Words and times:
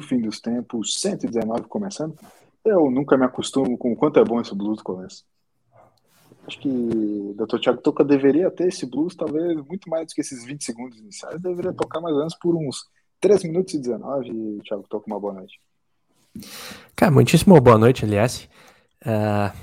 Do 0.00 0.06
fim 0.06 0.20
dos 0.20 0.40
tempos, 0.40 0.98
119 1.00 1.64
começando. 1.64 2.16
Eu 2.64 2.90
nunca 2.90 3.16
me 3.16 3.24
acostumo 3.24 3.76
com 3.76 3.92
o 3.92 3.96
quanto 3.96 4.18
é 4.18 4.24
bom 4.24 4.40
esse 4.40 4.54
blues 4.54 4.78
do 4.78 4.84
começo. 4.84 5.24
Acho 6.46 6.58
que 6.58 6.68
o 6.68 7.34
Dr. 7.36 7.58
Thiago 7.60 7.82
Toca 7.82 8.02
deveria 8.02 8.50
ter 8.50 8.68
esse 8.68 8.86
blues, 8.86 9.14
talvez 9.14 9.56
muito 9.66 9.88
mais 9.90 10.06
do 10.06 10.14
que 10.14 10.20
esses 10.22 10.44
20 10.44 10.64
segundos 10.64 10.98
iniciais. 10.98 11.40
Deveria 11.40 11.72
tocar 11.72 12.00
mais 12.00 12.14
ou 12.14 12.20
menos 12.20 12.34
por 12.34 12.56
uns 12.56 12.84
3 13.20 13.44
minutos 13.44 13.74
e 13.74 13.78
19. 13.78 14.30
E 14.30 14.62
Thiago 14.62 14.86
Toca, 14.88 15.06
uma 15.06 15.20
boa 15.20 15.34
noite. 15.34 15.60
Cara, 16.96 17.12
muitíssimo 17.12 17.60
boa 17.60 17.76
noite, 17.78 18.04
aliás. 18.04 18.48
Uh, 19.02 19.54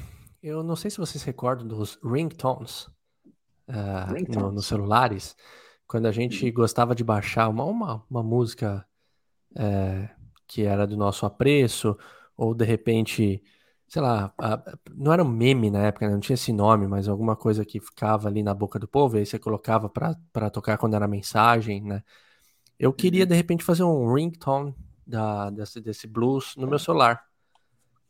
eu 0.42 0.64
não 0.64 0.76
sei 0.76 0.92
se 0.92 0.98
vocês 0.98 1.24
recordam 1.24 1.68
dos 1.68 2.00
ringtones, 2.04 2.84
uh, 3.68 4.14
ringtones. 4.14 4.36
No, 4.36 4.52
nos 4.52 4.68
celulares 4.68 5.36
quando 5.88 6.06
a 6.06 6.12
gente 6.12 6.52
gostava 6.52 6.94
de 6.94 7.04
baixar 7.04 7.48
uma, 7.48 7.64
uma, 7.64 8.04
uma 8.10 8.22
música 8.22 8.86
é, 9.56 10.10
que 10.48 10.64
era 10.64 10.88
do 10.88 10.98
nosso 10.98 11.26
apreço, 11.26 11.98
ou 12.36 12.54
de 12.54 12.66
repente, 12.66 13.44
sei 13.88 14.02
lá, 14.02 14.34
não 14.96 15.12
era 15.12 15.24
um 15.24 15.28
meme 15.28 15.70
na 15.70 15.84
época, 15.84 16.08
né? 16.08 16.14
não 16.14 16.20
tinha 16.20 16.36
esse 16.36 16.54
nome, 16.54 16.88
mas 16.88 17.08
alguma 17.08 17.36
coisa 17.36 17.66
que 17.66 17.80
ficava 17.80 18.28
ali 18.28 18.42
na 18.44 18.54
boca 18.54 18.80
do 18.80 18.88
povo, 18.88 19.18
e 19.18 19.20
aí 19.20 19.26
você 19.26 19.38
colocava 19.38 19.90
para 19.90 20.50
tocar 20.50 20.78
quando 20.78 20.96
era 20.96 21.08
mensagem, 21.08 21.82
né? 21.82 22.04
Eu 22.80 22.94
queria, 22.94 23.24
uhum. 23.24 23.30
de 23.30 23.36
repente, 23.36 23.64
fazer 23.64 23.84
um 23.84 24.14
ringtone 24.14 24.76
da, 25.06 25.50
desse, 25.50 25.82
desse 25.82 26.06
blues 26.06 26.54
no 26.56 26.68
meu 26.68 26.78
celular. 26.78 27.24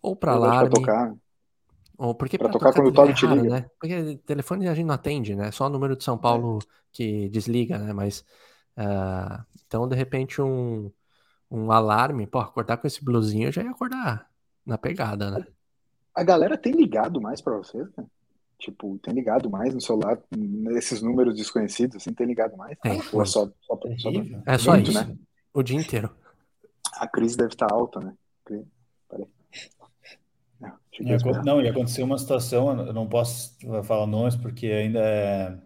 Ou 0.02 0.16
para 0.16 0.34
alarme. 0.34 0.70
tocar. 0.70 1.16
Ou 1.98 2.14
porque 2.14 2.38
para 2.38 2.50
tocar, 2.50 2.72
tocar 2.72 2.82
quando 2.82 2.90
o 2.90 2.94
Toby 2.94 3.14
te 3.14 3.26
liga. 3.26 3.50
Né? 3.50 3.66
Porque 3.80 4.18
telefone 4.26 4.68
a 4.68 4.74
gente 4.74 4.86
não 4.86 4.96
atende, 4.96 5.36
né? 5.36 5.52
Só 5.52 5.66
o 5.66 5.70
número 5.70 5.96
de 5.96 6.04
São 6.04 6.16
é. 6.16 6.20
Paulo 6.20 6.60
é. 6.62 6.66
que 6.92 7.30
desliga, 7.30 7.78
né? 7.80 7.92
Mas 7.92 8.24
uh, 8.78 9.44
então 9.66 9.88
de 9.88 9.96
repente 9.96 10.42
um, 10.42 10.92
um 11.50 11.72
alarme, 11.72 12.28
pô, 12.28 12.40
acordar 12.40 12.78
com 12.78 12.88
esse 12.88 13.04
blusinho 13.04 13.48
eu 13.48 13.52
já 13.52 13.64
ia 13.64 13.72
acordar 13.72 14.30
na 14.66 14.78
pegada, 14.78 15.32
né? 15.32 15.48
A 16.14 16.24
galera 16.24 16.58
tem 16.58 16.74
ligado 16.74 17.22
mais 17.22 17.42
para 17.42 17.56
vocês, 17.58 17.88
né? 17.98 18.06
Tipo, 18.60 18.98
tem 19.00 19.14
ligado 19.14 19.50
mais 19.50 19.74
no 19.74 19.80
celular, 19.80 20.18
nesses 20.36 21.02
números 21.02 21.36
desconhecidos, 21.36 21.98
assim, 21.98 22.12
tem 22.12 22.26
ligado 22.26 22.58
mais? 22.58 22.78
Tem. 22.80 23.00
Ou 23.14 23.22
é 23.22 23.26
só, 23.26 23.46
só, 23.62 23.80
só, 23.98 24.10
é 24.46 24.58
só 24.58 24.72
muito, 24.72 24.90
isso, 24.90 25.08
né? 25.08 25.16
O 25.54 25.62
dia 25.62 25.80
inteiro. 25.80 26.10
A 26.94 27.08
crise 27.08 27.38
deve 27.38 27.54
estar 27.54 27.72
alta, 27.72 28.00
né? 28.00 28.14
Peraí. 29.08 29.28
Não, 30.60 31.44
não, 31.44 31.62
e 31.62 31.68
aconteceu 31.68 32.04
uma 32.04 32.18
situação, 32.18 32.88
eu 32.88 32.94
não 32.94 33.08
posso 33.08 33.56
falar 33.84 34.08
nomes 34.08 34.36
porque 34.36 34.66
ainda 34.66 35.00
é, 35.00 35.60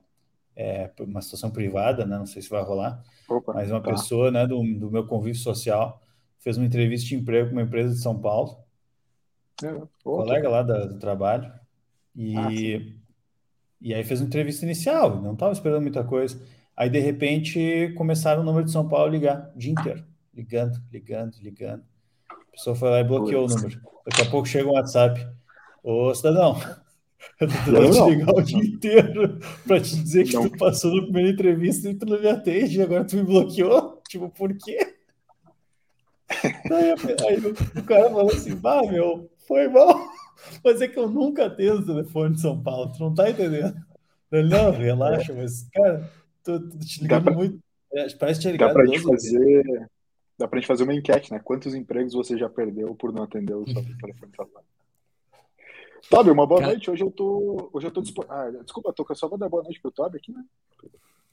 é 0.55 0.91
uma 0.99 1.21
situação 1.21 1.49
privada, 1.49 2.05
né? 2.05 2.17
Não 2.17 2.25
sei 2.25 2.41
se 2.41 2.49
vai 2.49 2.61
rolar. 2.61 3.01
Opa, 3.31 3.53
mas 3.53 3.71
uma 3.71 3.81
tá. 3.81 3.91
pessoa, 3.91 4.29
né, 4.29 4.45
do, 4.45 4.61
do 4.77 4.91
meu 4.91 5.05
convívio 5.05 5.39
social 5.39 6.01
fez 6.39 6.57
uma 6.57 6.65
entrevista 6.65 7.07
de 7.07 7.15
emprego 7.15 7.49
com 7.49 7.55
uma 7.55 7.61
empresa 7.61 7.93
de 7.93 8.01
São 8.01 8.19
Paulo. 8.19 8.57
É, 9.63 9.81
colega 10.03 10.49
lá 10.49 10.63
da, 10.63 10.85
do 10.85 10.97
trabalho. 10.97 11.51
E, 12.15 12.35
ah, 12.35 12.51
e 13.79 13.93
aí 13.93 14.03
fez 14.03 14.19
uma 14.19 14.27
entrevista 14.27 14.65
inicial, 14.65 15.21
não 15.21 15.33
estava 15.33 15.53
esperando 15.53 15.81
muita 15.81 16.03
coisa. 16.03 16.41
Aí, 16.75 16.89
de 16.89 16.99
repente, 16.99 17.93
começaram 17.95 18.41
o 18.41 18.45
número 18.45 18.65
de 18.65 18.71
São 18.71 18.87
Paulo 18.87 19.11
ligar 19.11 19.51
o 19.55 19.59
dia 19.59 19.71
inteiro. 19.71 20.03
Ligando, 20.33 20.81
ligando, 20.91 21.35
ligando. 21.41 21.83
A 22.29 22.51
pessoa 22.51 22.75
foi 22.75 22.89
lá 22.89 22.99
e 22.99 23.03
bloqueou 23.03 23.43
Putz. 23.43 23.53
o 23.53 23.57
número. 23.57 23.81
Daqui 24.05 24.21
a 24.21 24.31
pouco 24.31 24.47
chega 24.47 24.67
um 24.67 24.73
WhatsApp. 24.73 25.27
Ô, 25.83 26.13
cidadão, 26.15 26.55
eu 27.43 27.47
tô 27.47 27.53
tentando 27.53 27.91
te 27.91 28.15
ligar 28.15 28.33
o 28.33 28.41
dia 28.41 28.57
inteiro 28.57 29.39
para 29.67 29.79
te 29.79 29.95
dizer 29.95 30.25
que 30.25 30.33
não. 30.33 30.49
tu 30.49 30.57
passou 30.57 30.95
na 30.95 31.03
primeira 31.03 31.29
entrevista 31.29 31.89
e 31.89 31.93
tu 31.93 32.05
não 32.05 32.19
me 32.19 32.27
atende, 32.27 32.77
e 32.77 32.81
agora 32.81 33.05
tu 33.05 33.15
me 33.15 33.23
bloqueou? 33.23 34.01
Tipo, 34.07 34.29
por 34.29 34.55
quê? 34.57 34.95
Aí, 36.29 37.27
aí 37.27 37.39
o, 37.39 37.79
o, 37.79 37.83
cara 37.83 38.09
falou 38.09 38.31
assim, 38.31 38.55
bah, 38.55 38.83
meu, 38.83 39.29
foi 39.47 39.67
mal. 39.67 39.93
Mas 40.63 40.81
é 40.81 40.87
que 40.87 40.97
eu 40.97 41.09
nunca 41.09 41.45
atendo 41.45 41.81
o 41.81 41.85
telefone 41.85 42.35
de 42.35 42.41
São 42.41 42.61
Paulo, 42.61 42.91
tu 42.91 42.99
não 42.99 43.13
tá 43.13 43.29
entendendo. 43.29 43.75
Ele, 44.31 44.47
não, 44.47 44.71
relaxa, 44.71 45.33
mas, 45.33 45.67
cara, 45.73 46.09
tô, 46.41 46.57
tô 46.57 46.79
te 46.79 47.01
ligando 47.01 47.25
pra, 47.25 47.33
muito. 47.33 47.59
É, 47.93 48.09
parece 48.15 48.39
que 48.39 48.43
tinha 48.43 48.53
ligado 48.53 48.69
dá 48.69 48.73
pra 48.75 48.85
gente 48.85 49.03
fazer 49.03 49.89
Dá 50.41 50.47
pra 50.47 50.59
gente 50.59 50.67
fazer 50.67 50.83
uma 50.83 50.95
enquete, 50.95 51.31
né? 51.31 51.39
Quantos 51.43 51.75
empregos 51.75 52.13
você 52.13 52.35
já 52.35 52.49
perdeu 52.49 52.95
por 52.95 53.13
não 53.13 53.21
atender 53.21 53.53
o 53.53 53.63
seu 53.63 53.75
telefone 53.75 54.31
celular? 54.35 54.63
Tobi, 56.09 56.31
uma 56.31 56.47
boa 56.47 56.59
Cara... 56.59 56.71
noite. 56.73 56.89
Hoje 56.89 57.03
eu 57.03 57.11
tô. 57.11 57.69
Hoje 57.73 57.87
eu 57.87 57.91
tô 57.91 58.01
dispo... 58.01 58.25
ah, 58.29 58.49
desculpa, 58.63 58.93
tô 58.93 59.05
só 59.15 59.27
vou 59.27 59.37
dar 59.37 59.49
boa 59.49 59.63
noite 59.63 59.81
pro 59.81 59.91
Tobi 59.91 60.17
aqui, 60.17 60.31
né? 60.31 60.43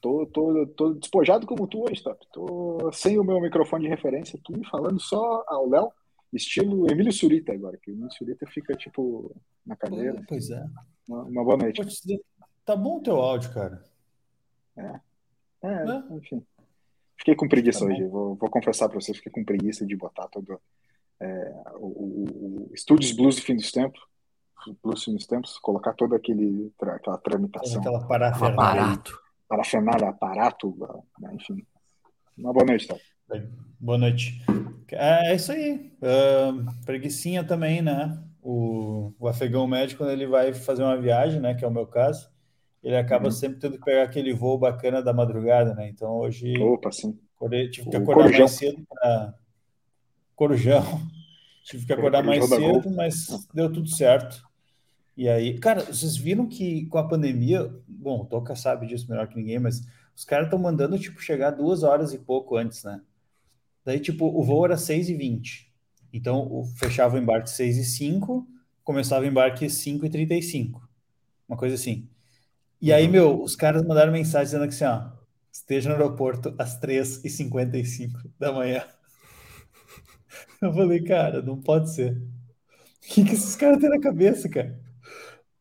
Tô, 0.00 0.26
tô, 0.26 0.66
tô 0.68 0.94
despojado 0.94 1.46
como 1.46 1.66
tu 1.66 1.84
hoje, 1.84 2.02
Tobi. 2.02 2.26
Tô 2.32 2.90
sem 2.92 3.18
o 3.18 3.24
meu 3.24 3.40
microfone 3.40 3.84
de 3.84 3.90
referência 3.90 4.38
aqui, 4.38 4.54
falando 4.70 5.00
só 5.00 5.44
ao 5.46 5.68
Léo, 5.68 5.90
estilo 6.32 6.90
Emílio 6.90 7.12
Surita 7.12 7.52
agora, 7.52 7.76
que 7.76 7.90
o 7.90 7.94
Emílio 7.94 8.12
Surita 8.12 8.46
fica, 8.46 8.74
tipo, 8.74 9.34
na 9.66 9.76
cadeira. 9.76 10.22
pois 10.28 10.50
é. 10.50 10.64
Uma, 11.08 11.22
uma 11.24 11.44
boa 11.44 11.56
noite. 11.56 11.82
Tá 12.64 12.76
bom 12.76 12.98
o 12.98 13.02
teu 13.02 13.16
áudio, 13.16 13.52
cara. 13.52 13.82
É. 14.76 15.00
É, 15.62 15.68
é. 15.68 16.14
enfim. 16.14 16.44
Fiquei 17.16 17.34
com 17.34 17.48
preguiça 17.48 17.80
tá 17.80 17.86
hoje, 17.86 18.04
vou, 18.04 18.36
vou, 18.36 18.48
confessar 18.48 18.88
para 18.88 19.00
vocês, 19.00 19.16
fiquei 19.16 19.32
com 19.32 19.44
preguiça 19.44 19.84
de 19.84 19.96
botar 19.96 20.28
todo 20.28 20.60
é, 21.20 21.62
o, 21.74 21.86
o, 21.86 22.68
o 22.70 22.74
Estúdios 22.74 23.10
Blues 23.12 23.36
do 23.36 23.42
fim 23.42 23.56
dos 23.56 23.72
tempos, 23.72 24.00
Dos 24.82 25.26
tempos, 25.26 25.58
colocar 25.58 25.94
toda 25.94 26.16
aquele, 26.16 26.72
aquela 26.80 27.18
tramitação. 27.18 27.80
Aquela 27.80 28.06
parafernália. 28.06 28.82
Aparato. 28.82 29.18
Parafernália, 29.48 30.08
aparato, 30.08 30.76
né, 31.18 31.34
enfim. 31.34 31.64
Uma 32.36 32.52
boa 32.52 32.66
noite, 32.66 32.86
tá? 32.86 32.96
Boa 33.80 33.98
noite. 33.98 34.42
É, 34.92 35.32
é 35.32 35.34
isso 35.34 35.52
aí. 35.52 35.92
Uh, 35.98 36.84
preguiçinha 36.84 37.44
também, 37.44 37.82
né? 37.82 38.22
O, 38.42 39.12
o 39.18 39.28
afegão 39.28 39.66
médico, 39.66 40.02
quando 40.02 40.10
ele 40.10 40.26
vai 40.26 40.52
fazer 40.52 40.82
uma 40.82 40.96
viagem, 40.96 41.40
né? 41.40 41.54
Que 41.54 41.64
é 41.64 41.68
o 41.68 41.72
meu 41.72 41.86
caso, 41.86 42.30
ele 42.82 42.96
acaba 42.96 43.26
uhum. 43.26 43.30
sempre 43.30 43.58
tendo 43.58 43.78
que 43.78 43.84
pegar 43.84 44.04
aquele 44.04 44.32
voo 44.32 44.56
bacana 44.56 45.02
da 45.02 45.12
madrugada, 45.12 45.74
né? 45.74 45.88
Então 45.88 46.16
hoje 46.18 46.56
Opa, 46.58 46.90
sim. 46.90 47.18
Acordei, 47.36 47.68
tive 47.70 47.90
que 47.90 47.96
acordar 47.96 48.22
Corujão. 48.22 48.40
mais 48.40 48.50
cedo 48.52 48.86
para 48.88 49.34
Corujão. 50.34 50.82
Tive 51.64 51.84
que 51.84 51.92
acordar 51.92 52.24
mais 52.24 52.48
cedo, 52.48 52.90
mas 52.94 53.46
deu 53.52 53.70
tudo 53.70 53.88
certo. 53.88 54.47
E 55.18 55.28
aí, 55.28 55.58
cara, 55.58 55.84
vocês 55.84 56.16
viram 56.16 56.46
que 56.46 56.86
com 56.86 56.96
a 56.96 57.08
pandemia, 57.08 57.68
bom, 57.88 58.20
o 58.20 58.24
Toca 58.24 58.54
sabe 58.54 58.86
disso 58.86 59.10
melhor 59.10 59.26
que 59.26 59.34
ninguém, 59.34 59.58
mas 59.58 59.82
os 60.14 60.24
caras 60.24 60.46
estão 60.46 60.60
mandando, 60.60 60.96
tipo, 60.96 61.20
chegar 61.20 61.50
duas 61.50 61.82
horas 61.82 62.12
e 62.14 62.18
pouco 62.18 62.56
antes, 62.56 62.84
né? 62.84 63.00
Daí, 63.84 63.98
tipo, 63.98 64.26
o 64.26 64.44
voo 64.44 64.64
era 64.64 64.76
6 64.76 65.08
e 65.08 65.14
20 65.14 65.74
Então, 66.12 66.62
fechava 66.76 67.16
o 67.16 67.18
embarque 67.18 67.50
6 67.50 67.78
e 67.78 67.84
5 67.84 68.46
começava 68.84 69.24
o 69.24 69.28
embarque 69.28 69.68
5 69.68 70.06
e 70.06 70.08
35 70.08 70.88
Uma 71.48 71.58
coisa 71.58 71.74
assim. 71.74 72.08
E 72.80 72.92
aí, 72.92 73.08
meu, 73.08 73.42
os 73.42 73.56
caras 73.56 73.82
mandaram 73.82 74.12
mensagem 74.12 74.44
dizendo 74.46 74.68
que 74.68 74.74
assim, 74.74 74.84
ó, 74.84 75.10
esteja 75.50 75.88
no 75.88 75.96
aeroporto 75.96 76.54
às 76.56 76.78
3h55 76.80 78.30
da 78.38 78.52
manhã. 78.52 78.84
Eu 80.62 80.72
falei, 80.72 81.02
cara, 81.02 81.42
não 81.42 81.60
pode 81.60 81.92
ser. 81.92 82.12
O 82.12 82.20
que, 83.00 83.24
que 83.24 83.32
esses 83.32 83.56
caras 83.56 83.80
têm 83.80 83.90
na 83.90 83.98
cabeça, 84.00 84.48
cara? 84.48 84.87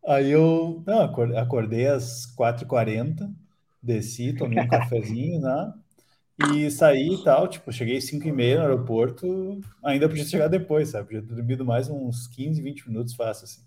Aí 0.08 0.32
eu 0.32 0.82
não, 0.88 1.02
acordei 1.38 1.86
às 1.86 2.26
4h40, 2.34 3.30
desci, 3.84 4.34
tomei 4.34 4.64
um 4.64 4.68
cafezinho, 4.68 5.42
né? 5.42 5.74
E 6.54 6.72
saí 6.72 7.16
e 7.16 7.24
tal, 7.24 7.48
tipo, 7.48 7.72
cheguei 7.74 7.98
às 7.98 8.06
5h30 8.06 8.56
no 8.56 8.62
aeroporto, 8.62 9.62
ainda 9.84 10.08
podia 10.08 10.24
chegar 10.24 10.48
depois, 10.48 10.90
sabe? 10.90 11.08
Podia 11.08 11.22
ter 11.22 11.36
dormido 11.36 11.66
mais 11.66 11.90
uns 11.90 12.26
15, 12.28 12.62
20 12.62 12.88
minutos 12.88 13.16
fácil, 13.16 13.46
assim. 13.46 13.62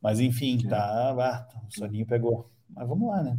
Mas 0.00 0.20
enfim, 0.20 0.60
é. 0.64 0.68
tá, 0.68 0.78
ah, 0.78 1.48
o 1.66 1.74
soninho 1.74 2.06
pegou. 2.06 2.48
Mas 2.70 2.86
vamos 2.86 3.08
lá, 3.08 3.22
né? 3.22 3.36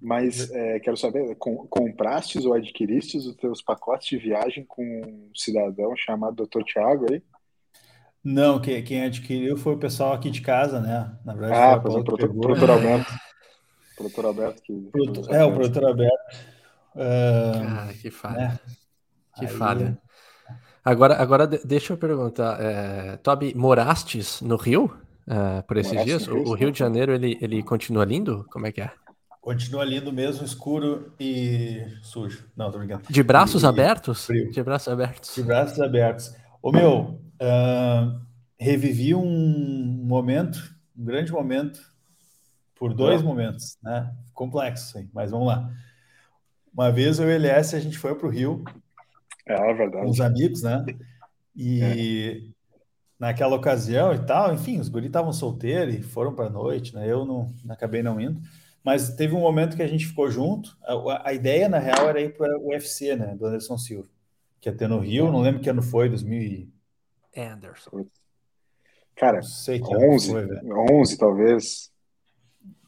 Mas 0.00 0.50
é, 0.50 0.80
quero 0.80 0.96
saber, 0.96 1.34
com, 1.36 1.66
comprastes 1.66 2.46
ou 2.46 2.54
adquiristes 2.54 3.26
os 3.26 3.36
teus 3.36 3.60
pacotes 3.60 4.08
de 4.08 4.16
viagem 4.16 4.64
com 4.64 4.82
um 4.82 5.30
cidadão 5.34 5.94
chamado 5.94 6.46
Dr. 6.46 6.62
Tiago 6.62 7.12
aí? 7.12 7.22
Não, 8.22 8.60
quem, 8.60 8.82
quem 8.82 9.04
adquiriu 9.04 9.56
foi 9.56 9.74
o 9.74 9.78
pessoal 9.78 10.12
aqui 10.12 10.30
de 10.30 10.42
casa, 10.42 10.80
né? 10.80 11.10
Na 11.24 11.34
verdade, 11.34 11.78
ah, 11.78 11.80
foi 11.80 12.00
o 12.00 12.04
produtor, 12.04 12.40
produtor 12.40 12.70
Alberto. 12.70 13.12
produtor 13.96 14.24
Alberto 14.26 14.62
que. 14.62 14.72
Produtor, 14.92 15.34
é, 15.34 15.44
o 15.44 15.52
produtor 15.52 15.84
Alberto. 15.84 16.36
Uh, 16.94 17.66
ah, 17.68 17.88
que 18.00 18.10
falha. 18.10 18.36
Né? 18.36 18.58
Que 19.36 19.46
aí... 19.46 19.52
falha. 19.52 19.98
Agora, 20.84 21.16
agora 21.16 21.46
deixa 21.46 21.92
eu 21.92 21.96
perguntar, 21.96 22.58
é, 22.60 23.16
Toby, 23.18 23.54
morastes 23.54 24.40
no 24.40 24.56
Rio? 24.56 24.90
uh, 25.30 25.62
por 25.62 25.76
esses 25.76 26.04
dias? 26.04 26.26
O, 26.26 26.36
o, 26.36 26.54
Rio 26.54 26.72
de 26.72 26.78
Janeiro, 26.78 27.12
ele, 27.12 27.38
ele 27.40 27.62
continua 27.62 28.04
lindo? 28.04 28.44
Como 28.50 28.66
é 28.66 28.72
que 28.72 28.80
é? 28.80 28.90
Continua 29.40 29.84
lindo 29.84 30.12
mesmo, 30.12 30.44
escuro 30.44 31.14
e 31.18 31.82
sujo. 32.02 32.44
Não, 32.54 32.70
tô 32.70 32.78
brincando. 32.78 33.02
De 33.08 33.22
braços 33.22 33.62
e, 33.62 33.66
abertos? 33.66 34.26
Frio. 34.26 34.50
De 34.50 34.62
braços 34.62 34.92
abertos. 34.92 35.34
De 35.34 35.42
braços 35.42 35.80
abertos. 35.80 36.34
Ô, 36.60 36.70
meu, 36.70 37.20
uh, 37.40 38.20
revivi 38.58 39.14
um 39.14 39.24
momento, 40.04 40.74
um 40.96 41.04
grande 41.04 41.32
momento, 41.32 41.80
por 42.74 42.94
dois 42.94 43.22
momentos, 43.22 43.78
né? 43.82 44.10
Complexo, 44.32 44.98
hein? 44.98 45.10
mas 45.12 45.30
vamos 45.30 45.46
lá. 45.46 45.70
Uma 46.72 46.90
vez 46.90 47.18
eu 47.18 47.28
e 47.28 47.32
o 47.32 47.34
LS, 47.34 47.76
a 47.76 47.80
gente 47.80 47.98
foi 47.98 48.14
para 48.14 48.26
o 48.26 48.30
Rio 48.30 48.64
É, 49.46 49.54
é 49.54 49.74
verdade. 49.74 50.04
Com 50.04 50.10
os 50.10 50.20
amigos, 50.20 50.62
né? 50.62 50.84
E 51.54 51.82
é. 51.82 52.50
naquela 53.18 53.56
ocasião 53.56 54.14
e 54.14 54.18
tal, 54.20 54.54
enfim, 54.54 54.78
os 54.78 54.88
guris 54.88 55.08
estavam 55.08 55.32
solteiros 55.32 55.94
e 55.94 56.02
foram 56.02 56.34
para 56.34 56.46
a 56.46 56.50
noite, 56.50 56.94
né? 56.94 57.10
Eu 57.10 57.24
não 57.24 57.52
acabei 57.68 58.02
não 58.02 58.20
indo. 58.20 58.40
Mas 58.82 59.14
teve 59.14 59.34
um 59.34 59.40
momento 59.40 59.76
que 59.76 59.82
a 59.82 59.86
gente 59.86 60.06
ficou 60.06 60.30
junto. 60.30 60.76
A, 60.82 61.28
a 61.28 61.32
ideia, 61.34 61.68
na 61.68 61.78
real, 61.78 62.08
era 62.08 62.20
ir 62.20 62.34
para 62.34 62.58
o 62.58 62.68
UFC, 62.68 63.14
né? 63.14 63.34
Do 63.36 63.46
Anderson 63.46 63.76
Silva. 63.76 64.08
Que 64.58 64.70
ia 64.70 64.74
ter 64.74 64.88
no 64.88 65.00
Rio, 65.00 65.30
não 65.30 65.42
lembro 65.42 65.60
que 65.60 65.68
ano 65.68 65.82
foi, 65.82 66.08
2000 66.08 66.40
e... 66.40 66.79
Anderson. 67.36 68.06
Cara, 69.16 69.36
não 69.36 69.42
sei 69.42 69.80
que 69.80 69.94
11, 69.94 70.30
foi, 70.32 70.48
11 70.92 71.18
talvez. 71.18 71.90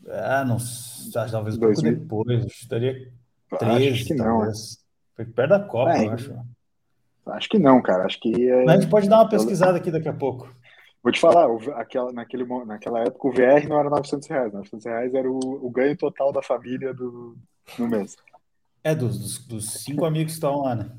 Ah, 0.09 0.45
não 0.45 0.57
talvez 1.31 1.57
um 1.57 1.61
pouco 1.61 1.75
2000. 1.75 1.97
depois. 1.97 2.47
Estaria 2.47 3.13
13, 3.59 3.89
acho 3.89 4.05
que 4.07 4.15
não. 4.15 4.25
Talvez. 4.39 4.79
Foi 5.15 5.25
perto 5.27 5.51
da 5.51 5.61
Copa, 5.61 5.93
é, 5.93 6.07
eu 6.07 6.13
acho. 6.13 6.35
Acho 7.27 7.49
que 7.49 7.59
não, 7.59 7.81
cara. 7.83 8.05
Acho 8.05 8.19
que. 8.19 8.49
É... 8.49 8.69
a 8.69 8.75
gente 8.75 8.89
pode 8.89 9.09
dar 9.09 9.19
uma 9.19 9.29
pesquisada 9.29 9.79
aqui 9.79 9.91
daqui 9.91 10.09
a 10.09 10.13
pouco. 10.13 10.53
Vou 11.03 11.13
te 11.13 11.21
falar, 11.21 11.49
aquela, 11.75 12.13
naquele, 12.13 12.45
naquela 12.65 13.01
época 13.01 13.29
o 13.29 13.33
VR 13.33 13.69
não 13.69 13.79
era 13.79 13.91
900 13.91 14.29
reais. 14.29 14.53
900 14.53 14.87
reais 14.87 15.15
era 15.15 15.31
o, 15.31 15.39
o 15.39 15.71
ganho 15.71 15.97
total 15.97 16.33
da 16.33 16.43
família 16.43 16.95
do, 16.95 17.37
no 17.77 17.89
mês. 17.89 18.17
É, 18.85 18.95
dos, 18.95 19.19
dos, 19.19 19.47
dos 19.47 19.71
cinco 19.83 20.05
amigos 20.05 20.33
que 20.33 20.37
estão 20.37 20.63
lá, 20.63 20.77
né? 20.77 20.91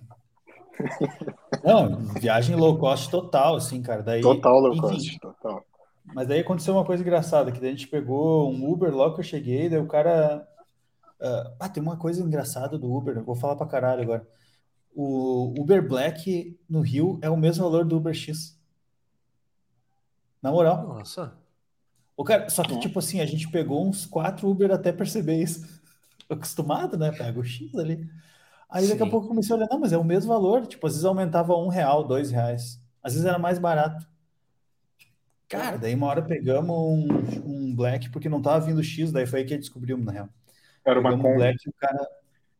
Não, 1.63 1.97
viagem 2.19 2.55
low 2.55 2.77
cost 2.77 3.09
total, 3.09 3.55
assim, 3.55 3.81
cara. 3.81 4.01
Daí, 4.01 4.21
total 4.21 4.59
low 4.59 4.73
enfim, 4.73 4.81
cost, 4.81 5.19
total. 5.19 5.65
Mas 6.05 6.27
daí 6.27 6.39
aconteceu 6.39 6.73
uma 6.73 6.85
coisa 6.85 7.01
engraçada, 7.01 7.51
que 7.51 7.59
daí 7.59 7.69
a 7.69 7.71
gente 7.71 7.87
pegou 7.87 8.51
um 8.51 8.69
Uber 8.69 8.93
logo 8.93 9.15
que 9.15 9.21
eu 9.21 9.25
cheguei, 9.25 9.69
daí 9.69 9.79
o 9.79 9.87
cara... 9.87 10.47
Uh, 11.21 11.55
ah, 11.57 11.69
tem 11.69 11.81
uma 11.81 11.95
coisa 11.95 12.21
engraçada 12.21 12.77
do 12.77 12.93
Uber, 12.93 13.23
vou 13.23 13.35
falar 13.35 13.55
pra 13.55 13.65
caralho 13.65 14.01
agora. 14.01 14.27
O 14.93 15.53
Uber 15.57 15.87
Black 15.87 16.59
no 16.69 16.81
Rio 16.81 17.17
é 17.21 17.29
o 17.29 17.37
mesmo 17.37 17.63
valor 17.63 17.85
do 17.85 17.97
Uber 17.97 18.13
X. 18.13 18.59
Na 20.41 20.51
moral. 20.51 20.85
Nossa. 20.85 21.33
O 22.15 22.23
cara, 22.23 22.49
só 22.49 22.61
que, 22.63 22.77
tipo 22.79 22.99
assim, 22.99 23.19
a 23.19 23.25
gente 23.25 23.49
pegou 23.49 23.87
uns 23.87 24.05
quatro 24.05 24.47
Uber 24.47 24.71
até 24.71 24.91
perceber 24.91 25.41
isso. 25.41 25.81
Acostumado, 26.29 26.97
né? 26.97 27.11
Pega 27.11 27.39
o 27.39 27.43
X 27.43 27.73
ali. 27.75 28.07
Aí 28.73 28.87
daqui 28.87 29.03
Sim. 29.03 29.07
a 29.07 29.11
pouco 29.11 29.27
comecei 29.27 29.53
a 29.53 29.57
olhar, 29.59 29.67
não, 29.69 29.79
mas 29.79 29.93
é 29.93 29.97
o 29.99 30.03
mesmo 30.03 30.33
valor. 30.33 30.65
Tipo, 30.65 30.87
às 30.87 30.93
vezes 30.93 31.05
aumentava 31.05 31.55
um 31.55 31.67
real, 31.67 32.03
dois 32.03 32.31
reais. 32.31 32.81
Às 33.03 33.13
vezes 33.13 33.27
era 33.27 33.37
mais 33.37 33.59
barato. 33.59 34.07
Cara, 35.47 35.77
daí 35.77 35.93
uma 35.93 36.07
hora 36.07 36.23
pegamos 36.23 36.75
um, 36.75 37.07
um 37.45 37.75
Black 37.75 38.09
porque 38.09 38.27
não 38.27 38.41
tava 38.41 38.65
vindo 38.65 38.83
X, 38.83 39.11
daí 39.11 39.27
foi 39.27 39.41
aí 39.41 39.45
que 39.45 39.55
descobrimos, 39.55 40.03
na 40.03 40.11
real. 40.11 40.29
Era 40.83 40.99
uma 40.99 41.13
um 41.13 41.35
Black 41.35 41.69
o 41.69 41.73
cara. 41.73 42.07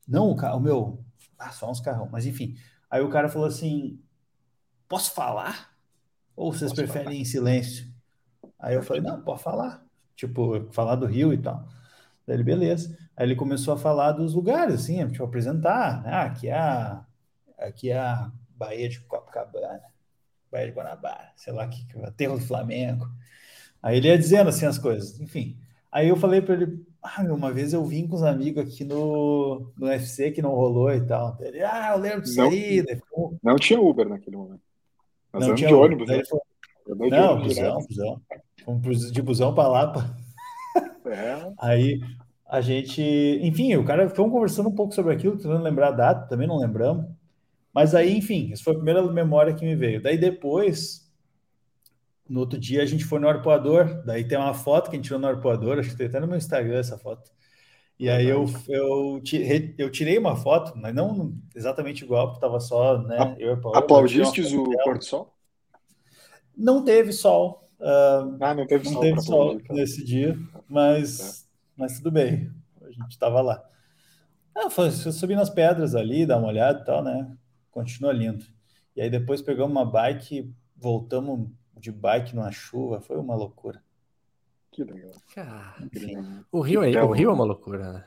Não, 0.07 0.29
o, 0.29 0.35
cara, 0.35 0.55
o 0.55 0.59
meu. 0.59 1.03
Ah, 1.39 1.49
só 1.49 1.71
uns 1.71 1.79
carrão, 1.79 2.07
mas 2.11 2.27
enfim. 2.27 2.55
Aí 2.91 3.01
o 3.01 3.09
cara 3.09 3.27
falou 3.27 3.47
assim: 3.47 3.99
posso 4.87 5.15
falar? 5.15 5.71
Ou 6.35 6.53
vocês 6.53 6.71
posso 6.71 6.83
preferem 6.83 7.05
falar. 7.05 7.15
em 7.15 7.25
silêncio? 7.25 7.91
Aí 8.59 8.75
eu 8.75 8.83
falei, 8.83 9.01
não, 9.01 9.19
pode 9.19 9.41
falar. 9.41 9.83
Tipo, 10.15 10.71
falar 10.71 10.95
do 10.95 11.07
Rio 11.07 11.33
e 11.33 11.37
tal. 11.39 11.67
Daí 12.25 12.35
ele, 12.35 12.43
beleza. 12.43 12.97
Aí 13.15 13.27
ele 13.27 13.35
começou 13.35 13.73
a 13.73 13.77
falar 13.77 14.13
dos 14.13 14.33
lugares, 14.33 14.75
assim, 14.75 15.05
tipo, 15.09 15.23
apresentar. 15.23 16.03
Né? 16.03 16.09
Ah, 16.11 16.23
aqui 16.23 16.47
é 16.47 16.53
a, 16.53 17.05
aqui 17.57 17.89
é 17.91 17.97
a 17.97 18.31
Baía 18.55 18.87
de 18.87 19.01
Copacabana, 19.01 19.81
Baía 20.51 20.67
de 20.67 20.73
Guanabara, 20.73 21.31
sei 21.35 21.53
lá, 21.53 21.67
que, 21.67 21.85
Aterro 22.03 22.37
do 22.37 22.45
Flamengo. 22.45 23.07
Aí 23.81 23.97
ele 23.97 24.07
ia 24.07 24.17
dizendo 24.17 24.49
assim 24.49 24.65
as 24.65 24.77
coisas, 24.77 25.19
enfim. 25.19 25.57
Aí 25.91 26.07
eu 26.07 26.15
falei 26.15 26.41
para 26.41 26.55
ele, 26.55 26.83
ah, 27.01 27.21
uma 27.23 27.51
vez 27.51 27.73
eu 27.73 27.85
vim 27.85 28.07
com 28.07 28.15
os 28.15 28.23
amigos 28.23 28.63
aqui 28.63 28.85
no, 28.85 29.71
no 29.77 29.87
UFC 29.87 30.31
que 30.31 30.41
não 30.41 30.51
rolou 30.51 30.91
e 30.91 31.01
tal. 31.05 31.37
Ele, 31.41 31.61
ah, 31.61 31.91
eu 31.93 31.99
lembro 31.99 32.21
disso 32.21 32.37
não, 32.37 32.49
aí. 32.49 32.83
Não 33.43 33.55
tinha 33.57 33.79
Uber 33.79 34.07
naquele 34.07 34.37
momento. 34.37 34.61
Nós 35.33 35.47
não 35.47 35.55
tinha 35.55 35.67
de 35.67 35.73
ônibus, 35.73 36.07
né? 36.07 36.21
Não, 36.87 37.41
busão, 37.41 37.77
busão. 37.87 38.21
Fomos 38.63 39.11
de 39.11 39.21
busão 39.21 39.53
para 39.53 39.67
Lapa. 39.67 40.22
É. 41.05 41.51
Aí 41.59 41.99
a 42.47 42.61
gente, 42.61 43.01
enfim, 43.41 43.75
o 43.75 43.85
cara 43.85 44.07
ficou 44.09 44.29
conversando 44.29 44.69
um 44.69 44.75
pouco 44.75 44.93
sobre 44.93 45.13
aquilo, 45.13 45.37
tentando 45.37 45.63
lembrar 45.63 45.87
a 45.89 45.91
data, 45.91 46.27
também 46.27 46.47
não 46.47 46.57
lembramos. 46.57 47.05
Mas 47.73 47.95
aí, 47.95 48.15
enfim, 48.15 48.51
isso 48.51 48.63
foi 48.63 48.73
a 48.73 48.75
primeira 48.77 49.01
memória 49.11 49.53
que 49.53 49.65
me 49.65 49.75
veio. 49.75 50.01
Daí 50.01 50.17
depois, 50.17 51.11
no 52.29 52.41
outro 52.41 52.59
dia, 52.59 52.83
a 52.83 52.85
gente 52.85 53.03
foi 53.03 53.19
no 53.19 53.27
arpoador. 53.27 54.03
Daí 54.05 54.23
tem 54.27 54.37
uma 54.37 54.53
foto 54.53 54.89
que 54.89 54.95
a 54.95 54.97
gente 54.97 55.05
tirou 55.05 55.19
no 55.19 55.27
arpoador, 55.27 55.79
acho 55.79 55.89
que 55.89 55.97
tem 55.97 56.07
até 56.07 56.19
no 56.19 56.27
meu 56.27 56.37
Instagram 56.37 56.77
essa 56.77 56.97
foto. 56.97 57.31
E 57.99 58.09
aí 58.09 58.27
eu, 58.27 58.45
eu, 58.67 59.21
tirei, 59.23 59.73
eu 59.77 59.89
tirei 59.89 60.17
uma 60.17 60.35
foto, 60.35 60.73
mas 60.75 60.93
não 60.93 61.33
exatamente 61.55 62.03
igual, 62.03 62.27
porque 62.27 62.37
estava 62.37 62.59
só, 62.59 62.97
né? 62.97 63.35
Eu 63.39 63.53
Aplaudistes 63.73 64.51
o 64.51 64.63
pôr 64.83 64.97
do 64.97 65.05
sol? 65.05 65.33
Não 66.55 66.83
teve 66.83 67.11
sol. 67.11 67.62
Uh, 67.83 68.37
ah, 68.39 68.53
não 68.55 68.65
teve 68.65 68.85
não 68.85 68.93
sol, 68.93 69.01
teve 69.01 69.21
sol 69.21 69.61
nesse 69.71 70.05
dia, 70.05 70.39
mas, 70.69 71.19
é. 71.19 71.47
mas 71.75 71.97
tudo 71.97 72.11
bem. 72.11 72.49
A 72.81 72.89
gente 72.89 73.11
estava 73.11 73.41
lá. 73.41 73.61
Ah, 74.55 74.69
foi, 74.69 74.89
subi 74.89 75.35
nas 75.35 75.49
pedras 75.49 75.93
ali, 75.93 76.25
dar 76.25 76.37
uma 76.37 76.47
olhada 76.47 76.79
e 76.79 76.85
tal, 76.85 77.03
né? 77.03 77.35
Continua 77.71 78.13
lindo. 78.13 78.45
E 78.95 79.01
aí 79.01 79.09
depois 79.09 79.41
pegamos 79.41 79.71
uma 79.71 79.83
bike, 79.83 80.49
voltamos 80.77 81.49
de 81.77 81.91
bike 81.91 82.33
numa 82.33 82.53
chuva, 82.53 83.01
foi 83.01 83.17
uma 83.17 83.35
loucura. 83.35 83.83
Que 84.71 84.85
legal. 84.85 85.11
Cara, 85.35 85.75
o 86.53 86.61
Rio, 86.61 86.83
é, 86.83 86.89
então, 86.91 87.09
o 87.09 87.11
Rio 87.11 87.31
é 87.31 87.33
uma 87.33 87.43
loucura, 87.43 87.91
né? 87.91 88.05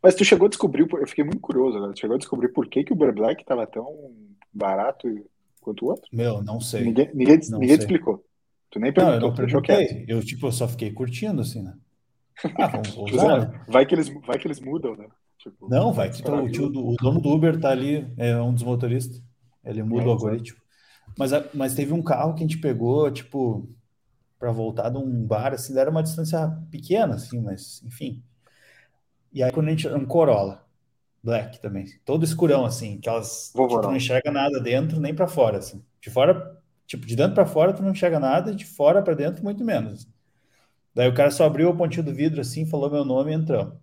Mas 0.00 0.14
tu 0.14 0.24
chegou 0.24 0.46
a 0.46 0.48
descobrir, 0.48 0.86
eu 0.88 1.08
fiquei 1.08 1.24
muito 1.24 1.40
curioso 1.40 1.76
agora, 1.76 1.92
tu 1.92 1.98
chegou 1.98 2.14
a 2.14 2.18
descobrir 2.18 2.48
por 2.50 2.68
que, 2.68 2.84
que 2.84 2.92
o 2.92 2.94
Uber 2.94 3.12
Black 3.12 3.42
estava 3.42 3.66
tão 3.66 4.14
barato 4.52 5.08
quanto 5.60 5.84
o 5.84 5.88
outro? 5.88 6.08
Meu, 6.12 6.40
não 6.42 6.60
sei. 6.60 6.84
Ninguém, 6.84 7.10
ninguém, 7.12 7.40
não 7.50 7.58
ninguém 7.58 7.76
sei. 7.76 7.78
te 7.78 7.80
explicou. 7.80 8.24
Tu 8.70 8.78
nem 8.78 8.92
perguntou, 8.92 9.20
não, 9.20 9.26
eu 9.26 9.30
não 9.30 9.62
perguntei. 9.62 10.04
Eu, 10.06 10.24
tipo, 10.24 10.46
eu 10.46 10.52
só 10.52 10.68
fiquei 10.68 10.92
curtindo, 10.92 11.40
assim, 11.40 11.62
né? 11.62 11.74
Ah, 12.56 12.68
vamos 12.68 12.96
usar, 13.12 13.40
né? 13.40 13.64
vai, 13.68 13.84
que 13.84 13.94
eles, 13.94 14.08
vai 14.26 14.38
que 14.38 14.46
eles 14.46 14.60
mudam, 14.60 14.96
né? 14.96 15.06
Tipo, 15.38 15.68
não, 15.68 15.92
vai 15.92 16.10
que 16.10 16.22
o, 16.28 16.50
tio 16.50 16.68
do, 16.68 16.86
o 16.86 16.96
dono 16.96 17.20
do 17.20 17.30
Uber 17.30 17.58
tá 17.58 17.70
ali, 17.70 18.06
é 18.16 18.36
um 18.40 18.52
dos 18.52 18.62
motoristas. 18.62 19.22
Ele 19.64 19.82
muda 19.82 20.04
é, 20.04 20.06
o 20.06 20.10
algoritmo. 20.10 20.60
Mas, 21.18 21.30
mas 21.54 21.74
teve 21.74 21.92
um 21.92 22.02
carro 22.02 22.34
que 22.34 22.44
a 22.44 22.46
gente 22.46 22.58
pegou, 22.58 23.10
tipo, 23.10 23.68
para 24.38 24.52
voltar 24.52 24.90
de 24.90 24.98
um 24.98 25.26
bar, 25.26 25.52
assim, 25.52 25.76
era 25.78 25.90
uma 25.90 26.02
distância 26.02 26.46
pequena, 26.70 27.14
assim, 27.14 27.40
mas 27.40 27.82
enfim. 27.84 28.22
E 29.32 29.42
aí 29.42 29.50
quando 29.50 29.68
a 29.68 29.70
gente. 29.70 29.88
Um 29.88 30.04
Corolla. 30.04 30.64
Black 31.22 31.60
também. 31.60 31.84
Todo 32.04 32.24
escurão, 32.24 32.64
assim, 32.64 32.96
aquelas. 32.96 33.48
Tipo, 33.48 33.80
tu 33.80 33.88
não 33.88 33.96
enxerga 33.96 34.30
nada 34.30 34.58
dentro 34.58 34.98
nem 34.98 35.14
para 35.14 35.28
fora, 35.28 35.58
assim. 35.58 35.84
De 36.00 36.08
fora, 36.08 36.58
tipo, 36.90 37.06
de 37.06 37.14
dentro 37.14 37.34
para 37.34 37.46
fora 37.46 37.72
tu 37.72 37.84
não 37.84 37.92
enxerga 37.92 38.18
nada, 38.18 38.52
de 38.52 38.64
fora 38.64 39.00
para 39.00 39.14
dentro 39.14 39.44
muito 39.44 39.64
menos. 39.64 40.08
Daí 40.92 41.08
o 41.08 41.14
cara 41.14 41.30
só 41.30 41.44
abriu 41.44 41.70
o 41.70 41.76
pontinho 41.76 42.04
do 42.04 42.12
vidro 42.12 42.40
assim, 42.40 42.66
falou 42.66 42.90
meu 42.90 43.04
nome 43.04 43.30
e 43.30 43.34
entramos. 43.34 43.74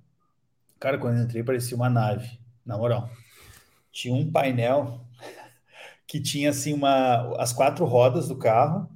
Cara, 0.78 0.98
quando 0.98 1.18
eu 1.18 1.24
entrei 1.24 1.42
parecia 1.42 1.78
uma 1.78 1.90
nave, 1.90 2.38
na 2.66 2.78
moral. 2.78 3.10
Tinha 3.94 4.14
um 4.14 4.30
painel 4.30 5.06
que 6.06 6.20
tinha 6.20 6.50
assim 6.50 6.74
uma 6.74 7.34
as 7.42 7.54
quatro 7.54 7.86
rodas 7.86 8.28
do 8.28 8.38
carro, 8.38 8.90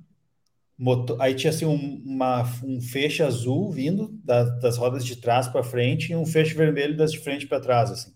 motor, 0.77 1.15
aí 1.21 1.33
tinha 1.33 1.51
assim 1.51 1.65
um, 1.65 2.03
uma, 2.05 2.43
um 2.65 2.81
feixe 2.81 3.23
azul 3.23 3.71
vindo 3.71 4.09
da, 4.25 4.43
das 4.43 4.77
rodas 4.77 5.05
de 5.05 5.15
trás 5.15 5.47
para 5.47 5.63
frente 5.63 6.11
e 6.11 6.15
um 6.17 6.25
feixe 6.25 6.53
vermelho 6.53 6.97
das 6.97 7.13
de 7.13 7.19
frente 7.19 7.47
para 7.47 7.61
trás 7.61 7.89
assim. 7.89 8.13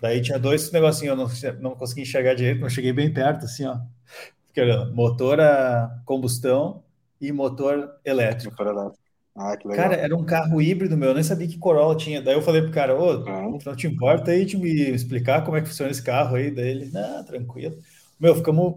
Daí 0.00 0.22
tinha 0.22 0.38
dois 0.38 0.72
negocinhos, 0.72 1.42
eu 1.44 1.52
não, 1.52 1.60
não 1.60 1.76
consegui 1.76 2.00
enxergar 2.00 2.32
direito, 2.32 2.62
mas 2.62 2.72
cheguei 2.72 2.94
bem 2.94 3.12
perto 3.12 3.44
assim, 3.44 3.66
ó. 3.66 3.78
Motor 4.92 5.40
a 5.40 6.00
combustão 6.04 6.82
e 7.20 7.32
motor 7.32 7.90
elétrico. 8.04 8.50
Motor 8.50 8.66
elétrico. 8.68 9.04
Ah, 9.36 9.56
que 9.56 9.66
legal. 9.66 9.88
Cara, 9.88 10.00
era 10.00 10.16
um 10.16 10.24
carro 10.24 10.62
híbrido 10.62 10.96
meu, 10.96 11.08
eu 11.08 11.14
nem 11.14 11.24
sabia 11.24 11.48
que 11.48 11.58
Corolla 11.58 11.96
tinha. 11.96 12.22
Daí 12.22 12.34
eu 12.34 12.42
falei 12.42 12.62
pro 12.62 12.70
cara, 12.70 12.96
ô, 12.96 13.26
ah. 13.28 13.42
não 13.66 13.74
te 13.74 13.86
importa 13.86 14.30
aí 14.30 14.44
de 14.44 14.56
me 14.56 14.90
explicar 14.90 15.44
como 15.44 15.56
é 15.56 15.60
que 15.60 15.66
funciona 15.66 15.90
esse 15.90 16.02
carro 16.02 16.36
aí? 16.36 16.52
Daí 16.52 16.68
ele, 16.68 16.90
não, 16.92 17.24
tranquilo. 17.24 17.76
Meu, 18.18 18.34
ficamos. 18.36 18.76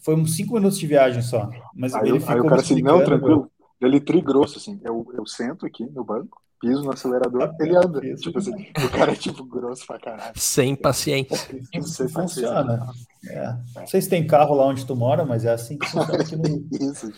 Foi 0.00 0.14
uns 0.14 0.36
cinco 0.36 0.54
minutos 0.54 0.78
de 0.78 0.86
viagem 0.86 1.22
só. 1.22 1.48
Mas 1.74 1.94
aí, 1.94 2.10
ele 2.10 2.20
ficou 2.20 2.34
aí 2.34 2.40
o 2.40 2.44
cara 2.44 2.60
assim, 2.60 2.82
não, 2.82 3.02
tranquilo. 3.02 3.50
Meu. 3.80 3.88
Ele 3.88 4.00
trigrosso, 4.00 4.58
assim. 4.58 4.78
Eu, 4.84 5.06
eu 5.16 5.26
sento 5.26 5.64
aqui 5.64 5.86
no 5.86 6.04
banco, 6.04 6.42
piso 6.60 6.82
no 6.82 6.92
acelerador, 6.92 7.42
ah, 7.44 7.56
ele 7.58 7.74
anda. 7.74 8.06
Isso, 8.06 8.24
tipo 8.24 8.38
assim, 8.38 8.52
o 8.52 8.90
cara 8.90 9.12
é 9.12 9.16
tipo 9.16 9.44
grosso 9.44 9.86
pra 9.86 9.98
caralho. 9.98 10.32
Sem 10.36 10.76
paciência. 10.76 11.58
Isso 11.72 12.06
funciona. 12.10 12.86
É. 13.28 13.56
Não 13.74 13.86
sei 13.86 14.00
se 14.00 14.08
tem 14.08 14.26
carro 14.26 14.54
lá 14.54 14.66
onde 14.66 14.86
tu 14.86 14.94
mora, 14.94 15.24
mas 15.24 15.44
é 15.44 15.52
assim 15.52 15.78
que 15.78 15.86
funciona 15.86 16.22
aqui 16.22 16.36
no. 16.36 16.44
Isso, 16.72 17.12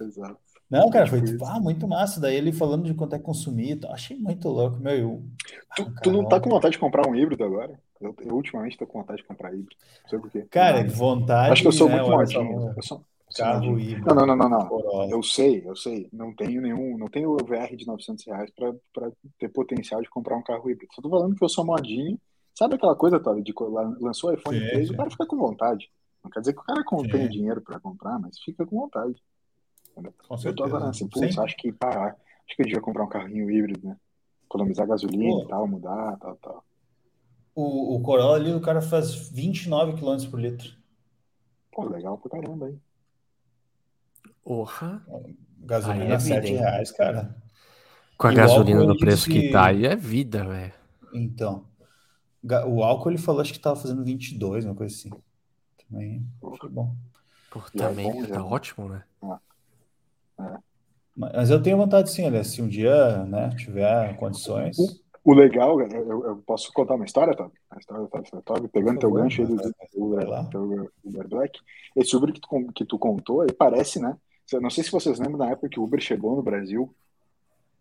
exato. 0.00 0.38
Não, 0.70 0.88
cara, 0.88 1.06
foi 1.06 1.20
tipo, 1.20 1.44
ah, 1.44 1.60
muito 1.60 1.86
massa. 1.86 2.18
Daí 2.18 2.34
ele 2.34 2.50
falando 2.50 2.84
de 2.84 2.94
quanto 2.94 3.14
é 3.14 3.18
consumir, 3.18 3.78
achei 3.90 4.16
muito 4.16 4.48
louco, 4.48 4.78
meu. 4.78 4.96
Eu... 4.96 5.22
Tu, 5.76 5.82
ah, 5.82 6.00
tu 6.02 6.10
não 6.10 6.26
tá 6.26 6.40
com 6.40 6.48
vontade 6.48 6.72
de 6.72 6.78
comprar 6.78 7.06
um 7.06 7.14
híbrido 7.14 7.44
agora? 7.44 7.78
Eu, 8.00 8.16
eu, 8.24 8.34
ultimamente 8.34 8.78
tô 8.78 8.86
com 8.86 9.00
vontade 9.00 9.20
de 9.20 9.28
comprar 9.28 9.52
híbrido. 9.52 9.76
Não 10.02 10.08
sei 10.08 10.18
porquê. 10.18 10.46
Cara, 10.50 10.82
vontade. 10.88 11.52
Acho 11.52 11.62
que 11.62 11.68
eu 11.68 11.72
sou 11.72 11.88
né, 11.90 11.96
muito 11.96 12.10
modinho. 12.10 12.72
Eu 12.74 12.82
sou, 12.82 13.04
carro 13.36 13.78
híbrido. 13.78 14.14
Não, 14.14 14.26
não, 14.26 14.36
não, 14.36 14.48
não, 14.48 14.68
não. 14.68 15.10
Eu 15.10 15.22
sei, 15.22 15.62
eu 15.64 15.76
sei. 15.76 16.08
Não 16.10 16.34
tenho 16.34 16.62
nenhum, 16.62 16.96
não 16.96 17.08
tenho 17.08 17.36
VR 17.36 17.76
de 17.76 17.86
900 17.86 18.24
reais 18.26 18.50
para 18.50 19.10
ter 19.38 19.50
potencial 19.50 20.00
de 20.00 20.08
comprar 20.08 20.36
um 20.36 20.42
carro 20.42 20.70
híbrido. 20.70 20.92
Só 20.94 21.02
tô 21.02 21.10
falando 21.10 21.36
que 21.36 21.44
eu 21.44 21.48
sou 21.48 21.66
modinho 21.66 22.18
Sabe 22.54 22.74
aquela 22.74 22.94
coisa, 22.94 23.18
Todd, 23.18 23.42
de 23.42 23.54
lançou 24.00 24.30
o 24.30 24.34
iPhone 24.34 24.58
sim, 24.58 24.66
3, 24.66 24.88
sim. 24.88 24.94
o 24.94 24.96
cara 24.96 25.10
fica 25.10 25.26
com 25.26 25.36
vontade. 25.36 25.90
Não 26.22 26.30
quer 26.30 26.40
dizer 26.40 26.52
que 26.52 26.60
o 26.60 26.64
cara 26.64 26.84
tem 27.10 27.28
dinheiro 27.28 27.60
para 27.60 27.80
comprar, 27.80 28.18
mas 28.18 28.38
fica 28.38 28.64
com 28.66 28.78
vontade. 28.78 29.16
Com 29.94 30.36
eu 30.44 30.54
tô 30.54 30.64
agora 30.64 30.88
assim, 30.88 31.08
putz, 31.08 31.38
acho 31.38 31.56
que 31.56 31.72
parar. 31.72 32.16
Acho 32.46 32.56
que 32.56 32.62
eu 32.62 32.66
devia 32.66 32.80
comprar 32.80 33.04
um 33.04 33.08
carrinho 33.08 33.50
híbrido, 33.50 33.86
né? 33.86 33.96
Economizar 34.44 34.86
gasolina 34.86 35.40
Pô. 35.40 35.42
e 35.42 35.48
tal, 35.48 35.66
mudar, 35.66 36.16
tal, 36.18 36.36
tal. 36.36 36.64
O, 37.54 37.96
o 37.96 38.02
Corolla 38.02 38.36
ali, 38.36 38.52
o 38.52 38.60
cara 38.60 38.80
faz 38.80 39.14
29 39.30 39.94
km 39.94 40.30
por 40.30 40.40
litro. 40.40 40.70
Pô, 41.70 41.84
legal 41.84 42.18
pra 42.18 42.30
caramba, 42.30 42.68
hein? 42.68 42.80
Porra. 44.44 45.04
Gasolina 45.58 46.14
é 46.14 46.18
7 46.18 46.52
reais, 46.52 46.90
cara. 46.90 47.36
Com 48.16 48.26
a 48.28 48.32
e 48.32 48.36
gasolina 48.36 48.84
no 48.84 48.96
preço 48.96 49.26
que... 49.28 49.40
que 49.40 49.52
tá 49.52 49.66
aí 49.66 49.86
é 49.86 49.96
vida, 49.96 50.44
velho. 50.44 50.72
Então. 51.12 51.66
O 52.66 52.82
álcool 52.82 53.10
ele 53.10 53.18
falou 53.18 53.40
acho 53.40 53.52
que 53.52 53.60
tava 53.60 53.76
fazendo 53.76 54.04
22, 54.04 54.64
uma 54.64 54.74
coisa 54.74 54.94
assim. 54.94 55.10
Também 55.88 56.26
foi 56.58 56.68
bom. 56.68 56.94
Pô, 57.50 57.60
também 57.76 58.08
é 58.08 58.12
bom, 58.12 58.26
tá 58.26 58.44
ótimo, 58.44 58.88
né? 58.88 59.04
É. 59.22 60.44
É. 60.44 60.58
Mas 61.14 61.50
eu 61.50 61.62
tenho 61.62 61.76
vontade 61.76 62.10
sim, 62.10 62.24
olha, 62.24 62.42
se 62.42 62.62
um 62.62 62.68
dia 62.68 63.24
né, 63.24 63.50
tiver 63.56 64.16
condições. 64.16 64.78
O, 64.78 65.32
o 65.32 65.34
legal, 65.34 65.78
eu, 65.80 66.24
eu, 66.24 66.36
posso 66.46 66.72
contar 66.72 66.94
uma 66.94 67.04
história, 67.04 67.36
tá? 67.36 67.48
A 67.70 67.78
história 67.78 68.08
tá, 68.08 68.22
tá 68.42 68.68
pegando 68.72 68.98
teu 68.98 69.12
gancho 69.12 69.42
aí 69.42 69.48
do, 69.48 69.56
do, 69.56 70.50
do 70.50 70.92
Uber 71.04 71.28
Black. 71.28 71.60
Esse 71.94 72.16
Uber 72.16 72.32
que 72.32 72.40
tu, 72.40 72.72
que 72.74 72.84
tu 72.84 72.98
contou, 72.98 73.42
aí 73.42 73.52
parece, 73.52 74.00
né? 74.00 74.16
Não 74.60 74.70
sei 74.70 74.82
se 74.82 74.90
vocês 74.90 75.18
lembram 75.18 75.38
da 75.38 75.50
época 75.50 75.68
que 75.68 75.78
o 75.78 75.84
Uber 75.84 76.00
chegou 76.00 76.34
no 76.34 76.42
Brasil. 76.42 76.92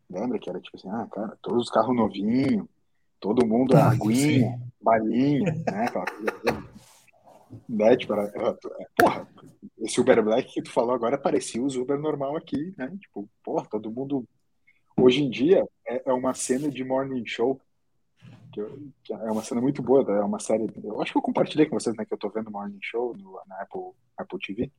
Lembra 0.09 0.37
que 0.37 0.49
era 0.49 0.59
tipo 0.59 0.75
assim, 0.77 0.89
ah, 0.89 1.07
cara, 1.09 1.37
todos 1.41 1.63
os 1.63 1.69
carros 1.69 1.95
novinhos, 1.95 2.65
todo 3.21 3.45
mundo 3.45 3.77
é 3.77 3.81
aguinha, 3.81 4.59
balinha, 4.81 5.53
né? 5.65 5.85
Né? 7.69 7.95
Tipo, 7.95 8.13
era, 8.13 8.31
era, 8.33 8.57
porra, 8.97 9.27
esse 9.79 10.01
Uber 10.01 10.23
Black 10.23 10.53
que 10.53 10.61
tu 10.61 10.71
falou 10.71 10.95
agora 10.95 11.17
parecia 11.17 11.61
os 11.61 11.75
Uber 11.75 11.99
normal 11.99 12.35
aqui, 12.35 12.73
né? 12.77 12.91
Tipo, 12.99 13.29
porra, 13.43 13.65
todo 13.69 13.91
mundo. 13.91 14.27
Hoje 14.97 15.23
em 15.23 15.29
dia 15.29 15.65
é, 15.87 16.09
é 16.09 16.13
uma 16.13 16.33
cena 16.33 16.69
de 16.69 16.83
morning 16.83 17.25
show. 17.25 17.61
Que, 18.51 18.59
eu, 18.59 18.79
que, 19.03 19.13
é 19.13 19.31
uma 19.31 19.43
cena 19.43 19.61
muito 19.61 19.81
boa, 19.81 20.01
é 20.11 20.23
uma 20.23 20.39
série. 20.39 20.67
Eu 20.83 21.01
acho 21.01 21.11
que 21.11 21.17
eu 21.17 21.21
compartilhei 21.21 21.65
com 21.67 21.79
vocês, 21.79 21.95
né? 21.95 22.03
Que 22.03 22.13
eu 22.13 22.17
tô 22.17 22.29
vendo 22.29 22.51
Morning 22.51 22.79
Show 22.81 23.15
no, 23.15 23.39
na 23.47 23.61
Apple, 23.61 23.91
Apple 24.17 24.39
TV. 24.39 24.71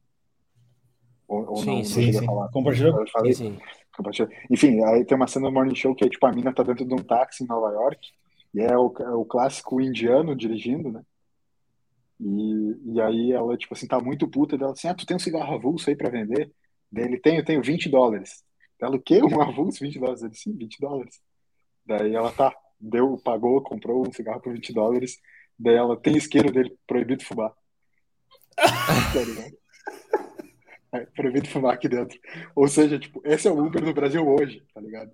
Ou, 1.26 1.48
ou 1.48 1.56
sim, 1.56 1.76
não, 1.76 1.84
sim, 1.84 2.12
sim. 2.12 2.26
Compartilhou? 2.52 3.06
Falei, 3.08 3.32
sim, 3.32 3.58
sim. 4.12 4.28
Enfim, 4.50 4.82
aí 4.84 5.04
tem 5.04 5.16
uma 5.16 5.26
cena 5.26 5.48
do 5.48 5.52
Morning 5.52 5.74
Show 5.74 5.94
que 5.94 6.04
é 6.04 6.08
tipo 6.08 6.26
a 6.26 6.32
mina 6.32 6.52
tá 6.52 6.62
dentro 6.62 6.84
de 6.84 6.92
um 6.92 6.98
táxi 6.98 7.44
em 7.44 7.46
Nova 7.46 7.70
York 7.72 7.98
e 8.54 8.60
é 8.60 8.76
o, 8.76 8.92
é 9.00 9.10
o 9.10 9.24
clássico 9.24 9.80
indiano 9.80 10.36
dirigindo, 10.36 10.90
né? 10.90 11.02
E, 12.20 12.94
e 12.94 13.00
aí 13.00 13.32
ela, 13.32 13.56
tipo 13.56 13.74
assim, 13.74 13.86
tá 13.86 13.98
muito 14.00 14.28
puta 14.28 14.56
dela 14.56 14.72
assim, 14.72 14.88
ah, 14.88 14.94
tu 14.94 15.04
tem 15.04 15.16
um 15.16 15.20
cigarro 15.20 15.54
avulso 15.54 15.90
aí 15.90 15.96
pra 15.96 16.10
vender? 16.10 16.52
Daí 16.90 17.04
ele 17.04 17.20
eu 17.24 17.44
tenho 17.44 17.62
20 17.62 17.88
dólares. 17.88 18.44
Ela, 18.80 18.96
o 18.96 19.00
quê? 19.00 19.20
Um 19.22 19.40
avulso, 19.40 19.80
20 19.80 19.98
dólares? 19.98 20.22
Ele, 20.22 20.34
sim, 20.34 20.56
20 20.56 20.80
dólares. 20.80 21.20
Daí 21.86 22.14
ela, 22.14 22.30
tá, 22.30 22.54
deu, 22.78 23.16
pagou, 23.18 23.62
comprou 23.62 24.06
um 24.06 24.12
cigarro 24.12 24.40
por 24.40 24.52
20 24.52 24.72
dólares. 24.72 25.18
Daí 25.58 25.74
ela, 25.74 25.96
tem 25.96 26.16
isqueiro 26.16 26.52
dele, 26.52 26.76
proibido 26.86 27.24
fumar. 27.24 27.52
é, 30.92 31.00
proibido 31.06 31.48
fumar 31.48 31.74
aqui 31.74 31.88
dentro. 31.88 32.18
Ou 32.54 32.68
seja, 32.68 32.98
tipo, 32.98 33.22
esse 33.24 33.48
é 33.48 33.50
o 33.50 33.64
Uber 33.64 33.82
no 33.82 33.94
Brasil 33.94 34.26
hoje, 34.26 34.62
tá 34.74 34.80
ligado? 34.80 35.10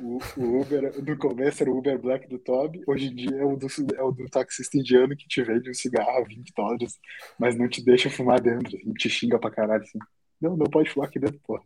O, 0.00 0.18
o 0.38 0.60
Uber, 0.60 1.02
no 1.02 1.16
começo 1.18 1.62
era 1.62 1.70
o 1.70 1.78
Uber 1.78 1.98
Black 1.98 2.28
do 2.28 2.38
Toby, 2.38 2.82
hoje 2.86 3.08
em 3.08 3.14
dia 3.14 3.36
é 3.36 3.44
o 3.44 3.56
do, 3.56 3.66
é 3.94 4.02
o 4.02 4.10
do 4.10 4.28
taxista 4.28 4.78
indiano 4.78 5.14
que 5.14 5.28
te 5.28 5.42
vende 5.42 5.70
um 5.70 5.74
cigarro 5.74 6.22
a 6.22 6.24
20 6.24 6.52
dólares, 6.56 6.98
mas 7.38 7.56
não 7.56 7.68
te 7.68 7.84
deixa 7.84 8.08
fumar 8.08 8.40
dentro, 8.40 8.76
e 8.76 8.92
te 8.94 9.10
xinga 9.10 9.38
pra 9.38 9.50
caralho 9.50 9.82
assim. 9.82 9.98
Não, 10.40 10.56
não 10.56 10.66
pode 10.66 10.90
fumar 10.90 11.08
aqui 11.08 11.18
dentro, 11.18 11.38
pô. 11.46 11.60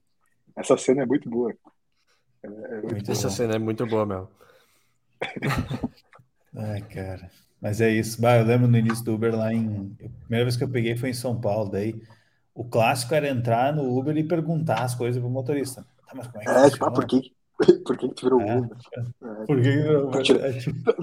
Essa 0.57 0.76
cena 0.76 1.03
é 1.03 1.07
muito 1.07 1.31
boa. 1.31 1.55
É, 2.43 2.47
é 2.47 2.83
muito 2.83 3.11
Essa 3.11 3.29
boa. 3.29 3.37
cena 3.37 3.55
é 3.55 3.59
muito 3.59 3.87
boa, 3.87 4.05
meu. 4.05 4.29
Ai, 6.57 6.81
cara. 6.83 7.31
Mas 7.61 7.81
é 7.81 7.91
isso. 7.91 8.21
Bah, 8.21 8.37
eu 8.37 8.45
lembro 8.45 8.69
no 8.69 8.76
início 8.76 9.05
do 9.05 9.14
Uber 9.14 9.35
lá 9.35 9.53
em. 9.53 9.97
A 10.05 10.09
primeira 10.21 10.45
vez 10.45 10.57
que 10.57 10.64
eu 10.64 10.69
peguei 10.69 10.97
foi 10.97 11.11
em 11.11 11.14
São 11.14 11.41
Paulo. 11.41 11.71
Daí 11.71 12.00
o 12.55 12.64
clássico 12.64 13.14
era 13.14 13.29
entrar 13.29 13.73
no 13.73 13.97
Uber 13.99 14.17
e 14.17 14.23
perguntar 14.23 14.83
as 14.83 14.95
coisas 14.95 15.21
pro 15.21 15.31
motorista. 15.31 15.85
Tá, 16.07 16.12
mas 16.14 16.26
como 16.29 16.43
é 16.43 16.45
que 16.45 16.50
é, 16.50 16.71
tipo, 16.71 16.85
ah, 16.85 16.91
por 16.91 17.07
que, 17.07 17.34
Por 17.84 17.96
que, 17.96 18.08
tu 18.08 18.25
virou 18.25 18.40
é, 18.40 18.58
Uber? 18.58 18.76
É, 18.92 19.46
por 19.46 19.56
que, 19.56 19.62
virou, 19.62 20.11
por, 20.11 20.23
que, 20.23 20.34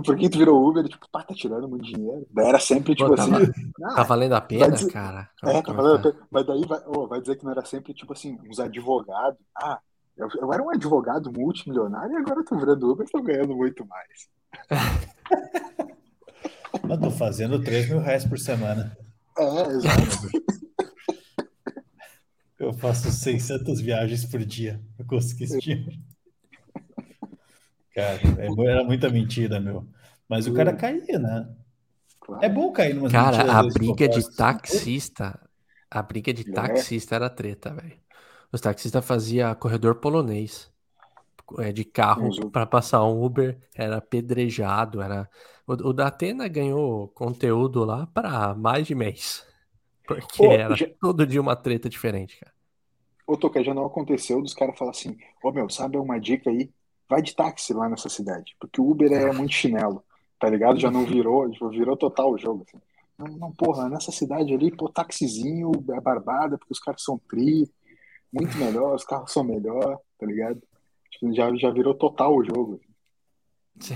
por 0.03 0.17
que 0.17 0.29
tu 0.29 0.37
virou 0.37 0.67
Uber? 0.67 0.83
Tipo, 0.83 1.09
pá, 1.09 1.23
tá 1.23 1.33
tirando 1.33 1.67
muito 1.67 1.85
dinheiro. 1.85 2.27
Daí 2.29 2.47
era 2.47 2.59
sempre, 2.59 2.93
tipo 2.93 3.07
Pô, 3.07 3.13
assim. 3.13 3.31
Tava, 3.31 3.51
ah, 3.85 3.95
tá 3.95 4.03
valendo 4.03 4.33
a 4.33 4.41
pena, 4.41 4.69
dizer, 4.69 4.91
cara? 4.91 5.29
É, 5.43 5.61
tá 5.61 5.71
valendo 5.71 5.95
a 5.95 5.99
pena. 5.99 6.15
Mas 6.29 6.45
daí 6.45 6.65
vai, 6.65 6.81
oh, 6.87 7.07
vai 7.07 7.21
dizer 7.21 7.37
que 7.37 7.45
não 7.45 7.51
era 7.51 7.63
sempre, 7.63 7.93
tipo 7.93 8.11
assim, 8.11 8.37
uns 8.49 8.59
advogados. 8.59 9.39
Ah, 9.55 9.79
eu, 10.17 10.27
eu 10.41 10.51
era 10.51 10.61
um 10.61 10.69
advogado 10.69 11.31
multimilionário 11.31 12.13
e 12.13 12.17
agora 12.17 12.41
eu 12.41 12.45
tô 12.45 12.57
virando 12.57 12.91
Uber 12.91 13.07
e 13.07 13.11
tô 13.11 13.21
ganhando 13.21 13.55
muito 13.55 13.85
mais. 13.87 14.29
Eu 16.89 16.99
tô 16.99 17.11
fazendo 17.11 17.61
3 17.61 17.89
mil 17.89 17.99
reais 17.99 18.25
por 18.25 18.39
semana. 18.39 18.97
É, 19.37 19.67
exato. 19.67 20.29
Eu 22.59 22.73
faço 22.73 23.11
600 23.11 23.81
viagens 23.81 24.25
por 24.25 24.43
dia. 24.43 24.81
Eu 24.97 25.05
consegui 25.05 25.45
esse 25.45 25.59
dinheiro. 25.59 25.91
Cara, 27.93 28.19
é 28.37 28.69
era 28.69 28.83
muita 28.83 29.09
mentira, 29.09 29.59
meu. 29.59 29.85
Mas 30.27 30.47
o 30.47 30.53
cara 30.53 30.73
caía, 30.73 31.19
né? 31.19 31.49
É 32.41 32.47
bom 32.47 32.71
cair 32.71 32.93
numa 32.93 33.09
Cara, 33.09 33.59
a 33.59 33.63
briga 33.63 34.07
de 34.07 34.35
taxista, 34.35 35.37
a 35.89 36.01
briga 36.01 36.33
de 36.33 36.49
é. 36.49 36.53
taxista 36.53 37.15
era 37.15 37.29
treta, 37.29 37.73
velho. 37.73 37.99
Os 38.51 38.61
taxistas 38.61 39.05
faziam 39.05 39.53
corredor 39.55 39.95
polonês 39.95 40.71
é, 41.59 41.71
de 41.71 41.83
carro 41.83 42.49
para 42.49 42.65
passar 42.65 43.03
um 43.05 43.23
Uber, 43.23 43.57
era 43.75 43.97
apedrejado, 43.97 45.01
era 45.01 45.29
o, 45.67 45.89
o 45.89 45.93
da 45.93 46.07
Atena 46.07 46.47
ganhou 46.47 47.09
conteúdo 47.09 47.83
lá 47.83 48.07
para 48.07 48.53
mais 48.55 48.87
de 48.87 48.95
mês. 48.95 49.45
Porque 50.07 50.45
era 50.45 50.75
já... 50.75 50.87
todo 50.99 51.25
dia 51.25 51.41
uma 51.41 51.55
treta 51.55 51.89
diferente, 51.89 52.39
cara. 52.39 52.53
Ô, 53.27 53.37
Toca, 53.37 53.63
já 53.63 53.73
não 53.73 53.85
aconteceu 53.85 54.41
dos 54.41 54.53
caras 54.53 54.77
falar 54.77 54.91
assim, 54.91 55.17
ô 55.43 55.51
meu, 55.51 55.69
sabe 55.69 55.97
uma 55.97 56.19
dica 56.19 56.49
aí? 56.49 56.69
Vai 57.11 57.21
de 57.21 57.35
táxi 57.35 57.73
lá 57.73 57.89
nessa 57.89 58.07
cidade, 58.07 58.55
porque 58.57 58.79
o 58.79 58.89
Uber 58.89 59.11
é 59.11 59.33
muito 59.33 59.53
chinelo, 59.53 60.01
tá 60.39 60.49
ligado? 60.49 60.79
Já 60.79 60.89
não 60.89 61.03
virou, 61.05 61.51
tipo, 61.51 61.69
virou 61.69 61.97
total 61.97 62.31
o 62.31 62.37
jogo. 62.37 62.65
Assim. 62.65 62.81
Não, 63.17 63.27
não, 63.37 63.51
porra, 63.51 63.89
nessa 63.89 64.13
cidade 64.13 64.53
ali, 64.53 64.73
pô, 64.73 64.87
taxizinho 64.87 65.71
é 65.91 65.99
barbada, 65.99 66.57
porque 66.57 66.71
os 66.71 66.79
caras 66.79 67.03
são 67.03 67.19
tri, 67.29 67.69
muito 68.31 68.57
melhor, 68.57 68.95
os 68.95 69.03
carros 69.03 69.33
são 69.33 69.43
melhor, 69.43 69.99
tá 70.17 70.25
ligado? 70.25 70.61
Tipo, 71.11 71.33
já, 71.33 71.53
já 71.57 71.69
virou 71.69 71.93
total 71.93 72.33
o 72.33 72.45
jogo. 72.45 72.79
Sim. 73.77 73.95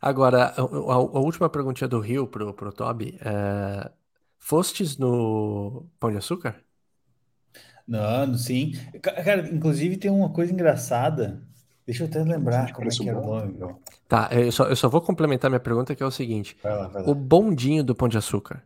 Agora, 0.00 0.46
a, 0.46 0.62
a, 0.62 0.94
a, 0.94 1.20
última 1.20 1.50
perguntinha 1.50 1.86
do 1.86 2.00
Rio 2.00 2.26
pro, 2.26 2.54
pro 2.54 2.72
Toby. 2.72 3.18
É, 3.20 3.92
fostes 4.38 4.96
no 4.96 5.86
Pão 6.00 6.10
de 6.10 6.16
Açúcar? 6.16 6.64
Não, 7.86 8.34
sim. 8.34 8.72
Cara, 9.00 9.48
inclusive 9.48 9.96
tem 9.96 10.10
uma 10.10 10.30
coisa 10.30 10.52
engraçada. 10.52 11.42
Deixa 11.84 12.04
eu 12.04 12.08
até 12.08 12.22
lembrar 12.22 12.72
como 12.72 12.88
é 12.88 12.90
que 12.90 13.08
era 13.08 13.18
o 13.18 13.26
nome, 13.26 13.58
meu. 13.58 13.80
Tá, 14.08 14.28
eu 14.32 14.52
só, 14.52 14.66
eu 14.66 14.76
só 14.76 14.88
vou 14.88 15.00
complementar 15.00 15.50
minha 15.50 15.60
pergunta, 15.60 15.94
que 15.94 16.02
é 16.02 16.06
o 16.06 16.10
seguinte. 16.10 16.56
Vai 16.62 16.76
lá, 16.76 16.88
vai 16.88 17.02
lá. 17.02 17.10
O 17.10 17.14
bondinho 17.14 17.82
do 17.82 17.94
Pão 17.94 18.08
de 18.08 18.18
Açúcar. 18.18 18.62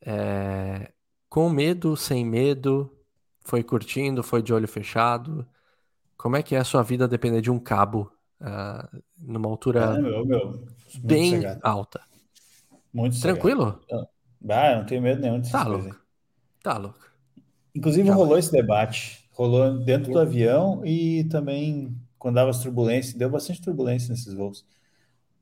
É... 0.00 0.92
Com 1.28 1.50
medo, 1.50 1.96
sem 1.96 2.24
medo, 2.24 2.90
foi 3.44 3.62
curtindo, 3.62 4.22
foi 4.22 4.42
de 4.42 4.54
olho 4.54 4.68
fechado. 4.68 5.46
Como 6.16 6.36
é 6.36 6.42
que 6.42 6.54
é 6.54 6.58
a 6.58 6.64
sua 6.64 6.82
vida 6.82 7.08
depender 7.08 7.40
de 7.40 7.50
um 7.50 7.58
cabo 7.58 8.10
uh, 8.40 9.02
numa 9.18 9.48
altura 9.48 9.96
é, 9.96 10.00
meu, 10.00 10.24
meu. 10.24 10.64
bem 11.02 11.42
alta? 11.62 12.00
Muito 12.92 13.20
Tranquilo? 13.20 13.80
Ah, 14.48 14.76
não 14.76 14.86
tenho 14.86 15.02
medo 15.02 15.20
nenhum 15.20 15.40
disso. 15.40 15.52
Tá 15.52 15.64
louco. 15.64 15.96
Tá 16.62 16.78
louco. 16.78 17.05
Inclusive, 17.76 18.08
rolou 18.08 18.38
esse 18.38 18.50
debate. 18.50 19.28
Rolou 19.32 19.84
dentro 19.84 20.10
do 20.10 20.18
avião 20.18 20.84
e 20.84 21.24
também 21.24 21.94
quando 22.18 22.36
dava 22.36 22.50
as 22.50 22.60
turbulências, 22.60 23.14
deu 23.14 23.30
bastante 23.30 23.60
turbulência 23.60 24.10
nesses 24.10 24.32
voos. 24.32 24.66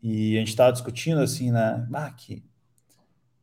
E 0.02 0.36
a 0.36 0.40
gente 0.40 0.48
estava 0.48 0.72
discutindo 0.72 1.20
assim, 1.20 1.50
na 1.50 1.88
ah, 1.94 2.10
que, 2.10 2.44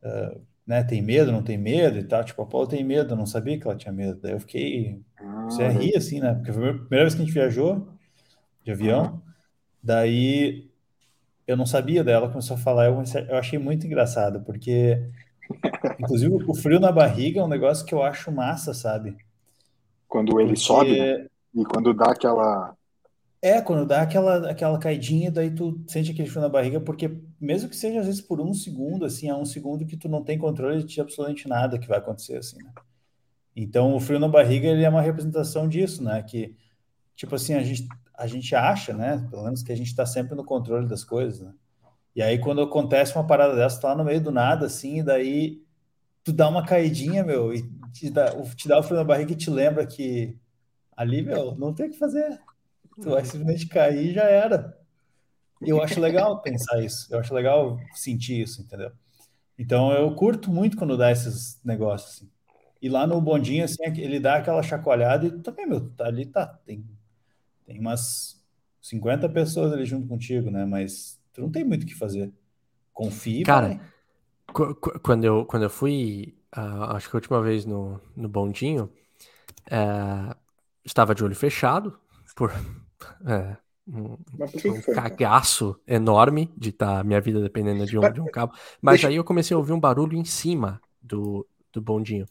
uh, 0.04 0.40
né, 0.66 0.84
tem 0.84 1.02
medo, 1.02 1.32
não 1.32 1.42
tem 1.42 1.58
medo 1.58 1.98
e 1.98 2.04
tal. 2.04 2.22
Tipo, 2.22 2.42
a 2.42 2.46
Paula 2.46 2.68
tem 2.68 2.84
medo, 2.84 3.14
eu 3.14 3.16
não 3.16 3.26
sabia 3.26 3.58
que 3.58 3.66
ela 3.66 3.76
tinha 3.76 3.92
medo. 3.92 4.20
Daí 4.20 4.32
eu 4.32 4.40
fiquei. 4.40 5.00
Ah, 5.18 5.46
você 5.46 5.66
ri 5.68 5.96
assim, 5.96 6.20
né? 6.20 6.34
Porque 6.34 6.52
foi 6.52 6.70
a 6.70 6.74
primeira 6.74 7.04
vez 7.04 7.14
que 7.14 7.22
a 7.22 7.24
gente 7.24 7.34
viajou 7.34 7.88
de 8.62 8.70
avião. 8.70 9.20
Daí 9.82 10.70
eu 11.46 11.56
não 11.56 11.66
sabia 11.66 12.04
dela, 12.04 12.28
começou 12.28 12.56
a 12.56 12.60
falar. 12.60 12.86
Eu, 12.86 13.02
eu 13.28 13.36
achei 13.36 13.58
muito 13.58 13.86
engraçado, 13.86 14.42
porque 14.42 15.10
Inclusive, 15.98 16.34
o 16.46 16.54
frio 16.54 16.80
na 16.80 16.92
barriga 16.92 17.40
é 17.40 17.44
um 17.44 17.48
negócio 17.48 17.84
que 17.86 17.94
eu 17.94 18.02
acho 18.02 18.30
massa, 18.32 18.74
sabe? 18.74 19.16
Quando 20.08 20.38
ele 20.40 20.50
Porque... 20.50 20.60
sobe 20.60 20.98
né? 20.98 21.26
e 21.54 21.64
quando 21.64 21.94
dá 21.94 22.06
aquela 22.06 22.74
É, 23.40 23.60
quando 23.60 23.86
dá 23.86 24.02
aquela, 24.02 24.50
aquela 24.50 24.78
caidinha, 24.78 25.30
daí 25.30 25.50
tu 25.50 25.82
sente 25.86 26.10
aquele 26.12 26.28
frio 26.28 26.42
na 26.42 26.48
barriga, 26.48 26.80
porque 26.80 27.22
mesmo 27.40 27.68
que 27.68 27.76
seja 27.76 28.00
às 28.00 28.06
vezes 28.06 28.20
por 28.20 28.40
um 28.40 28.52
segundo, 28.54 29.04
assim, 29.04 29.28
é 29.28 29.34
um 29.34 29.44
segundo 29.44 29.86
que 29.86 29.96
tu 29.96 30.08
não 30.08 30.22
tem 30.22 30.38
controle 30.38 30.82
de 30.84 31.00
absolutamente 31.00 31.48
nada 31.48 31.78
que 31.78 31.88
vai 31.88 31.98
acontecer, 31.98 32.36
assim, 32.36 32.56
né? 32.62 32.72
Então, 33.54 33.94
o 33.94 34.00
frio 34.00 34.18
na 34.18 34.28
barriga, 34.28 34.66
ele 34.68 34.82
é 34.82 34.88
uma 34.88 35.02
representação 35.02 35.68
disso, 35.68 36.02
né? 36.02 36.22
Que, 36.22 36.56
tipo 37.14 37.34
assim, 37.34 37.54
a 37.54 37.62
gente, 37.62 37.86
a 38.16 38.26
gente 38.26 38.54
acha, 38.54 38.94
né? 38.94 39.26
Pelo 39.30 39.44
menos 39.44 39.62
que 39.62 39.72
a 39.72 39.76
gente 39.76 39.88
está 39.88 40.06
sempre 40.06 40.34
no 40.34 40.44
controle 40.44 40.88
das 40.88 41.04
coisas, 41.04 41.40
né? 41.40 41.52
E 42.14 42.22
aí, 42.22 42.38
quando 42.38 42.62
acontece 42.62 43.14
uma 43.14 43.26
parada 43.26 43.54
dessa, 43.56 43.80
tá 43.80 43.88
lá 43.88 43.96
no 43.96 44.04
meio 44.04 44.20
do 44.20 44.30
nada, 44.30 44.66
assim, 44.66 44.98
e 44.98 45.02
daí 45.02 45.62
tu 46.22 46.32
dá 46.32 46.48
uma 46.48 46.64
caidinha, 46.64 47.24
meu, 47.24 47.52
e 47.54 47.62
te 47.92 48.10
dá, 48.10 48.30
te 48.54 48.68
dá 48.68 48.78
o 48.78 48.82
frio 48.82 48.96
na 48.96 49.04
barriga 49.04 49.32
e 49.32 49.36
te 49.36 49.50
lembra 49.50 49.86
que 49.86 50.36
ali, 50.96 51.22
meu, 51.22 51.54
não 51.56 51.72
tem 51.72 51.86
o 51.86 51.90
que 51.90 51.98
fazer. 51.98 52.40
Tu 53.00 53.08
vai 53.08 53.24
simplesmente 53.24 53.66
cair 53.66 54.10
e 54.10 54.14
já 54.14 54.24
era. 54.24 54.78
E 55.62 55.70
eu 55.70 55.82
acho 55.82 56.00
legal 56.00 56.40
pensar 56.42 56.82
isso. 56.82 57.12
Eu 57.12 57.18
acho 57.18 57.32
legal 57.34 57.78
sentir 57.94 58.40
isso, 58.40 58.62
entendeu? 58.62 58.92
Então 59.58 59.92
eu 59.92 60.14
curto 60.14 60.50
muito 60.50 60.76
quando 60.76 60.96
dá 60.96 61.10
esses 61.10 61.60
negócios 61.64 62.16
assim. 62.16 62.30
E 62.80 62.88
lá 62.88 63.06
no 63.06 63.20
bondinho, 63.20 63.64
assim, 63.64 63.82
ele 63.96 64.18
dá 64.18 64.36
aquela 64.36 64.62
chacoalhada 64.62 65.26
e 65.26 65.38
também, 65.38 65.66
meu, 65.66 65.88
tá 65.90 66.06
ali, 66.06 66.26
tá, 66.26 66.46
tem, 66.66 66.84
tem 67.64 67.78
umas 67.78 68.44
50 68.80 69.28
pessoas 69.28 69.72
ali 69.72 69.84
junto 69.84 70.08
contigo, 70.08 70.50
né? 70.50 70.64
Mas 70.64 71.21
tu 71.32 71.40
não 71.40 71.50
tem 71.50 71.64
muito 71.64 71.84
o 71.84 71.86
que 71.86 71.94
fazer. 71.94 72.32
Confia. 72.92 73.44
Cara, 73.44 73.80
quando 75.02 75.24
eu, 75.24 75.44
quando 75.46 75.62
eu 75.62 75.70
fui, 75.70 76.36
uh, 76.56 76.84
acho 76.94 77.08
que 77.08 77.16
a 77.16 77.18
última 77.18 77.40
vez 77.40 77.64
no, 77.64 78.00
no 78.14 78.28
bondinho, 78.28 78.90
uh, 79.68 80.36
estava 80.84 81.14
de 81.14 81.24
olho 81.24 81.34
fechado, 81.34 81.98
por 82.34 82.52
é, 83.26 83.56
um, 83.86 84.12
um 84.12 84.94
cagaço 84.94 85.78
enorme 85.86 86.52
de 86.56 86.70
estar 86.70 86.98
tá, 86.98 87.04
minha 87.04 87.20
vida 87.20 87.40
dependendo 87.40 87.84
de 87.86 87.98
um, 87.98 88.12
de 88.12 88.20
um 88.20 88.26
cabo. 88.26 88.54
Mas 88.80 88.94
Deixa... 88.94 89.08
aí 89.08 89.16
eu 89.16 89.24
comecei 89.24 89.54
a 89.54 89.58
ouvir 89.58 89.72
um 89.72 89.80
barulho 89.80 90.16
em 90.16 90.24
cima 90.24 90.80
do, 91.00 91.46
do 91.72 91.80
bondinho. 91.80 92.26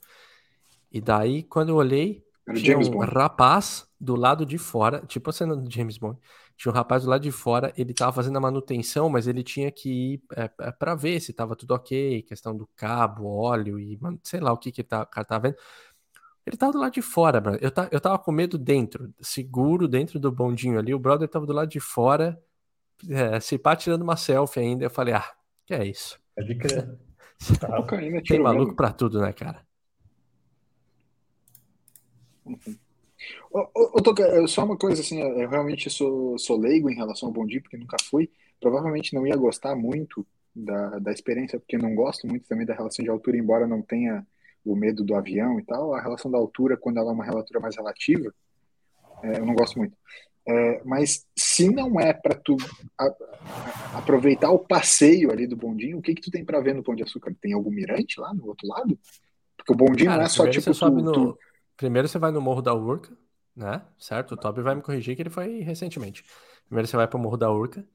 E 0.92 1.00
daí, 1.00 1.44
quando 1.44 1.70
eu 1.70 1.76
olhei, 1.76 2.24
tinha 2.56 2.78
um 2.78 2.90
Bond. 2.90 3.12
rapaz 3.12 3.88
do 4.00 4.16
lado 4.16 4.46
de 4.46 4.58
fora, 4.58 5.02
tipo 5.06 5.30
a 5.30 5.34
cena 5.34 5.56
do 5.56 5.72
James 5.72 5.98
Bond. 5.98 6.18
Tinha 6.58 6.72
um 6.72 6.76
rapaz 6.76 7.04
do 7.04 7.10
lado 7.10 7.22
de 7.22 7.32
fora, 7.32 7.74
ele 7.76 7.94
tava 7.94 8.14
fazendo 8.14 8.38
a 8.38 8.42
manutenção, 8.42 9.10
mas 9.10 9.28
ele 9.28 9.44
tinha 9.44 9.72
que 9.72 10.14
ir 10.14 10.24
é, 10.36 10.50
é 10.60 10.72
para 10.72 10.96
ver 10.96 11.20
se 11.20 11.34
tava 11.34 11.56
tudo 11.56 11.74
ok, 11.74 12.22
questão 12.24 12.56
do 12.56 12.68
cabo, 12.76 13.28
óleo 13.28 13.80
e 13.80 14.00
sei 14.24 14.40
lá 14.40 14.52
o 14.52 14.58
que, 14.58 14.72
que 14.72 14.84
tá, 14.84 15.04
o 15.04 15.08
cara 15.08 15.26
tava 15.26 15.50
vendo. 15.50 15.58
Ele 16.46 16.58
tava 16.58 16.72
do 16.72 16.80
lado 16.80 16.94
de 16.94 17.02
fora, 17.02 17.40
mano. 17.40 17.58
Eu, 17.62 17.72
tá, 17.72 17.88
eu 17.92 18.00
tava 18.00 18.18
com 18.18 18.32
medo 18.32 18.58
dentro, 18.58 19.14
seguro 19.22 19.88
dentro 19.88 20.20
do 20.20 20.32
bondinho 20.32 20.80
ali. 20.80 20.94
O 20.94 21.00
brother 21.00 21.28
tava 21.28 21.46
do 21.46 21.54
lado 21.54 21.70
de 21.70 21.80
fora, 21.80 22.42
é, 23.10 23.40
se 23.40 23.58
pá 23.58 23.76
tirando 23.76 24.02
uma 24.02 24.18
selfie 24.18 24.60
ainda. 24.60 24.86
Eu 24.86 24.90
falei, 24.90 25.14
ah, 25.14 25.32
que 25.66 25.74
é 25.74 25.86
isso? 25.86 26.20
É 26.36 26.44
de 26.44 26.56
crer. 26.56 26.90
Tá, 27.60 27.82
Tem 28.28 28.40
maluco 28.40 28.76
pra 28.76 28.94
tudo, 28.94 29.20
né, 29.20 29.34
cara? 29.34 29.66
Ô, 33.54 33.98
ô, 33.98 34.02
Toca, 34.02 34.48
só 34.48 34.64
uma 34.64 34.78
coisa 34.78 35.02
assim, 35.02 35.20
eu 35.22 35.50
realmente 35.50 35.90
sou, 35.90 36.38
sou 36.38 36.58
leigo 36.58 36.90
em 36.90 36.96
relação 36.96 37.28
ao 37.28 37.34
bondinho, 37.34 37.62
porque 37.62 37.78
nunca 37.78 37.98
fui. 38.10 38.30
Provavelmente 38.60 39.14
não 39.14 39.28
ia 39.28 39.36
gostar 39.36 39.76
muito 39.76 40.26
da, 40.56 41.00
da 41.00 41.12
experiência, 41.12 41.60
porque 41.60 41.78
não 41.78 41.94
gosto 41.94 42.28
muito 42.28 42.48
também 42.48 42.66
da 42.66 42.74
relação 42.74 43.04
de 43.04 43.10
altura, 43.10 43.38
embora 43.38 43.68
não 43.68 43.82
tenha 43.82 44.26
o 44.64 44.76
medo 44.76 45.04
do 45.04 45.16
avião 45.16 45.60
e 45.60 45.64
tal, 45.64 45.94
a 45.94 46.02
relação 46.02 46.30
da 46.30 46.38
altura, 46.38 46.78
quando 46.78 46.98
ela 46.98 47.10
é 47.12 47.14
uma 47.14 47.26
relatura 47.26 47.60
mais 47.60 47.76
relativa, 47.76 48.34
é, 49.24 49.40
eu 49.40 49.46
não 49.46 49.54
gosto 49.54 49.78
muito. 49.78 49.96
É, 50.48 50.82
mas 50.84 51.26
se 51.38 51.70
não 51.70 52.00
é 52.00 52.14
para 52.14 52.36
tu 52.36 52.58
a, 52.98 53.06
a, 53.06 53.98
aproveitar 54.00 54.50
o 54.50 54.60
passeio 54.60 55.32
ali 55.32 55.46
do 55.46 55.56
bondinho, 55.56 56.00
o 56.00 56.02
que 56.02 56.16
que 56.16 56.22
tu 56.22 56.32
tem 56.32 56.44
para 56.44 56.60
ver 56.60 56.74
no 56.74 56.84
Pão 56.84 56.96
de 56.96 57.04
Açúcar? 57.04 57.36
Tem 57.40 57.54
algum 57.54 57.70
mirante 57.70 58.20
lá 58.20 58.34
no 58.34 58.48
outro 58.48 58.68
lado? 58.68 58.98
Porque 59.56 59.74
o 59.74 59.76
bondinho 59.76 60.10
Cara, 60.10 60.18
não 60.18 60.26
é 60.26 60.30
só 60.30 60.48
tipo. 60.50 60.74
Tu, 60.74 60.90
no... 60.90 61.12
tu... 61.12 61.40
Primeiro 61.78 62.08
você 62.08 62.18
vai 62.18 62.32
no 62.32 62.42
Morro 62.42 62.62
da 62.62 62.74
Urca, 62.74 63.16
né? 63.56 63.82
Certo? 63.98 64.34
O 64.34 64.38
Toby 64.38 64.62
vai 64.62 64.76
me 64.76 64.82
corrigir 64.82 65.16
que 65.16 65.22
ele 65.22 65.30
foi 65.30 65.60
recentemente. 65.60 66.24
Primeiro 66.66 66.88
você 66.88 66.98
vai 66.98 67.08
para 67.08 67.18
o 67.18 67.22
Morro 67.22 67.38
da 67.38 67.52
Urca, 67.52 67.86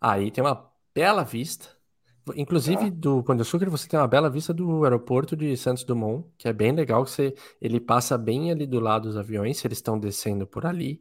aí 0.00 0.30
tem 0.30 0.42
uma 0.42 0.70
bela 0.94 1.24
vista 1.24 1.68
Inclusive, 2.36 2.90
tá. 2.90 2.96
do 2.96 3.22
Pão 3.22 3.34
de 3.34 3.42
Açúcar, 3.42 3.68
você 3.68 3.88
tem 3.88 3.98
uma 3.98 4.06
bela 4.06 4.30
vista 4.30 4.54
do 4.54 4.84
aeroporto 4.84 5.36
de 5.36 5.56
Santos 5.56 5.82
Dumont, 5.82 6.24
que 6.38 6.46
é 6.46 6.52
bem 6.52 6.70
legal, 6.70 7.04
que 7.04 7.10
você, 7.10 7.34
ele 7.60 7.80
passa 7.80 8.16
bem 8.16 8.52
ali 8.52 8.64
do 8.64 8.78
lado 8.78 9.08
dos 9.08 9.16
aviões, 9.16 9.58
se 9.58 9.66
eles 9.66 9.78
estão 9.78 9.98
descendo 9.98 10.46
por 10.46 10.64
ali. 10.64 11.00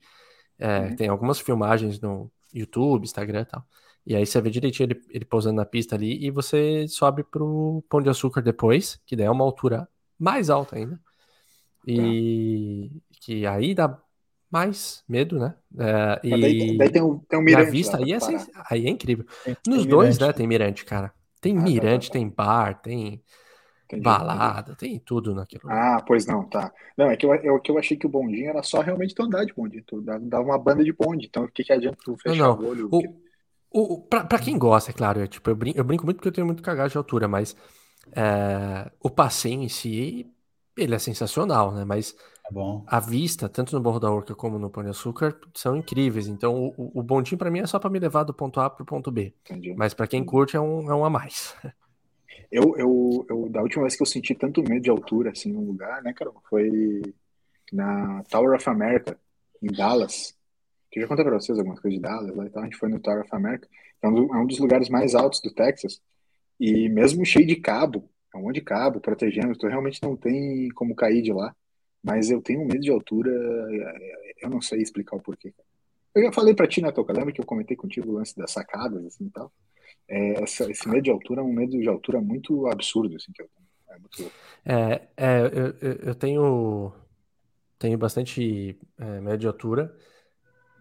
É, 0.57 0.79
uhum. 0.79 0.95
Tem 0.95 1.07
algumas 1.09 1.39
filmagens 1.39 1.99
no 1.99 2.31
YouTube, 2.51 3.03
Instagram 3.03 3.41
e 3.41 3.45
tal. 3.45 3.63
E 4.05 4.15
aí 4.15 4.25
você 4.25 4.41
vê 4.41 4.49
direitinho 4.49 4.87
ele, 4.87 5.01
ele 5.09 5.25
pousando 5.25 5.57
na 5.57 5.65
pista 5.65 5.95
ali 5.95 6.25
e 6.25 6.31
você 6.31 6.87
sobe 6.87 7.23
pro 7.23 7.83
Pão 7.87 8.01
de 8.01 8.09
Açúcar 8.09 8.41
depois, 8.41 8.99
que 9.05 9.15
daí 9.15 9.27
é 9.27 9.31
uma 9.31 9.45
altura 9.45 9.87
mais 10.17 10.49
alta 10.49 10.75
ainda. 10.75 10.99
E 11.85 12.89
tá. 12.91 13.10
Que 13.21 13.45
aí 13.45 13.73
dá 13.73 13.97
mais 14.51 15.03
medo, 15.07 15.39
né? 15.39 15.55
É, 15.79 16.19
e 16.23 16.29
daí, 16.29 16.77
daí, 16.77 16.91
tem 16.91 17.01
um, 17.01 17.19
tem 17.19 17.39
um 17.39 17.41
mirante. 17.41 17.71
vista 17.71 17.97
aí 17.97 18.11
é, 18.11 18.17
aí 18.69 18.85
é 18.85 18.89
incrível. 18.89 19.25
Tem, 19.45 19.55
Nos 19.65 19.77
tem 19.83 19.87
dois, 19.87 20.17
mirante. 20.17 20.27
né? 20.27 20.33
Tem 20.33 20.47
mirante, 20.47 20.85
cara. 20.85 21.13
Tem 21.39 21.57
ah, 21.57 21.61
mirante, 21.61 22.07
tá, 22.07 22.13
tá. 22.13 22.19
tem 22.19 22.29
bar, 22.29 22.81
tem 22.81 23.23
entendi, 23.85 24.03
balada, 24.03 24.73
entendi. 24.73 24.91
tem 24.91 24.99
tudo 24.99 25.33
naquilo. 25.33 25.63
Ah, 25.67 26.03
pois 26.05 26.25
não, 26.25 26.43
tá. 26.43 26.73
Não, 26.97 27.09
é 27.09 27.15
que 27.15 27.25
eu, 27.25 27.33
eu, 27.35 27.59
que 27.59 27.71
eu 27.71 27.77
achei 27.77 27.95
que 27.95 28.05
o 28.05 28.09
bondinho 28.09 28.49
era 28.49 28.61
só 28.61 28.81
realmente 28.81 29.15
tu 29.15 29.23
andar 29.23 29.45
de 29.45 29.53
bonde. 29.53 29.81
Tu 29.83 30.01
dava 30.01 30.43
uma 30.43 30.59
banda 30.59 30.83
de 30.83 30.91
bonde. 30.91 31.27
Então, 31.27 31.45
o 31.45 31.47
que, 31.47 31.63
que 31.63 31.71
adianta 31.71 31.97
tu 32.03 32.17
fechar 32.17 32.35
não, 32.35 32.57
não. 32.57 32.63
o 32.63 32.67
olho? 32.67 32.89
O, 32.91 33.93
o, 33.93 34.01
pra, 34.01 34.25
pra 34.25 34.39
quem 34.39 34.57
gosta, 34.57 34.91
é 34.91 34.93
claro, 34.93 35.21
é, 35.21 35.27
tipo, 35.27 35.49
eu, 35.49 35.55
brinco, 35.55 35.79
eu 35.79 35.83
brinco 35.83 36.03
muito 36.03 36.17
porque 36.17 36.27
eu 36.27 36.33
tenho 36.33 36.45
muito 36.45 36.61
cagado 36.61 36.89
de 36.89 36.97
altura, 36.97 37.27
mas 37.27 37.55
é, 38.11 38.91
o 38.99 39.09
passeio 39.09 39.61
em 39.61 39.69
si, 39.69 40.29
ele 40.77 40.93
é 40.93 40.99
sensacional, 40.99 41.71
né? 41.71 41.85
Mas 41.85 42.13
bom. 42.51 42.83
A 42.87 42.99
vista, 42.99 43.47
tanto 43.49 43.75
no 43.75 43.81
Morro 43.81 43.99
da 43.99 44.11
Urca 44.11 44.35
como 44.35 44.59
no 44.59 44.69
Pão 44.69 44.83
de 44.83 44.89
Açúcar, 44.89 45.39
são 45.53 45.75
incríveis. 45.75 46.27
Então, 46.27 46.73
o, 46.77 46.99
o 46.99 47.03
bondinho 47.03 47.37
para 47.37 47.49
mim 47.49 47.59
é 47.59 47.67
só 47.67 47.79
para 47.79 47.89
me 47.89 47.99
levar 47.99 48.23
do 48.23 48.33
ponto 48.33 48.59
A 48.59 48.69
para 48.69 48.83
o 48.83 48.85
ponto 48.85 49.11
B. 49.11 49.33
Entendi. 49.43 49.73
Mas 49.75 49.93
para 49.93 50.07
quem 50.07 50.23
curte, 50.23 50.55
é 50.55 50.61
um, 50.61 50.91
é 50.91 50.95
um 50.95 51.05
a 51.05 51.09
mais. 51.09 51.55
Eu, 52.51 52.75
eu, 52.77 53.25
eu, 53.29 53.49
da 53.49 53.61
última 53.61 53.83
vez 53.83 53.95
que 53.95 54.01
eu 54.01 54.05
senti 54.05 54.35
tanto 54.35 54.61
medo 54.61 54.81
de 54.81 54.89
altura, 54.89 55.31
assim, 55.31 55.53
num 55.53 55.65
lugar, 55.65 56.03
né, 56.03 56.11
Carol? 56.11 56.41
Foi 56.49 57.01
na 57.71 58.23
Tower 58.29 58.53
of 58.57 58.69
America, 58.69 59.17
em 59.61 59.71
Dallas. 59.71 60.35
Que 60.91 60.99
eu 60.99 61.03
já 61.03 61.07
contei 61.07 61.23
para 61.23 61.39
vocês 61.39 61.57
algumas 61.57 61.79
coisas 61.79 61.97
de 61.97 62.01
Dallas 62.01 62.35
lá 62.35 62.45
então 62.45 62.61
A 62.61 62.65
gente 62.65 62.75
foi 62.75 62.89
no 62.89 62.99
Tower 62.99 63.21
of 63.21 63.29
America. 63.31 63.69
É 64.01 64.07
um, 64.09 64.35
é 64.35 64.37
um 64.37 64.45
dos 64.45 64.59
lugares 64.59 64.89
mais 64.89 65.15
altos 65.15 65.39
do 65.39 65.53
Texas. 65.53 66.01
E 66.59 66.89
mesmo 66.89 67.25
cheio 67.25 67.47
de 67.47 67.55
cabo, 67.55 68.09
é 68.33 68.37
um 68.37 68.41
monte 68.41 68.55
de 68.55 68.61
cabo 68.61 68.99
protegendo, 68.99 69.57
tu 69.57 69.67
realmente 69.67 70.01
não 70.03 70.17
tem 70.17 70.67
como 70.69 70.93
cair 70.93 71.21
de 71.21 71.31
lá. 71.31 71.55
Mas 72.03 72.31
eu 72.31 72.41
tenho 72.41 72.65
medo 72.65 72.79
de 72.79 72.91
altura, 72.91 73.31
eu 74.41 74.49
não 74.49 74.61
sei 74.61 74.81
explicar 74.81 75.15
o 75.15 75.21
porquê. 75.21 75.53
Eu 76.13 76.23
já 76.23 76.31
falei 76.31 76.53
para 76.53 76.67
ti, 76.67 76.81
né, 76.81 76.91
Toca? 76.91 77.13
Lembra 77.13 77.31
que 77.31 77.39
eu 77.39 77.45
comentei 77.45 77.75
contigo 77.77 78.09
o 78.09 78.13
lance 78.13 78.35
das 78.35 78.51
sacadas, 78.51 79.05
assim 79.05 79.25
e 79.25 79.29
tal? 79.29 79.51
É, 80.07 80.43
essa, 80.43 80.69
esse 80.69 80.87
medo 80.89 81.03
de 81.03 81.11
altura 81.11 81.41
é 81.41 81.43
um 81.43 81.53
medo 81.53 81.79
de 81.79 81.87
altura 81.87 82.19
muito 82.19 82.67
absurdo, 82.67 83.15
assim, 83.15 83.31
que 83.31 83.41
eu 83.41 83.47
tenho. 83.47 83.67
É, 83.89 83.99
muito 83.99 84.31
é, 84.65 85.07
é 85.15 85.41
eu, 85.81 85.97
eu 86.07 86.15
tenho, 86.15 86.91
tenho 87.79 87.97
bastante 87.97 88.77
é, 88.97 89.21
medo 89.21 89.37
de 89.37 89.47
altura. 89.47 89.95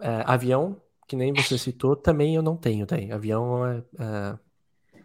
É, 0.01 0.25
avião, 0.27 0.81
que 1.07 1.15
nem 1.15 1.33
você 1.33 1.57
citou, 1.59 1.95
também 1.95 2.35
eu 2.35 2.43
não 2.43 2.57
tenho, 2.57 2.87
tem. 2.87 3.13
Avião, 3.13 3.65
é, 3.67 3.85
é, 3.99 4.39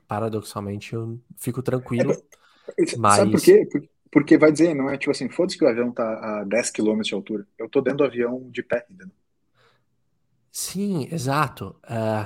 paradoxalmente, 0.08 0.94
eu 0.94 1.20
fico 1.38 1.62
tranquilo. 1.62 2.14
É, 2.14 2.98
mas... 2.98 3.18
Sabe 3.18 3.32
por 3.32 3.42
quê? 3.42 3.68
Porque 3.72 3.95
porque 4.12 4.38
vai 4.38 4.52
dizer, 4.52 4.74
não 4.74 4.90
é 4.90 4.98
tipo 4.98 5.12
assim, 5.12 5.30
foda-se 5.30 5.58
que 5.58 5.66
o 5.66 5.68
avião 5.68 5.92
tá 5.92 6.40
a 6.42 6.44
10 6.44 6.72
km 6.72 7.02
de 7.02 7.14
altura. 7.14 7.48
Eu 7.58 7.70
tô 7.70 7.82
dentro 7.82 8.00
do 8.00 8.04
avião 8.06 8.50
de 8.50 8.64
pé, 8.64 8.86
entendeu? 8.90 9.14
Sim, 10.52 11.08
exato. 11.12 11.76
Uh, 11.84 12.26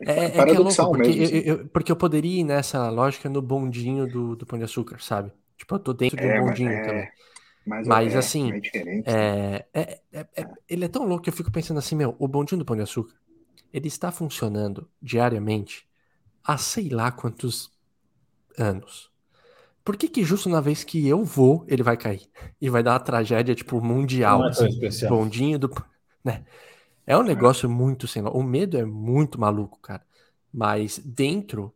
é, 0.00 0.12
é, 0.12 0.24
é, 0.26 0.44
que 0.44 0.50
é 0.50 0.58
louco, 0.58 0.90
porque, 0.92 1.08
mesmo, 1.08 1.24
assim. 1.24 1.36
eu, 1.36 1.56
eu, 1.56 1.68
porque 1.68 1.92
eu 1.92 1.96
poderia 1.96 2.40
ir 2.40 2.44
nessa 2.44 2.88
lógica 2.90 3.28
no 3.28 3.40
bondinho 3.40 4.06
do, 4.06 4.36
do 4.36 4.46
Pão 4.46 4.58
de 4.58 4.64
Açúcar, 4.64 5.00
sabe? 5.00 5.32
Tipo, 5.56 5.74
eu 5.74 5.78
tô 5.78 5.92
dentro 5.92 6.20
é, 6.20 6.38
do 6.38 6.46
bondinho 6.46 6.70
é, 6.70 6.82
também. 6.82 7.08
Mas, 7.66 7.88
mas 7.88 8.14
é, 8.14 8.18
assim, 8.18 8.52
é, 9.04 9.66
é, 9.74 9.98
é, 10.12 10.48
ele 10.68 10.84
é 10.84 10.88
tão 10.88 11.04
louco 11.04 11.24
que 11.24 11.30
eu 11.30 11.34
fico 11.34 11.50
pensando 11.50 11.78
assim, 11.78 11.96
meu, 11.96 12.14
o 12.18 12.28
bondinho 12.28 12.60
do 12.60 12.64
Pão 12.64 12.76
de 12.76 12.82
Açúcar, 12.82 13.14
ele 13.72 13.88
está 13.88 14.12
funcionando 14.12 14.88
diariamente 15.02 15.88
há 16.44 16.56
sei 16.56 16.88
lá 16.88 17.10
quantos 17.10 17.72
anos 18.56 19.10
por 19.86 19.96
que 19.96 20.08
que 20.08 20.24
justo 20.24 20.48
na 20.48 20.60
vez 20.60 20.82
que 20.82 21.06
eu 21.06 21.22
vou, 21.22 21.64
ele 21.68 21.84
vai 21.84 21.96
cair? 21.96 22.28
E 22.60 22.68
vai 22.68 22.82
dar 22.82 22.94
uma 22.94 23.00
tragédia, 23.00 23.54
tipo, 23.54 23.80
mundial. 23.80 24.40
Não 24.40 24.46
é 24.48 24.50
assim, 24.50 24.66
especial. 24.66 25.16
Bondinho 25.16 25.60
do... 25.60 25.72
Né? 26.24 26.44
É 27.06 27.16
um 27.16 27.22
negócio 27.22 27.70
muito 27.70 28.08
sem... 28.08 28.20
O 28.24 28.42
medo 28.42 28.76
é 28.76 28.84
muito 28.84 29.40
maluco, 29.40 29.78
cara. 29.78 30.04
Mas 30.52 30.98
dentro 30.98 31.72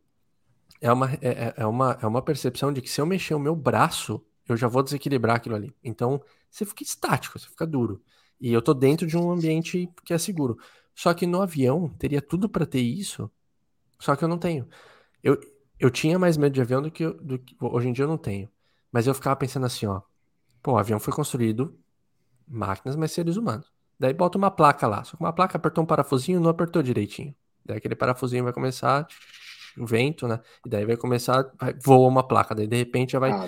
é 0.81 0.91
uma, 0.91 1.13
é, 1.13 1.19
é, 1.21 1.53
é, 1.55 1.65
uma, 1.65 1.97
é 2.01 2.05
uma 2.05 2.21
percepção 2.21 2.73
de 2.73 2.81
que 2.81 2.89
se 2.89 2.99
eu 2.99 3.05
mexer 3.05 3.33
o 3.33 3.39
meu 3.39 3.55
braço, 3.55 4.21
eu 4.45 4.57
já 4.57 4.67
vou 4.67 4.83
desequilibrar 4.83 5.37
aquilo 5.37 5.55
ali. 5.55 5.73
Então, 5.81 6.21
você 6.49 6.65
fica 6.65 6.83
estático, 6.83 7.39
você 7.39 7.47
fica 7.47 7.65
duro. 7.65 8.03
E 8.41 8.51
eu 8.51 8.61
tô 8.61 8.73
dentro 8.73 9.07
de 9.07 9.15
um 9.15 9.31
ambiente 9.31 9.89
que 10.03 10.13
é 10.13 10.17
seguro. 10.17 10.57
Só 10.93 11.13
que 11.13 11.25
no 11.25 11.41
avião 11.41 11.87
teria 11.97 12.21
tudo 12.21 12.49
para 12.49 12.65
ter 12.65 12.81
isso, 12.81 13.31
só 13.97 14.17
que 14.17 14.23
eu 14.25 14.27
não 14.27 14.37
tenho. 14.37 14.67
Eu, 15.23 15.39
eu 15.81 15.89
tinha 15.89 16.19
mais 16.19 16.37
medo 16.37 16.53
de 16.53 16.61
avião 16.61 16.79
do 16.79 16.91
que, 16.91 17.07
do 17.07 17.39
que 17.39 17.55
hoje 17.59 17.89
em 17.89 17.93
dia 17.93 18.05
eu 18.05 18.07
não 18.07 18.17
tenho. 18.17 18.47
Mas 18.91 19.07
eu 19.07 19.15
ficava 19.15 19.35
pensando 19.35 19.65
assim, 19.65 19.87
ó, 19.87 20.01
pô, 20.61 20.73
o 20.73 20.77
avião 20.77 20.99
foi 20.99 21.11
construído 21.11 21.75
máquinas, 22.47 22.95
mas 22.95 23.11
seres 23.11 23.35
humanos. 23.35 23.65
Daí 23.99 24.13
bota 24.13 24.37
uma 24.37 24.51
placa 24.51 24.87
lá. 24.87 25.03
Só 25.03 25.17
que 25.17 25.23
uma 25.23 25.33
placa 25.33 25.57
apertou 25.57 25.83
um 25.83 25.87
parafusinho 25.87 26.39
não 26.39 26.51
apertou 26.51 26.83
direitinho. 26.83 27.33
Daí 27.65 27.77
aquele 27.77 27.95
parafusinho 27.95 28.43
vai 28.43 28.53
começar 28.53 29.07
o 29.75 29.85
vento, 29.85 30.27
né? 30.27 30.39
E 30.63 30.69
daí 30.69 30.85
vai 30.85 30.97
começar, 30.97 31.49
vai, 31.59 31.73
voa 31.73 32.07
uma 32.07 32.27
placa. 32.27 32.53
Daí 32.53 32.67
de 32.67 32.75
repente 32.75 33.13
já 33.13 33.19
vai. 33.19 33.31
Ah, 33.31 33.47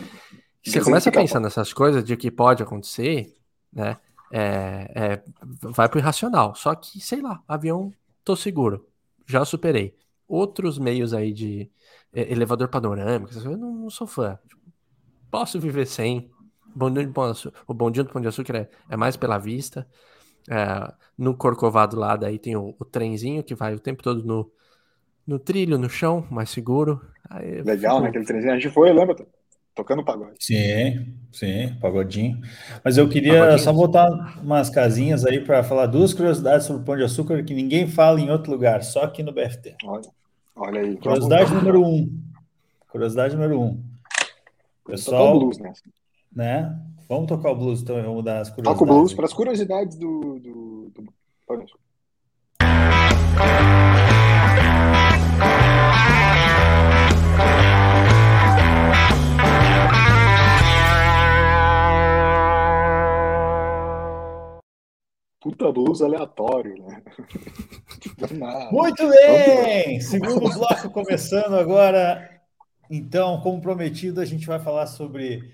você 0.65 0.81
começa 0.81 1.09
a 1.09 1.13
pensar 1.13 1.39
nessas 1.39 1.71
coisas 1.71 2.03
de 2.03 2.17
que 2.17 2.31
pode 2.31 2.63
acontecer, 2.63 3.35
né? 3.71 3.97
É, 4.31 4.91
é, 4.95 5.23
vai 5.61 5.87
pro 5.87 5.99
irracional. 5.99 6.55
Só 6.55 6.73
que, 6.73 6.99
sei 6.99 7.21
lá, 7.21 7.43
avião, 7.47 7.93
tô 8.23 8.35
seguro. 8.35 8.87
Já 9.27 9.45
superei. 9.45 9.95
Outros 10.27 10.79
meios 10.79 11.13
aí 11.13 11.31
de 11.31 11.69
elevador 12.13 12.67
panorâmico, 12.67 13.31
eu 13.37 13.57
não, 13.57 13.73
não 13.73 13.89
sou 13.89 14.07
fã. 14.07 14.37
Posso 15.31 15.59
viver 15.59 15.85
sem. 15.85 16.29
Bondinho 16.75 17.07
do 17.07 17.13
Pão 17.13 17.25
de 17.25 17.31
Açúcar, 17.31 17.59
o 17.67 17.73
bondinho 17.73 18.05
do 18.05 18.11
Pão 18.11 18.21
de 18.21 18.27
Açúcar 18.27 18.55
é, 18.55 18.69
é 18.89 18.97
mais 18.97 19.15
pela 19.15 19.37
vista. 19.37 19.87
É, 20.49 20.91
no 21.17 21.35
Corcovado 21.35 21.95
lá, 21.97 22.15
daí 22.15 22.37
tem 22.39 22.55
o, 22.55 22.75
o, 22.79 22.83
trenzinho 22.83 23.43
que 23.43 23.55
vai 23.55 23.73
o 23.73 23.79
tempo 23.79 24.03
todo 24.03 24.23
no, 24.23 24.51
no 25.25 25.39
trilho, 25.39 25.77
no 25.77 25.89
chão, 25.89 26.27
mais 26.29 26.49
seguro. 26.49 26.99
Aí, 27.29 27.61
Legal, 27.61 27.95
fico... 27.95 28.03
né? 28.03 28.09
Aquele 28.09 28.25
trenzinho. 28.25 28.51
A 28.51 28.55
gente 28.59 28.73
foi, 28.73 28.91
lembra? 28.91 29.15
Tocando 29.75 30.03
pagode. 30.03 30.35
Sim, 30.39 31.15
sim, 31.31 31.75
pagodinho. 31.81 32.39
Mas 32.83 32.97
eu 32.97 33.09
queria 33.09 33.39
Pagodinho. 33.39 33.59
só 33.59 33.73
botar 33.73 34.39
umas 34.39 34.69
casinhas 34.69 35.25
aí 35.25 35.39
para 35.39 35.63
falar 35.63 35.87
duas 35.87 36.13
curiosidades 36.13 36.67
sobre 36.67 36.83
o 36.83 36.85
Pão 36.85 36.95
de 36.95 37.03
Açúcar 37.03 37.41
que 37.43 37.55
ninguém 37.55 37.87
fala 37.87 38.19
em 38.19 38.29
outro 38.29 38.51
lugar, 38.51 38.83
só 38.83 39.03
aqui 39.03 39.23
no 39.23 39.31
BFT. 39.31 39.75
Olha, 39.83 40.07
olha 40.55 40.81
aí. 40.81 40.97
Curiosidade 40.97 41.53
número 41.53 41.81
um. 41.81 42.21
Curiosidade 42.89 43.35
número 43.35 43.59
um. 43.59 43.83
Pessoal, 44.85 45.39
blues, 45.39 45.57
né? 45.57 45.73
né? 46.31 46.79
Vamos 47.07 47.27
tocar 47.27 47.51
o 47.51 47.55
blues, 47.55 47.81
então 47.81 48.01
vamos 48.01 48.23
dar 48.23 48.41
as 48.41 48.49
curiosidades. 48.49 48.79
Toca 48.79 48.91
o 48.91 48.95
blues 48.95 49.13
para 49.13 49.25
as 49.25 49.33
curiosidades 49.33 49.97
do, 49.97 50.39
do, 50.39 50.89
do... 50.89 51.13
Puta 65.43 65.69
blues 65.73 66.01
aleatório, 66.01 66.81
né? 66.81 67.03
Muito 68.71 69.09
bem! 69.09 69.99
Segundo 69.99 70.39
bloco 70.55 70.89
começando 70.89 71.55
agora. 71.55 72.41
Então, 72.89 73.41
como 73.41 73.59
prometido, 73.59 74.21
a 74.21 74.25
gente 74.25 74.47
vai 74.47 74.57
falar 74.57 74.87
sobre 74.87 75.53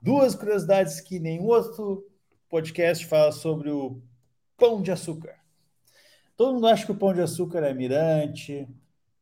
duas 0.00 0.36
curiosidades 0.36 1.00
que 1.00 1.18
nenhum 1.18 1.46
outro 1.46 2.06
podcast 2.48 3.04
fala 3.06 3.32
sobre 3.32 3.70
o 3.70 4.00
pão 4.56 4.80
de 4.80 4.92
açúcar. 4.92 5.34
Todo 6.36 6.54
mundo 6.54 6.68
acha 6.68 6.86
que 6.86 6.92
o 6.92 6.96
pão 6.96 7.12
de 7.12 7.20
açúcar 7.20 7.64
é 7.64 7.74
mirante, 7.74 8.68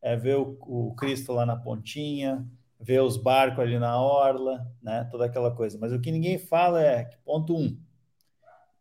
é 0.03 0.15
ver 0.15 0.37
o, 0.37 0.59
o 0.61 0.95
Cristo 0.95 1.33
lá 1.33 1.47
na 1.47 1.57
pontinha, 1.57 2.47
ver 2.79 3.01
os 3.01 3.17
barcos 3.17 3.61
ali 3.61 3.79
na 3.79 3.99
orla, 3.99 4.71
né? 4.83 5.09
Toda 5.11 5.25
aquela 5.25 5.51
coisa. 5.51 5.79
Mas 5.81 5.91
o 5.91 6.01
que 6.01 6.13
ninguém 6.13 6.37
fala 6.37 6.83
é 6.83 7.09
ponto 7.25 7.57
um, 7.57 7.81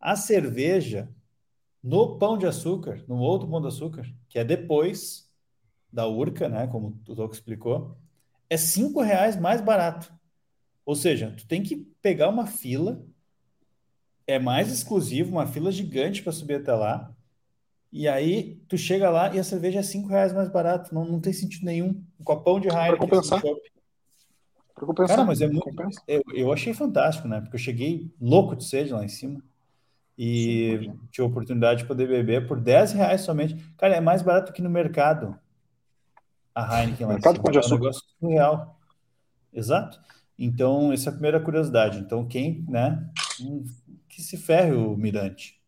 a 0.05 0.15
cerveja 0.15 1.09
no 1.83 2.19
pão 2.19 2.37
de 2.37 2.45
açúcar, 2.45 3.03
no 3.07 3.17
outro 3.17 3.47
pão 3.47 3.59
de 3.59 3.67
açúcar, 3.67 4.07
que 4.29 4.37
é 4.37 4.43
depois 4.43 5.27
da 5.91 6.07
Urca, 6.07 6.47
né? 6.47 6.67
Como 6.67 7.01
o 7.07 7.15
Toco 7.15 7.33
explicou, 7.33 7.97
é 8.47 8.55
cinco 8.55 9.01
reais 9.01 9.35
mais 9.35 9.61
barato. 9.61 10.13
Ou 10.85 10.95
seja, 10.95 11.33
tu 11.35 11.47
tem 11.47 11.63
que 11.63 11.77
pegar 12.03 12.29
uma 12.29 12.45
fila, 12.45 13.03
é 14.27 14.37
mais 14.37 14.71
exclusivo, 14.71 15.31
uma 15.31 15.47
fila 15.47 15.71
gigante 15.71 16.21
para 16.21 16.31
subir 16.31 16.57
até 16.57 16.71
lá. 16.71 17.11
E 17.91 18.07
aí 18.07 18.61
tu 18.67 18.77
chega 18.77 19.09
lá 19.09 19.33
e 19.33 19.39
a 19.39 19.43
cerveja 19.43 19.79
é 19.79 19.83
cinco 19.83 20.09
reais 20.09 20.33
mais 20.33 20.49
barato. 20.49 20.93
Não, 20.93 21.03
não 21.03 21.19
tem 21.19 21.33
sentido 21.33 21.65
nenhum. 21.65 22.03
Um 22.19 22.23
copão 22.23 22.59
de 22.59 22.67
Heineken. 22.67 22.89
Para 22.89 22.99
compensar. 22.99 23.41
Para 23.41 24.85
compensar. 24.85 25.15
Cara, 25.15 25.27
mas 25.27 25.41
é 25.41 25.47
muito. 25.47 25.67
Eu, 26.07 26.21
eu 26.31 26.53
achei 26.53 26.75
fantástico, 26.75 27.27
né? 27.27 27.41
Porque 27.41 27.55
eu 27.55 27.59
cheguei 27.59 28.13
louco 28.21 28.55
de 28.55 28.65
sede 28.65 28.93
lá 28.93 29.03
em 29.03 29.07
cima. 29.07 29.41
E 30.17 30.79
Sim, 30.81 30.99
tive 31.11 31.23
a 31.23 31.29
oportunidade 31.29 31.81
de 31.81 31.87
poder 31.87 32.07
beber 32.07 32.47
por 32.47 32.59
10 32.59 32.93
reais 32.93 33.21
somente. 33.21 33.55
Cara, 33.77 33.95
é 33.95 34.01
mais 34.01 34.21
barato 34.21 34.53
que 34.53 34.61
no 34.61 34.69
mercado. 34.69 35.37
A 36.53 36.81
Heineken 36.81 37.07
lá 37.07 37.13
mercado 37.13 37.35
cima. 37.35 37.61
É 37.61 37.65
um 37.65 37.69
negócio 37.71 38.03
surreal. 38.19 38.79
Exato. 39.53 39.99
Então, 40.37 40.91
essa 40.91 41.09
é 41.09 41.11
a 41.11 41.13
primeira 41.13 41.39
curiosidade. 41.39 41.99
Então, 41.99 42.25
quem, 42.25 42.65
né, 42.67 43.09
que 44.07 44.21
se 44.21 44.37
ferre 44.37 44.73
o 44.73 44.95
Mirante. 44.95 45.61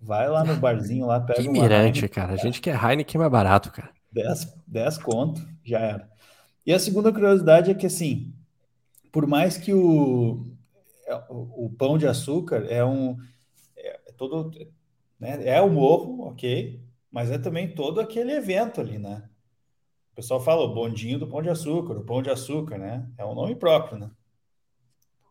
Vai 0.00 0.28
lá 0.28 0.44
no 0.44 0.56
barzinho 0.56 1.06
lá, 1.06 1.20
pega 1.20 1.40
que 1.40 1.48
Mirante, 1.48 2.00
Heineken, 2.00 2.08
cara. 2.08 2.32
A 2.34 2.36
gente 2.36 2.60
quer 2.60 2.78
Heineken 2.82 3.18
mais 3.18 3.32
barato, 3.32 3.72
cara. 3.72 3.90
10, 4.12 4.54
10 4.66 4.98
conto, 4.98 5.40
já 5.64 5.78
era. 5.78 6.08
E 6.66 6.72
a 6.72 6.78
segunda 6.78 7.12
curiosidade 7.12 7.70
é 7.70 7.74
que, 7.74 7.86
assim, 7.86 8.32
por 9.10 9.26
mais 9.26 9.56
que 9.56 9.72
o, 9.72 10.46
o, 11.28 11.66
o 11.66 11.70
pão 11.76 11.96
de 11.96 12.06
açúcar 12.06 12.66
é 12.68 12.84
um... 12.84 13.16
Todo... 14.28 14.72
Né, 15.18 15.46
é 15.46 15.60
o 15.60 15.70
morro, 15.70 16.28
ok, 16.28 16.80
mas 17.10 17.30
é 17.30 17.38
também 17.38 17.74
todo 17.74 18.00
aquele 18.00 18.32
evento 18.32 18.80
ali, 18.80 18.98
né? 18.98 19.28
O 20.12 20.16
pessoal 20.16 20.40
fala 20.40 20.62
o 20.62 20.72
bondinho 20.72 21.18
do 21.18 21.26
Pão 21.26 21.42
de 21.42 21.50
Açúcar, 21.50 21.94
o 21.94 22.04
Pão 22.04 22.22
de 22.22 22.30
Açúcar, 22.30 22.78
né? 22.78 23.08
É 23.18 23.24
um 23.24 23.34
nome 23.34 23.56
próprio, 23.56 23.98
né? 23.98 24.10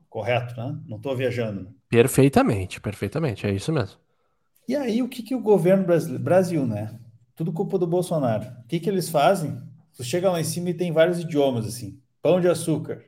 Correto, 0.10 0.56
né? 0.58 0.77
Não 0.86 0.97
estou 0.97 1.15
viajando. 1.15 1.62
Né? 1.62 1.71
Perfeitamente, 1.88 2.82
perfeitamente, 2.82 3.47
é 3.47 3.51
isso 3.51 3.71
mesmo. 3.71 3.97
E 4.67 4.75
aí, 4.75 5.01
o 5.01 5.10
que, 5.10 5.23
que 5.23 5.36
o 5.36 5.41
governo 5.41 5.86
brasileiro, 5.86 6.23
Brasil, 6.23 6.65
né? 6.65 6.99
Tudo 7.36 7.51
culpa 7.51 7.77
do 7.77 7.88
Bolsonaro. 7.88 8.45
O 8.63 8.67
que, 8.67 8.79
que 8.79 8.89
eles 8.89 9.10
fazem? 9.10 9.58
Você 9.91 10.03
chega 10.03 10.32
lá 10.32 10.39
em 10.39 10.43
cima 10.43 10.69
e 10.69 10.73
tem 10.73 10.91
vários 10.91 11.19
idiomas, 11.19 11.65
assim. 11.65 11.99
Pão 12.21 12.39
de 12.39 12.47
açúcar. 12.47 13.03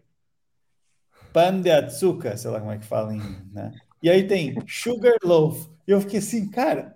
Pão 1.34 1.62
de 1.62 1.72
açúcar, 1.72 2.38
sei 2.38 2.52
lá 2.52 2.60
como 2.60 2.72
é 2.72 2.78
que 2.78 2.86
fala, 2.86 3.14
em, 3.14 3.20
né? 3.52 3.72
E 4.02 4.10
aí 4.10 4.28
tem 4.28 4.56
sugar 4.68 5.16
loaf. 5.24 5.68
E 5.88 5.92
eu 5.92 6.02
fiquei 6.02 6.20
assim, 6.20 6.50
cara, 6.50 6.96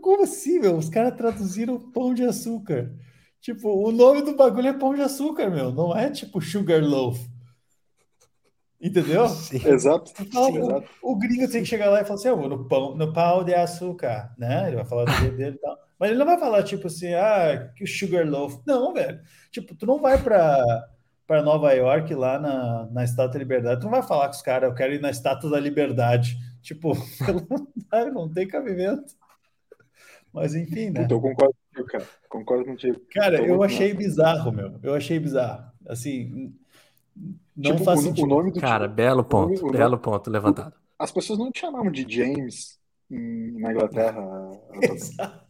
como 0.00 0.22
assim, 0.22 0.58
meu? 0.58 0.76
Os 0.76 0.88
caras 0.88 1.16
traduziram 1.16 1.78
pão 1.92 2.12
de 2.14 2.24
açúcar. 2.24 2.92
Tipo, 3.40 3.68
o 3.68 3.90
nome 3.90 4.22
do 4.22 4.36
bagulho 4.36 4.68
é 4.68 4.72
pão 4.72 4.94
de 4.94 5.00
açúcar, 5.00 5.50
meu. 5.50 5.72
Não 5.72 5.96
é 5.96 6.10
tipo 6.10 6.40
sugar 6.40 6.82
loaf. 6.82 7.18
Entendeu? 8.80 9.28
Sim. 9.28 9.60
Exato. 9.64 10.12
Fala, 10.32 10.46
Sim, 10.46 10.58
o, 10.58 10.64
exato. 10.64 10.88
o, 11.02 11.16
gringo 11.16 11.48
tem 11.48 11.62
que 11.62 11.68
chegar 11.68 11.88
lá 11.88 12.00
e 12.00 12.04
falar 12.04 12.16
assim: 12.16 12.28
eu 12.28 12.36
vou 12.36 12.48
no 12.48 12.68
pão, 12.68 12.96
no 12.96 13.12
pau 13.12 13.44
de 13.44 13.54
açúcar, 13.54 14.34
né? 14.36 14.66
Ele 14.66 14.76
vai 14.76 14.84
falar 14.84 15.04
do 15.04 15.12
jeito 15.12 15.36
dele 15.36 15.56
e 15.56 15.60
tal. 15.60 15.78
Mas 15.98 16.10
ele 16.10 16.18
não 16.18 16.26
vai 16.26 16.38
falar, 16.38 16.64
tipo 16.64 16.88
assim, 16.88 17.14
ah, 17.14 17.72
que 17.76 17.86
sugar 17.86 18.26
loaf. 18.26 18.60
Não, 18.66 18.92
velho. 18.92 19.20
Tipo, 19.52 19.74
tu 19.76 19.86
não 19.86 20.00
vai 20.00 20.20
para 20.20 20.64
para 21.26 21.42
Nova 21.42 21.72
York, 21.72 22.14
lá 22.14 22.38
na, 22.38 22.88
na 22.90 23.04
Estátua 23.04 23.34
da 23.34 23.38
Liberdade, 23.38 23.80
tu 23.80 23.84
não 23.84 23.92
vai 23.92 24.02
falar 24.02 24.26
com 24.26 24.34
os 24.34 24.42
caras, 24.42 24.68
eu 24.68 24.74
quero 24.74 24.94
ir 24.94 25.00
na 25.00 25.10
Estátua 25.10 25.50
da 25.50 25.60
Liberdade. 25.60 26.36
Tipo, 26.60 26.92
não 28.12 28.28
tem 28.32 28.46
cabimento. 28.46 29.14
Mas 30.32 30.54
enfim, 30.54 30.90
né? 30.90 31.02
Então, 31.02 31.18
eu 31.18 31.20
concordo 31.20 31.54
contigo, 31.54 31.88
cara. 31.88 32.08
Concordo 32.28 32.64
contigo. 32.64 33.00
Cara, 33.12 33.44
eu 33.44 33.62
achei 33.62 33.92
bizarro, 33.92 34.52
meu. 34.52 34.78
Eu 34.82 34.94
achei 34.94 35.18
bizarro. 35.18 35.70
Assim, 35.86 36.54
não 37.56 37.72
tipo, 37.72 37.84
faz 37.84 38.00
o, 38.00 38.02
sentido. 38.04 38.24
O 38.24 38.28
nome 38.28 38.52
do 38.52 38.60
cara, 38.60 38.84
tipo, 38.84 38.94
belo 38.94 39.24
ponto. 39.24 39.60
Nome, 39.60 39.76
belo 39.76 39.98
ponto 39.98 40.30
levantado. 40.30 40.74
As 40.98 41.12
pessoas 41.12 41.38
não 41.38 41.50
te 41.50 41.60
chamavam 41.60 41.90
de 41.90 42.06
James 42.08 42.78
na 43.10 43.72
Inglaterra. 43.72 44.22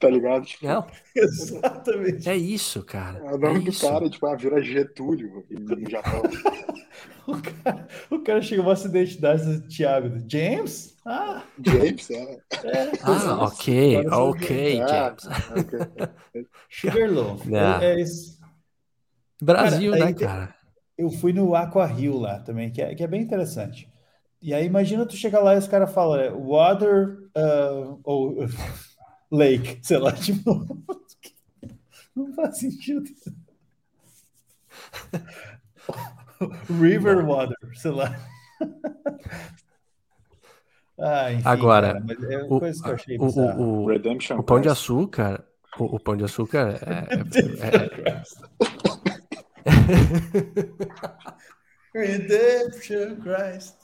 tá 0.00 0.08
ligado? 0.08 0.46
Tipo, 0.46 0.66
não. 0.66 0.86
Exatamente. 1.14 2.28
É 2.28 2.34
isso, 2.34 2.82
cara. 2.82 3.18
É 3.18 3.34
o 3.34 3.38
nome 3.38 3.60
é 3.60 3.62
do 3.62 3.70
isso. 3.70 3.86
cara, 3.86 4.08
tipo, 4.08 4.26
ah, 4.26 4.34
vira 4.34 4.62
Getúlio 4.62 5.44
no 5.50 5.90
Japão. 5.90 6.22
o, 7.28 7.40
cara, 7.40 7.88
o 8.10 8.18
cara 8.20 8.42
chegou 8.42 8.70
a 8.70 8.72
essa 8.72 8.88
identidade 8.88 9.44
do 9.44 9.68
Thiago. 9.68 10.24
James? 10.26 10.96
Ah, 11.04 11.42
James, 11.62 12.10
é. 12.10 12.38
é 12.64 12.92
ah, 13.02 13.44
ok, 13.44 14.06
ok, 14.08 14.76
James. 14.76 15.28
okay. 15.50 16.46
Sugarloaf, 16.70 17.52
é, 17.52 17.84
é 17.84 18.00
isso. 18.00 18.40
Brasil, 19.42 19.92
cara, 19.92 20.04
né, 20.04 20.12
cara? 20.14 20.54
Eu 20.96 21.10
fui 21.10 21.32
no 21.32 21.54
Aqua 21.54 21.86
Rio 21.86 22.18
lá 22.18 22.38
também, 22.40 22.70
que 22.70 22.80
é, 22.80 22.94
que 22.94 23.02
é 23.02 23.06
bem 23.06 23.22
interessante. 23.22 23.90
E 24.42 24.54
aí 24.54 24.64
imagina 24.64 25.04
tu 25.04 25.16
chegar 25.16 25.40
lá 25.40 25.54
e 25.54 25.58
os 25.58 25.68
caras 25.68 25.92
falam 25.92 26.18
é, 26.18 26.30
water 26.30 27.18
uh, 27.36 28.00
ou 28.04 28.46
lake, 29.30 29.78
sei 29.82 29.98
lá, 29.98 30.12
tipo, 30.20 30.66
não 32.14 32.32
faz 32.34 32.58
sentido. 32.58 33.08
River 36.80 37.24
water, 37.26 37.56
sei 37.74 37.90
lá. 37.90 38.16
Ah, 40.98 41.32
enfim, 41.32 41.48
Agora, 41.48 41.94
cara, 41.94 42.34
é 42.34 42.44
o, 42.44 42.58
o, 42.58 42.60
o, 43.26 43.84
o, 43.84 43.86
Redemption 43.86 44.42
pão 44.42 44.60
de 44.60 44.68
açúcar, 44.68 45.42
o, 45.78 45.96
o 45.96 46.00
pão 46.00 46.14
de 46.14 46.24
açúcar 46.24 46.78
é, 46.82 47.06
é, 47.14 47.20
é... 47.66 48.22
Redemption 51.94 53.16
Christ. 53.16 53.76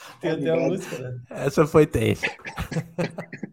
Tem 0.20 0.30
até 0.32 0.50
a 0.50 0.56
música, 0.56 0.98
né? 0.98 1.20
Essa 1.30 1.66
foi 1.66 1.86
tensa. 1.86 2.26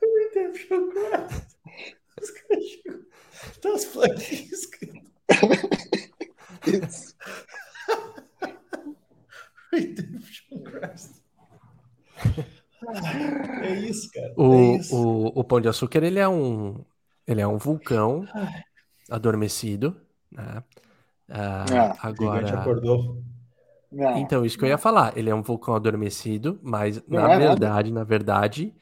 Redemption 0.00 0.90
Christ. 0.90 1.56
Os 2.20 2.30
cachorros. 2.30 3.06
Tá 3.60 3.74
as 3.74 3.84
plaquinhas 3.86 4.68
It's... 6.66 7.16
Redemption 9.72 10.62
Christ. 10.64 11.22
É 13.62 13.74
isso, 13.80 14.10
cara. 14.12 14.34
O, 14.36 14.54
é 14.54 14.76
isso. 14.76 14.96
O, 14.96 15.40
o 15.40 15.44
Pão 15.44 15.60
de 15.60 15.68
Açúcar 15.68 16.02
ele 16.02 16.18
é 16.18 16.28
um 16.28 16.84
ele 17.26 17.40
é 17.40 17.46
um 17.46 17.58
vulcão 17.58 18.26
adormecido, 19.10 20.00
né? 20.30 20.62
Ah, 21.28 21.64
ah, 21.68 21.96
agora 22.00 22.60
acordou. 22.60 23.22
Não, 23.90 24.18
então 24.18 24.44
isso 24.44 24.58
que 24.58 24.64
eu 24.64 24.68
ia 24.68 24.78
falar. 24.78 25.16
Ele 25.16 25.30
é 25.30 25.34
um 25.34 25.42
vulcão 25.42 25.74
adormecido, 25.74 26.58
mas 26.62 27.02
não 27.08 27.22
na 27.22 27.32
é 27.32 27.38
verdade, 27.38 27.90
nada. 27.90 28.00
na 28.00 28.04
verdade, 28.04 28.74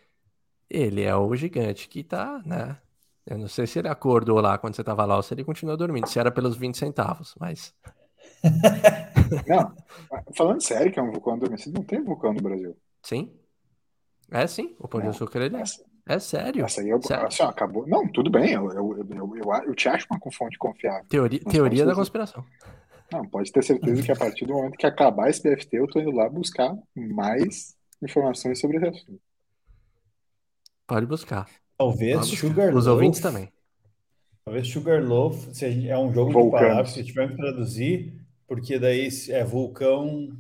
ele 0.69 1.03
é 1.03 1.14
o 1.14 1.35
gigante 1.35 1.88
que 1.88 2.03
tá, 2.03 2.42
né? 2.45 2.77
Eu 3.25 3.38
não 3.38 3.49
sei 3.49 3.66
se 3.66 3.79
ele 3.79 3.88
acordou 3.88 4.40
lá 4.40 4.57
quando 4.57 4.75
você 4.75 4.85
tava 4.85 5.05
lá 5.05 5.16
ou 5.16 5.23
se 5.23 5.35
ele 5.35 5.45
continua 5.45 5.77
dormindo. 5.77 6.07
Se 6.07 6.19
era 6.19 6.31
pelos 6.31 6.57
20 6.57 6.77
centavos, 6.77 7.35
mas. 7.38 7.75
não, 9.47 9.75
falando 10.37 10.61
sério 10.61 10.92
que 10.92 10.99
é 10.99 11.03
um 11.03 11.11
vulcão 11.11 11.35
adormecido, 11.35 11.77
não 11.79 11.85
tem 11.85 12.03
vulcão 12.03 12.33
no 12.33 12.40
Brasil. 12.40 12.77
Sim. 13.03 13.33
É 14.31 14.47
sim, 14.47 14.75
o 14.79 14.88
Pão 14.88 15.01
de 15.01 15.09
Açúcar 15.09 15.40
ele 15.40 15.57
é. 15.57 15.62
É 16.09 16.21
sério. 16.21 16.64
Essa 16.64 16.83
aí 16.83 16.88
eu, 16.88 17.03
sério? 17.03 17.27
Assim, 17.27 17.42
acabou. 17.42 17.85
Não, 17.87 18.07
tudo 18.09 18.31
bem, 18.31 18.53
eu, 18.53 18.71
eu, 18.71 19.07
eu, 19.11 19.37
eu, 19.37 19.53
eu 19.66 19.75
te 19.75 19.88
acho 19.88 20.07
uma 20.09 20.21
fonte 20.33 20.57
confiável. 20.57 21.05
Teoria, 21.09 21.40
teoria 21.40 21.85
da 21.85 21.97
conspiração. 21.97 22.45
Não, 23.12 23.27
pode 23.29 23.53
ter 23.53 23.62
certeza 23.62 24.03
que 24.03 24.12
a 24.12 24.16
partir 24.16 24.47
do 24.47 24.55
momento 24.55 24.77
que 24.77 24.87
acabar 24.87 25.31
esse 25.31 25.42
BFT, 25.42 25.77
eu 25.77 25.87
tô 25.87 26.01
indo 26.01 26.11
lá 26.11 26.29
buscar 26.29 26.77
mais 26.95 27.77
informações 28.03 28.61
sobre 28.61 28.79
esse 28.79 28.87
assunto. 28.87 29.21
Pode 30.87 31.07
buscar. 31.07 31.49
Talvez 31.79 32.16
Pode 32.16 32.31
buscar. 32.31 32.49
Sugar 32.49 32.75
Os 32.75 32.87
ouvintes 32.87 33.21
também. 33.21 33.53
Talvez 34.45 34.69
Sugarloaf 34.69 35.53
se 35.53 35.88
é 35.88 35.99
um 35.99 36.12
jogo 36.12 36.45
de 36.45 36.51
palavras, 36.51 36.92
se 36.92 37.03
tiver 37.03 37.29
que 37.29 37.37
traduzir, 37.37 38.14
porque 38.47 38.79
daí 38.79 39.09
é 39.31 39.45
vulcão 39.45 40.38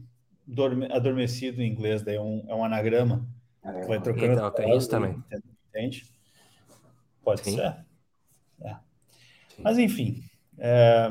adormecido 0.90 1.60
em 1.60 1.68
inglês, 1.68 2.02
daí 2.02 2.14
é 2.14 2.20
um, 2.20 2.44
é 2.48 2.54
um 2.54 2.64
anagrama. 2.64 3.26
É, 3.64 3.86
vai 3.86 4.00
trocando. 4.00 4.32
Então, 4.32 4.50
tem 4.52 4.76
isso 4.76 4.88
também. 4.88 5.20
Entende? 5.68 6.06
Pode 7.24 7.42
Sim. 7.42 7.56
ser. 7.56 7.76
É. 8.62 8.76
Mas 9.58 9.76
enfim. 9.76 10.22
É, 10.56 11.10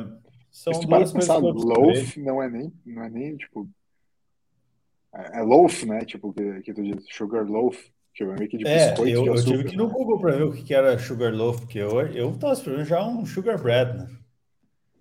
são 0.56 0.72
Mas 0.72 0.80
tu 0.80 0.88
duas 0.88 1.12
pensar, 1.12 1.38
loaf 1.38 2.18
não 2.18 2.42
é 2.42 2.50
nem, 2.50 2.74
não 2.86 3.04
é 3.04 3.10
nem 3.10 3.36
tipo. 3.36 3.70
É, 5.14 5.40
é 5.40 5.42
loaf, 5.42 5.86
né? 5.86 6.06
Tipo, 6.06 6.32
que, 6.32 6.62
que 6.62 6.74
tu 6.74 6.82
diz, 6.82 7.06
sugar 7.12 7.46
loaf. 7.46 7.78
Tipo, 8.14 8.32
é 8.32 8.36
meio 8.36 8.50
que 8.50 8.58
de 8.58 8.66
é, 8.66 8.94
eu, 9.00 9.26
eu 9.26 9.44
tive 9.44 9.66
que 9.66 9.74
ir 9.74 9.78
no 9.78 9.88
né? 9.88 9.94
Google 9.94 10.18
para 10.18 10.38
ver 10.38 10.44
o 10.44 10.54
que 10.54 10.74
era 10.74 10.98
sugar 10.98 11.34
loaf, 11.34 11.60
porque 11.60 11.80
eu, 11.80 12.00
eu 12.08 12.38
tava 12.38 12.54
esperando 12.54 12.86
já 12.86 13.06
um 13.06 13.26
sugar 13.26 13.62
bread, 13.62 13.98
né? 13.98 14.08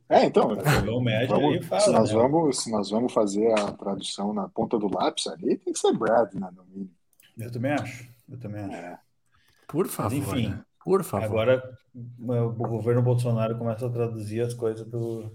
É, 0.09 0.25
então. 0.25 0.49
O 0.49 1.01
médio 1.01 1.29
vamos, 1.29 1.55
aí 1.55 1.63
fala, 1.63 1.81
se, 1.81 1.93
nós 1.93 2.11
né? 2.11 2.17
vamos, 2.17 2.59
se 2.59 2.71
nós 2.73 2.91
vamos 2.91 3.13
fazer 3.13 3.53
a 3.53 3.71
tradução 3.71 4.35
na 4.35 4.49
ponta 4.49 4.77
do 4.77 4.93
lápis 4.93 5.29
ali, 5.29 5.57
tem 5.57 5.73
que 5.73 5.79
ser 5.79 5.97
bread, 5.97 6.35
né? 6.35 6.51
No 6.53 6.65
mínimo. 6.65 6.91
Eu 7.39 7.53
também 7.53 7.71
acho. 7.71 8.09
Eu 8.29 8.41
também 8.41 8.61
acho. 8.61 8.75
É. 8.75 8.99
Por 9.69 9.87
favor. 9.87 10.19
Mas, 10.19 10.29
enfim, 10.29 10.49
né? 10.49 10.65
por 10.85 11.05
favor. 11.05 11.25
Agora 11.27 11.79
o 11.95 12.69
governo 12.69 13.03
Bolsonaro 13.03 13.57
começa 13.57 13.87
a 13.87 13.91
traduzir 13.91 14.41
as 14.41 14.53
coisas 14.53 14.87
pro. 14.87 15.31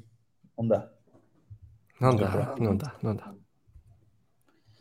Não 0.60 0.68
dá. 0.68 0.92
Não, 2.02 2.16
dá, 2.16 2.56
não 2.60 2.76
dá, 2.76 2.96
não 3.02 3.16
dá. 3.16 3.34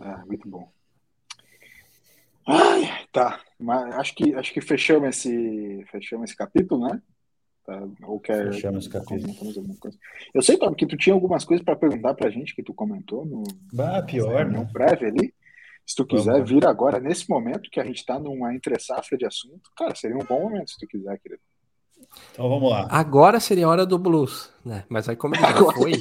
Ah, 0.00 0.24
muito 0.26 0.48
bom. 0.48 0.72
Ai, 2.44 3.06
tá. 3.12 3.40
Mas 3.58 3.94
acho 3.94 4.14
que 4.16 4.34
acho 4.34 4.52
que 4.52 4.60
fechamos 4.60 5.08
esse 5.10 5.84
fechamos 5.90 6.30
esse 6.30 6.36
capítulo, 6.36 6.88
né? 6.88 7.00
Tá? 7.64 7.80
Ou 8.02 8.18
quer 8.18 8.52
fechamos 8.52 8.86
esse 8.86 8.92
capítulo. 8.92 9.32
Eu 10.34 10.42
sei, 10.42 10.58
Tom, 10.58 10.74
que 10.74 10.86
tu 10.86 10.96
tinha 10.96 11.14
algumas 11.14 11.44
coisas 11.44 11.64
para 11.64 11.76
perguntar 11.76 12.14
pra 12.14 12.30
gente 12.30 12.56
que 12.56 12.62
tu 12.62 12.74
comentou 12.74 13.24
no 13.24 13.44
bah, 13.72 14.02
pior, 14.02 14.46
no 14.46 14.62
né? 14.64 14.70
prévio 14.72 15.08
ali. 15.08 15.34
Se 15.86 15.94
tu 15.94 16.04
quiser 16.04 16.44
vir 16.44 16.66
agora, 16.66 17.00
nesse 17.00 17.30
momento 17.30 17.70
que 17.70 17.80
a 17.80 17.84
gente 17.84 17.98
está 17.98 18.18
numa 18.18 18.54
entre-safra 18.54 19.16
de 19.16 19.24
assunto, 19.24 19.70
cara, 19.76 19.94
seria 19.94 20.16
um 20.16 20.26
bom 20.26 20.40
momento 20.40 20.70
se 20.70 20.78
tu 20.78 20.86
quiser, 20.86 21.18
querido. 21.18 21.40
Então 22.32 22.48
vamos 22.48 22.70
lá. 22.70 22.86
Agora 22.90 23.40
seria 23.40 23.66
a 23.66 23.68
hora 23.68 23.84
do 23.86 23.98
blues, 23.98 24.50
né? 24.64 24.84
Mas 24.88 25.08
aí 25.08 25.16
como 25.16 25.34
ele 25.34 25.42
já 25.42 25.72
foi. 25.72 25.92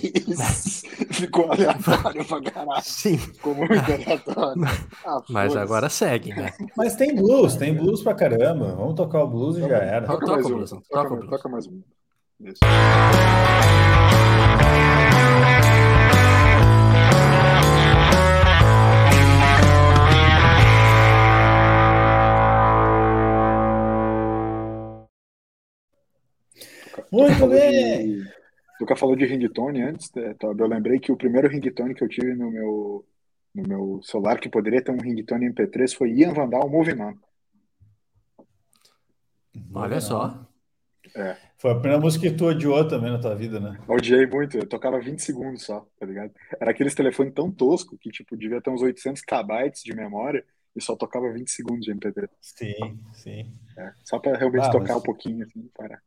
Ficou 1.11 1.51
aleatório 1.51 2.25
pra 2.25 2.41
caralho. 2.41 2.81
Sim. 2.83 3.17
Ficou 3.17 3.55
muito 3.55 3.73
aleatório. 3.73 4.61
Ah, 5.05 5.21
Mas 5.29 5.55
agora 5.55 5.89
segue, 5.89 6.33
né? 6.33 6.53
Mas 6.75 6.95
tem 6.95 7.15
blues, 7.15 7.55
tem 7.55 7.73
blues 7.73 8.01
pra 8.03 8.13
caramba. 8.13 8.75
Vamos 8.75 8.95
tocar 8.95 9.23
o 9.23 9.27
blues 9.27 9.57
e 9.57 9.61
já 9.61 9.77
era. 9.77 10.05
Toca, 10.05 10.25
toca 10.25 10.33
mais 10.35 10.45
um. 10.45 10.55
Blues, 10.55 10.69
toca, 10.69 10.83
toca, 10.89 11.15
blues. 11.15 11.29
toca 11.29 11.49
mais 11.49 11.67
um. 11.67 11.81
Isso. 12.39 12.59
Muito 27.11 27.47
bem! 27.47 28.21
De, 28.21 28.31
Luca 28.79 28.95
falou 28.95 29.15
de 29.15 29.25
ringtone 29.25 29.81
antes, 29.81 30.11
né, 30.13 30.35
eu 30.41 30.67
lembrei 30.67 30.99
que 30.99 31.11
o 31.11 31.17
primeiro 31.17 31.47
ringtone 31.47 31.95
que 31.95 32.03
eu 32.03 32.07
tive 32.07 32.35
no 32.35 32.51
meu, 32.51 33.05
no 33.55 33.63
meu 33.67 34.01
celular, 34.03 34.39
que 34.39 34.49
poderia 34.49 34.83
ter 34.83 34.91
um 34.91 35.01
ringtone 35.01 35.51
MP3, 35.51 35.95
foi 35.95 36.11
Ian 36.11 36.33
Vandal 36.33 36.69
Moving 36.69 37.01
On. 37.01 37.13
Olha 39.73 39.99
só. 39.99 40.47
É. 41.15 41.35
Foi 41.57 41.71
a 41.71 41.75
primeira 41.75 41.99
música 41.99 42.29
que 42.29 42.35
tu 42.35 42.45
odiou 42.45 42.87
também 42.87 43.11
na 43.11 43.19
tua 43.19 43.33
vida, 43.33 43.59
né? 43.59 43.79
Odiei 43.87 44.27
muito, 44.27 44.57
eu 44.57 44.67
tocava 44.67 44.99
20 44.99 45.19
segundos 45.19 45.63
só, 45.63 45.87
tá 45.99 46.05
ligado? 46.05 46.31
Era 46.59 46.69
aqueles 46.69 46.93
telefones 46.93 47.33
tão 47.33 47.51
tosco 47.51 47.97
que, 47.97 48.11
tipo, 48.11 48.37
devia 48.37 48.61
ter 48.61 48.69
uns 48.69 48.83
800 48.83 49.23
KB 49.23 49.71
de 49.83 49.95
memória 49.95 50.45
e 50.75 50.81
só 50.81 50.95
tocava 50.95 51.31
20 51.31 51.49
segundos 51.49 51.85
de 51.85 51.91
MP3. 51.91 52.29
Sim, 52.39 52.99
sim. 53.13 53.51
É, 53.75 53.91
só 54.03 54.19
pra 54.19 54.37
realmente 54.37 54.67
ah, 54.67 54.71
tocar 54.71 54.93
mas... 54.93 54.97
um 54.97 55.01
pouquinho, 55.01 55.43
assim, 55.43 55.67
parar. 55.75 56.01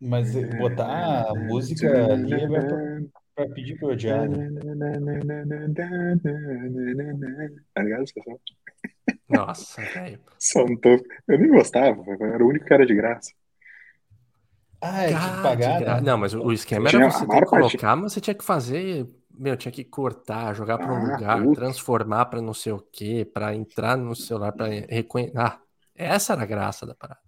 Mas 0.00 0.32
botar 0.58 1.30
a 1.30 1.34
música 1.34 2.12
ali 2.12 2.34
é 2.34 2.48
pra, 3.34 3.48
pedir 3.48 3.78
pra 3.78 3.88
odiar. 3.88 4.28
Né? 4.28 4.50
Tá 7.74 7.82
ligado, 7.82 8.04
pessoal? 8.14 8.40
Nossa, 9.28 9.82
velho. 9.82 10.20
Eu 11.26 11.38
nem 11.38 11.48
gostava, 11.48 12.04
era 12.20 12.44
o 12.44 12.48
único 12.48 12.66
que 12.66 12.74
era 12.74 12.86
de 12.86 12.94
graça. 12.94 13.32
Ah, 14.80 15.02
é 15.02 15.08
de 15.08 15.42
pagar? 15.42 15.80
Né? 15.80 16.00
Não, 16.02 16.18
mas 16.18 16.34
o 16.34 16.52
esquema 16.52 16.88
era 16.88 17.10
você 17.10 17.26
ter 17.26 17.40
que 17.40 17.46
colocar, 17.46 17.96
mas 17.96 18.12
você 18.12 18.20
tinha 18.20 18.34
que 18.34 18.44
fazer. 18.44 19.06
Meu, 19.38 19.56
tinha 19.56 19.72
que 19.72 19.84
cortar, 19.84 20.54
jogar 20.54 20.78
para 20.78 20.92
um 20.92 20.96
ah, 20.96 21.12
lugar, 21.12 21.42
puta. 21.42 21.60
transformar 21.60 22.24
para 22.26 22.40
não 22.40 22.54
sei 22.54 22.72
o 22.72 22.78
quê, 22.78 23.30
para 23.30 23.54
entrar 23.54 23.96
no 23.96 24.14
celular, 24.14 24.52
para 24.52 24.66
reconhecer. 24.88 25.36
Ah, 25.36 25.58
essa 25.94 26.32
era 26.32 26.42
a 26.42 26.46
graça 26.46 26.86
da 26.86 26.94
parada. 26.94 27.25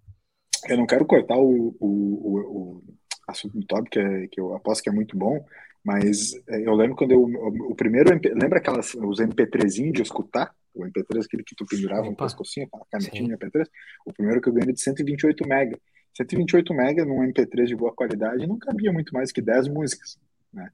Eu 0.67 0.77
não 0.77 0.85
quero 0.85 1.05
cortar 1.05 1.37
o, 1.37 1.75
o, 1.79 1.87
o, 1.87 2.37
o 2.77 2.83
assunto 3.27 3.57
do 3.57 3.65
Top, 3.65 3.89
que, 3.89 3.99
é, 3.99 4.27
que 4.27 4.39
eu 4.39 4.53
aposto 4.55 4.83
que 4.83 4.89
é 4.89 4.91
muito 4.91 5.17
bom, 5.17 5.43
mas 5.83 6.33
é, 6.47 6.67
eu 6.67 6.73
lembro 6.75 6.95
quando 6.95 7.11
eu. 7.11 7.23
O 7.23 7.75
primeiro. 7.75 8.09
Lembra 8.35 8.59
aquelas, 8.59 8.93
os 8.95 9.19
MP3 9.19 9.91
de 9.91 10.01
escutar? 10.01 10.53
O 10.73 10.83
MP3, 10.83 11.25
aquele 11.25 11.43
que 11.43 11.55
tu 11.55 11.65
pendurava 11.65 12.01
Opa. 12.01 12.11
no 12.11 12.15
pescocinho, 12.15 12.67
aquela 12.67 12.85
canetinha 12.91 13.37
MP3? 13.37 13.67
O 14.05 14.13
primeiro 14.13 14.41
que 14.41 14.49
eu 14.49 14.53
ganhei 14.53 14.73
de 14.73 14.81
128 14.81 15.43
MB. 15.45 15.77
128 16.15 16.73
MB 16.73 17.05
num 17.05 17.23
MP3 17.31 17.65
de 17.65 17.75
boa 17.75 17.93
qualidade 17.93 18.45
não 18.45 18.57
cabia 18.57 18.91
muito 18.91 19.13
mais 19.13 19.31
que 19.31 19.41
10 19.41 19.67
músicas, 19.69 20.19
né? 20.51 20.69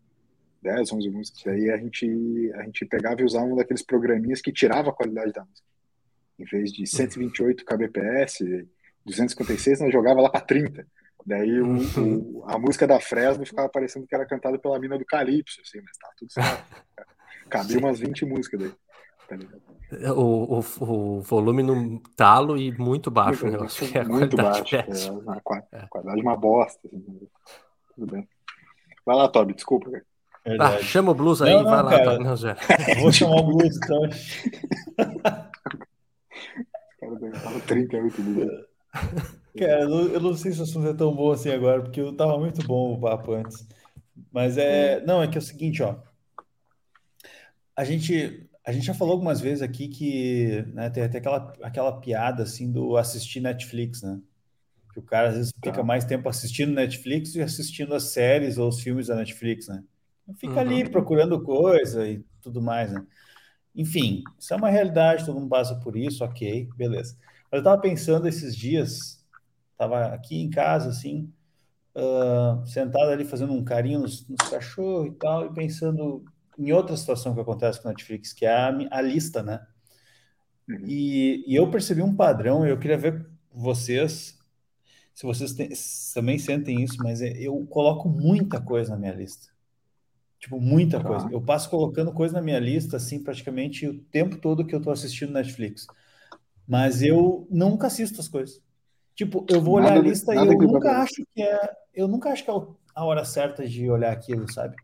10, 0.61 0.91
11 0.91 1.09
músicas. 1.09 1.47
Aí 1.47 1.69
a 1.69 1.77
gente, 1.77 2.51
a 2.55 2.63
gente 2.63 2.85
pegava 2.85 3.21
e 3.21 3.25
usava 3.25 3.45
um 3.45 3.55
daqueles 3.55 3.83
programinhas 3.83 4.41
que 4.41 4.51
tirava 4.51 4.89
a 4.89 4.93
qualidade 4.93 5.31
da 5.31 5.43
música. 5.43 5.67
Em 6.39 6.45
vez 6.45 6.71
de 6.71 6.87
128 6.87 7.63
kbps, 7.63 8.39
256, 9.05 9.81
nós 9.81 9.93
jogava 9.93 10.21
lá 10.21 10.29
para 10.29 10.41
30. 10.41 10.85
Daí 11.25 11.59
o, 11.59 11.77
o, 11.99 12.43
a 12.47 12.57
música 12.57 12.85
da 12.85 12.99
Fresno 12.99 13.45
ficava 13.45 13.67
parecendo 13.67 14.05
que 14.05 14.13
era 14.13 14.27
cantada 14.27 14.59
pela 14.59 14.79
mina 14.79 14.97
do 14.97 15.05
Calypso, 15.05 15.59
assim, 15.61 15.79
mas 15.81 15.97
tá 15.97 16.09
tudo 16.17 16.31
certo. 16.31 16.85
Cabia 17.49 17.79
umas 17.79 17.99
20 17.99 18.25
músicas 18.25 18.59
daí. 18.59 18.71
Tá 19.27 20.13
o, 20.13 20.59
o, 20.59 20.65
o, 20.81 21.21
volume 21.21 21.63
no 21.63 21.99
talo 22.15 22.57
e 22.57 22.71
muito 22.77 23.09
baixo 23.09 23.43
muito, 23.43 23.55
o 23.55 23.57
negócio. 23.57 23.97
É 23.97 24.03
muito 24.03 24.37
baixo. 24.37 24.75
É, 24.75 24.81
a, 24.81 25.87
qualidade 25.87 26.19
é 26.19 26.21
uma 26.21 26.37
bosta. 26.37 26.87
Assim, 26.87 27.27
tudo 27.95 28.11
bem. 28.11 28.27
Vai 29.05 29.15
lá, 29.15 29.27
Toby, 29.27 29.53
desculpa. 29.53 29.89
Ah, 30.59 30.77
chama 30.79 31.11
o 31.11 31.15
blues 31.15 31.41
aí, 31.41 31.53
não, 31.53 31.63
não, 31.63 31.71
vai 31.71 31.83
lá, 31.83 31.89
cara. 31.91 32.19
Não, 32.19 32.35
já. 32.35 32.55
Vou 33.01 33.11
chamar 33.11 33.37
o 33.37 33.43
blues, 33.43 33.77
então. 33.77 34.01
cara 36.99 37.59
38 37.65 38.21
minutos. 38.21 38.74
Cara, 39.57 39.81
eu 39.81 39.89
não, 39.89 40.01
eu 40.07 40.19
não 40.19 40.35
sei 40.35 40.51
se 40.51 40.59
o 40.59 40.63
assunto 40.63 40.87
é 40.87 40.93
tão 40.93 41.15
bom 41.15 41.31
assim 41.31 41.49
agora, 41.49 41.81
porque 41.81 42.01
eu 42.01 42.13
tava 42.15 42.37
muito 42.37 42.65
bom 42.65 42.93
o 42.93 42.99
papo 42.99 43.33
antes. 43.33 43.65
Mas 44.31 44.57
é. 44.57 45.03
Não, 45.05 45.23
é 45.23 45.27
que 45.27 45.37
é 45.37 45.39
o 45.39 45.43
seguinte, 45.43 45.81
ó. 45.81 45.97
A 47.75 47.83
gente, 47.83 48.49
a 48.65 48.71
gente 48.71 48.85
já 48.85 48.93
falou 48.93 49.13
algumas 49.13 49.39
vezes 49.39 49.61
aqui 49.61 49.87
que 49.87 50.65
né, 50.73 50.89
tem 50.89 51.03
até 51.03 51.19
aquela, 51.19 51.53
aquela 51.61 51.99
piada 51.99 52.43
assim 52.43 52.71
do 52.71 52.97
assistir 52.97 53.39
Netflix, 53.39 54.01
né? 54.01 54.19
Que 54.93 54.99
o 54.99 55.03
cara 55.03 55.29
às 55.29 55.35
vezes 55.35 55.53
fica 55.53 55.71
tá. 55.71 55.83
mais 55.83 56.05
tempo 56.05 56.27
assistindo 56.27 56.73
Netflix 56.73 57.35
e 57.35 57.41
assistindo 57.41 57.93
as 57.93 58.03
séries 58.03 58.57
ou 58.57 58.67
os 58.67 58.79
filmes 58.81 59.07
da 59.07 59.15
Netflix, 59.15 59.67
né? 59.67 59.83
Fica 60.37 60.53
uhum. 60.53 60.59
ali 60.59 60.89
procurando 60.89 61.41
coisa 61.43 62.07
e 62.07 62.23
tudo 62.41 62.61
mais, 62.61 62.91
né? 62.91 63.05
Enfim, 63.75 64.23
isso 64.39 64.53
é 64.53 64.57
uma 64.57 64.69
realidade, 64.69 65.25
todo 65.25 65.39
mundo 65.39 65.49
passa 65.49 65.75
por 65.75 65.95
isso, 65.95 66.23
ok, 66.23 66.69
beleza. 66.75 67.17
Mas 67.51 67.59
eu 67.59 67.63
tava 67.63 67.81
pensando 67.81 68.27
esses 68.27 68.55
dias, 68.55 69.23
tava 69.77 70.07
aqui 70.07 70.41
em 70.41 70.49
casa, 70.49 70.89
assim, 70.89 71.31
uh, 71.95 72.65
sentado 72.65 73.09
ali 73.11 73.25
fazendo 73.25 73.53
um 73.53 73.63
carinho 73.63 73.99
nos, 73.99 74.27
nos 74.27 74.49
cachorros 74.49 75.07
e 75.07 75.11
tal, 75.11 75.45
e 75.45 75.53
pensando 75.53 76.23
em 76.57 76.71
outra 76.71 76.95
situação 76.95 77.33
que 77.33 77.41
acontece 77.41 77.81
com 77.81 77.87
a 77.87 77.91
Netflix, 77.91 78.33
que 78.33 78.45
é 78.45 78.53
a, 78.53 78.69
a 78.91 79.01
lista, 79.01 79.43
né? 79.43 79.65
Uhum. 80.67 80.85
E, 80.85 81.43
e, 81.47 81.55
eu 81.55 81.69
percebi 81.69 82.01
um 82.01 82.15
padrão, 82.15 82.65
eu 82.65 82.79
queria 82.79 82.97
ver 82.97 83.25
vocês, 83.51 84.37
se 85.13 85.25
vocês 85.25 85.53
tem, 85.53 85.69
também 86.13 86.39
sentem 86.39 86.81
isso, 86.81 86.97
mas 86.99 87.21
é, 87.21 87.31
eu 87.37 87.65
coloco 87.67 88.09
muita 88.09 88.59
coisa 88.59 88.91
na 88.91 88.97
minha 88.97 89.13
lista. 89.13 89.47
Tipo, 90.39 90.59
muita 90.59 90.99
tá. 90.99 91.07
coisa. 91.07 91.29
Eu 91.31 91.41
passo 91.41 91.69
colocando 91.69 92.11
coisa 92.11 92.33
na 92.33 92.41
minha 92.41 92.59
lista, 92.59 92.97
assim, 92.97 93.23
praticamente 93.23 93.87
o 93.87 93.99
tempo 94.05 94.37
todo 94.37 94.65
que 94.65 94.75
eu 94.75 94.81
tô 94.81 94.91
assistindo 94.91 95.31
Netflix. 95.31 95.87
Mas 96.67 97.01
eu 97.01 97.47
nunca 97.49 97.87
assisto 97.87 98.19
as 98.19 98.27
coisas. 98.27 98.61
Tipo, 99.15 99.45
eu 99.49 99.61
vou 99.61 99.75
olhar 99.75 99.89
nada, 99.89 99.99
a 99.99 100.03
lista 100.03 100.33
e 100.33 100.37
eu 100.37 100.45
nunca 100.45 101.01
acho 101.01 101.25
que 101.33 101.41
é. 101.41 101.71
Eu 101.93 102.07
nunca 102.07 102.29
acho 102.29 102.43
que 102.43 102.51
é 102.51 102.53
a 102.93 103.05
hora 103.05 103.23
certa 103.23 103.67
de 103.67 103.89
olhar 103.89 104.11
aquilo, 104.11 104.51
sabe? 104.51 104.75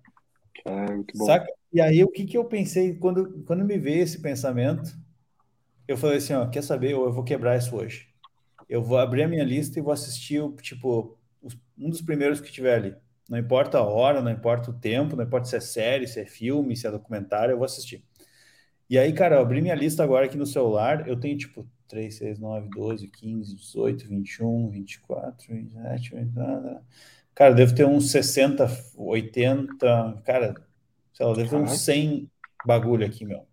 É, 0.66 0.92
muito 0.92 1.18
bom. 1.18 1.26
Saca? 1.26 1.48
E 1.74 1.82
aí, 1.82 2.04
o 2.04 2.10
que, 2.10 2.26
que 2.26 2.38
eu 2.38 2.46
pensei, 2.46 2.96
quando, 2.96 3.44
quando 3.46 3.64
me 3.64 3.78
veio 3.78 4.04
esse 4.04 4.22
pensamento, 4.22 4.94
eu 5.88 5.98
falei 5.98 6.18
assim, 6.18 6.34
ó, 6.34 6.46
quer 6.48 6.62
saber, 6.62 6.92
eu 6.92 7.12
vou 7.12 7.24
quebrar 7.24 7.58
isso 7.58 7.76
hoje. 7.76 8.08
Eu 8.70 8.82
vou 8.82 8.98
abrir 8.98 9.24
a 9.24 9.28
minha 9.28 9.44
lista 9.44 9.80
e 9.80 9.82
vou 9.82 9.92
assistir, 9.92 10.42
tipo, 10.62 11.18
um 11.78 11.90
dos 11.90 12.02
primeiros 12.02 12.40
que 12.40 12.52
tiver 12.52 12.76
ali. 12.76 12.96
Não 13.30 13.38
importa 13.38 13.78
a 13.78 13.84
hora, 13.84 14.22
não 14.22 14.32
importa 14.32 14.72
o 14.72 14.74
tempo, 14.74 15.16
não 15.16 15.24
importa 15.24 15.48
se 15.48 15.56
é 15.56 15.60
série, 15.62 16.08
se 16.08 16.20
é 16.20 16.26
filme, 16.26 16.76
se 16.76 16.86
é 16.86 16.92
documentário, 16.92 17.54
eu 17.54 17.58
vou 17.58 17.66
assistir. 17.66 18.04
E 18.92 19.00
aí, 19.00 19.14
cara, 19.14 19.38
eu 19.38 19.42
abri 19.42 19.62
minha 19.62 19.74
lista 19.74 20.04
agora 20.04 20.26
aqui 20.26 20.38
no 20.38 20.46
celular, 20.46 21.08
eu 21.08 21.18
tenho, 21.18 21.38
tipo, 21.38 21.66
3, 21.88 22.14
6, 22.14 22.40
9, 22.40 22.70
12, 22.70 23.08
15, 23.08 23.56
18, 23.56 24.08
21, 24.08 24.70
24, 24.70 25.56
27, 25.56 26.16
28... 26.16 26.82
Cara, 27.34 27.54
deve 27.54 27.74
ter 27.74 27.86
uns 27.86 28.12
60, 28.12 28.70
80... 28.98 30.22
Cara, 30.26 30.56
Sei 31.14 31.26
lá, 31.26 31.34
deve 31.34 31.50
ter 31.50 31.56
uns 31.56 31.80
100 31.82 32.30
bagulho 32.66 33.06
aqui, 33.06 33.26
meu. 33.26 33.46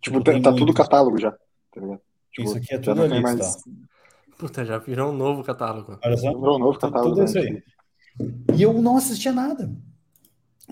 Tipo, 0.00 0.22
tipo 0.22 0.42
tá, 0.42 0.52
tudo 0.52 0.74
catálogo 0.74 1.18
já, 1.18 1.32
tá 1.32 1.80
ligado? 1.80 2.00
Tipo, 2.30 2.48
isso 2.48 2.58
aqui 2.58 2.74
é 2.74 2.78
tudo 2.78 3.02
ali, 3.02 3.22
mais... 3.22 3.56
tá? 3.56 3.70
Puta, 4.36 4.64
já 4.64 4.78
virou 4.78 5.12
um 5.12 5.16
novo 5.16 5.42
catálogo. 5.42 5.98
Olha 6.04 6.16
só. 6.16 6.28
Virou 6.28 6.56
um 6.56 6.58
novo 6.58 6.78
catálogo. 6.78 7.14
Tudo 7.14 7.24
isso 7.24 7.38
aí. 7.38 7.62
E 8.54 8.62
eu 8.62 8.72
não 8.74 8.96
assistia 8.96 9.32
nada. 9.32 9.70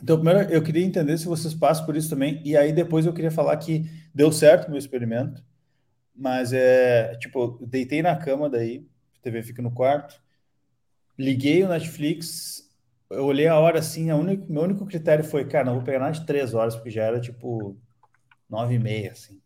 Então, 0.00 0.16
primeiro, 0.20 0.50
eu 0.50 0.62
queria 0.62 0.85
entender 0.85 1.18
se 1.18 1.26
vocês 1.26 1.55
passam 1.55 1.85
por 1.85 1.96
isso 1.96 2.09
também. 2.11 2.40
E 2.44 2.57
aí, 2.57 2.72
depois, 2.72 3.07
eu 3.07 3.12
queria 3.12 3.31
falar 3.31 3.57
que 3.57 3.85
deu 4.14 4.31
certo 4.33 4.66
o 4.68 4.70
meu 4.70 4.78
experimento. 4.78 5.42
Mas 6.14 6.52
é, 6.52 7.16
tipo, 7.18 7.59
eu 7.61 7.66
deitei 7.66 8.02
na 8.02 8.16
cama 8.16 8.50
daí, 8.50 8.87
a 9.18 9.22
TV 9.22 9.42
fica 9.42 9.62
no 9.62 9.72
quarto, 9.72 10.20
liguei 11.18 11.62
o 11.64 11.68
Netflix 11.68 12.70
eu 13.12 13.26
olhei 13.26 13.46
a 13.46 13.59
hora 13.59 13.78
assim, 13.78 14.11
a 14.11 14.16
único, 14.16 14.50
meu 14.50 14.62
único 14.62 14.87
critério 14.87 15.24
foi, 15.24 15.46
cara, 15.46 15.66
não 15.66 15.74
vou 15.74 15.83
pegar 15.85 15.98
nada 15.98 16.12
de 16.12 16.24
três 16.26 16.55
horas, 16.55 16.74
porque 16.74 16.90
já 16.90 17.05
era 17.05 17.20
tipo 17.20 17.76
nove 18.48 18.74
e 18.74 18.78
meia, 18.78 19.12
assim. 19.12 19.40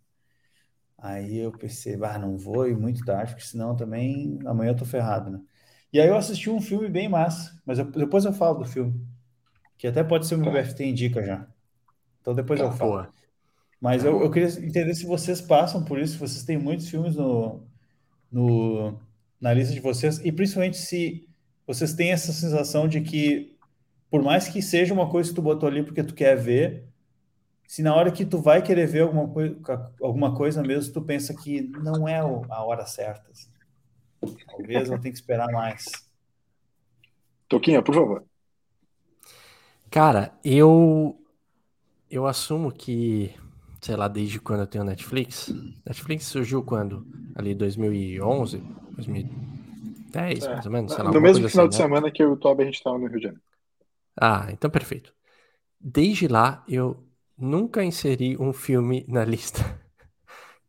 Aí 0.98 1.36
eu 1.38 1.52
pensei, 1.52 1.94
ah, 2.02 2.18
não 2.18 2.36
vou 2.38 2.66
ir 2.68 2.76
muito 2.76 3.04
tarde, 3.04 3.32
porque 3.34 3.46
senão 3.46 3.76
também 3.76 4.38
amanhã 4.46 4.70
eu 4.70 4.76
tô 4.76 4.84
ferrado, 4.84 5.30
né? 5.30 5.40
E 5.92 6.00
aí 6.00 6.08
eu 6.08 6.16
assisti 6.16 6.50
um 6.50 6.60
filme 6.60 6.88
bem 6.88 7.08
massa, 7.08 7.60
mas 7.64 7.78
eu, 7.78 7.84
depois 7.90 8.24
eu 8.24 8.32
falo 8.32 8.58
do 8.60 8.64
filme, 8.64 8.94
que 9.76 9.86
até 9.86 10.02
pode 10.02 10.26
ser 10.26 10.34
o 10.34 10.38
meu 10.38 10.52
tá. 10.52 10.60
BFT 10.60 10.84
indica 10.84 11.22
já. 11.22 11.46
Então 12.20 12.34
depois 12.34 12.60
tá, 12.60 12.66
eu 12.66 12.72
falo. 12.72 12.90
Boa. 12.92 13.12
Mas 13.80 14.04
eu, 14.04 14.20
eu 14.22 14.30
queria 14.30 14.48
entender 14.48 14.94
se 14.94 15.04
vocês 15.04 15.40
passam 15.40 15.84
por 15.84 15.98
isso, 15.98 16.14
se 16.14 16.18
vocês 16.18 16.44
têm 16.44 16.58
muitos 16.58 16.88
filmes 16.88 17.14
no, 17.14 17.62
no, 18.30 18.98
na 19.40 19.52
lista 19.52 19.74
de 19.74 19.80
vocês, 19.80 20.18
e 20.24 20.32
principalmente 20.32 20.76
se 20.76 21.28
vocês 21.66 21.92
têm 21.92 22.10
essa 22.10 22.32
sensação 22.32 22.88
de 22.88 23.00
que 23.00 23.56
por 24.10 24.22
mais 24.22 24.48
que 24.48 24.62
seja 24.62 24.94
uma 24.94 25.10
coisa 25.10 25.28
que 25.28 25.34
tu 25.34 25.42
botou 25.42 25.68
ali 25.68 25.82
porque 25.82 26.02
tu 26.02 26.14
quer 26.14 26.36
ver, 26.36 26.86
se 27.66 27.82
na 27.82 27.94
hora 27.94 28.10
que 28.12 28.24
tu 28.24 28.40
vai 28.40 28.62
querer 28.62 28.86
ver 28.86 29.00
alguma 29.00 29.28
coisa, 29.28 29.92
alguma 30.00 30.34
coisa 30.34 30.62
mesmo, 30.62 30.92
tu 30.92 31.02
pensa 31.02 31.34
que 31.34 31.62
não 31.82 32.08
é 32.08 32.18
a 32.18 32.64
hora 32.64 32.86
certa. 32.86 33.30
Assim. 33.30 33.50
Talvez 34.46 34.88
eu 34.88 34.98
tenha 35.00 35.12
que 35.12 35.18
esperar 35.18 35.50
mais. 35.52 35.84
Toquinha, 37.48 37.82
por 37.82 37.94
favor. 37.94 38.24
Cara, 39.90 40.32
eu 40.44 41.18
eu 42.10 42.26
assumo 42.26 42.70
que, 42.70 43.34
sei 43.80 43.96
lá, 43.96 44.08
desde 44.08 44.40
quando 44.40 44.60
eu 44.60 44.66
tenho 44.66 44.84
Netflix. 44.84 45.52
Netflix 45.84 46.26
surgiu 46.26 46.62
quando? 46.62 47.06
Ali 47.34 47.54
2011, 47.54 48.58
2010, 48.92 50.44
é, 50.44 50.52
mais 50.52 50.66
ou 50.66 50.72
menos. 50.72 50.96
no 50.96 51.20
mesmo 51.20 51.48
final 51.48 51.66
assim, 51.66 51.76
de 51.76 51.82
né? 51.82 51.84
semana 51.84 52.10
que 52.10 52.24
o 52.24 52.36
Toby 52.36 52.62
a 52.62 52.66
gente 52.66 52.76
estava 52.76 52.98
no 52.98 53.06
Rio 53.06 53.18
de 53.18 53.24
Janeiro. 53.24 53.42
Ah, 54.18 54.46
então 54.50 54.70
perfeito. 54.70 55.12
Desde 55.80 56.26
lá, 56.26 56.64
eu 56.68 57.04
nunca 57.36 57.84
inseri 57.84 58.36
um 58.38 58.52
filme 58.52 59.04
na 59.08 59.24
lista. 59.24 59.62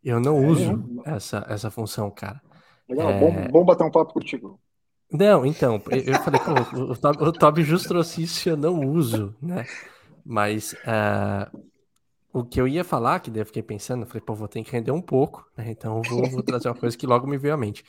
Eu 0.03 0.19
não 0.19 0.37
é, 0.37 0.47
uso 0.47 1.01
essa, 1.05 1.45
essa 1.49 1.69
função, 1.69 2.09
cara. 2.09 2.41
Legal, 2.87 3.09
é... 3.09 3.19
bom, 3.19 3.51
bom 3.51 3.65
bater 3.65 3.83
um 3.83 3.91
papo 3.91 4.13
contigo. 4.13 4.59
Não, 5.11 5.45
então, 5.45 5.81
eu 5.89 6.15
falei, 6.19 6.39
pô, 6.41 7.23
o, 7.23 7.31
Toby 7.31 7.63
justo 7.63 7.87
trouxe 7.87 8.23
isso 8.23 8.49
eu 8.49 8.57
não 8.57 8.81
uso, 8.81 9.33
né? 9.41 9.65
Mas 10.25 10.73
uh, 10.73 11.63
o 12.33 12.43
que 12.43 12.59
eu 12.59 12.67
ia 12.67 12.83
falar, 12.83 13.21
que 13.21 13.31
daí 13.31 13.41
eu 13.41 13.45
fiquei 13.45 13.63
pensando, 13.63 14.01
eu 14.01 14.07
falei, 14.07 14.21
pô, 14.21 14.35
vou 14.35 14.47
ter 14.49 14.61
que 14.63 14.71
render 14.71 14.91
um 14.91 15.01
pouco, 15.01 15.49
né? 15.55 15.71
Então 15.71 16.01
vou, 16.01 16.29
vou 16.29 16.43
trazer 16.43 16.67
uma 16.67 16.75
coisa 16.75 16.97
que 16.97 17.07
logo 17.07 17.25
me 17.25 17.37
veio 17.37 17.53
à 17.53 17.57
mente. 17.57 17.85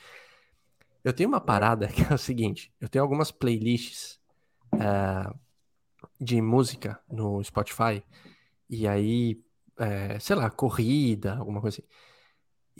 Eu 1.03 1.11
tenho 1.11 1.27
uma 1.27 1.41
parada 1.41 1.87
que 1.87 2.01
é 2.09 2.13
o 2.13 2.17
seguinte, 2.17 2.73
eu 2.79 2.87
tenho 2.87 3.03
algumas 3.03 3.31
playlists 3.31 4.17
uh, 4.73 5.37
de 6.19 6.41
música 6.41 6.99
no 7.09 7.43
Spotify, 7.43 8.01
e 8.69 8.87
aí, 8.87 9.41
é, 9.77 10.19
sei 10.19 10.35
lá, 10.35 10.49
corrida, 10.49 11.35
alguma 11.35 11.59
coisa 11.59 11.79
assim. 11.79 11.87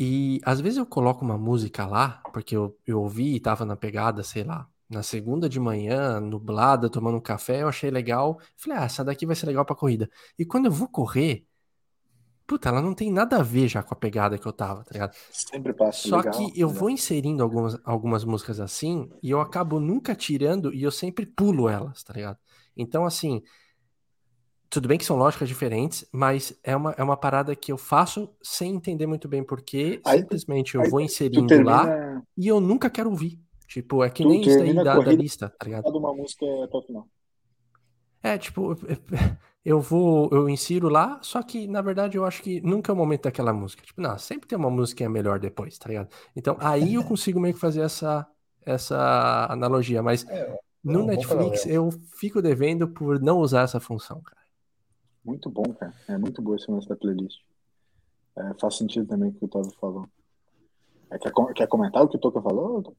E 0.01 0.39
às 0.45 0.61
vezes 0.61 0.77
eu 0.77 0.85
coloco 0.85 1.25
uma 1.25 1.37
música 1.37 1.85
lá, 1.85 2.23
porque 2.31 2.55
eu, 2.55 2.77
eu 2.87 3.01
ouvi 3.01 3.35
e 3.35 3.39
tava 3.39 3.65
na 3.65 3.75
pegada, 3.75 4.23
sei 4.23 4.45
lá, 4.45 4.65
na 4.89 5.03
segunda 5.03 5.49
de 5.49 5.59
manhã, 5.59 6.21
nublada, 6.21 6.89
tomando 6.89 7.17
um 7.17 7.21
café, 7.21 7.63
eu 7.63 7.67
achei 7.67 7.91
legal. 7.91 8.39
Falei, 8.55 8.79
ah, 8.79 8.85
essa 8.85 9.03
daqui 9.03 9.25
vai 9.25 9.35
ser 9.35 9.47
legal 9.47 9.65
pra 9.65 9.75
corrida. 9.75 10.09
E 10.37 10.45
quando 10.45 10.67
eu 10.67 10.71
vou 10.71 10.87
correr, 10.87 11.45
puta, 12.47 12.69
ela 12.69 12.81
não 12.81 12.93
tem 12.93 13.11
nada 13.11 13.37
a 13.39 13.43
ver 13.43 13.67
já 13.67 13.83
com 13.83 13.93
a 13.93 13.97
pegada 13.97 14.37
que 14.37 14.45
eu 14.47 14.53
tava, 14.53 14.85
tá 14.85 14.91
ligado? 14.93 15.13
Sempre 15.31 15.73
passa. 15.73 16.07
Só 16.07 16.17
legal, 16.19 16.33
que 16.33 16.57
eu 16.57 16.69
vou 16.69 16.89
inserindo 16.89 17.43
algumas, 17.43 17.77
algumas 17.83 18.23
músicas 18.23 18.61
assim 18.61 19.09
e 19.21 19.29
eu 19.29 19.41
acabo 19.41 19.81
nunca 19.81 20.15
tirando 20.15 20.73
e 20.73 20.81
eu 20.81 20.91
sempre 20.91 21.25
pulo 21.25 21.67
elas, 21.67 22.03
tá 22.03 22.13
ligado? 22.13 22.37
Então, 22.75 23.05
assim, 23.05 23.43
tudo 24.69 24.87
bem 24.87 24.97
que 24.97 25.05
são 25.05 25.17
lógicas 25.17 25.47
diferentes, 25.47 26.05
mas 26.11 26.57
é 26.63 26.75
uma, 26.75 26.91
é 26.97 27.03
uma 27.03 27.17
parada 27.17 27.55
que 27.55 27.71
eu 27.71 27.77
faço 27.77 28.29
sem 28.41 28.75
entender 28.75 29.07
muito 29.07 29.27
bem 29.27 29.43
porquê. 29.43 29.99
Aí, 30.05 30.19
simplesmente 30.19 30.75
eu 30.75 30.89
vou 30.89 31.01
inserindo 31.01 31.47
termina... 31.47 31.71
lá 31.71 32.23
e 32.37 32.47
eu 32.47 32.61
nunca 32.61 32.89
quero 32.89 33.09
ouvir. 33.09 33.39
Tipo, 33.67 34.03
é 34.03 34.09
que 34.09 34.25
nem 34.25 34.41
isso 34.41 34.59
aí 34.59 34.73
da, 34.73 34.97
da, 34.97 35.11
lista, 35.11 35.49
tá 35.49 35.65
ligado? 35.65 35.87
uma 35.95 36.13
música 36.13 36.45
até 36.63 36.77
o 36.77 36.81
final. 36.81 37.07
É, 38.21 38.37
tipo, 38.37 38.75
eu 39.63 39.79
vou, 39.79 40.29
eu 40.31 40.49
insiro 40.49 40.89
lá, 40.89 41.19
só 41.21 41.41
que 41.41 41.67
na 41.67 41.81
verdade 41.81 42.17
eu 42.17 42.25
acho 42.25 42.41
que 42.41 42.61
nunca 42.61 42.91
é 42.91 42.93
o 42.93 42.97
momento 42.97 43.23
daquela 43.23 43.53
música. 43.53 43.83
Tipo, 43.83 44.01
não, 44.01 44.17
sempre 44.17 44.47
tem 44.47 44.57
uma 44.57 44.69
música 44.69 44.99
que 44.99 45.03
é 45.03 45.09
melhor 45.09 45.39
depois, 45.39 45.77
tá 45.77 45.89
ligado? 45.89 46.09
Então 46.35 46.57
aí 46.59 46.95
eu 46.95 47.03
consigo 47.05 47.39
meio 47.39 47.53
que 47.53 47.59
fazer 47.59 47.81
essa, 47.81 48.27
essa 48.65 49.47
analogia, 49.49 50.01
mas 50.01 50.27
é, 50.27 50.57
no 50.83 51.05
Netflix 51.05 51.65
eu 51.65 51.89
fico 52.17 52.41
devendo 52.41 52.87
por 52.87 53.19
não 53.19 53.39
usar 53.39 53.61
essa 53.63 53.79
função, 53.79 54.21
cara. 54.21 54.38
Muito 55.29 55.47
bom, 55.47 55.71
cara. 55.75 55.93
É 56.07 56.17
muito 56.17 56.41
boa 56.41 56.57
esse 56.57 56.71
lance 56.71 56.89
da 56.89 56.95
playlist. 56.95 57.39
É, 58.35 58.53
faz 58.59 58.77
sentido 58.77 59.05
também 59.05 59.29
o 59.29 59.33
que 59.33 59.45
o 59.45 59.47
Todd 59.47 59.69
falou. 59.79 60.07
É, 61.11 61.19
quer, 61.19 61.31
quer 61.55 61.67
comentar 61.67 62.03
o 62.03 62.07
que 62.07 62.15
o 62.17 62.19
Toca 62.19 62.41
falou? 62.41 62.95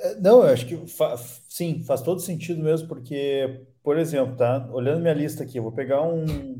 É, 0.00 0.18
não, 0.20 0.42
eu 0.42 0.50
acho 0.50 0.66
que 0.66 0.86
fa 0.86 1.18
sim, 1.18 1.84
faz 1.84 2.00
todo 2.00 2.18
sentido 2.20 2.62
mesmo, 2.62 2.88
porque, 2.88 3.66
por 3.82 3.98
exemplo, 3.98 4.36
tá? 4.36 4.66
Olhando 4.72 5.02
minha 5.02 5.12
lista 5.12 5.42
aqui, 5.42 5.58
eu 5.58 5.62
vou 5.62 5.72
pegar 5.72 6.02
um, 6.02 6.58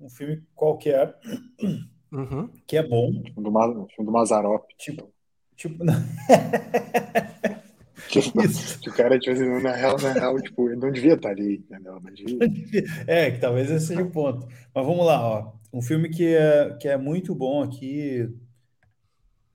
um 0.00 0.08
filme 0.08 0.42
qualquer 0.54 1.14
uhum. 2.10 2.48
que 2.66 2.78
é 2.78 2.82
bom. 2.82 3.10
Do, 3.36 3.42
do 3.42 4.12
Mazarop. 4.12 4.64
Tipo. 4.78 5.12
Tipo. 5.54 5.84
Tipo, 8.08 8.40
o 8.40 8.92
cara, 8.92 9.18
tipo 9.18 9.34
assim, 9.34 9.62
na 9.62 9.72
real, 9.72 9.96
na 10.00 10.12
real, 10.12 10.40
tipo, 10.40 10.68
ele 10.68 10.76
não 10.76 10.92
devia 10.92 11.14
estar 11.14 11.30
ali, 11.30 11.56
entendeu? 11.56 11.98
Devia... 12.12 12.84
É, 13.06 13.30
que 13.30 13.38
talvez 13.38 13.70
esse 13.70 13.86
seja 13.86 14.02
o 14.02 14.10
ponto. 14.10 14.46
Mas 14.46 14.86
vamos 14.86 15.04
lá, 15.04 15.20
ó. 15.20 15.52
Um 15.72 15.80
filme 15.80 16.08
que 16.08 16.34
é, 16.34 16.76
que 16.80 16.88
é 16.88 16.96
muito 16.96 17.34
bom 17.34 17.62
aqui 17.62 18.28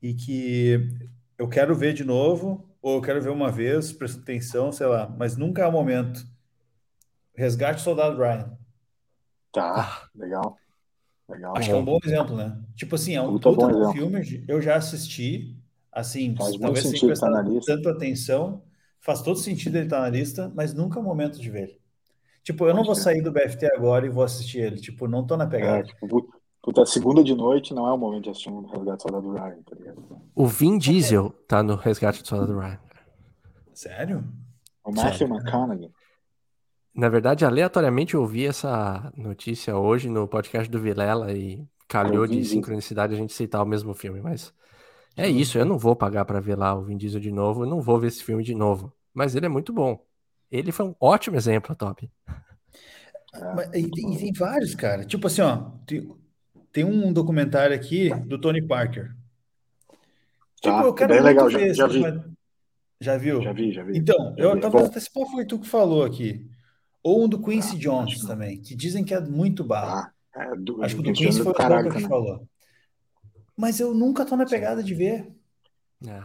e 0.01 0.13
que 0.13 0.89
eu 1.37 1.47
quero 1.47 1.75
ver 1.75 1.93
de 1.93 2.03
novo, 2.03 2.67
ou 2.81 2.95
eu 2.95 3.01
quero 3.01 3.21
ver 3.21 3.29
uma 3.29 3.51
vez, 3.51 3.93
presta 3.93 4.19
atenção, 4.19 4.71
sei 4.71 4.87
lá, 4.87 5.07
mas 5.17 5.37
nunca 5.37 5.61
é 5.61 5.67
o 5.67 5.71
momento. 5.71 6.25
Resgate 7.35 7.81
Soldado 7.81 8.17
Ryan. 8.17 8.57
Tá, 9.51 10.09
legal. 10.15 10.57
legal. 11.29 11.55
Acho 11.55 11.69
que 11.69 11.75
é 11.75 11.77
um 11.77 11.85
bom 11.85 11.99
exemplo, 12.03 12.35
né? 12.35 12.59
Tipo 12.75 12.95
assim, 12.95 13.15
é 13.15 13.21
um 13.21 13.39
puta 13.39 13.51
bom 13.51 13.91
filme, 13.93 14.45
eu 14.47 14.61
já 14.61 14.75
assisti, 14.75 15.60
assim, 15.91 16.35
faz 16.35 16.57
talvez 16.57 16.87
sem 16.87 16.99
prestar 16.99 17.31
tá 17.31 17.43
tanto 17.65 17.89
atenção, 17.89 18.63
faz 18.99 19.21
todo 19.21 19.37
sentido 19.37 19.75
ele 19.75 19.85
estar 19.85 20.01
na 20.01 20.09
lista, 20.09 20.51
mas 20.55 20.73
nunca 20.73 20.99
é 20.99 21.01
o 21.01 21.05
momento 21.05 21.39
de 21.39 21.49
ver 21.49 21.63
ele. 21.63 21.81
Tipo, 22.43 22.65
eu 22.65 22.73
não 22.73 22.83
vou 22.83 22.95
sair 22.95 23.21
do 23.21 23.31
BFT 23.31 23.67
agora 23.75 24.05
e 24.05 24.09
vou 24.09 24.23
assistir 24.23 24.59
ele. 24.59 24.77
Tipo, 24.77 25.07
não 25.07 25.25
tô 25.25 25.37
na 25.37 25.45
pegada. 25.45 25.79
É, 25.79 25.83
tipo, 25.83 26.27
puta, 26.61 26.85
segunda 26.85 27.23
de 27.23 27.35
noite 27.35 27.73
não 27.73 27.87
é 27.87 27.93
o 27.93 27.97
momento 27.97 28.23
de 28.23 28.29
assistir 28.31 28.49
um 28.49 28.65
Resgate 28.65 28.97
do 28.97 29.01
Soldado 29.01 29.31
Ryan, 29.31 29.61
tá 29.63 29.75
ligado? 29.75 30.21
O 30.33 30.47
Vin 30.47 30.77
Diesel 30.77 31.29
tá 31.47 31.61
no 31.61 31.75
Resgate 31.75 32.21
do 32.21 32.27
Soldado 32.27 32.57
Ryan. 32.57 32.79
Sério? 33.73 34.23
O 34.83 34.91
Matthew 34.91 35.27
McConaughey. 35.27 35.91
Na 36.93 37.09
verdade, 37.09 37.45
aleatoriamente 37.45 38.15
eu 38.15 38.21
ouvi 38.21 38.45
essa 38.45 39.13
notícia 39.15 39.77
hoje 39.77 40.09
no 40.09 40.27
podcast 40.27 40.69
do 40.69 40.79
Vilela 40.79 41.31
e 41.31 41.65
calhou 41.87 42.25
de 42.25 42.43
sincronicidade 42.43 43.13
a 43.13 43.17
gente 43.17 43.33
citar 43.33 43.63
o 43.63 43.65
mesmo 43.65 43.93
filme, 43.93 44.19
mas 44.19 44.53
é 45.15 45.27
isso, 45.27 45.57
eu 45.57 45.65
não 45.65 45.77
vou 45.77 45.95
pagar 45.95 46.25
para 46.25 46.39
ver 46.39 46.57
lá 46.57 46.73
o 46.73 46.83
Vin 46.83 46.97
Diesel 46.97 47.19
de 47.19 47.31
novo, 47.31 47.63
eu 47.63 47.69
não 47.69 47.81
vou 47.81 47.99
ver 47.99 48.07
esse 48.07 48.23
filme 48.23 48.43
de 48.43 48.55
novo, 48.55 48.93
mas 49.13 49.35
ele 49.35 49.45
é 49.45 49.49
muito 49.49 49.73
bom. 49.73 50.03
Ele 50.51 50.71
foi 50.71 50.85
um 50.85 50.95
ótimo 50.99 51.37
exemplo, 51.37 51.75
Top. 51.75 52.09
É, 53.33 53.79
e, 53.79 53.89
tem, 53.89 54.13
e, 54.13 54.17
tem, 54.17 54.33
vários, 54.33 54.75
cara. 54.75 55.05
Tipo 55.05 55.27
assim, 55.27 55.41
ó, 55.41 55.71
tem, 55.85 56.11
tem, 56.71 56.83
um 56.83 57.13
documentário 57.13 57.73
aqui 57.73 58.09
do 58.25 58.39
Tony 58.39 58.61
Parker. 58.61 59.15
Tipo, 60.61 60.75
tá, 60.75 60.83
eu 60.83 60.93
quero 60.93 61.13
bem 61.13 61.21
legal, 61.21 61.49
já, 61.49 61.73
já 61.73 61.87
vi. 61.87 62.01
Já 62.99 63.17
viu? 63.17 63.41
Já 63.41 63.53
vi, 63.53 63.71
já 63.71 63.83
vi. 63.83 63.97
Então, 63.97 64.35
já 64.37 64.43
eu 64.43 64.53
vi. 64.53 64.61
talvez 64.61 64.85
até 64.85 64.99
se 64.99 65.09
foi 65.09 65.45
tu 65.45 65.57
que 65.59 65.67
falou 65.67 66.03
aqui. 66.03 66.45
Ou 67.01 67.23
um 67.23 67.27
do 67.27 67.41
Quincy 67.41 67.75
ah, 67.75 67.79
Jones 67.79 68.19
também, 68.21 68.61
que 68.61 68.75
dizem 68.75 69.03
que 69.03 69.13
é 69.13 69.19
muito 69.19 69.63
barro. 69.63 70.07
Ah, 70.35 70.43
é, 70.43 70.55
do, 70.55 70.83
acho 70.83 70.95
que 70.95 71.01
o 71.01 71.03
do 71.03 71.13
Quincy 71.13 71.41
foi 71.41 71.51
o 71.51 71.55
Boca 71.55 71.89
que 71.89 72.01
falou. 72.01 72.47
Mas 73.55 73.79
eu 73.79 73.93
nunca 73.93 74.25
tô 74.25 74.35
na 74.35 74.45
pegada 74.45 74.83
de 74.83 74.93
ver. 74.93 75.31
É. 76.07 76.23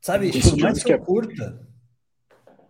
Sabe, 0.00 0.30
por 0.30 0.58
mais 0.58 0.78
que, 0.78 0.84
que 0.84 0.92
eu 0.92 0.96
é... 0.96 0.98
curta. 0.98 1.68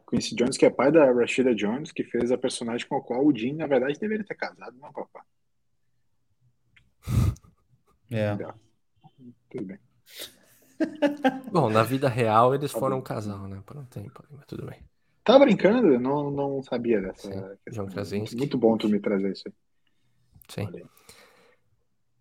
Quincy 0.09 0.35
Jones, 0.35 0.57
que 0.57 0.65
é 0.65 0.71
pai 0.71 0.91
da 0.91 1.13
Rashida 1.13 1.55
Jones, 1.55 1.93
que 1.93 2.03
fez 2.03 2.33
a 2.33 2.39
personagem 2.39 2.89
com 2.89 2.97
a 2.97 3.03
qual 3.03 3.27
o 3.27 3.37
Jim, 3.37 3.53
na 3.53 3.67
verdade, 3.67 3.99
deveria 4.01 4.25
ter 4.25 4.35
casado, 4.35 4.77
não, 4.79 4.93
papá. 4.93 5.25
É. 8.11 8.35
Tudo 9.51 9.67
bem. 9.67 9.79
Bom, 11.53 11.69
na 11.69 11.83
vida 11.83 12.09
real 12.09 12.55
eles 12.55 12.73
tá 12.73 12.79
foram 12.79 13.01
um 13.01 13.03
casal, 13.03 13.47
né? 13.47 13.63
Por 13.67 13.77
um 13.77 13.85
tempo, 13.85 14.25
mas 14.31 14.47
tudo 14.47 14.65
bem. 14.65 14.83
Tá 15.23 15.39
brincando? 15.39 16.01
Não, 16.01 16.31
não 16.31 16.63
sabia 16.63 17.03
dessa. 17.03 17.59
João 17.67 17.87
Krasinski. 17.87 18.35
Muito 18.35 18.57
bom 18.57 18.79
tu 18.79 18.89
me 18.89 18.99
trazer 18.99 19.31
isso 19.31 19.43
aí. 19.47 19.55
Sim. 20.49 20.89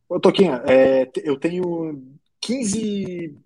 Ô, 0.10 0.20
Toquinha, 0.20 0.64
é, 0.66 1.10
eu 1.24 1.38
tenho 1.38 2.02
15. 2.40 3.38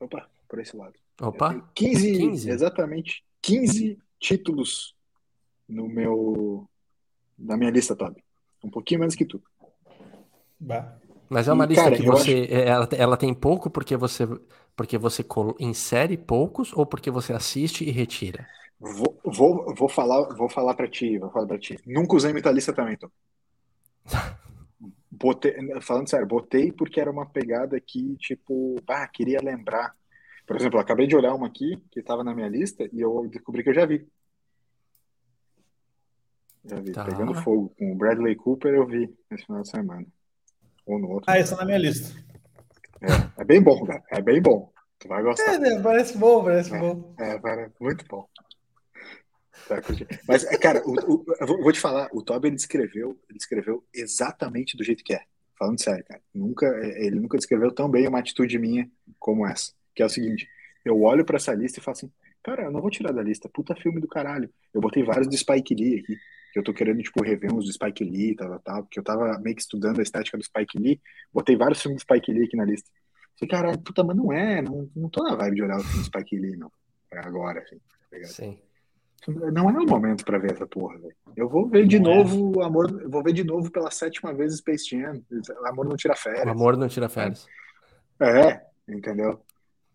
Opa, 0.00 0.28
por 0.48 0.58
esse 0.58 0.76
lado. 0.76 0.94
Opa! 1.20 1.68
15, 1.74 2.18
15, 2.18 2.50
exatamente 2.50 3.24
15 3.42 3.98
títulos 4.18 4.94
no 5.68 5.88
meu. 5.88 6.68
na 7.38 7.56
minha 7.56 7.70
lista, 7.70 7.94
Toby. 7.94 8.22
Um 8.64 8.70
pouquinho 8.70 9.00
menos 9.00 9.14
que 9.14 9.24
tu. 9.24 9.42
Bah. 10.58 10.96
Mas 11.28 11.46
é 11.46 11.52
uma 11.52 11.64
e, 11.64 11.68
lista 11.68 11.84
cara, 11.84 11.96
que 11.96 12.02
você. 12.02 12.42
Acho... 12.42 12.54
É, 12.54 12.68
ela, 12.68 12.88
ela 12.92 13.16
tem 13.16 13.32
pouco 13.32 13.70
porque 13.70 13.96
você. 13.96 14.26
Porque 14.74 14.96
você 14.96 15.24
insere 15.58 16.16
poucos 16.16 16.72
ou 16.72 16.86
porque 16.86 17.10
você 17.10 17.32
assiste 17.32 17.84
e 17.84 17.90
retira? 17.90 18.48
Vou, 18.78 19.20
vou, 19.24 19.74
vou 19.74 19.88
falar, 19.88 20.22
vou 20.34 20.48
falar 20.48 20.74
para 20.74 20.88
ti, 20.88 21.18
vou 21.18 21.30
falar 21.30 21.46
para 21.46 21.58
ti. 21.58 21.78
Nunca 21.86 22.16
usei 22.16 22.32
Metalista 22.32 22.72
também, 22.72 22.94
então. 22.94 23.10
Botei, 25.20 25.54
falando 25.82 26.08
sério, 26.08 26.26
botei 26.26 26.72
porque 26.72 26.98
era 26.98 27.10
uma 27.10 27.26
pegada 27.26 27.78
que, 27.78 28.16
tipo, 28.16 28.76
ah, 28.88 29.06
queria 29.06 29.38
lembrar. 29.42 29.94
Por 30.46 30.56
exemplo, 30.56 30.80
acabei 30.80 31.06
de 31.06 31.14
olhar 31.14 31.34
uma 31.34 31.46
aqui 31.46 31.76
que 31.90 32.00
estava 32.00 32.24
na 32.24 32.34
minha 32.34 32.48
lista 32.48 32.88
e 32.90 33.00
eu 33.00 33.28
descobri 33.30 33.62
que 33.62 33.68
eu 33.68 33.74
já 33.74 33.84
vi. 33.84 34.08
Já 36.64 36.80
vi. 36.80 36.92
Tá. 36.92 37.04
Pegando 37.04 37.34
fogo. 37.34 37.72
Com 37.78 37.92
o 37.92 37.94
Bradley 37.94 38.34
Cooper 38.34 38.74
eu 38.74 38.86
vi 38.86 39.14
nesse 39.30 39.44
final 39.44 39.62
de 39.62 39.70
semana. 39.70 40.06
Ou 40.86 40.98
no 40.98 41.10
outro. 41.10 41.30
Ah, 41.30 41.38
essa 41.38 41.54
é 41.54 41.58
na 41.58 41.64
minha 41.66 41.78
lista. 41.78 42.18
É, 43.02 43.42
é 43.42 43.44
bem 43.44 43.62
bom, 43.62 43.84
cara. 43.84 44.02
É 44.10 44.22
bem 44.22 44.40
bom. 44.40 44.72
Tu 44.98 45.08
vai 45.08 45.22
gostar. 45.22 45.54
É, 45.54 45.58
né? 45.58 45.80
Parece 45.82 46.16
bom, 46.16 46.44
parece 46.44 46.74
é, 46.74 46.78
bom. 46.78 47.14
É, 47.18 47.38
parece 47.38 47.74
muito 47.80 48.04
bom. 48.08 48.26
Tá, 49.70 49.80
Mas, 50.26 50.44
cara, 50.58 50.82
o, 50.84 50.94
o, 51.14 51.62
vou 51.62 51.70
te 51.70 51.78
falar, 51.78 52.08
o 52.12 52.20
Toby 52.20 52.48
ele 52.48 52.56
descreveu, 52.56 53.16
ele 53.28 53.38
descreveu 53.38 53.84
exatamente 53.94 54.76
do 54.76 54.82
jeito 54.82 55.04
que 55.04 55.14
é. 55.14 55.22
Falando 55.56 55.80
sério, 55.80 56.04
cara. 56.04 56.20
Nunca, 56.34 56.66
ele 56.96 57.20
nunca 57.20 57.38
descreveu 57.38 57.70
tão 57.70 57.88
bem 57.88 58.08
uma 58.08 58.18
atitude 58.18 58.58
minha 58.58 58.90
como 59.16 59.46
essa. 59.46 59.72
Que 59.94 60.02
é 60.02 60.06
o 60.06 60.08
seguinte: 60.08 60.48
eu 60.84 61.00
olho 61.02 61.24
para 61.24 61.36
essa 61.36 61.54
lista 61.54 61.78
e 61.78 61.82
falo 61.82 61.96
assim, 61.96 62.10
cara, 62.42 62.64
eu 62.64 62.72
não 62.72 62.80
vou 62.80 62.90
tirar 62.90 63.12
da 63.12 63.22
lista. 63.22 63.48
Puta 63.48 63.76
filme 63.76 64.00
do 64.00 64.08
caralho. 64.08 64.50
Eu 64.74 64.80
botei 64.80 65.04
vários 65.04 65.28
do 65.28 65.36
Spike 65.36 65.74
Lee 65.74 66.00
aqui. 66.00 66.16
Que 66.52 66.58
eu 66.58 66.64
tô 66.64 66.74
querendo, 66.74 67.00
tipo, 67.00 67.22
rever 67.22 67.54
uns 67.54 67.66
do 67.66 67.72
Spike 67.72 68.02
Lee, 68.02 68.34
tal, 68.34 68.58
tal, 68.58 68.82
porque 68.82 68.98
eu 68.98 69.04
tava 69.04 69.38
meio 69.38 69.54
que 69.54 69.62
estudando 69.62 70.00
a 70.00 70.02
estética 70.02 70.36
do 70.36 70.42
Spike 70.42 70.78
Lee. 70.80 71.00
Botei 71.32 71.54
vários 71.54 71.80
filmes 71.80 72.02
do 72.02 72.02
Spike 72.02 72.32
Lee 72.32 72.46
aqui 72.46 72.56
na 72.56 72.64
lista. 72.64 72.90
Falei, 73.38 73.50
cara, 73.50 73.78
puta, 73.78 74.02
mas 74.02 74.16
não 74.16 74.32
é, 74.32 74.60
não, 74.60 74.90
não 74.96 75.08
tô 75.08 75.22
na 75.22 75.36
vibe 75.36 75.54
de 75.54 75.62
olhar 75.62 75.78
o 75.78 75.84
filme 75.84 75.98
do 75.98 76.06
Spike 76.06 76.36
Lee, 76.36 76.56
não. 76.56 76.72
É 77.12 77.20
agora, 77.20 77.60
assim, 77.60 77.78
tá 78.10 78.24
Sim. 78.24 78.58
Não 79.28 79.68
é 79.68 79.72
o 79.72 79.86
momento 79.86 80.24
para 80.24 80.38
ver 80.38 80.52
essa 80.52 80.66
porra, 80.66 80.98
velho. 80.98 81.14
Eu 81.36 81.48
vou 81.48 81.68
ver 81.68 81.86
de 81.86 81.98
não 81.98 82.16
novo 82.16 82.62
é. 82.62 82.64
Amor, 82.64 83.08
vou 83.08 83.22
ver 83.22 83.32
de 83.32 83.44
novo 83.44 83.70
pela 83.70 83.90
sétima 83.90 84.32
vez 84.32 84.56
Space 84.56 84.88
Jam. 84.88 85.20
Amor 85.66 85.86
não 85.86 85.96
tira 85.96 86.16
férias. 86.16 86.46
O 86.46 86.48
amor 86.48 86.76
não 86.76 86.88
tira 86.88 87.08
férias. 87.08 87.46
É, 88.18 88.60
entendeu? 88.88 89.40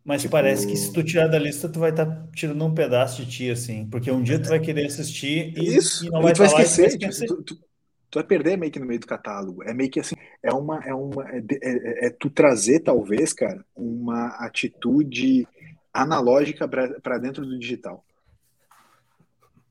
Mas 0.04 0.22
tipo... 0.22 0.32
parece 0.34 0.68
que 0.68 0.78
se 0.78 0.94
tu 0.94 1.04
tirar 1.04 1.28
da 1.28 1.40
lista, 1.40 1.68
tu 1.68 1.80
vai 1.80 1.90
estar 1.90 2.06
tá 2.06 2.28
tirando 2.36 2.64
um 2.64 2.74
pedaço 2.74 3.24
de 3.24 3.32
ti, 3.32 3.50
assim. 3.50 3.88
Porque 3.90 4.12
um 4.12 4.22
dia 4.22 4.40
tu 4.40 4.50
vai 4.50 4.60
querer 4.60 4.86
assistir 4.86 5.58
e, 5.58 5.76
Isso, 5.76 6.06
e 6.06 6.10
não 6.12 6.22
vai, 6.22 6.32
tu 6.32 6.38
vai 6.38 6.48
esquecer. 6.48 6.82
Vai 6.84 6.90
esquecer. 6.90 7.26
Tu, 7.26 7.42
tu, 7.42 7.56
tu, 7.56 8.20
vai 8.20 8.24
perder 8.24 8.56
meio 8.56 8.72
que 8.72 8.80
no 8.80 8.86
meio 8.86 9.00
do 9.00 9.08
catálogo. 9.08 9.64
É 9.64 9.74
meio 9.74 9.90
que 9.90 10.00
assim, 10.00 10.16
é 10.44 10.54
uma. 10.54 10.84
É, 10.86 10.94
uma, 10.94 11.28
é, 11.32 11.44
é, 11.62 12.06
é 12.06 12.10
tu 12.12 12.30
trazer, 12.30 12.82
talvez, 12.82 13.34
cara, 13.34 13.66
uma 13.76 14.28
atitude 14.46 15.48
analógica 15.92 16.68
para 16.68 17.18
dentro 17.18 17.44
do 17.44 17.58
digital. 17.58 18.06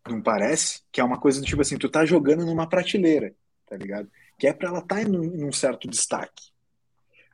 Não 0.09 0.21
parece? 0.21 0.83
Que 0.93 1.01
é 1.01 1.05
uma 1.05 1.19
coisa 1.19 1.41
do 1.41 1.47
tipo 1.47 1.63
assim, 1.63 1.79
tu 1.79 1.89
tá 1.89 2.05
jogando 2.05 2.45
numa 2.45 2.69
prateleira, 2.69 3.35
tá 3.67 3.77
ligado? 3.77 4.11
Que 4.39 4.47
é 4.47 4.53
pra 4.53 4.69
ela 4.69 4.81
estar 4.81 4.97
tá 4.97 5.03
em 5.03 5.45
um 5.45 5.53
certo 5.53 5.89
destaque. 5.89 6.53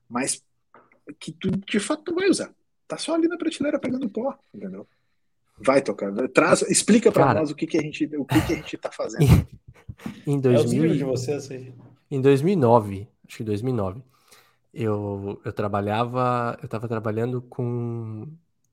Mas 0.08 0.42
que 1.18 1.32
tu 1.32 1.50
de 1.50 1.80
fato 1.80 2.04
não 2.08 2.16
vai 2.16 2.28
usar. 2.28 2.54
Tá 2.86 2.96
só 2.96 3.14
ali 3.14 3.28
na 3.28 3.36
prateleira 3.36 3.78
pegando 3.78 4.08
pó, 4.08 4.36
entendeu? 4.54 4.86
Vai 5.58 5.82
tocar, 5.82 6.10
traz, 6.28 6.62
explica 6.62 7.12
para 7.12 7.34
nós 7.34 7.50
o 7.50 7.54
que 7.54 7.66
que 7.66 7.76
a 7.76 7.82
gente, 7.82 8.04
o 8.16 8.24
que 8.24 8.40
que 8.46 8.52
a 8.52 8.56
gente 8.56 8.78
tá 8.78 8.90
fazendo. 8.90 9.46
em 10.26 10.40
2000, 10.40 10.84
é 10.84 10.96
de 10.96 11.04
vocês 11.04 11.50
aí. 11.50 11.74
Em 12.10 12.20
2009, 12.20 13.06
acho 13.28 13.36
que 13.36 13.44
2009, 13.44 14.02
eu, 14.72 15.40
eu 15.44 15.52
trabalhava, 15.52 16.56
eu 16.62 16.64
estava 16.64 16.88
trabalhando 16.88 17.42
com 17.42 18.26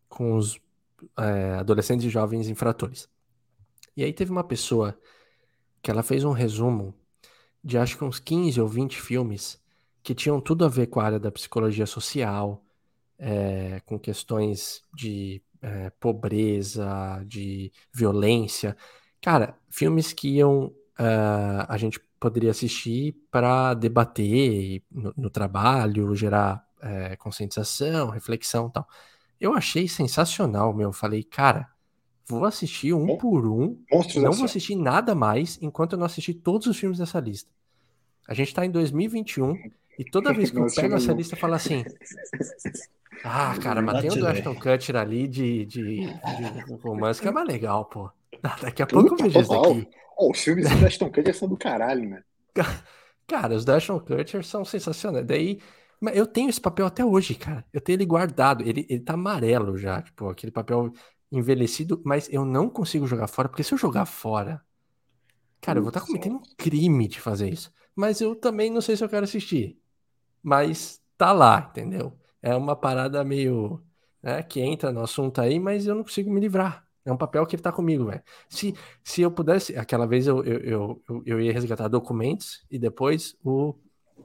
com 0.07 0.35
os 0.35 0.59
é, 1.17 1.55
adolescentes 1.59 2.05
e 2.05 2.09
jovens 2.09 2.47
infratores. 2.47 3.09
E 3.97 4.03
aí 4.03 4.13
teve 4.13 4.31
uma 4.31 4.43
pessoa 4.43 4.97
que 5.81 5.89
ela 5.89 6.03
fez 6.03 6.23
um 6.23 6.31
resumo 6.31 6.93
de 7.63 7.79
acho 7.79 7.97
que 7.97 8.03
uns 8.03 8.19
15 8.19 8.61
ou 8.61 8.67
20 8.67 9.01
filmes 9.01 9.59
que 10.03 10.13
tinham 10.13 10.39
tudo 10.39 10.63
a 10.63 10.69
ver 10.69 10.87
com 10.87 10.99
a 10.99 11.03
área 11.03 11.19
da 11.19 11.31
psicologia 11.31 11.85
social, 11.87 12.63
é, 13.17 13.81
com 13.85 13.97
questões 13.97 14.83
de 14.93 15.41
é, 15.61 15.89
pobreza, 15.99 17.23
de 17.25 17.71
violência. 17.91 18.77
Cara, 19.19 19.57
filmes 19.69 20.13
que 20.13 20.29
iam 20.29 20.65
uh, 20.99 21.65
a 21.67 21.77
gente 21.77 21.99
poderia 22.19 22.51
assistir 22.51 23.15
para 23.31 23.73
debater 23.73 24.83
no, 24.91 25.13
no, 25.17 25.29
trabalho, 25.29 26.15
gerar 26.15 26.65
é, 26.81 27.15
conscientização, 27.15 28.09
reflexão 28.09 28.69
tal. 28.69 28.87
Eu 29.39 29.53
achei 29.53 29.87
sensacional, 29.87 30.73
meu. 30.73 30.93
Falei, 30.93 31.23
cara, 31.23 31.69
vou 32.27 32.45
assistir 32.45 32.93
um 32.93 33.17
por 33.17 33.47
um. 33.47 33.77
Monstros 33.91 34.23
não 34.23 34.31
vou 34.31 34.45
assistir 34.45 34.75
nada 34.75 35.15
mais 35.15 35.57
enquanto 35.61 35.93
eu 35.93 35.99
não 35.99 36.05
assistir 36.05 36.33
todos 36.33 36.67
os 36.67 36.77
filmes 36.77 36.97
dessa 36.97 37.19
lista. 37.19 37.49
A 38.27 38.33
gente 38.33 38.53
tá 38.53 38.65
em 38.65 38.71
2021 38.71 39.55
e 39.97 40.03
toda 40.03 40.33
vez 40.33 40.51
que 40.51 40.57
eu 40.57 40.67
pego 40.73 40.95
essa 40.95 41.13
lista, 41.13 41.35
fala 41.35 41.55
assim: 41.55 41.83
Ah, 43.23 43.55
cara, 43.61 43.81
mas 43.81 44.01
tem 44.01 44.11
o 44.11 44.15
do 44.15 44.27
Ashton 44.27 44.55
Kutcher 44.55 44.95
ali 44.95 45.27
de, 45.27 45.65
de, 45.65 45.83
de 45.83 46.73
romance 46.81 47.21
que 47.21 47.27
é 47.27 47.31
mais 47.31 47.47
legal, 47.47 47.85
pô. 47.85 48.11
Daqui 48.61 48.83
a 48.83 48.87
pouco 48.87 49.13
eu 49.13 49.17
vejo 49.17 49.39
isso 49.39 49.49
daqui. 49.49 49.89
Oh, 50.17 50.31
os 50.31 50.39
filmes 50.39 50.69
do 50.69 50.85
Ashton 50.85 51.11
Kutcher 51.11 51.35
são 51.35 51.47
do 51.47 51.57
caralho, 51.57 52.09
né? 52.09 52.23
Cara, 53.27 53.55
os 53.55 53.65
do 53.65 53.71
Ashton 53.71 53.99
Kutcher 53.99 54.43
são 54.43 54.63
sensacionais. 54.63 55.25
Daí, 55.25 55.59
eu 56.13 56.25
tenho 56.25 56.49
esse 56.49 56.61
papel 56.61 56.85
até 56.85 57.03
hoje, 57.03 57.35
cara. 57.35 57.65
Eu 57.73 57.81
tenho 57.81 57.97
ele 57.97 58.05
guardado. 58.05 58.63
Ele, 58.63 58.85
ele 58.89 59.01
tá 59.01 59.15
amarelo 59.15 59.77
já, 59.77 60.01
tipo, 60.01 60.29
aquele 60.29 60.51
papel 60.51 60.93
envelhecido, 61.31 62.01
mas 62.05 62.31
eu 62.31 62.45
não 62.45 62.69
consigo 62.69 63.07
jogar 63.07 63.27
fora, 63.27 63.49
porque 63.49 63.63
se 63.63 63.73
eu 63.73 63.77
jogar 63.77 64.05
fora, 64.05 64.61
cara, 65.61 65.79
eu 65.79 65.83
vou 65.83 65.89
estar 65.89 66.01
tá 66.01 66.05
cometendo 66.05 66.37
um 66.37 66.43
crime 66.57 67.07
de 67.07 67.19
fazer 67.19 67.49
isso. 67.49 67.71
Mas 67.95 68.21
eu 68.21 68.35
também 68.35 68.71
não 68.71 68.81
sei 68.81 68.95
se 68.95 69.03
eu 69.03 69.09
quero 69.09 69.23
assistir. 69.23 69.79
Mas 70.43 71.01
tá 71.17 71.31
lá, 71.31 71.67
entendeu? 71.71 72.17
é 72.41 72.55
uma 72.55 72.75
parada 72.75 73.23
meio. 73.23 73.81
Né, 74.21 74.41
que 74.41 74.59
entra 74.59 74.91
no 74.91 75.01
assunto 75.01 75.39
aí, 75.39 75.59
mas 75.59 75.85
eu 75.85 75.93
não 75.93 76.03
consigo 76.03 76.31
me 76.31 76.39
livrar. 76.39 76.85
É 77.05 77.11
um 77.11 77.17
papel 77.17 77.45
que 77.45 77.55
ele 77.55 77.61
tá 77.61 77.71
comigo, 77.71 78.05
velho. 78.05 78.21
Se, 78.49 78.73
se 79.03 79.21
eu 79.21 79.31
pudesse, 79.31 79.77
aquela 79.77 80.07
vez 80.07 80.27
eu, 80.27 80.43
eu, 80.43 81.01
eu, 81.07 81.23
eu 81.25 81.41
ia 81.41 81.53
resgatar 81.53 81.87
documentos 81.87 82.65
e 82.69 82.79
depois 82.79 83.37
o, 83.43 83.75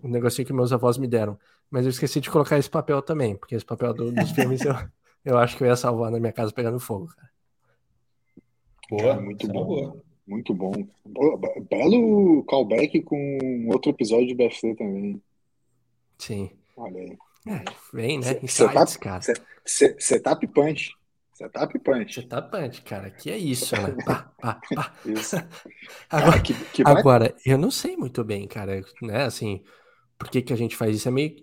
o 0.03 0.09
negocinho 0.09 0.47
que 0.47 0.53
meus 0.53 0.73
avós 0.73 0.97
me 0.99 1.07
deram. 1.07 1.39
Mas 1.71 1.85
eu 1.85 1.91
esqueci 1.91 2.21
de 2.21 2.31
colocar 2.31 2.59
esse 2.59 2.71
papel 2.71 3.03
também, 3.03 3.37
porque 3.37 3.55
esse 3.55 3.65
papel 3.65 3.93
do, 3.93 4.11
dos 4.11 4.31
filmes 4.33 4.65
eu, 4.65 4.75
eu 5.25 5.39
acho 5.39 5.57
que 5.57 5.63
eu 5.63 5.69
ia 5.69 5.77
salvar 5.77 6.11
na 6.11 6.21
minha 6.21 6.33
casa 6.33 6.53
pegando 6.53 6.81
fogo, 6.81 7.09
cara. 7.09 7.31
Boa, 8.91 9.21
muito 9.21 9.49
bom. 9.49 9.65
Boa. 9.65 10.03
Muito 10.27 10.55
bom. 10.55 10.73
Belo 11.69 12.45
callback 12.45 13.03
com 13.03 13.67
outro 13.69 13.91
episódio 13.91 14.29
de 14.29 14.35
BFC 14.35 14.75
também. 14.75 15.21
Sim. 16.19 16.51
Olha 16.77 17.01
aí. 17.01 17.19
É, 17.49 17.65
vem, 17.93 18.21
né? 18.21 18.39
Insights, 18.43 18.97
cara. 18.97 19.21
Setup 19.65 20.47
punch. 20.47 20.93
Setup 21.33 21.79
punch. 21.81 22.15
Setup 22.15 22.51
punch, 22.51 22.83
cara. 22.83 23.11
Que 23.11 23.31
é 23.31 23.37
isso, 23.37 23.75
né? 23.75 23.97
pá, 24.05 24.33
pá, 24.41 24.61
pá. 24.75 24.95
Isso. 25.05 25.37
Agora, 26.09 26.41
que, 26.41 26.55
que 26.67 26.83
agora, 26.87 27.35
eu 27.45 27.59
não 27.59 27.71
sei 27.71 27.97
muito 27.97 28.23
bem, 28.23 28.47
cara, 28.47 28.81
né? 29.03 29.25
Assim, 29.25 29.63
por 30.17 30.31
que, 30.31 30.41
que 30.41 30.53
a 30.53 30.57
gente 30.57 30.77
faz 30.77 30.95
isso? 30.95 31.09
É 31.09 31.11
meio. 31.11 31.35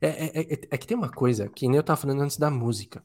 É, 0.00 0.08
é, 0.08 0.40
é, 0.40 0.60
é 0.70 0.78
que 0.78 0.86
tem 0.86 0.96
uma 0.96 1.10
coisa 1.10 1.48
que 1.48 1.66
nem 1.66 1.76
eu 1.76 1.82
tava 1.82 2.00
falando 2.00 2.22
antes 2.22 2.36
da 2.36 2.50
música. 2.50 3.04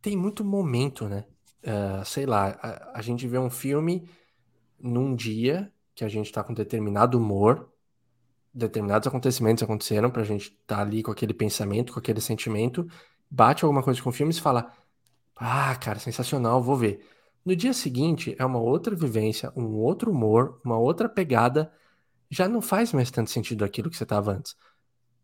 Tem 0.00 0.16
muito 0.16 0.44
momento, 0.44 1.08
né? 1.08 1.24
Uh, 1.62 2.04
sei 2.04 2.26
lá, 2.26 2.58
a, 2.60 2.98
a 2.98 3.02
gente 3.02 3.26
vê 3.26 3.38
um 3.38 3.50
filme 3.50 4.08
num 4.80 5.14
dia 5.14 5.72
que 5.94 6.04
a 6.04 6.08
gente 6.08 6.32
tá 6.32 6.42
com 6.42 6.52
determinado 6.52 7.16
humor, 7.16 7.72
determinados 8.52 9.06
acontecimentos 9.06 9.62
aconteceram 9.62 10.10
pra 10.10 10.24
gente 10.24 10.50
estar 10.50 10.76
tá 10.76 10.82
ali 10.82 11.02
com 11.02 11.10
aquele 11.10 11.32
pensamento, 11.32 11.92
com 11.92 11.98
aquele 11.98 12.20
sentimento, 12.20 12.86
bate 13.30 13.64
alguma 13.64 13.82
coisa 13.82 14.02
com 14.02 14.10
o 14.10 14.12
filme 14.12 14.32
e 14.32 14.40
fala: 14.40 14.72
Ah, 15.36 15.74
cara, 15.76 15.98
sensacional, 15.98 16.62
vou 16.62 16.76
ver. 16.76 17.06
No 17.44 17.56
dia 17.56 17.72
seguinte 17.72 18.36
é 18.38 18.44
uma 18.44 18.58
outra 18.60 18.94
vivência, 18.94 19.52
um 19.56 19.76
outro 19.76 20.10
humor, 20.10 20.60
uma 20.64 20.78
outra 20.78 21.08
pegada. 21.08 21.72
Já 22.30 22.48
não 22.48 22.62
faz 22.62 22.92
mais 22.92 23.10
tanto 23.10 23.30
sentido 23.30 23.64
aquilo 23.64 23.90
que 23.90 23.96
você 23.96 24.04
estava 24.04 24.32
antes. 24.32 24.56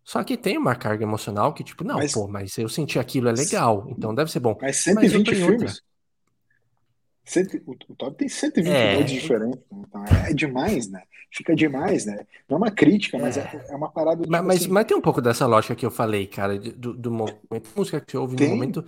Só 0.09 0.25
que 0.25 0.39
tem 0.39 0.57
uma 0.57 0.75
carga 0.75 1.05
emocional 1.05 1.53
que, 1.53 1.63
tipo, 1.63 1.85
não, 1.85 1.97
mas, 1.97 2.15
pô, 2.15 2.27
mas 2.27 2.57
eu 2.57 2.67
senti 2.67 2.99
aquilo, 2.99 3.29
é 3.29 3.33
legal, 3.33 3.87
então 3.91 4.15
deve 4.15 4.33
ser 4.33 4.41
bom. 4.41 4.57
Mas 4.59 4.79
120 4.79 5.27
mas 5.29 5.39
filmes. 5.39 5.83
Cento, 7.23 7.61
o, 7.67 7.95
top 7.95 8.17
tem 8.17 8.27
120 8.27 8.73
é. 8.73 9.03
diferentes, 9.03 9.61
né? 9.71 9.85
então 9.87 10.07
é, 10.07 10.31
é, 10.31 10.33
demais, 10.33 10.89
né? 10.89 11.03
Fica 11.31 11.55
demais, 11.55 12.07
né? 12.07 12.27
Não 12.49 12.55
é 12.55 12.59
uma 12.59 12.71
crítica, 12.71 13.19
mas 13.19 13.37
é, 13.37 13.41
é, 13.43 13.73
é 13.73 13.77
uma 13.77 13.91
parada. 13.91 14.23
Tipo, 14.23 14.33
mas, 14.33 14.43
mas, 14.43 14.61
assim... 14.63 14.71
mas, 14.71 14.87
tem 14.87 14.97
um 14.97 15.03
pouco 15.03 15.21
dessa 15.21 15.45
lógica 15.47 15.77
que 15.77 15.85
eu 15.85 15.91
falei, 15.91 16.27
cara, 16.27 16.59
do, 16.59 16.95
do 16.95 17.11
momento, 17.11 17.69
música 17.77 18.01
que 18.01 18.13
você 18.13 18.17
ouve 18.17 18.35
tem. 18.35 18.49
no 18.49 18.55
momento 18.55 18.83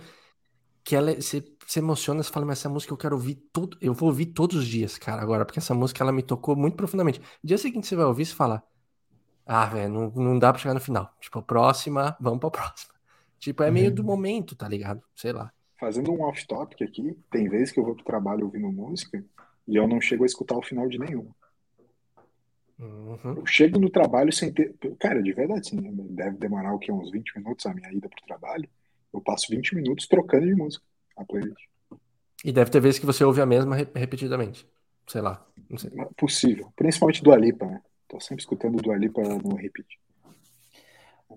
que 0.83 0.95
ela 0.95 1.13
você 1.13 1.43
se 1.67 1.77
emociona, 1.77 2.23
você 2.23 2.31
fala, 2.31 2.47
mas 2.47 2.57
essa 2.57 2.67
música 2.67 2.91
eu 2.91 2.97
quero 2.97 3.15
ouvir 3.15 3.35
todo, 3.53 3.77
eu 3.79 3.93
vou 3.93 4.09
ouvir 4.09 4.25
todos 4.25 4.57
os 4.57 4.65
dias, 4.65 4.97
cara, 4.97 5.21
agora, 5.21 5.45
porque 5.45 5.59
essa 5.59 5.75
música 5.75 6.03
ela 6.03 6.11
me 6.11 6.23
tocou 6.23 6.55
muito 6.55 6.75
profundamente. 6.75 7.21
Dia 7.43 7.59
seguinte 7.59 7.85
você 7.85 7.95
vai 7.95 8.05
ouvir 8.05 8.23
e 8.23 8.25
fala, 8.25 8.63
ah, 9.53 9.65
velho, 9.65 9.89
não, 9.89 10.09
não 10.11 10.39
dá 10.39 10.51
pra 10.51 10.61
chegar 10.61 10.73
no 10.73 10.79
final. 10.79 11.13
Tipo, 11.19 11.41
próxima, 11.41 12.15
vamos 12.19 12.39
pra 12.39 12.51
próxima. 12.51 12.93
Tipo, 13.39 13.63
é 13.63 13.71
meio 13.71 13.89
uhum. 13.89 13.95
do 13.95 14.03
momento, 14.03 14.55
tá 14.55 14.67
ligado? 14.67 15.01
Sei 15.15 15.31
lá 15.31 15.51
fazendo 15.81 16.11
um 16.11 16.21
off-topic 16.21 16.83
aqui, 16.83 17.17
tem 17.31 17.49
vezes 17.49 17.71
que 17.71 17.79
eu 17.79 17.83
vou 17.83 17.95
pro 17.95 18.05
trabalho 18.05 18.45
ouvindo 18.45 18.71
música 18.71 19.25
e 19.67 19.75
eu 19.75 19.87
não 19.87 19.99
chego 19.99 20.21
a 20.21 20.27
escutar 20.27 20.55
o 20.55 20.61
final 20.61 20.87
de 20.87 20.99
nenhuma. 20.99 21.35
Uhum. 22.77 23.37
Eu 23.37 23.45
chego 23.47 23.79
no 23.79 23.89
trabalho 23.89 24.31
sem 24.31 24.53
ter. 24.53 24.75
Cara, 24.99 25.23
de 25.23 25.33
verdade, 25.33 25.69
sim, 25.69 25.81
deve 26.11 26.37
demorar 26.37 26.73
o 26.75 26.79
que? 26.79 26.91
Uns 26.91 27.11
20 27.11 27.37
minutos 27.37 27.65
a 27.65 27.73
minha 27.73 27.91
ida 27.91 28.07
pro 28.07 28.25
trabalho. 28.27 28.69
Eu 29.11 29.21
passo 29.21 29.47
20 29.49 29.75
minutos 29.75 30.07
trocando 30.07 30.45
de 30.45 30.53
música 30.53 30.85
a 31.17 31.25
playlist. 31.25 31.65
E 32.45 32.51
deve 32.51 32.69
ter 32.69 32.79
vezes 32.79 32.99
que 32.99 33.05
você 33.05 33.23
ouve 33.23 33.41
a 33.41 33.45
mesma 33.45 33.75
repetidamente. 33.75 34.67
Sei 35.07 35.21
lá. 35.21 35.45
Não 35.67 35.79
sei. 35.79 35.91
Possível. 36.15 36.71
Principalmente 36.75 37.23
do 37.23 37.31
Alipa, 37.31 37.65
né? 37.65 37.81
Tô 38.11 38.19
sempre 38.19 38.41
escutando 38.41 38.81
do 38.81 38.91
Alipa 38.91 39.21
no 39.21 39.55
repeat. 39.55 39.87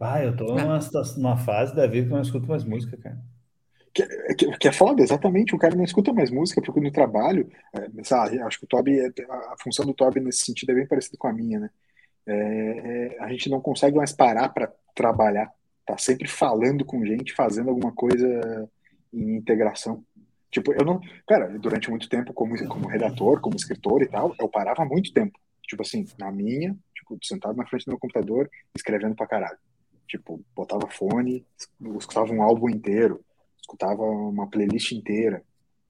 Ah, 0.00 0.24
eu 0.24 0.36
tô 0.36 0.56
numa, 0.56 0.80
numa 1.16 1.36
fase 1.36 1.72
da 1.72 1.86
vida 1.86 2.08
que 2.08 2.12
eu 2.12 2.16
não 2.16 2.22
escuto 2.22 2.48
mais 2.48 2.64
música, 2.64 2.96
cara. 2.96 3.16
Que, 3.94 4.04
que, 4.34 4.58
que, 4.58 4.66
é 4.66 4.72
foda, 4.72 5.00
exatamente. 5.00 5.54
O 5.54 5.58
cara 5.58 5.76
não 5.76 5.84
escuta 5.84 6.12
mais 6.12 6.32
música, 6.32 6.60
porque 6.60 6.80
no 6.80 6.90
trabalho, 6.90 7.48
é, 7.72 8.02
sabe, 8.02 8.42
acho 8.42 8.58
que 8.58 8.64
o 8.64 8.68
Toby, 8.68 8.98
é, 8.98 9.06
a 9.30 9.54
função 9.62 9.86
do 9.86 9.94
Toby 9.94 10.18
nesse 10.18 10.44
sentido 10.44 10.72
é 10.72 10.74
bem 10.74 10.88
parecida 10.88 11.16
com 11.16 11.28
a 11.28 11.32
minha, 11.32 11.60
né? 11.60 11.70
É, 12.26 12.34
é, 12.34 13.22
a 13.22 13.28
gente 13.28 13.48
não 13.48 13.60
consegue 13.60 13.96
mais 13.96 14.12
parar 14.12 14.48
para 14.48 14.72
trabalhar, 14.96 15.52
tá 15.86 15.96
sempre 15.96 16.26
falando 16.26 16.84
com 16.84 17.06
gente, 17.06 17.34
fazendo 17.34 17.70
alguma 17.70 17.92
coisa 17.92 18.68
em 19.12 19.36
integração. 19.36 20.04
Tipo, 20.50 20.72
eu 20.72 20.84
não. 20.84 21.00
Cara, 21.24 21.56
durante 21.56 21.88
muito 21.88 22.08
tempo, 22.08 22.32
como, 22.34 22.56
como 22.66 22.88
redator, 22.88 23.40
como 23.40 23.54
escritor 23.54 24.02
e 24.02 24.08
tal, 24.08 24.34
eu 24.40 24.48
parava 24.48 24.84
muito 24.84 25.12
tempo. 25.12 25.38
Tipo 25.66 25.82
assim, 25.82 26.06
na 26.18 26.30
minha, 26.30 26.76
tipo, 26.94 27.18
sentado 27.22 27.56
na 27.56 27.66
frente 27.66 27.86
do 27.86 27.90
meu 27.90 27.98
computador, 27.98 28.50
escrevendo 28.74 29.14
pra 29.14 29.26
caralho. 29.26 29.58
Tipo, 30.06 30.40
botava 30.54 30.88
fone, 30.88 31.44
escutava 31.98 32.32
um 32.32 32.42
álbum 32.42 32.68
inteiro 32.68 33.24
escutava 33.64 34.02
uma 34.02 34.46
playlist 34.46 34.92
inteira. 34.92 35.42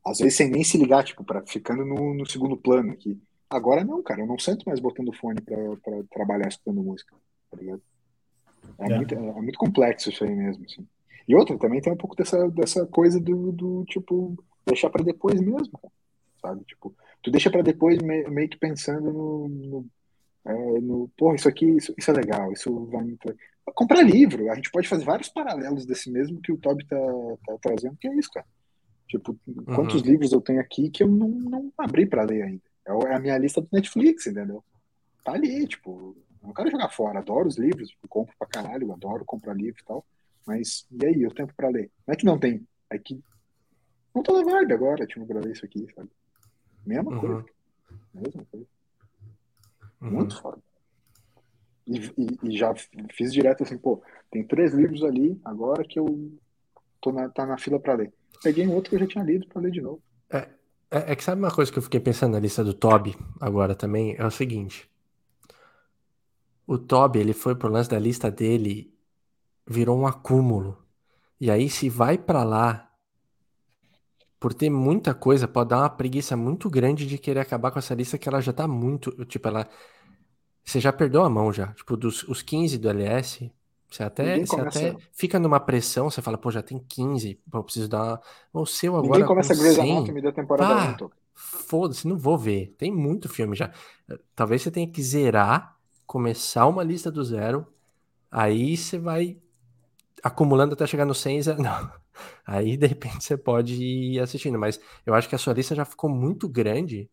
Às 0.05 0.18
vezes 0.18 0.37
sem 0.37 0.51
nem 0.51 0.62
se 0.62 0.79
ligar, 0.79 1.03
tipo, 1.03 1.25
pra, 1.25 1.45
ficando 1.47 1.85
no, 1.85 2.14
no 2.14 2.27
segundo 2.27 2.57
plano 2.57 2.93
aqui. 2.93 3.20
Agora 3.51 3.85
não, 3.85 4.03
cara, 4.03 4.20
eu 4.20 4.27
não 4.27 4.39
sento 4.39 4.64
mais 4.64 4.81
botando 4.81 5.12
fone 5.12 5.41
pra, 5.41 5.57
pra 5.83 6.03
trabalhar 6.11 6.49
escutando 6.49 6.83
música, 6.83 7.14
tá 7.51 7.57
ligado? 7.57 7.83
É, 8.79 8.93
é. 8.93 8.97
Muito, 8.97 9.14
é, 9.14 9.18
é 9.18 9.43
muito 9.43 9.59
complexo 9.59 10.11
isso 10.11 10.25
aí 10.25 10.35
mesmo, 10.35 10.64
assim. 10.64 10.87
E 11.27 11.35
outra, 11.35 11.59
também 11.59 11.81
tem 11.81 11.93
um 11.93 11.97
pouco 11.97 12.14
dessa, 12.14 12.49
dessa 12.51 12.87
coisa 12.87 13.18
do, 13.18 13.51
do 13.53 13.85
tipo, 13.87 14.37
deixar 14.66 14.91
para 14.91 15.05
depois 15.05 15.41
mesmo, 15.41 15.81
sabe? 16.45 16.65
Tipo, 16.65 16.95
tu 17.23 17.31
deixa 17.31 17.51
para 17.51 17.63
depois 17.63 17.99
meio, 18.03 18.49
que 18.49 18.59
pensando 18.59 19.11
no, 19.13 19.49
no, 19.49 19.87
é, 20.45 20.81
no 20.81 21.11
pô, 21.17 21.35
isso 21.35 21.49
aqui, 21.49 21.65
isso, 21.65 21.95
isso, 21.97 22.11
é 22.11 22.15
legal, 22.15 22.53
isso 22.53 22.87
vai 22.87 23.03
me 23.03 23.19
comprar 23.75 24.03
livro. 24.03 24.51
A 24.51 24.55
gente 24.55 24.71
pode 24.71 24.87
fazer 24.87 25.05
vários 25.05 25.31
paralelos 25.31 25.87
desse 25.87 26.11
mesmo 26.11 26.41
que 26.41 26.53
o 26.53 26.59
Toby 26.59 26.87
tá, 26.87 26.97
tá 27.47 27.57
trazendo, 27.63 27.97
que 27.97 28.09
é 28.09 28.15
isso, 28.15 28.31
cara. 28.31 28.47
Tipo, 29.09 29.39
quantos 29.67 30.01
uhum. 30.01 30.07
livros 30.07 30.33
eu 30.33 30.41
tenho 30.41 30.61
aqui 30.61 30.91
que 30.91 31.03
eu 31.03 31.09
não, 31.09 31.29
não 31.29 31.73
abri 31.79 32.07
para 32.07 32.25
ler 32.25 32.43
ainda? 32.43 32.63
É, 32.87 32.93
é 32.93 33.15
a 33.15 33.21
minha 33.21 33.39
lista 33.39 33.61
do 33.61 33.69
Netflix, 33.73 34.27
entendeu? 34.27 34.63
Tá 35.25 35.33
ali, 35.33 35.67
tipo, 35.67 36.17
eu 36.43 36.49
não 36.49 36.55
quero 36.55 36.71
jogar 36.71 36.91
fora, 36.91 37.21
adoro 37.21 37.49
os 37.49 37.57
livros, 37.57 37.89
tipo, 37.89 38.07
compro 38.09 38.35
pra 38.39 38.49
caralho, 38.49 38.93
adoro 38.93 39.25
comprar 39.25 39.55
livro 39.55 39.81
e 39.81 39.85
tal. 39.85 40.05
Mas 40.47 40.87
e 40.91 41.07
aí, 41.07 41.27
o 41.27 41.33
tempo 41.33 41.55
para 41.57 41.71
ler? 41.71 41.91
Não 42.07 42.13
é 42.13 42.17
que 42.17 42.27
não 42.27 42.39
tem, 42.39 42.67
é 42.91 42.99
que 42.99 43.19
não 44.15 44.23
tô 44.23 44.39
na 44.39 44.53
vibe 44.53 44.75
agora, 44.75 45.07
tipo, 45.07 45.27
pra 45.27 45.41
ler 45.41 45.53
isso 45.53 45.65
aqui, 45.65 45.87
sabe? 45.95 46.11
Mesma 46.87 47.11
uhum. 47.11 47.20
coisa. 47.20 47.45
Mesma 48.14 48.45
coisa. 48.51 48.66
Uhum. 50.01 50.11
Muito 50.11 50.41
foda. 50.41 50.59
E, 51.87 51.99
e, 52.16 52.39
e, 52.43 52.59
já 52.59 52.74
fiz 53.12 53.32
direto 53.32 53.62
assim, 53.62 53.76
pô, 53.76 54.03
tem 54.30 54.43
três 54.43 54.72
livros 54.72 55.03
ali, 55.03 55.39
agora 55.45 55.85
que 55.85 55.99
eu 55.99 56.32
tô 57.01 57.12
na, 57.12 57.28
tá 57.28 57.45
na 57.45 57.59
fila 57.59 57.78
para 57.78 57.95
ler. 57.95 58.12
Peguei 58.43 58.66
um 58.66 58.72
outro 58.72 58.91
que 58.91 58.97
eu 58.97 59.01
já 59.01 59.07
tinha 59.07 59.24
lido 59.24 59.47
para 59.47 59.61
ler 59.61 59.70
de 59.70 59.82
novo. 59.82 60.03
É, 60.30 60.49
é, 60.91 61.12
é, 61.12 61.16
que 61.16 61.24
sabe 61.24 61.43
uma 61.43 61.51
coisa 61.51 61.70
que 61.70 61.78
eu 61.78 61.82
fiquei 61.82 62.01
pensando 62.01 62.32
na 62.32 62.41
lista 62.41 62.64
do 62.64 62.72
Toby 62.72 63.16
agora 63.41 63.74
também? 63.74 64.14
É 64.18 64.24
o 64.24 64.30
seguinte. 64.30 64.89
O 66.66 66.78
Toby, 66.78 67.18
ele 67.18 67.35
foi 67.35 67.55
pro 67.55 67.68
lance 67.68 67.91
da 67.91 67.99
lista 67.99 68.30
dele, 68.30 68.95
virou 69.66 69.99
um 69.99 70.07
acúmulo. 70.07 70.78
E 71.39 71.51
aí, 71.51 71.68
se 71.68 71.91
vai 71.91 72.16
para 72.16 72.43
lá, 72.43 72.91
por 74.45 74.53
ter 74.53 74.69
muita 74.69 75.15
coisa, 75.15 75.49
pode 75.49 75.71
dar 75.71 75.79
uma 75.79 75.89
preguiça 75.89 76.37
muito 76.37 76.69
grande 76.69 77.07
de 77.07 77.17
querer 77.17 77.41
acabar 77.41 77.71
com 77.71 77.79
essa 77.79 77.95
lista 77.95 78.19
que 78.19 78.29
ela 78.29 78.43
já 78.43 78.53
tá 78.53 78.69
muito. 78.69 79.11
Tipo, 79.25 79.49
ela 79.49 79.67
você 80.63 80.81
já 80.81 80.93
perdeu 80.93 81.25
a 81.25 81.31
mão 81.31 81.51
já. 81.51 81.69
Tipo, 81.69 81.97
dos 81.97 82.25
os 82.25 82.43
15 82.43 82.77
do 82.77 82.91
LS, 82.91 83.51
Você 83.91 84.03
até, 84.03 84.45
você 84.45 84.61
até 84.61 84.97
fica 85.13 85.39
numa 85.39 85.59
pressão, 85.59 86.11
você 86.11 86.21
fala, 86.21 86.37
pô, 86.37 86.51
já 86.51 86.61
tem 86.61 86.79
15, 86.79 87.41
pô, 87.51 87.57
eu 87.57 87.65
preciso 87.65 87.89
dar. 87.89 88.21
O 88.53 88.67
seu 88.67 88.95
agora. 88.97 89.13
Ninguém 89.13 89.27
começa 89.27 89.55
com 89.55 89.63
Grey's 89.63 89.79
Anatomy 89.79 90.21
da 90.21 90.33
temporada 90.33 90.95
Pá, 90.99 91.11
Foda-se, 91.33 92.07
não 92.07 92.19
vou 92.19 92.37
ver. 92.37 92.75
Tem 92.77 92.93
muito 92.93 93.31
filme 93.31 93.57
já. 93.57 93.73
Talvez 94.37 94.61
você 94.61 94.71
tenha 94.71 94.87
que 94.87 95.03
zerar, 95.03 95.75
começar 96.05 96.67
uma 96.67 96.85
lista 96.85 97.11
do 97.11 97.25
zero, 97.25 97.67
aí 98.31 98.77
você 98.77 98.99
vai 98.99 99.39
acumulando 100.23 100.75
até 100.75 100.87
chegar 100.87 101.07
no 101.07 101.15
100 101.15 101.39
e 101.39 101.43
zero. 101.43 101.63
Não. 101.65 102.04
Aí, 102.47 102.77
de 102.77 102.87
repente, 102.87 103.25
você 103.25 103.37
pode 103.37 103.75
ir 103.75 104.21
assistindo. 104.21 104.59
Mas 104.59 104.81
eu 105.05 105.15
acho 105.15 105.29
que 105.29 105.35
a 105.35 105.39
sua 105.39 105.53
lista 105.53 105.75
já 105.75 105.85
ficou 105.85 106.11
muito 106.11 106.49
grande. 106.49 107.09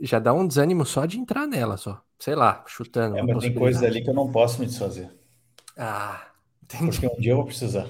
Já 0.00 0.18
dá 0.18 0.32
um 0.32 0.46
desânimo 0.46 0.84
só 0.84 1.06
de 1.06 1.18
entrar 1.18 1.46
nela, 1.46 1.76
só. 1.76 2.02
Sei 2.18 2.34
lá, 2.34 2.64
chutando. 2.66 3.16
É, 3.16 3.22
mas 3.22 3.38
tem 3.38 3.54
coisas 3.54 3.82
ali 3.82 4.02
que 4.02 4.10
eu 4.10 4.14
não 4.14 4.30
posso 4.30 4.60
me 4.60 4.66
desfazer. 4.66 5.10
Ah, 5.76 6.26
entendi. 6.62 7.00
Porque 7.00 7.06
um 7.06 7.20
dia 7.20 7.32
eu 7.32 7.36
vou 7.36 7.46
precisar. 7.46 7.86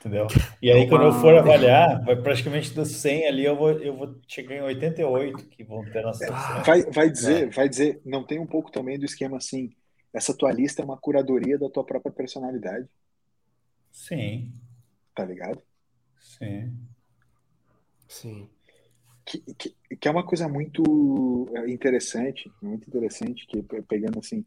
Entendeu? 0.00 0.26
E 0.60 0.70
aí, 0.70 0.88
quando 0.88 1.04
eu 1.04 1.12
for 1.12 1.34
avaliar, 1.34 2.04
vai 2.04 2.14
praticamente 2.14 2.72
dos 2.72 2.88
100 2.88 3.26
ali, 3.26 3.44
eu 3.44 3.56
vou, 3.56 3.70
eu 3.72 3.96
vou 3.96 4.14
chegar 4.28 4.54
em 4.54 4.62
88 4.62 5.48
que 5.48 5.64
vão 5.64 5.84
ter 5.84 6.02
na 6.04 6.12
seleção. 6.12 6.62
Vai, 6.62 6.82
vai 6.82 7.10
dizer, 7.10 7.48
é. 7.48 7.50
vai 7.50 7.68
dizer, 7.68 8.00
não 8.04 8.22
tem 8.22 8.38
um 8.38 8.46
pouco 8.46 8.70
também 8.70 8.96
do 8.96 9.04
esquema 9.04 9.38
assim, 9.38 9.72
essa 10.12 10.36
tua 10.36 10.52
lista 10.52 10.82
é 10.82 10.84
uma 10.84 10.96
curadoria 10.96 11.58
da 11.58 11.68
tua 11.68 11.84
própria 11.84 12.12
personalidade. 12.12 12.86
Sim. 13.90 14.52
Tá 15.14 15.24
ligado? 15.24 15.62
Sim. 16.20 16.76
Sim. 18.08 18.48
Que, 19.24 19.40
que, 19.54 19.76
que, 19.96 20.08
é 20.08 20.10
uma 20.10 20.26
coisa 20.26 20.48
muito 20.48 21.48
é, 21.54 21.70
interessante, 21.70 22.52
muito 22.60 22.88
interessante, 22.88 23.46
que 23.46 23.62
pegando 23.88 24.18
assim, 24.18 24.44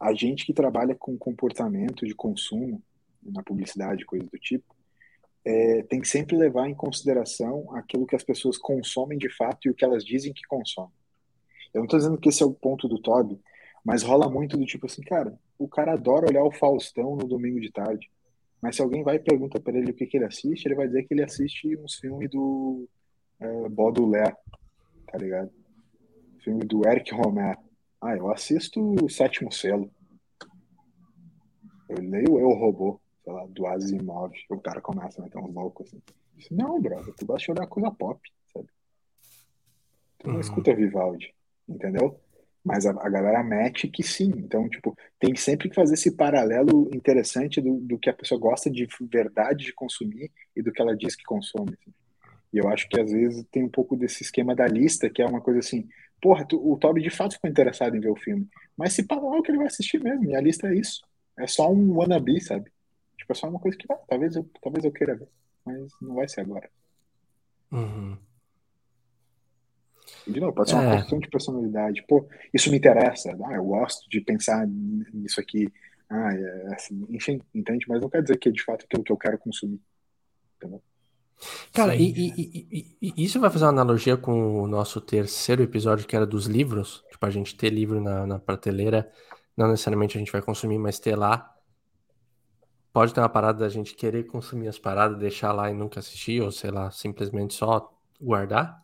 a 0.00 0.12
gente 0.12 0.44
que 0.44 0.52
trabalha 0.52 0.94
com 0.94 1.16
comportamento 1.16 2.04
de 2.04 2.14
consumo, 2.14 2.82
na 3.22 3.42
publicidade, 3.42 4.04
coisa 4.04 4.26
do 4.26 4.38
tipo, 4.38 4.74
é, 5.44 5.82
tem 5.84 6.00
que 6.00 6.08
sempre 6.08 6.36
levar 6.36 6.68
em 6.68 6.74
consideração 6.74 7.72
aquilo 7.74 8.06
que 8.06 8.16
as 8.16 8.24
pessoas 8.24 8.58
consomem 8.58 9.16
de 9.16 9.28
fato 9.28 9.66
e 9.66 9.70
o 9.70 9.74
que 9.74 9.84
elas 9.84 10.04
dizem 10.04 10.32
que 10.32 10.42
consomem. 10.48 10.92
Eu 11.72 11.80
não 11.80 11.84
estou 11.84 11.98
dizendo 11.98 12.18
que 12.18 12.28
esse 12.28 12.42
é 12.42 12.46
o 12.46 12.52
ponto 12.52 12.88
do 12.88 13.00
Toby, 13.00 13.40
mas 13.84 14.02
rola 14.02 14.28
muito 14.28 14.56
do 14.56 14.66
tipo 14.66 14.86
assim, 14.86 15.02
cara, 15.02 15.38
o 15.56 15.68
cara 15.68 15.92
adora 15.92 16.26
olhar 16.26 16.42
o 16.42 16.50
Faustão 16.50 17.14
no 17.14 17.28
domingo 17.28 17.60
de 17.60 17.70
tarde. 17.70 18.10
Mas 18.60 18.76
se 18.76 18.82
alguém 18.82 19.02
vai 19.02 19.16
e 19.16 19.20
pergunta 19.20 19.60
para 19.60 19.76
ele 19.76 19.90
o 19.90 19.94
que, 19.94 20.06
que 20.06 20.16
ele 20.16 20.24
assiste, 20.24 20.66
ele 20.66 20.74
vai 20.74 20.86
dizer 20.86 21.04
que 21.04 21.14
ele 21.14 21.22
assiste 21.22 21.76
uns 21.76 21.96
filmes 21.96 22.30
do 22.30 22.88
é, 23.40 23.46
tá 25.06 25.18
ligado? 25.18 25.50
Filme 26.40 26.64
do 26.64 26.86
Eric 26.86 27.12
Romer. 27.14 27.58
Ah, 28.00 28.16
eu 28.16 28.30
assisto 28.30 28.94
o 29.02 29.08
Sétimo 29.08 29.52
Selo. 29.52 29.90
Eu 31.88 32.02
leio 32.02 32.38
Eu 32.38 32.50
Robô, 32.50 33.00
sei 33.22 33.32
lá, 33.32 33.46
do 33.46 33.66
Asimov. 33.66 34.32
O 34.50 34.60
cara 34.60 34.80
começa 34.80 35.20
a 35.20 35.24
meter 35.24 35.38
uns 35.38 35.54
loucos 35.54 35.86
assim. 35.86 36.02
Não, 36.50 36.80
brother, 36.80 37.14
tu 37.14 37.26
gosta 37.26 37.52
de 37.52 37.58
olhar 37.58 37.66
coisa 37.66 37.90
pop, 37.90 38.20
sabe? 38.52 38.68
Tu 40.18 40.26
não 40.26 40.34
uhum. 40.34 40.40
escuta 40.40 40.74
Vivaldi, 40.74 41.34
entendeu? 41.68 42.20
Mas 42.66 42.84
a, 42.84 42.90
a, 42.90 43.08
galera 43.08 43.44
mete 43.44 43.86
que 43.86 44.02
sim. 44.02 44.32
Então, 44.38 44.68
tipo, 44.68 44.92
tem 45.20 45.36
sempre 45.36 45.68
que 45.68 45.74
fazer 45.76 45.94
esse 45.94 46.10
paralelo 46.10 46.90
interessante 46.92 47.60
do, 47.60 47.78
do 47.78 47.96
que 47.96 48.10
a 48.10 48.12
pessoa 48.12 48.40
gosta 48.40 48.68
de 48.68 48.88
verdade 49.02 49.66
de 49.66 49.72
consumir 49.72 50.32
e 50.54 50.60
do 50.60 50.72
que 50.72 50.82
ela 50.82 50.96
diz 50.96 51.14
que 51.14 51.22
consome. 51.22 51.74
Assim. 51.80 51.94
E 52.52 52.58
eu 52.58 52.68
acho 52.68 52.88
que 52.88 53.00
às 53.00 53.12
vezes 53.12 53.46
tem 53.52 53.62
um 53.62 53.68
pouco 53.68 53.96
desse 53.96 54.24
esquema 54.24 54.52
da 54.52 54.66
lista, 54.66 55.08
que 55.08 55.22
é 55.22 55.26
uma 55.26 55.40
coisa 55.40 55.60
assim, 55.60 55.88
porra, 56.20 56.44
tu, 56.44 56.56
o 56.60 56.76
Toby 56.76 57.00
de 57.02 57.10
fato 57.10 57.34
ficou 57.34 57.48
interessado 57.48 57.96
em 57.96 58.00
ver 58.00 58.10
o 58.10 58.16
filme. 58.16 58.48
Mas 58.76 58.94
se 58.94 59.04
para 59.04 59.18
o 59.18 59.42
que 59.42 59.52
ele 59.52 59.58
vai 59.58 59.68
assistir 59.68 60.02
mesmo, 60.02 60.24
e 60.24 60.34
a 60.34 60.40
lista 60.40 60.66
é 60.66 60.74
isso. 60.74 61.02
É 61.38 61.46
só 61.46 61.72
um 61.72 61.98
wannabe, 61.98 62.40
sabe? 62.40 62.68
Tipo, 63.16 63.32
é 63.32 63.34
só 63.36 63.48
uma 63.48 63.60
coisa 63.60 63.78
que 63.78 63.86
ah, 63.92 64.00
talvez, 64.08 64.34
eu, 64.34 64.50
talvez 64.60 64.84
eu 64.84 64.90
queira 64.90 65.14
ver, 65.14 65.28
mas 65.64 65.92
não 66.02 66.16
vai 66.16 66.28
ser 66.28 66.40
agora. 66.40 66.68
Uhum. 67.70 68.18
De 70.26 70.40
novo, 70.40 70.52
pode 70.52 70.70
ser 70.70 70.76
uma 70.76 70.94
é. 70.94 70.96
questão 70.98 71.18
de 71.18 71.28
personalidade. 71.28 72.04
Pô, 72.08 72.26
isso 72.52 72.70
me 72.70 72.78
interessa. 72.78 73.36
Ah, 73.44 73.54
eu 73.54 73.64
gosto 73.64 74.08
de 74.10 74.20
pensar 74.20 74.66
nisso 74.66 75.40
aqui. 75.40 75.72
Ah, 76.10 76.32
é 76.32 76.74
assim, 76.74 77.06
enfim, 77.10 77.40
entende? 77.54 77.86
Mas 77.88 78.00
não 78.00 78.08
quer 78.08 78.22
dizer 78.22 78.36
que 78.38 78.48
é 78.48 78.52
de 78.52 78.62
fato 78.62 78.84
aquilo 78.84 79.04
que 79.04 79.12
eu 79.12 79.16
quero 79.16 79.38
consumir. 79.38 79.80
Entendeu? 80.56 80.82
Cara, 81.72 81.94
e, 81.94 82.12
e, 82.12 82.66
e, 82.72 83.12
e, 83.16 83.24
isso 83.24 83.38
vai 83.38 83.50
fazer 83.50 83.66
uma 83.66 83.70
analogia 83.70 84.16
com 84.16 84.62
o 84.62 84.66
nosso 84.66 85.00
terceiro 85.00 85.62
episódio, 85.62 86.06
que 86.06 86.16
era 86.16 86.26
dos 86.26 86.46
livros. 86.46 87.04
Tipo, 87.10 87.26
a 87.26 87.30
gente 87.30 87.54
ter 87.54 87.70
livro 87.70 88.00
na, 88.00 88.26
na 88.26 88.38
prateleira, 88.38 89.10
não 89.56 89.68
necessariamente 89.68 90.16
a 90.16 90.18
gente 90.18 90.32
vai 90.32 90.42
consumir, 90.42 90.78
mas 90.78 90.98
ter 90.98 91.14
lá. 91.14 91.54
Pode 92.92 93.12
ter 93.12 93.20
uma 93.20 93.28
parada 93.28 93.58
da 93.58 93.68
gente 93.68 93.94
querer 93.94 94.24
consumir 94.24 94.68
as 94.68 94.78
paradas, 94.78 95.18
deixar 95.18 95.52
lá 95.52 95.70
e 95.70 95.74
nunca 95.74 96.00
assistir, 96.00 96.42
ou 96.42 96.50
sei 96.50 96.70
lá, 96.70 96.90
simplesmente 96.90 97.52
só 97.52 97.92
guardar. 98.18 98.82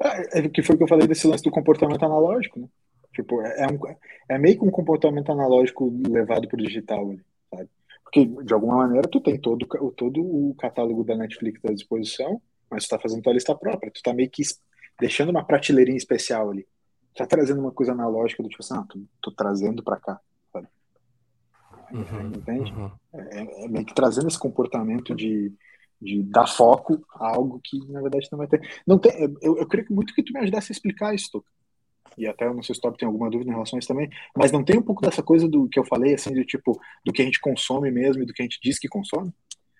É, 0.00 0.40
é, 0.40 0.48
que 0.48 0.62
foi 0.62 0.74
o 0.74 0.78
que 0.78 0.84
eu 0.84 0.88
falei 0.88 1.06
desse 1.06 1.26
lance 1.26 1.44
do 1.44 1.50
comportamento 1.50 2.04
analógico, 2.04 2.60
né? 2.60 2.68
Tipo, 3.14 3.42
é, 3.42 3.64
é, 3.64 3.66
um, 3.66 3.78
é 4.28 4.38
meio 4.38 4.58
que 4.58 4.64
um 4.64 4.70
comportamento 4.70 5.30
analógico 5.30 5.92
levado 6.08 6.48
para 6.48 6.58
o 6.58 6.62
digital, 6.62 7.14
sabe? 7.50 7.68
Porque, 8.02 8.26
de 8.26 8.52
alguma 8.52 8.76
maneira, 8.76 9.08
tu 9.08 9.20
tem 9.20 9.38
todo, 9.38 9.66
todo 9.96 10.20
o 10.20 10.54
catálogo 10.58 11.04
da 11.04 11.16
Netflix 11.16 11.64
à 11.64 11.72
disposição, 11.72 12.40
mas 12.70 12.84
tu 12.84 12.90
tá 12.90 12.98
fazendo 12.98 13.22
tua 13.22 13.32
lista 13.32 13.54
própria. 13.54 13.90
Tu 13.92 14.02
tá 14.02 14.12
meio 14.12 14.30
que 14.30 14.42
deixando 14.98 15.30
uma 15.30 15.44
prateleirinha 15.44 15.96
especial 15.96 16.50
ali. 16.50 16.66
Tu 17.14 17.18
tá 17.18 17.26
trazendo 17.26 17.60
uma 17.60 17.72
coisa 17.72 17.92
analógica 17.92 18.42
do 18.42 18.48
tipo 18.48 18.62
assim, 18.62 18.74
ah, 18.74 18.84
tu, 18.88 19.06
tô 19.20 19.30
trazendo 19.30 19.82
para 19.82 19.98
cá, 19.98 20.20
sabe? 20.52 20.68
Uhum, 21.92 22.32
Entende? 22.36 22.72
Uhum. 22.72 22.90
É, 23.12 23.64
é 23.64 23.68
meio 23.68 23.84
que 23.84 23.94
trazendo 23.94 24.28
esse 24.28 24.38
comportamento 24.38 25.14
de 25.14 25.52
de 26.02 26.22
dar 26.24 26.46
foco 26.46 27.04
a 27.14 27.28
algo 27.28 27.60
que 27.62 27.78
na 27.88 28.00
verdade 28.00 28.28
não 28.30 28.38
vai 28.38 28.48
ter. 28.48 28.60
Não 28.86 28.98
tem, 28.98 29.12
eu, 29.40 29.56
eu 29.56 29.66
creio 29.66 29.86
muito 29.90 30.14
que 30.14 30.22
tu 30.22 30.32
me 30.32 30.40
ajudasse 30.40 30.72
a 30.72 30.74
explicar 30.74 31.14
isso, 31.14 31.44
E 32.18 32.26
até 32.26 32.46
eu 32.46 32.54
não 32.54 32.62
sei 32.62 32.74
se 32.74 32.80
tu 32.80 32.92
tem 32.92 33.06
alguma 33.06 33.30
dúvida 33.30 33.50
em 33.50 33.54
relação 33.54 33.76
a 33.76 33.78
isso 33.78 33.88
também, 33.88 34.10
mas 34.36 34.50
não 34.50 34.64
tem 34.64 34.78
um 34.78 34.82
pouco 34.82 35.02
dessa 35.02 35.22
coisa 35.22 35.48
do 35.48 35.68
que 35.68 35.78
eu 35.78 35.84
falei, 35.84 36.14
assim, 36.14 36.34
de 36.34 36.44
tipo, 36.44 36.78
do 37.04 37.12
que 37.12 37.22
a 37.22 37.24
gente 37.24 37.40
consome 37.40 37.90
mesmo 37.90 38.22
e 38.22 38.26
do 38.26 38.32
que 38.32 38.42
a 38.42 38.44
gente 38.44 38.60
diz 38.60 38.78
que 38.78 38.88
consome? 38.88 39.32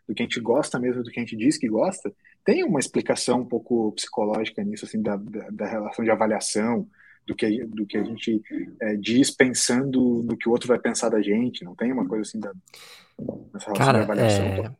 Do 0.08 0.14
que 0.14 0.22
a 0.22 0.24
gente 0.24 0.40
gosta 0.40 0.78
mesmo 0.78 1.02
do 1.02 1.10
que 1.10 1.18
a 1.18 1.22
gente 1.22 1.36
diz 1.36 1.58
que 1.58 1.68
gosta? 1.68 2.14
Tem 2.44 2.64
uma 2.64 2.80
explicação 2.80 3.40
um 3.40 3.46
pouco 3.46 3.92
psicológica 3.92 4.62
nisso, 4.62 4.84
assim, 4.84 5.02
da, 5.02 5.16
da, 5.16 5.50
da 5.50 5.66
relação 5.66 6.04
de 6.04 6.10
avaliação, 6.10 6.88
do 7.26 7.34
que, 7.34 7.64
do 7.66 7.86
que 7.86 7.96
a 7.96 8.04
gente 8.04 8.42
é, 8.80 8.96
diz 8.96 9.30
pensando 9.30 10.22
no 10.24 10.36
que 10.36 10.48
o 10.48 10.52
outro 10.52 10.68
vai 10.68 10.78
pensar 10.78 11.08
da 11.08 11.22
gente, 11.22 11.64
não 11.64 11.74
tem 11.74 11.92
uma 11.92 12.06
coisa 12.06 12.22
assim 12.22 12.40
da, 12.40 12.52
dessa 13.52 13.66
relação 13.66 13.74
Cara, 13.74 13.98
de 13.98 14.04
avaliação? 14.04 14.44
É... 14.44 14.72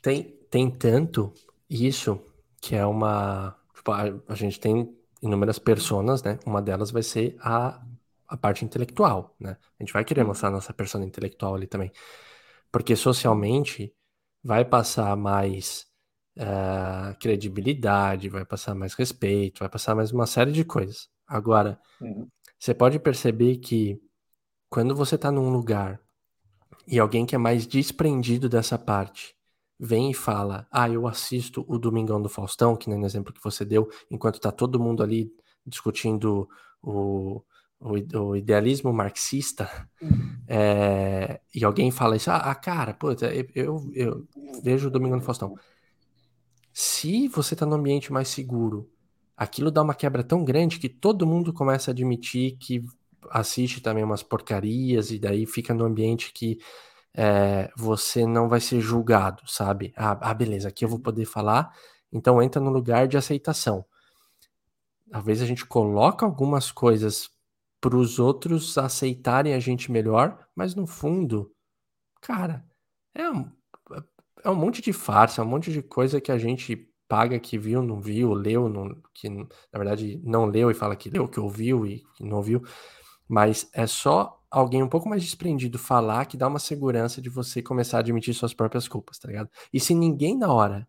Tem, 0.00 0.37
tem 0.50 0.70
tanto 0.70 1.32
isso 1.68 2.20
que 2.60 2.74
é 2.74 2.84
uma. 2.84 3.56
Tipo, 3.74 3.92
a, 3.92 4.02
a, 4.28 4.34
gente 4.34 4.58
tem 4.58 4.94
inúmeras 5.22 5.58
personas, 5.58 6.22
né? 6.22 6.38
Uma 6.46 6.62
delas 6.62 6.90
vai 6.90 7.02
ser 7.02 7.36
a, 7.40 7.82
a 8.26 8.36
parte 8.36 8.64
intelectual, 8.64 9.34
né? 9.38 9.56
A 9.78 9.82
gente 9.82 9.92
vai 9.92 10.04
querer 10.04 10.22
uhum. 10.22 10.28
mostrar 10.28 10.48
a 10.48 10.52
nossa 10.52 10.72
persona 10.72 11.04
intelectual 11.04 11.54
ali 11.54 11.66
também. 11.66 11.92
Porque 12.70 12.96
socialmente 12.96 13.92
vai 14.42 14.64
passar 14.64 15.16
mais 15.16 15.86
uh, 16.36 17.16
credibilidade, 17.18 18.28
vai 18.28 18.44
passar 18.44 18.74
mais 18.74 18.94
respeito, 18.94 19.60
vai 19.60 19.68
passar 19.68 19.94
mais 19.94 20.12
uma 20.12 20.26
série 20.26 20.52
de 20.52 20.64
coisas. 20.64 21.08
Agora, 21.26 21.78
uhum. 22.00 22.28
você 22.58 22.74
pode 22.74 22.98
perceber 22.98 23.56
que 23.56 24.00
quando 24.68 24.94
você 24.94 25.14
está 25.14 25.30
num 25.30 25.50
lugar 25.50 26.00
e 26.86 26.98
alguém 26.98 27.24
que 27.26 27.34
é 27.34 27.38
mais 27.38 27.66
desprendido 27.66 28.48
dessa 28.48 28.78
parte 28.78 29.37
vem 29.78 30.10
e 30.10 30.14
fala: 30.14 30.66
Ah, 30.70 30.88
eu 30.88 31.06
assisto 31.06 31.64
o 31.68 31.78
Domingão 31.78 32.20
do 32.20 32.28
Faustão, 32.28 32.76
que 32.76 32.88
nem 32.88 32.98
no 32.98 33.06
exemplo 33.06 33.32
que 33.32 33.42
você 33.42 33.64
deu, 33.64 33.88
enquanto 34.10 34.40
tá 34.40 34.50
todo 34.50 34.80
mundo 34.80 35.02
ali 35.02 35.32
discutindo 35.64 36.48
o, 36.82 37.42
o, 37.80 38.18
o 38.18 38.36
idealismo 38.36 38.92
marxista, 38.92 39.88
é, 40.46 41.40
e 41.54 41.64
alguém 41.64 41.90
fala 41.90 42.16
isso: 42.16 42.30
Ah, 42.30 42.54
cara, 42.54 42.94
pô, 42.94 43.12
eu, 43.12 43.46
eu, 43.54 43.90
eu 43.94 44.28
vejo 44.62 44.88
o 44.88 44.90
Domingão 44.90 45.18
do 45.18 45.24
Faustão. 45.24 45.54
Se 46.72 47.28
você 47.28 47.56
tá 47.56 47.66
num 47.66 47.74
ambiente 47.76 48.12
mais 48.12 48.28
seguro, 48.28 48.88
aquilo 49.36 49.70
dá 49.70 49.82
uma 49.82 49.94
quebra 49.94 50.22
tão 50.22 50.44
grande 50.44 50.78
que 50.78 50.88
todo 50.88 51.26
mundo 51.26 51.52
começa 51.52 51.90
a 51.90 51.92
admitir 51.92 52.56
que 52.56 52.84
assiste 53.30 53.80
também 53.80 54.04
umas 54.04 54.22
porcarias, 54.22 55.10
e 55.10 55.18
daí 55.18 55.44
fica 55.44 55.74
no 55.74 55.84
ambiente 55.84 56.32
que 56.32 56.58
é, 57.20 57.68
você 57.76 58.24
não 58.24 58.48
vai 58.48 58.60
ser 58.60 58.80
julgado, 58.80 59.42
sabe? 59.44 59.92
Ah, 59.96 60.16
ah, 60.20 60.32
beleza, 60.32 60.68
aqui 60.68 60.84
eu 60.84 60.88
vou 60.88 61.00
poder 61.00 61.24
falar, 61.24 61.76
então 62.12 62.40
entra 62.40 62.62
no 62.62 62.70
lugar 62.70 63.08
de 63.08 63.16
aceitação. 63.16 63.84
Talvez 65.10 65.42
a 65.42 65.46
gente 65.46 65.66
coloque 65.66 66.22
algumas 66.22 66.70
coisas 66.70 67.28
para 67.80 67.96
os 67.96 68.20
outros 68.20 68.78
aceitarem 68.78 69.52
a 69.52 69.58
gente 69.58 69.90
melhor, 69.90 70.46
mas 70.54 70.76
no 70.76 70.86
fundo, 70.86 71.52
cara, 72.20 72.64
é 73.12 73.28
um, 73.28 73.50
é 74.44 74.48
um 74.48 74.54
monte 74.54 74.80
de 74.80 74.92
farsa, 74.92 75.42
é 75.42 75.44
um 75.44 75.48
monte 75.48 75.72
de 75.72 75.82
coisa 75.82 76.20
que 76.20 76.30
a 76.30 76.38
gente 76.38 76.88
paga 77.08 77.40
que 77.40 77.58
viu, 77.58 77.82
não 77.82 78.00
viu, 78.00 78.32
leu, 78.32 78.68
não, 78.68 78.96
que 79.12 79.28
na 79.28 79.46
verdade 79.72 80.20
não 80.22 80.44
leu 80.44 80.70
e 80.70 80.74
fala 80.74 80.94
que 80.94 81.10
leu, 81.10 81.26
que 81.26 81.40
ouviu 81.40 81.84
e 81.84 82.04
que 82.14 82.22
não 82.22 82.36
ouviu, 82.36 82.62
mas 83.26 83.68
é 83.72 83.88
só 83.88 84.37
alguém 84.50 84.82
um 84.82 84.88
pouco 84.88 85.08
mais 85.08 85.22
desprendido 85.22 85.78
falar 85.78 86.24
que 86.26 86.36
dá 86.36 86.48
uma 86.48 86.58
segurança 86.58 87.20
de 87.20 87.28
você 87.28 87.62
começar 87.62 87.98
a 87.98 88.00
admitir 88.00 88.34
suas 88.34 88.54
próprias 88.54 88.88
culpas, 88.88 89.18
tá 89.18 89.28
ligado? 89.28 89.50
E 89.72 89.80
se 89.80 89.94
ninguém 89.94 90.36
na 90.36 90.52
hora. 90.52 90.88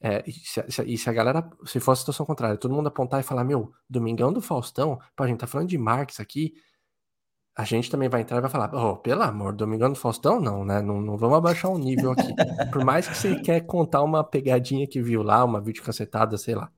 É, 0.00 0.22
e, 0.28 0.32
se, 0.32 0.62
e, 0.86 0.96
se, 0.96 1.10
a 1.10 1.12
galera, 1.12 1.50
se 1.66 1.80
for 1.80 1.90
a 1.90 1.96
situação 1.96 2.24
contrária, 2.24 2.56
todo 2.56 2.72
mundo 2.72 2.86
apontar 2.86 3.18
e 3.18 3.24
falar, 3.24 3.42
meu, 3.42 3.72
Domingão 3.90 4.32
do 4.32 4.40
Faustão, 4.40 5.00
pô, 5.16 5.24
a 5.24 5.26
gente 5.26 5.40
tá 5.40 5.46
falando 5.46 5.68
de 5.68 5.76
Marx 5.76 6.20
aqui, 6.20 6.54
a 7.56 7.64
gente 7.64 7.90
também 7.90 8.08
vai 8.08 8.20
entrar 8.20 8.38
e 8.38 8.40
vai 8.40 8.48
falar, 8.48 8.72
oh, 8.72 8.96
pelo 8.96 9.24
amor, 9.24 9.52
Domingão 9.52 9.92
do 9.92 9.98
Faustão, 9.98 10.40
não, 10.40 10.64
né? 10.64 10.80
Não, 10.80 11.00
não 11.00 11.16
vamos 11.16 11.36
abaixar 11.36 11.72
o 11.72 11.78
nível 11.78 12.12
aqui. 12.12 12.32
Por 12.72 12.84
mais 12.84 13.08
que 13.08 13.16
você 13.16 13.34
quer 13.40 13.62
contar 13.62 14.00
uma 14.04 14.22
pegadinha 14.22 14.86
que 14.86 15.02
viu 15.02 15.24
lá, 15.24 15.44
uma 15.44 15.60
vídeo 15.60 15.82
cacetada, 15.82 16.38
sei 16.38 16.54
lá. 16.54 16.70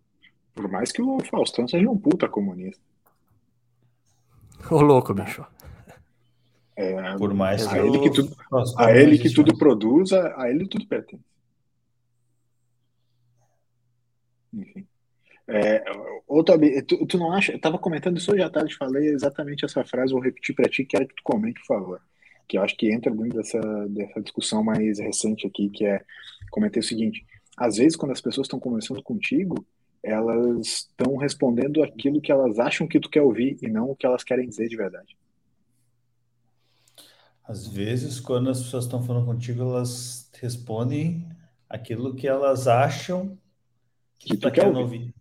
Por 0.55 0.71
mais 0.71 0.91
que 0.91 1.03
o 1.03 1.21
Faustão 1.31 1.69
seja 1.69 1.87
um 1.91 1.99
puta 1.99 2.27
comunista. 2.27 2.83
Ô 4.71 4.81
louco, 4.81 5.13
bicho. 5.13 5.45
É, 6.81 7.17
Por 7.19 7.35
mais 7.35 7.67
que 7.67 7.79
a 7.79 7.85
ele 7.85 7.99
que 7.99 8.11
tudo, 8.11 8.35
a 8.79 8.97
ele 8.97 9.19
que 9.19 9.35
tudo 9.35 9.59
produza, 9.59 10.35
a 10.35 10.49
ele 10.49 10.67
tudo 10.67 10.87
pertence. 10.87 11.23
Enfim. 14.51 14.87
É, 15.47 15.85
outro, 16.27 16.55
tu, 16.87 17.07
tu 17.07 17.19
não 17.19 17.33
acha? 17.33 17.53
Eu 17.53 17.61
tava 17.61 17.79
comentando 17.79 18.17
isso 18.17 18.33
hoje 18.33 18.43
à 18.43 18.49
tarde, 18.49 18.75
falei 18.77 19.09
exatamente 19.09 19.63
essa 19.63 19.85
frase, 19.85 20.15
vou 20.15 20.23
repetir 20.23 20.55
para 20.55 20.71
ti, 20.71 20.87
quero 20.87 21.07
que 21.07 21.17
tu 21.17 21.23
comente, 21.23 21.61
por 21.61 21.67
favor. 21.67 22.01
Que 22.49 22.57
eu 22.57 22.63
acho 22.63 22.75
que 22.77 22.91
entra 22.91 23.15
dentro 23.15 23.37
dessa, 23.37 23.61
dessa 23.89 24.23
discussão 24.23 24.65
mais 24.65 24.99
recente 24.99 25.47
aqui, 25.47 25.69
que 25.69 25.85
é 25.85 26.03
comentei 26.51 26.81
o 26.81 26.85
seguinte: 26.85 27.27
às 27.59 27.77
vezes, 27.77 27.95
quando 27.95 28.13
as 28.13 28.23
pessoas 28.23 28.47
estão 28.47 28.59
conversando 28.59 29.03
contigo, 29.03 29.67
elas 30.03 30.67
estão 30.67 31.17
respondendo 31.17 31.83
aquilo 31.83 32.23
que 32.23 32.33
elas 32.33 32.59
acham 32.59 32.87
que 32.89 32.99
tu 32.99 33.11
quer 33.11 33.21
ouvir 33.21 33.59
e 33.61 33.69
não 33.69 33.91
o 33.91 33.97
que 33.97 34.07
elas 34.07 34.25
querem 34.25 34.49
dizer 34.49 34.67
de 34.67 34.77
verdade. 34.77 35.20
Às 37.51 37.67
vezes, 37.67 38.21
quando 38.21 38.49
as 38.49 38.63
pessoas 38.63 38.85
estão 38.85 39.03
falando 39.03 39.27
contigo, 39.27 39.61
elas 39.61 40.31
respondem 40.41 41.27
aquilo 41.69 42.15
que 42.15 42.29
elas 42.29 42.69
acham 42.69 43.37
que, 44.17 44.29
que 44.29 44.37
tu 44.37 44.43
tá 44.43 44.53
quer 44.53 44.69
ouvir. 44.69 44.81
ouvir. 44.81 45.15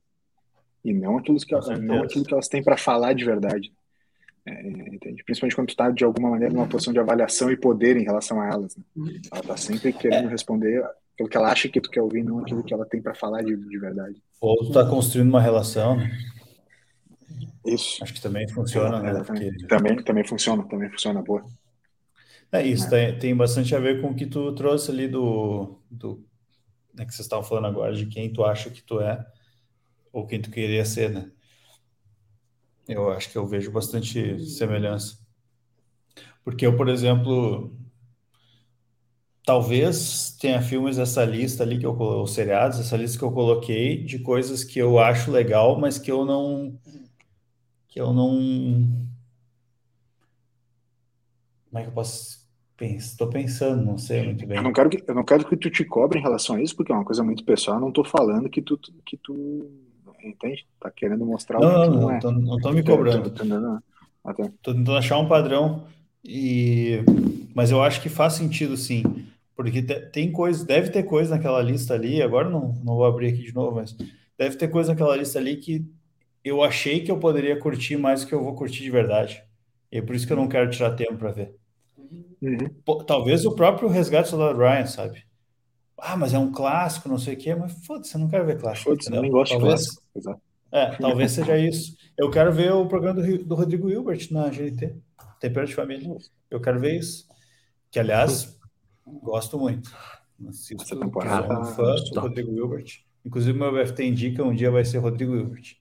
E 0.85 0.93
não 0.93 1.17
aquilo 1.17 1.39
que, 1.39 1.55
não 1.79 2.03
aquilo 2.03 2.23
que 2.23 2.31
elas 2.31 2.47
têm 2.47 2.63
para 2.63 2.77
falar 2.77 3.13
de 3.13 3.25
verdade. 3.25 3.73
É, 4.45 4.69
entende? 4.69 5.23
Principalmente 5.23 5.55
quando 5.55 5.67
tu 5.69 5.71
está, 5.71 5.89
de 5.89 6.03
alguma 6.03 6.29
maneira, 6.29 6.53
numa 6.53 6.67
posição 6.67 6.93
de 6.93 6.99
avaliação 6.99 7.49
e 7.49 7.57
poder 7.57 7.97
em 7.97 8.03
relação 8.03 8.39
a 8.39 8.47
elas. 8.47 8.77
Né? 8.77 8.83
Ela 9.31 9.41
está 9.41 9.57
sempre 9.57 9.91
querendo 9.91 10.27
é. 10.27 10.31
responder 10.31 10.85
aquilo 11.15 11.29
que 11.29 11.35
ela 11.35 11.51
acha 11.51 11.67
que 11.67 11.81
tu 11.81 11.89
quer 11.89 12.03
ouvir, 12.03 12.23
não 12.23 12.41
aquilo 12.41 12.63
que 12.63 12.75
ela 12.75 12.85
tem 12.85 13.01
para 13.01 13.15
falar 13.15 13.41
de, 13.41 13.57
de 13.57 13.79
verdade. 13.79 14.21
Ou 14.39 14.55
tu 14.57 14.67
está 14.67 14.85
construindo 14.85 15.29
uma 15.29 15.41
relação, 15.41 15.95
né? 15.95 16.11
Isso. 17.65 18.03
Acho 18.03 18.13
que 18.13 18.21
também 18.21 18.47
funciona, 18.47 18.99
é, 18.99 19.13
né? 19.13 19.23
Porque... 19.23 19.67
Também, 19.67 20.03
também 20.03 20.23
funciona, 20.23 20.63
também 20.67 20.91
funciona, 20.91 21.23
boa. 21.23 21.43
É 22.51 22.65
isso, 22.65 22.85
é. 22.87 23.11
Tem, 23.11 23.19
tem 23.19 23.35
bastante 23.35 23.75
a 23.75 23.79
ver 23.79 24.01
com 24.01 24.09
o 24.09 24.15
que 24.15 24.25
tu 24.25 24.53
trouxe 24.53 24.91
ali 24.91 25.07
do, 25.07 25.79
do 25.89 26.25
né, 26.93 27.05
que 27.05 27.13
vocês 27.13 27.25
estavam 27.25 27.43
falando 27.45 27.67
agora, 27.67 27.93
de 27.93 28.07
quem 28.07 28.31
tu 28.31 28.43
acha 28.43 28.69
que 28.69 28.81
tu 28.81 28.99
é, 28.99 29.25
ou 30.11 30.25
quem 30.27 30.41
tu 30.41 30.51
queria 30.51 30.85
ser, 30.85 31.11
né? 31.11 31.31
Eu 32.87 33.11
acho 33.11 33.31
que 33.31 33.37
eu 33.37 33.45
vejo 33.45 33.71
bastante 33.71 34.39
semelhança. 34.45 35.19
Porque 36.43 36.65
eu, 36.65 36.75
por 36.75 36.89
exemplo, 36.89 37.71
talvez 39.45 40.35
tenha 40.39 40.61
filmes 40.61 40.97
dessa 40.97 41.23
lista 41.23 41.63
ali 41.63 41.79
que 41.79 41.85
eu 41.85 41.95
os 41.97 42.33
seriados, 42.33 42.79
essa 42.79 42.97
lista 42.97 43.17
que 43.17 43.23
eu 43.23 43.31
coloquei 43.31 44.03
de 44.03 44.19
coisas 44.19 44.63
que 44.63 44.79
eu 44.79 44.99
acho 44.99 45.31
legal, 45.31 45.79
mas 45.79 45.99
que 45.99 46.11
eu 46.11 46.25
não 46.25 46.79
que 47.87 47.99
eu 47.99 48.13
não 48.13 49.07
como 51.69 51.79
é 51.79 51.83
que 51.83 51.89
eu 51.89 51.93
posso 51.93 52.38
Estou 52.81 53.29
pensando, 53.29 53.83
não 53.83 53.97
sei 53.97 54.23
muito 54.23 54.45
bem. 54.45 54.57
Eu 54.57 54.63
não, 54.63 54.73
quero 54.73 54.89
que, 54.89 55.03
eu 55.07 55.15
não 55.15 55.23
quero 55.23 55.45
que 55.45 55.57
tu 55.57 55.69
te 55.69 55.83
cobre 55.83 56.19
em 56.19 56.21
relação 56.21 56.55
a 56.55 56.61
isso, 56.61 56.75
porque 56.75 56.91
é 56.91 56.95
uma 56.95 57.05
coisa 57.05 57.23
muito 57.23 57.43
pessoal. 57.43 57.77
Eu 57.77 57.81
não 57.81 57.89
estou 57.89 58.05
falando 58.05 58.49
que 58.49 58.61
tu, 58.61 58.79
que 59.05 59.17
tu. 59.17 59.69
Entende? 60.23 60.65
Tá 60.79 60.91
querendo 60.91 61.25
mostrar 61.25 61.59
não, 61.59 61.67
o 61.67 61.81
que 61.81 61.89
não, 61.89 62.01
não, 62.01 62.11
é. 62.11 62.19
Tô, 62.19 62.31
não 62.31 62.57
tô 62.57 62.71
me 62.71 62.83
cobrando. 62.83 63.29
Tô, 63.29 63.45
tô 64.61 64.73
tentando 64.73 64.97
achar 64.97 65.17
um 65.17 65.27
padrão. 65.27 65.85
E... 66.23 66.99
Mas 67.55 67.71
eu 67.71 67.81
acho 67.81 68.01
que 68.01 68.09
faz 68.09 68.33
sentido, 68.33 68.75
sim. 68.75 69.03
Porque 69.55 69.81
tem 69.81 70.31
coisa, 70.31 70.65
deve 70.65 70.89
ter 70.89 71.03
coisa 71.03 71.35
naquela 71.35 71.61
lista 71.61 71.93
ali. 71.93 72.21
Agora 72.21 72.49
não, 72.49 72.73
não 72.83 72.95
vou 72.95 73.05
abrir 73.05 73.27
aqui 73.27 73.43
de 73.43 73.53
novo, 73.53 73.75
mas 73.75 73.95
deve 74.37 74.55
ter 74.55 74.69
coisa 74.69 74.91
naquela 74.91 75.15
lista 75.15 75.39
ali 75.39 75.57
que 75.57 75.85
eu 76.43 76.63
achei 76.63 77.01
que 77.01 77.11
eu 77.11 77.17
poderia 77.17 77.59
curtir 77.59 77.97
mais 77.97 78.21
do 78.21 78.27
que 78.27 78.33
eu 78.33 78.43
vou 78.43 78.55
curtir 78.55 78.83
de 78.83 78.89
verdade. 78.89 79.43
E 79.91 79.97
é 79.97 80.01
por 80.01 80.15
isso 80.15 80.25
que 80.25 80.33
eu 80.33 80.37
não 80.37 80.47
quero 80.47 80.69
tirar 80.69 80.91
tempo 80.91 81.17
para 81.17 81.31
ver. 81.31 81.55
Uhum. 82.41 83.03
talvez 83.05 83.45
o 83.45 83.55
próprio 83.55 83.89
Resgate 83.89 84.27
do 84.27 84.29
Soldado 84.31 84.57
Ryan, 84.57 84.85
sabe? 84.85 85.23
Ah, 85.97 86.15
mas 86.15 86.33
é 86.33 86.39
um 86.39 86.51
clássico, 86.51 87.09
não 87.09 87.17
sei 87.17 87.33
o 87.33 87.37
quê, 87.37 87.53
mas 87.53 87.73
foda-se, 87.85 88.15
eu 88.15 88.21
não 88.21 88.29
quero 88.29 88.45
ver 88.45 88.59
clássico. 88.59 88.89
Foda-se, 88.89 89.13
eu 89.13 89.21
nem 89.21 89.31
gosto 89.31 89.51
talvez, 89.51 89.81
de 89.81 90.21
clássico. 90.21 90.41
É, 90.71 90.95
talvez 90.97 91.31
seja 91.31 91.57
isso. 91.57 91.95
Eu 92.17 92.29
quero 92.29 92.53
ver 92.53 92.71
o 92.71 92.87
programa 92.87 93.21
do, 93.21 93.43
do 93.43 93.55
Rodrigo 93.55 93.89
Hilbert 93.89 94.27
na 94.31 94.49
GNT, 94.49 94.95
Tempero 95.39 95.67
de 95.67 95.75
Família. 95.75 96.15
Eu 96.49 96.61
quero 96.61 96.79
ver 96.79 96.97
isso. 96.97 97.27
Que, 97.91 97.99
aliás, 97.99 98.57
gosto 99.05 99.57
muito. 99.57 99.91
Assisto, 100.47 100.83
Essa 100.83 100.97
temporada 100.97 101.47
sou 101.47 101.61
um 101.61 101.65
fã 101.65 101.95
do 102.13 102.19
Rodrigo 102.21 102.53
Hilbert. 102.53 103.03
Inclusive, 103.25 103.57
meu 103.57 103.73
BFT 103.73 104.05
indica 104.05 104.43
um 104.43 104.53
dia 104.53 104.71
vai 104.71 104.85
ser 104.85 104.99
Rodrigo 104.99 105.35
Hilbert. 105.35 105.75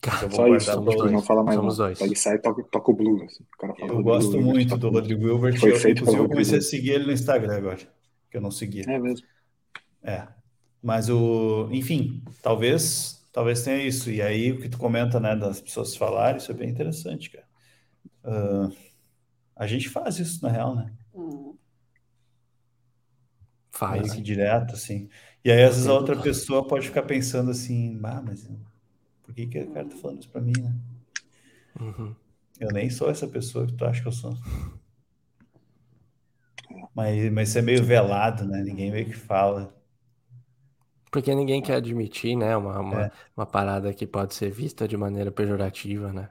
Cara, 0.00 0.30
só 0.30 0.48
isso, 0.56 0.80
não 1.10 1.20
fala 1.20 1.44
mais 1.44 1.56
somos 1.56 1.76
dois. 1.76 2.00
Ele 2.00 2.16
sai 2.16 2.36
e 2.36 2.38
toca, 2.38 2.62
toca 2.64 2.90
o 2.90 2.94
blues. 2.94 3.22
Assim. 3.22 3.44
O 3.82 3.86
eu 3.86 4.02
gosto 4.02 4.30
Blue, 4.30 4.42
muito 4.42 4.78
do 4.78 4.88
Rodrigo 4.88 5.26
Hilbert. 5.26 5.58
Foi 5.60 5.78
feito 5.78 6.04
eu, 6.08 6.16
eu 6.16 6.28
comecei 6.28 6.58
a 6.58 6.62
seguir 6.62 6.92
ele 6.92 7.06
no 7.06 7.12
Instagram 7.12 7.56
agora, 7.56 7.76
que 8.30 8.36
eu 8.36 8.40
não 8.40 8.50
seguia. 8.50 8.84
É 8.88 8.98
mesmo. 8.98 9.26
É. 10.02 10.26
Mas 10.82 11.10
o, 11.10 11.68
enfim, 11.70 12.24
talvez, 12.42 13.28
talvez 13.30 13.62
tenha 13.62 13.84
isso. 13.84 14.10
E 14.10 14.22
aí 14.22 14.52
o 14.52 14.60
que 14.60 14.70
tu 14.70 14.78
comenta, 14.78 15.20
né, 15.20 15.36
das 15.36 15.60
pessoas 15.60 15.94
falarem, 15.94 16.38
isso 16.38 16.50
é 16.50 16.54
bem 16.54 16.70
interessante, 16.70 17.30
cara. 17.30 17.46
Uh, 18.24 18.74
a 19.54 19.66
gente 19.66 19.90
faz 19.90 20.18
isso 20.18 20.42
na 20.42 20.50
real, 20.50 20.74
né? 20.74 20.90
Faz. 23.70 24.12
Meio 24.12 24.22
direto, 24.22 24.74
assim. 24.74 25.10
E 25.44 25.50
aí 25.50 25.62
às 25.62 25.74
vezes 25.74 25.88
a 25.88 25.92
outra 25.92 26.16
pessoa 26.16 26.66
pode 26.66 26.86
ficar 26.86 27.02
pensando 27.02 27.50
assim, 27.50 27.98
ah, 28.02 28.22
mas 28.24 28.48
por 29.30 29.34
que, 29.34 29.46
que 29.46 29.60
o 29.60 29.70
cara 29.70 29.88
tá 29.88 29.96
falando 29.96 30.18
isso 30.18 30.28
pra 30.28 30.40
mim, 30.40 30.52
né? 30.60 30.74
Uhum. 31.80 32.14
Eu 32.58 32.68
nem 32.72 32.90
sou 32.90 33.08
essa 33.08 33.28
pessoa 33.28 33.64
que 33.64 33.72
tu 33.74 33.84
acha 33.84 34.02
que 34.02 34.08
eu 34.08 34.12
sou. 34.12 34.36
Mas, 36.92 37.32
mas 37.32 37.48
isso 37.48 37.58
é 37.58 37.62
meio 37.62 37.84
velado, 37.84 38.44
né? 38.44 38.60
Ninguém 38.62 38.90
meio 38.90 39.06
que 39.06 39.14
fala. 39.14 39.72
Porque 41.12 41.32
ninguém 41.32 41.62
quer 41.62 41.76
admitir, 41.76 42.36
né? 42.36 42.56
Uma, 42.56 42.80
uma, 42.80 43.02
é. 43.04 43.12
uma 43.36 43.46
parada 43.46 43.94
que 43.94 44.06
pode 44.06 44.34
ser 44.34 44.50
vista 44.50 44.86
de 44.86 44.96
maneira 44.96 45.30
pejorativa, 45.30 46.12
né? 46.12 46.30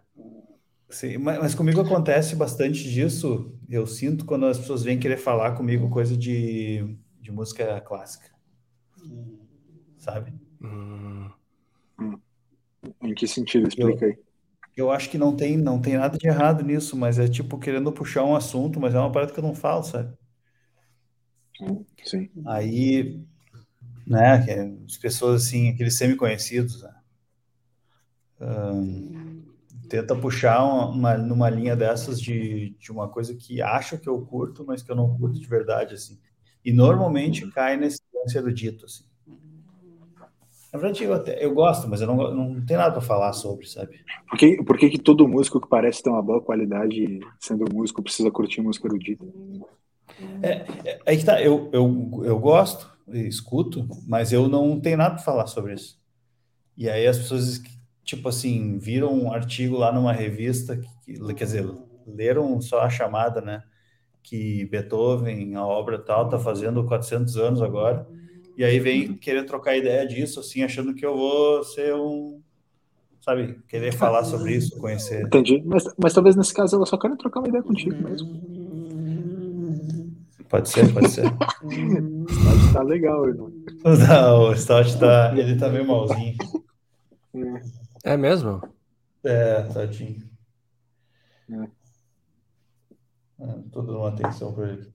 Sim, 0.89 1.20
mas, 1.20 1.39
mas, 1.39 1.56
comigo 1.56 1.80
acontece 1.80 2.36
bastante 2.36 2.84
disso. 2.84 3.58
Eu 3.70 3.88
sinto 3.88 4.26
quando 4.26 4.45
as 4.45 4.58
pessoas 4.58 4.84
vêm 4.84 5.00
querer 5.00 5.18
falar 5.18 5.56
comigo 5.56 5.89
coisa 5.89 6.18
de, 6.18 6.97
de 7.22 7.32
música 7.32 7.80
clássica. 7.80 8.30
Sabe? 9.97 10.34
Hum. 10.62 11.30
Em 13.02 13.14
que 13.14 13.28
sentido? 13.28 13.68
Explica 13.68 14.06
aí. 14.06 14.18
Eu 14.76 14.92
acho 14.92 15.10
que 15.10 15.18
não 15.18 15.36
tem, 15.36 15.58
não 15.58 15.82
tem 15.82 15.98
nada 15.98 16.18
de 16.18 16.28
errado 16.28 16.64
nisso, 16.64 16.96
mas 16.96 17.20
é 17.20 17.28
tipo 17.28 17.60
querendo 17.60 17.92
puxar 17.92 18.24
um 18.24 18.36
assunto, 18.36 18.80
mas 18.80 18.96
é 18.96 19.00
uma 19.00 19.12
parada 19.12 19.34
que 19.34 19.40
eu 19.40 19.44
não 19.44 19.54
falo, 19.54 19.84
sabe? 19.84 20.14
Sim. 22.06 22.30
Aí, 22.48 23.22
né, 24.08 24.76
as 24.86 24.98
pessoas 24.98 25.44
assim, 25.46 25.70
aqueles 25.70 25.96
semi-conhecidos, 25.96 26.82
né? 26.82 26.94
um, 28.40 29.44
tenta 29.90 30.16
puxar 30.16 30.64
uma, 30.64 30.88
uma, 30.88 31.18
numa 31.18 31.50
linha 31.50 31.76
dessas 31.76 32.22
de, 32.22 32.72
de 32.80 32.92
uma 32.92 33.10
coisa 33.10 33.36
que 33.36 33.62
acha 33.62 33.98
que 33.98 34.08
eu 34.08 34.22
curto, 34.26 34.64
mas 34.66 34.82
que 34.82 34.92
eu 34.92 34.96
não 34.96 35.18
curto 35.18 35.40
de 35.40 35.48
verdade, 35.48 35.96
assim. 35.96 36.20
E 36.64 36.72
normalmente 36.72 37.50
cai 37.52 37.78
nesse 37.78 38.02
lance 38.14 38.38
erudito, 38.38 38.86
assim. 38.86 39.04
Na 40.72 40.78
verdade, 40.80 41.03
eu, 41.03 41.13
até, 41.13 41.43
eu 41.43 41.51
gosto, 41.53 41.88
mas 41.89 41.99
eu 41.99 42.07
não, 42.07 42.34
não 42.34 42.65
tenho 42.65 42.80
nada 42.80 42.91
para 42.91 43.01
falar 43.01 43.34
sobre, 43.34 43.67
sabe? 43.67 43.99
Por 44.30 44.38
que, 44.38 44.63
por 44.63 44.78
que, 44.78 44.89
que 44.89 44.99
todo 44.99 45.28
músico 45.28 45.59
que 45.59 45.67
parece 45.67 46.03
ter 46.03 46.11
uma 46.11 46.22
boa 46.22 46.41
qualidade, 46.41 47.20
sendo 47.39 47.65
músico, 47.74 48.03
precisa 48.03 48.30
curtir 48.30 48.61
música 48.61 48.88
erudita? 48.88 49.26
É, 50.43 50.65
é, 50.86 50.99
aí 51.07 51.17
que 51.17 51.26
tá, 51.26 51.41
eu, 51.41 51.70
eu, 51.74 52.22
eu 52.24 52.39
gosto, 52.39 52.88
escuto, 53.07 53.88
mas 54.07 54.32
eu 54.32 54.47
não 54.47 54.80
tenho 54.80 54.97
nada 54.97 55.15
para 55.15 55.24
falar 55.24 55.47
sobre 55.47 55.74
isso. 55.74 55.99
E 56.78 56.88
aí 56.88 57.07
as 57.07 57.17
pessoas, 57.17 57.59
tipo 58.03 58.30
assim, 58.30 58.78
viram 58.78 59.11
um 59.11 59.34
artigo 59.34 59.76
lá 59.76 59.91
numa 59.91 60.13
revista, 60.13 60.80
que, 61.03 61.17
quer 61.34 61.45
dizer, 61.45 61.67
leram 62.05 62.61
só 62.61 62.82
a 62.82 62.89
chamada, 62.89 63.41
né? 63.41 63.63
Que 64.22 64.65
Beethoven, 64.65 65.55
a 65.55 65.65
obra 65.65 65.97
tal, 65.97 66.30
tá 66.30 66.38
fazendo 66.38 66.86
400 66.86 67.38
anos 67.38 67.61
agora 67.61 68.07
e 68.60 68.64
aí 68.66 68.78
vem 68.78 69.14
querer 69.14 69.45
trocar 69.45 69.78
ideia 69.78 70.05
disso, 70.05 70.41
assim, 70.41 70.64
achando 70.64 70.93
que 70.93 71.05
eu 71.05 71.16
vou 71.16 71.64
ser 71.64 71.95
um, 71.95 72.41
sabe, 73.22 73.57
querer 73.70 73.93
falar 73.93 74.26
sobre 74.26 74.53
isso, 74.53 74.78
conhecer. 74.78 75.28
Entendi, 75.28 75.64
mas, 75.66 75.86
mas 75.97 76.14
talvez 76.14 76.36
nesse 76.36 76.53
caso 76.53 76.76
ela 76.76 76.86
só 76.86 76.97
quer 76.97 77.16
trocar 77.16 77.39
uma 77.39 77.47
ideia 77.47 77.64
contigo 77.64 77.95
mesmo. 78.03 78.28
Pode 80.49 80.68
ser, 80.68 80.93
pode 80.93 81.10
ser. 81.10 81.24
o 81.24 82.26
Stott 82.30 82.74
tá 82.74 82.84
legal, 82.84 83.30
irmão. 83.30 83.49
Não, 84.10 84.49
o 84.49 84.53
Stott 84.53 84.99
tá, 84.99 85.34
ele 85.38 85.55
tá 85.55 85.70
meio 85.70 85.88
malzinho. 85.88 86.36
É 88.03 88.18
mesmo? 88.18 88.62
É, 89.24 89.62
tadinho. 89.62 90.22
É. 91.49 91.80
É, 93.39 93.45
tô 93.72 93.82
dando 93.84 93.99
uma 93.99 94.10
atenção 94.10 94.53
para 94.53 94.70
ele. 94.74 94.93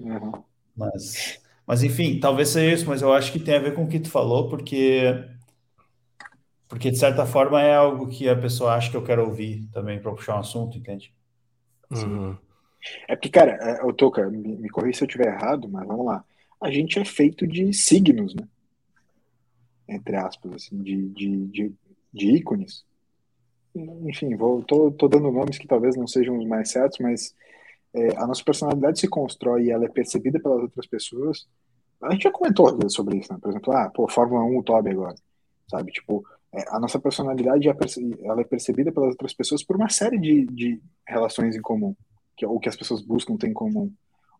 Uhum. 0.00 0.32
Mas, 0.76 1.40
mas 1.66 1.82
enfim, 1.82 2.18
talvez 2.20 2.48
seja 2.50 2.74
isso, 2.74 2.86
mas 2.86 3.02
eu 3.02 3.12
acho 3.12 3.32
que 3.32 3.38
tem 3.38 3.56
a 3.56 3.60
ver 3.60 3.74
com 3.74 3.84
o 3.84 3.88
que 3.88 4.00
tu 4.00 4.10
falou, 4.10 4.48
porque 4.48 5.24
porque 6.68 6.90
de 6.90 6.98
certa 6.98 7.24
forma 7.24 7.62
é 7.62 7.74
algo 7.74 8.08
que 8.08 8.28
a 8.28 8.36
pessoa 8.36 8.74
acha 8.74 8.90
que 8.90 8.96
eu 8.96 9.04
quero 9.04 9.24
ouvir 9.24 9.68
também 9.72 10.00
para 10.00 10.12
puxar 10.12 10.36
um 10.36 10.40
assunto, 10.40 10.76
entende? 10.76 11.14
Uhum. 11.90 12.36
É 13.08 13.14
porque, 13.16 13.30
cara, 13.30 13.58
é, 13.60 13.80
eu 13.82 13.92
tô, 13.92 14.10
cara, 14.10 14.30
me, 14.30 14.56
me 14.56 14.68
corri 14.68 14.92
se 14.92 15.02
eu 15.02 15.06
estiver 15.06 15.28
errado, 15.28 15.68
mas 15.68 15.86
vamos 15.86 16.04
lá. 16.04 16.24
A 16.60 16.70
gente 16.70 16.98
é 16.98 17.04
feito 17.04 17.46
de 17.46 17.72
signos, 17.72 18.34
né? 18.34 18.46
Entre 19.88 20.16
aspas, 20.16 20.52
assim, 20.52 20.82
de, 20.82 21.08
de, 21.10 21.46
de, 21.46 21.72
de 22.12 22.26
ícones. 22.36 22.84
Enfim, 23.74 24.34
vou, 24.36 24.62
tô, 24.62 24.90
tô 24.90 25.08
dando 25.08 25.30
nomes 25.30 25.58
que 25.58 25.66
talvez 25.66 25.96
não 25.96 26.06
sejam 26.06 26.38
os 26.38 26.46
mais 26.46 26.70
certos, 26.70 26.98
mas 27.00 27.34
é, 27.94 28.16
a 28.16 28.26
nossa 28.26 28.42
personalidade 28.42 28.98
se 28.98 29.08
constrói 29.08 29.64
e 29.64 29.70
ela 29.70 29.84
é 29.84 29.88
percebida 29.88 30.40
pelas 30.40 30.62
outras 30.62 30.86
pessoas. 30.86 31.46
A 32.02 32.12
gente 32.12 32.24
já 32.24 32.30
comentou 32.30 32.90
sobre 32.90 33.18
isso, 33.18 33.32
né? 33.32 33.38
Por 33.40 33.50
exemplo, 33.50 33.72
ah, 33.72 33.88
pô, 33.88 34.08
Fórmula 34.08 34.42
1, 34.44 34.58
o 34.58 34.62
Toby 34.62 34.90
agora, 34.90 35.14
sabe? 35.70 35.92
Tipo, 35.92 36.24
é, 36.52 36.64
a 36.68 36.80
nossa 36.80 36.98
personalidade 36.98 37.68
é, 37.68 37.74
ela 38.22 38.40
é 38.40 38.44
percebida 38.44 38.92
pelas 38.92 39.10
outras 39.10 39.32
pessoas 39.32 39.62
por 39.62 39.76
uma 39.76 39.88
série 39.88 40.18
de, 40.18 40.44
de 40.46 40.82
relações 41.06 41.56
em 41.56 41.62
comum, 41.62 41.94
que, 42.36 42.44
ou 42.44 42.58
que 42.58 42.68
as 42.68 42.76
pessoas 42.76 43.00
buscam 43.00 43.36
ter 43.36 43.48
em 43.48 43.54
comum, 43.54 43.92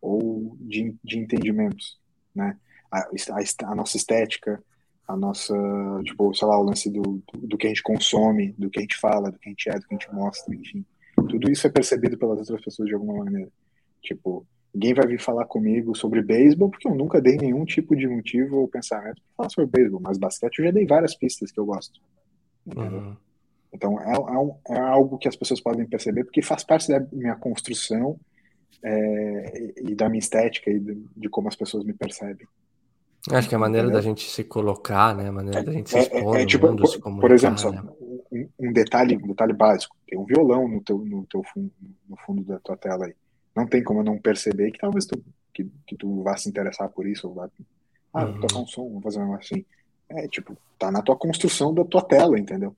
ou 0.02 0.57
de, 0.61 0.94
de 1.02 1.18
entendimentos, 1.18 1.98
né? 2.34 2.57
A, 2.90 2.98
a, 2.98 3.70
a 3.70 3.74
nossa 3.74 3.96
estética, 3.96 4.62
a 5.07 5.16
nossa, 5.16 5.55
tipo, 6.05 6.34
sei 6.34 6.48
lá, 6.48 6.59
o 6.59 6.64
lance 6.64 6.90
do, 6.90 7.22
do 7.34 7.57
que 7.57 7.66
a 7.66 7.70
gente 7.70 7.82
consome, 7.82 8.52
do 8.59 8.68
que 8.68 8.78
a 8.78 8.82
gente 8.82 8.96
fala, 8.96 9.30
do 9.30 9.38
que 9.38 9.48
a 9.48 9.50
gente 9.50 9.68
é, 9.68 9.78
do 9.78 9.86
que 9.86 9.94
a 9.94 9.98
gente 9.98 10.12
mostra, 10.12 10.55
enfim. 10.55 10.84
Tudo 11.15 11.51
isso 11.51 11.67
é 11.67 11.71
percebido 11.71 12.19
pelas 12.19 12.39
outras 12.39 12.61
pessoas 12.62 12.89
de 12.89 12.95
alguma 12.95 13.25
maneira. 13.25 13.51
Tipo, 14.03 14.47
ninguém 14.75 14.95
vai 14.95 15.07
vir 15.07 15.21
falar 15.21 15.45
comigo 15.47 15.95
sobre 15.95 16.23
beisebol 16.23 16.69
porque 16.69 16.89
eu 16.89 16.95
nunca 16.95 17.21
dei 17.21 17.37
nenhum 17.37 17.65
tipo 17.65 17.95
de 17.95 18.07
motivo 18.07 18.59
ou 18.59 18.69
pensamento 18.69 19.23
para 19.23 19.37
falar 19.37 19.51
sobre 19.51 19.71
beisebol, 19.71 20.01
mas 20.03 20.19
basquete 20.19 20.59
eu 20.59 20.65
já 20.67 20.71
dei 20.73 20.87
várias 20.87 21.15
pistas 21.15 21.53
que 21.53 21.61
eu 21.61 21.65
gosto. 21.65 22.01
Uhum. 22.75 23.17
Então 23.73 24.01
é, 24.01 24.12
é, 24.12 24.77
é, 24.77 24.81
algo 24.81 25.19
que 25.19 25.29
as 25.29 25.37
pessoas 25.37 25.61
podem 25.61 25.87
perceber 25.87 26.25
porque 26.25 26.43
faz 26.43 26.65
parte 26.65 26.89
da 26.89 27.01
minha 27.12 27.35
construção 27.37 28.19
é, 28.83 29.73
e 29.79 29.95
da 29.95 30.09
minha 30.09 30.19
estética 30.19 30.71
e 30.71 30.79
de, 30.79 31.07
de, 31.17 31.29
como 31.29 31.49
as 31.49 31.57
pessoas 31.57 31.85
me 31.85 31.93
percebem. 31.93 32.47
Acho 33.31 33.49
que 33.49 33.55
a 33.55 33.59
maneira 33.59 33.87
Entendeu? 33.87 34.03
da 34.03 34.07
gente 34.07 34.29
se 34.31 34.45
colocar, 34.45 35.17
né? 35.17 35.29
A 35.29 35.33
maneira 35.33 35.62
da 35.62 35.73
gente 35.73 35.89
se 35.89 35.97
é, 35.97 36.01
é, 36.01 36.03
expor 36.03 36.37
é, 36.37 36.47
tipo, 36.47 36.67
mundo, 36.67 36.83
por, 36.83 36.89
se 36.89 36.99
comunicar, 36.99 37.27
por 37.27 37.35
exemplo, 37.35 37.73
né? 37.73 37.83
Um, 38.59 38.72
detalhe, 38.72 39.16
um 39.16 39.28
detalhe 39.28 39.52
básico. 39.52 39.96
Tem 40.07 40.18
um 40.18 40.24
violão 40.24 40.68
no 40.68 40.82
teu, 40.82 40.98
no 40.98 41.26
teu 41.26 41.42
fundo, 41.42 41.70
no 42.09 42.16
fundo 42.18 42.42
da 42.44 42.59
tua 42.59 42.76
tela 42.76 43.07
aí. 43.07 43.14
Não 43.55 43.66
tem 43.66 43.82
como 43.82 44.00
eu 44.00 44.05
não 44.05 44.18
perceber 44.18 44.70
que 44.70 44.78
talvez 44.78 45.07
tu, 45.07 45.22
que, 45.52 45.68
que 45.86 45.96
tu 45.96 46.22
vá 46.22 46.36
se 46.36 46.48
interessar 46.48 46.88
por 46.88 47.07
isso. 47.07 47.28
Ou 47.28 47.34
vá, 47.34 47.50
ah, 48.12 48.24
uhum. 48.24 48.32
vou 48.32 48.40
tocar 48.42 48.61
um 48.61 48.66
som, 48.66 48.88
vou 48.90 49.00
fazer 49.00 49.20
um 49.20 49.34
assim. 49.34 49.64
É, 50.09 50.28
tipo, 50.28 50.57
tá 50.78 50.90
na 50.90 51.02
tua 51.02 51.16
construção 51.16 51.72
da 51.72 51.84
tua 51.84 52.02
tela, 52.02 52.38
entendeu? 52.38 52.74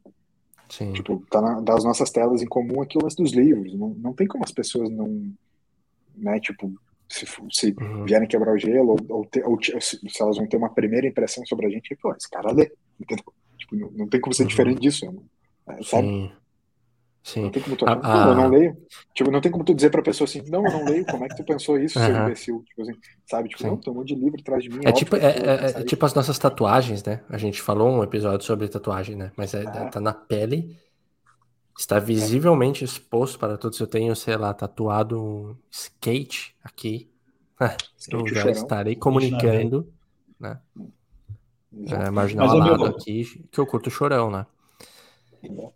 Sim. 0.69 0.93
Tipo, 0.93 1.23
tá 1.31 1.41
na, 1.41 1.61
das 1.61 1.85
nossas 1.85 2.11
telas 2.11 2.43
em 2.43 2.47
comum 2.47 2.83
aqui 2.83 2.99
o 2.99 3.03
lance 3.03 3.17
dos 3.17 3.33
livros. 3.33 3.75
Não, 3.75 3.91
não 3.91 4.13
tem 4.13 4.27
como 4.27 4.45
as 4.45 4.53
pessoas 4.53 4.91
não, 4.91 5.33
né, 6.17 6.41
tipo, 6.41 6.73
se, 7.09 7.27
se 7.53 7.75
uhum. 7.79 8.05
vierem 8.05 8.27
quebrar 8.27 8.53
o 8.53 8.59
gelo, 8.59 8.91
ou, 8.91 9.19
ou, 9.19 9.27
ter, 9.27 9.45
ou, 9.47 9.59
se, 9.63 9.99
se, 10.09 10.23
elas 10.23 10.37
vão 10.37 10.47
ter 10.47 10.57
uma 10.57 10.71
primeira 10.71 11.07
impressão 11.07 11.45
sobre 11.47 11.67
a 11.67 11.71
gente, 11.71 11.95
pô, 11.97 12.13
esse 12.15 12.29
cara 12.29 12.53
lê, 12.53 12.73
entendeu? 13.01 13.25
Tipo, 13.57 13.77
não, 13.77 13.91
não 13.93 14.09
tem 14.09 14.21
como 14.21 14.35
ser 14.35 14.43
uhum. 14.43 14.49
diferente 14.49 14.81
disso, 14.81 15.07
né? 15.07 15.19
É, 15.69 15.83
sabe? 15.83 16.07
Sim. 16.07 16.33
Sim. 17.27 17.43
Não 17.43 17.51
tem 17.51 17.61
como 17.61 17.77
tu, 17.77 17.85
ah, 17.89 17.97
não, 17.97 18.29
eu 18.29 18.35
não 18.37 18.49
leio. 18.51 18.77
Tipo, 19.13 19.33
não 19.33 19.41
tem 19.41 19.51
como 19.51 19.65
tu 19.65 19.75
dizer 19.75 19.91
pra 19.91 20.01
pessoa 20.01 20.29
assim, 20.29 20.43
não, 20.49 20.65
eu 20.65 20.73
não 20.73 20.85
leio, 20.85 21.05
como 21.07 21.25
é 21.25 21.29
que 21.29 21.35
tu 21.35 21.43
pensou 21.43 21.77
isso, 21.77 21.99
seu 21.99 22.17
imbecil? 22.17 22.63
Tipo 22.69 22.83
assim, 22.83 22.93
sabe? 23.29 23.49
Tipo, 23.49 23.63
Sim. 23.63 23.67
não, 23.67 23.77
tem 23.79 23.93
um 23.93 23.97
monte 23.97 24.15
de 24.15 24.15
livro 24.15 24.41
atrás 24.41 24.63
de 24.63 24.71
mim. 24.71 24.79
É, 24.85 24.93
tipo, 24.93 25.17
é, 25.17 25.31
é, 25.31 25.81
é 25.81 25.83
tipo 25.83 26.07
as 26.07 26.15
nossas 26.15 26.39
tatuagens, 26.39 27.03
né? 27.03 27.21
A 27.29 27.37
gente 27.37 27.61
falou 27.61 27.91
um 27.91 28.05
episódio 28.05 28.47
sobre 28.47 28.69
tatuagem, 28.69 29.17
né? 29.17 29.33
Mas 29.37 29.55
é, 29.55 29.65
ah. 29.67 29.87
tá 29.87 30.01
na 30.01 30.15
pele, 30.15 30.79
está 31.77 31.99
visivelmente 31.99 32.85
exposto 32.85 33.41
para 33.41 33.59
todos. 33.59 33.81
Eu 33.81 33.89
tenho, 33.89 34.15
sei 34.15 34.37
lá, 34.37 34.55
tatuado 34.55 35.21
um 35.21 35.57
skate 35.69 36.55
aqui. 36.63 37.11
eu 38.09 38.29
já 38.29 38.53
estarei 38.53 38.95
comunicando, 38.95 39.93
né? 40.39 40.61
É, 41.89 42.09
marginal 42.09 42.51
alado 42.51 42.85
aqui, 42.85 43.25
que 43.51 43.59
eu 43.59 43.67
curto 43.67 43.91
chorão, 43.91 44.31
né? 44.31 44.47
O 45.51 45.73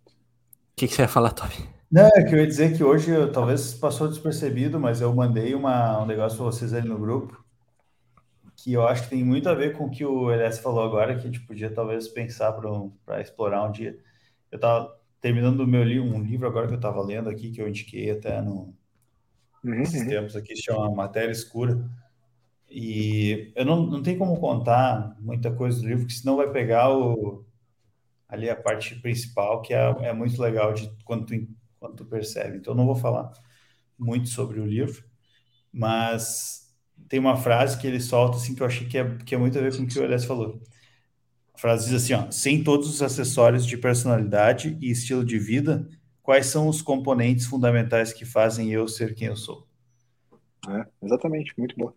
que, 0.75 0.87
que 0.87 0.93
você 0.93 1.03
ia 1.03 1.07
falar, 1.07 1.31
Toby? 1.31 1.55
Não, 1.91 2.07
é 2.07 2.23
que 2.23 2.33
eu 2.33 2.39
ia 2.39 2.47
dizer 2.47 2.75
que 2.75 2.83
hoje 2.83 3.11
talvez 3.33 3.73
passou 3.73 4.07
despercebido, 4.07 4.79
mas 4.79 5.01
eu 5.01 5.13
mandei 5.13 5.53
uma, 5.53 6.01
um 6.01 6.05
negócio 6.05 6.37
para 6.37 6.45
vocês 6.45 6.73
ali 6.73 6.87
no 6.87 6.97
grupo 6.97 7.41
que 8.63 8.73
eu 8.73 8.87
acho 8.87 9.03
que 9.03 9.09
tem 9.09 9.23
muito 9.23 9.49
a 9.49 9.55
ver 9.55 9.75
com 9.75 9.85
o 9.85 9.89
que 9.89 10.05
o 10.05 10.29
LS 10.29 10.61
falou 10.61 10.83
agora, 10.83 11.15
que 11.15 11.21
a 11.21 11.31
gente 11.31 11.39
podia 11.41 11.71
talvez 11.71 12.07
pensar 12.07 12.53
para 13.05 13.19
explorar 13.19 13.63
um 13.63 13.71
dia. 13.71 13.97
Eu 14.51 14.57
estava 14.57 14.95
terminando 15.19 15.65
meu 15.65 15.83
livro, 15.83 16.07
um 16.07 16.21
livro 16.21 16.47
agora 16.47 16.67
que 16.67 16.73
eu 16.73 16.77
estava 16.77 17.01
lendo 17.01 17.29
aqui, 17.29 17.49
que 17.51 17.61
eu 17.61 17.67
indiquei 17.67 18.11
até 18.11 18.39
no, 18.41 18.73
uhum, 19.63 19.79
nesses 19.79 20.01
uhum. 20.01 20.07
tempos 20.07 20.35
aqui, 20.35 20.55
se 20.55 20.63
chama 20.63 20.91
Matéria 20.91 21.31
Escura. 21.31 21.83
E 22.69 23.51
eu 23.55 23.65
não, 23.65 23.85
não 23.85 24.03
tenho 24.03 24.19
como 24.19 24.39
contar 24.39 25.15
muita 25.19 25.51
coisa 25.51 25.79
do 25.79 25.87
livro, 25.87 26.03
porque 26.03 26.19
senão 26.19 26.37
vai 26.37 26.51
pegar 26.51 26.95
o, 26.95 27.43
ali 28.31 28.49
a 28.49 28.55
parte 28.55 28.95
principal, 28.95 29.61
que 29.61 29.73
é, 29.73 29.95
é 30.03 30.13
muito 30.13 30.41
legal 30.41 30.73
de 30.73 30.89
quando 31.03 31.25
tu, 31.25 31.35
quando 31.77 31.95
tu 31.97 32.05
percebe. 32.05 32.57
Então, 32.57 32.73
não 32.73 32.85
vou 32.85 32.95
falar 32.95 33.29
muito 33.99 34.29
sobre 34.29 34.61
o 34.61 34.65
livro, 34.65 35.03
mas 35.71 36.73
tem 37.09 37.19
uma 37.19 37.35
frase 37.35 37.77
que 37.77 37.85
ele 37.85 37.99
solta 37.99 38.37
assim 38.37 38.55
que 38.55 38.63
eu 38.63 38.67
achei 38.67 38.87
que 38.87 38.97
é, 38.97 39.17
que 39.17 39.35
é 39.35 39.37
muito 39.37 39.59
a 39.59 39.61
ver 39.61 39.75
com 39.75 39.83
o 39.83 39.87
que 39.87 39.99
o 39.99 40.03
Elias 40.03 40.23
falou. 40.23 40.63
A 41.53 41.57
frase 41.57 41.89
diz 41.89 42.03
assim: 42.03 42.13
ó, 42.13 42.31
sem 42.31 42.63
todos 42.63 42.89
os 42.89 43.01
acessórios 43.01 43.65
de 43.65 43.77
personalidade 43.77 44.77
e 44.81 44.89
estilo 44.89 45.25
de 45.25 45.37
vida, 45.37 45.87
quais 46.23 46.45
são 46.45 46.69
os 46.69 46.81
componentes 46.81 47.45
fundamentais 47.45 48.13
que 48.13 48.23
fazem 48.23 48.71
eu 48.71 48.87
ser 48.87 49.13
quem 49.13 49.27
eu 49.27 49.35
sou? 49.35 49.67
É, 50.69 50.85
exatamente, 51.03 51.53
muito 51.57 51.75
bom. 51.77 51.91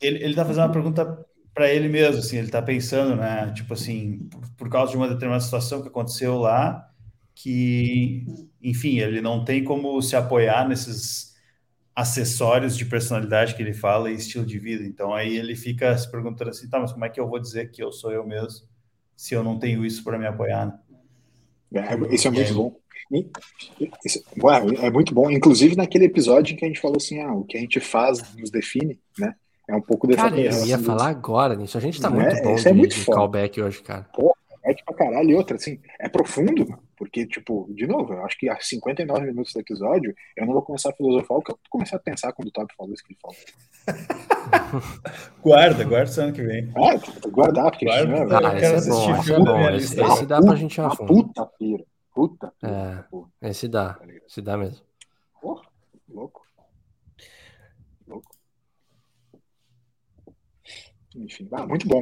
Ele, 0.00 0.22
ele 0.22 0.34
tá 0.34 0.44
fazendo 0.44 0.64
uma 0.64 0.72
pergunta 0.72 1.26
para 1.54 1.72
ele 1.72 1.88
mesmo, 1.88 2.18
assim, 2.18 2.38
ele 2.38 2.46
está 2.46 2.62
pensando, 2.62 3.16
né? 3.16 3.52
Tipo 3.52 3.74
assim, 3.74 4.28
por, 4.30 4.48
por, 4.56 4.70
causa 4.70 4.92
de 4.92 4.96
uma 4.96 5.08
determinada 5.08 5.44
situação 5.44 5.82
que 5.82 5.88
aconteceu 5.88 6.38
lá, 6.38 6.88
que, 7.34 8.24
enfim, 8.62 8.98
ele 8.98 9.20
não 9.20 9.44
tem 9.44 9.62
como 9.62 10.00
se 10.00 10.16
apoiar 10.16 10.68
nesses 10.68 11.32
acessórios 11.94 12.76
de 12.76 12.86
personalidade 12.86 13.54
que 13.54 13.62
ele 13.62 13.74
fala 13.74 14.10
e 14.10 14.14
estilo 14.14 14.46
de 14.46 14.58
vida. 14.58 14.84
Então 14.84 15.12
aí 15.12 15.36
ele 15.36 15.54
fica 15.54 15.96
se 15.96 16.10
perguntando 16.10 16.50
assim, 16.50 16.68
tá, 16.68 16.80
mas 16.80 16.92
como 16.92 17.04
é 17.04 17.08
que 17.08 17.20
eu 17.20 17.28
vou 17.28 17.38
dizer 17.38 17.70
que 17.70 17.82
eu 17.82 17.92
sou 17.92 18.10
eu 18.10 18.26
mesmo 18.26 18.66
se 19.14 19.34
eu 19.34 19.44
não 19.44 19.58
tenho 19.58 19.84
isso 19.84 20.02
para 20.02 20.18
me 20.18 20.26
apoiar? 20.26 20.66
Né? 21.70 21.86
É, 21.88 22.14
isso 22.14 22.28
é 22.28 22.30
muito 22.30 22.54
bom. 22.54 22.80
Isso, 24.04 24.22
é 24.82 24.90
muito 24.90 25.14
bom. 25.14 25.30
Inclusive 25.30 25.76
naquele 25.76 26.06
episódio 26.06 26.54
em 26.54 26.56
que 26.56 26.64
a 26.64 26.68
gente 26.68 26.80
falou 26.80 26.96
assim, 26.96 27.20
ah, 27.20 27.34
o 27.34 27.44
que 27.44 27.58
a 27.58 27.60
gente 27.60 27.78
faz 27.78 28.34
nos 28.36 28.50
define, 28.50 28.98
né? 29.18 29.34
É 29.72 29.76
um 29.76 29.80
pouco 29.80 30.06
dessa 30.06 30.24
Cara, 30.24 30.38
eu 30.38 30.66
ia 30.66 30.78
falar 30.78 31.08
agora 31.08 31.56
nisso. 31.56 31.78
A 31.78 31.80
gente 31.80 31.98
tá 31.98 32.10
muito 32.10 32.28
é, 32.28 32.42
bom 32.42 32.54
de, 32.54 32.68
é 32.68 32.72
muito 32.74 32.94
de 32.94 33.06
callback 33.06 33.58
hoje, 33.58 33.82
cara. 33.82 34.06
Pô, 34.12 34.36
é 34.62 34.74
pra 34.74 34.94
caralho. 34.94 35.30
E 35.30 35.34
outra, 35.34 35.56
assim, 35.56 35.80
é 35.98 36.10
profundo, 36.10 36.78
porque, 36.94 37.26
tipo, 37.26 37.66
de 37.70 37.86
novo, 37.86 38.12
eu 38.12 38.22
acho 38.22 38.38
que 38.38 38.50
há 38.50 38.60
59 38.60 39.26
minutos 39.28 39.54
do 39.54 39.60
episódio, 39.60 40.14
eu 40.36 40.44
não 40.44 40.52
vou 40.52 40.60
começar 40.60 40.90
a 40.90 40.92
filosofar 40.92 41.38
o 41.38 41.42
que 41.42 41.52
eu 41.52 41.58
comecei 41.70 41.96
a 41.96 42.00
pensar 42.02 42.34
quando 42.34 42.48
o 42.48 42.50
Top 42.50 42.70
falou 42.76 42.92
isso 42.92 43.02
que 43.02 43.14
ele 43.14 43.20
falou. 43.22 43.36
guarda, 45.42 45.84
guarda 45.84 46.20
o 46.20 46.24
ano 46.24 46.32
que 46.34 46.42
vem. 46.42 46.70
É, 46.76 47.30
guardar, 47.30 47.70
porque 47.70 47.86
guarda, 47.86 48.14
isso, 48.14 48.34
ah, 48.34 48.58
esse 48.58 48.84
é 48.84 48.90
bom, 48.90 49.16
esse 49.16 49.32
é 49.32 49.38
bom. 49.38 49.70
Esse, 49.70 50.00
esse 50.02 50.26
dá 50.26 50.42
pra 50.42 50.54
gente 50.54 50.76
ir 50.76 50.80
a 50.82 50.90
fundo. 50.90 51.06
Puta 51.06 51.46
pira. 51.58 51.84
Puta 52.14 52.52
pira. 52.60 53.08
É, 53.40 53.48
esse 53.48 53.66
dá. 53.68 53.94
Tá 53.94 54.04
esse 54.28 54.42
dá 54.42 54.58
mesmo. 54.58 54.84
Porra, 55.40 55.62
louco. 56.10 56.42
Enfim, 61.14 61.46
ah, 61.52 61.66
muito 61.66 61.86
bom. 61.86 62.00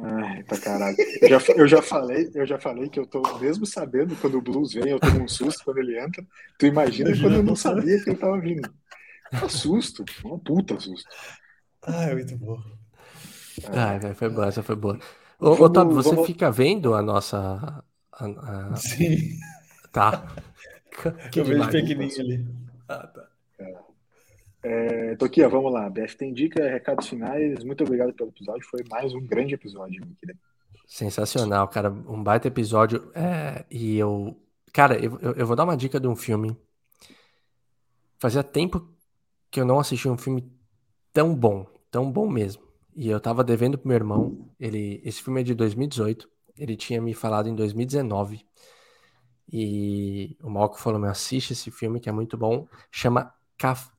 Ai, 0.00 0.42
pra 0.44 0.58
caralho. 0.58 0.96
Eu 1.20 1.28
já, 1.28 1.38
eu 1.56 1.66
já 1.66 1.82
falei, 1.82 2.30
eu 2.32 2.46
já 2.46 2.60
falei 2.60 2.88
que 2.88 3.00
eu 3.00 3.06
tô, 3.06 3.20
mesmo 3.38 3.66
sabendo 3.66 4.14
quando 4.16 4.38
o 4.38 4.42
blues 4.42 4.72
vem, 4.74 4.90
eu 4.90 5.00
tomo 5.00 5.24
um 5.24 5.28
susto 5.28 5.64
quando 5.64 5.78
ele 5.78 5.98
entra. 5.98 6.24
Tu 6.58 6.66
imagina 6.66 7.10
eu 7.10 7.20
quando 7.20 7.34
eu 7.36 7.42
não 7.42 7.56
sabia 7.56 8.00
que 8.00 8.10
ele 8.10 8.18
tava 8.18 8.38
vindo. 8.40 8.72
Um 9.42 9.48
susto, 9.48 10.04
um 10.24 10.38
puta 10.38 10.78
susto. 10.78 11.08
Ah, 11.82 12.04
é 12.04 12.14
muito 12.14 12.36
bom. 12.36 12.62
Ah, 13.66 14.14
foi 14.14 14.28
boa, 14.28 14.46
essa 14.46 14.62
foi 14.62 14.76
boa. 14.76 15.00
Ô, 15.44 15.50
vamos, 15.50 15.60
Otávio, 15.60 15.92
você 15.92 16.10
vamos... 16.10 16.26
fica 16.26 16.50
vendo 16.50 16.94
a 16.94 17.02
nossa. 17.02 17.84
A, 18.12 18.24
a... 18.24 18.76
Sim. 18.76 19.38
Tá. 19.92 20.26
Que 21.32 21.40
eu 21.40 21.44
vejo 21.44 21.68
pequenininho 21.70 22.20
ali. 22.20 22.46
Ah, 22.88 23.04
tá. 23.08 23.28
É. 24.62 25.16
Toquia, 25.16 25.48
vamos 25.48 25.72
lá. 25.72 25.90
BF 25.90 26.16
tem 26.16 26.32
dica, 26.32 26.66
recados 26.68 27.08
finais. 27.08 27.64
Muito 27.64 27.82
obrigado 27.82 28.12
pelo 28.14 28.30
episódio. 28.30 28.64
Foi 28.70 28.80
mais 28.88 29.12
um 29.12 29.20
grande 29.20 29.54
episódio. 29.54 30.06
Sensacional, 30.86 31.66
cara. 31.66 31.90
Um 31.90 32.22
baita 32.22 32.46
episódio. 32.46 33.10
É, 33.12 33.64
e 33.68 33.98
eu. 33.98 34.40
Cara, 34.72 34.96
eu, 34.96 35.18
eu 35.36 35.46
vou 35.46 35.56
dar 35.56 35.64
uma 35.64 35.76
dica 35.76 35.98
de 35.98 36.06
um 36.06 36.14
filme. 36.14 36.56
Fazia 38.18 38.44
tempo 38.44 38.88
que 39.50 39.60
eu 39.60 39.66
não 39.66 39.80
assisti 39.80 40.08
um 40.08 40.16
filme 40.16 40.48
tão 41.12 41.34
bom. 41.34 41.66
Tão 41.90 42.08
bom 42.10 42.28
mesmo. 42.28 42.62
E 42.94 43.08
eu 43.08 43.20
tava 43.20 43.42
devendo 43.42 43.76
pro 43.76 43.88
meu 43.88 43.96
irmão. 43.96 44.48
Ele, 44.58 45.00
esse 45.04 45.22
filme 45.22 45.40
é 45.40 45.44
de 45.44 45.54
2018. 45.54 46.28
Ele 46.56 46.76
tinha 46.76 47.00
me 47.00 47.12
falado 47.14 47.48
em 47.48 47.54
2019. 47.54 48.46
E 49.52 50.36
o 50.42 50.48
Malco 50.48 50.78
falou: 50.78 50.98
me 50.98 51.08
assiste 51.08 51.52
esse 51.52 51.70
filme 51.70 52.00
que 52.00 52.08
é 52.08 52.12
muito 52.12 52.36
bom. 52.36 52.66
Chama 52.90 53.32
Caf 53.58 53.90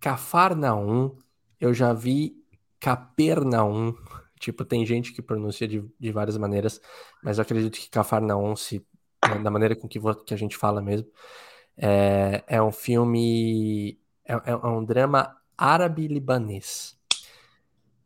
Cafarnaum, 0.00 1.16
eu 1.60 1.74
já 1.74 1.92
vi 1.92 2.34
Capernaum. 2.78 3.94
Tipo, 4.40 4.64
tem 4.64 4.86
gente 4.86 5.12
que 5.12 5.20
pronuncia 5.20 5.68
de, 5.68 5.84
de 6.00 6.12
várias 6.12 6.38
maneiras, 6.38 6.80
mas 7.22 7.36
eu 7.36 7.42
acredito 7.42 7.78
que 7.78 7.90
Cafarnaum, 7.90 8.56
se, 8.56 8.82
né, 9.22 9.38
da 9.38 9.50
maneira 9.50 9.76
com 9.76 9.86
que, 9.86 10.00
que 10.24 10.32
a 10.32 10.36
gente 10.36 10.56
fala 10.56 10.80
mesmo, 10.80 11.06
é, 11.76 12.42
é 12.46 12.62
um 12.62 12.72
filme, 12.72 14.00
é, 14.24 14.32
é, 14.32 14.50
é 14.50 14.66
um 14.66 14.82
drama 14.82 15.36
árabe-libanês. 15.58 16.98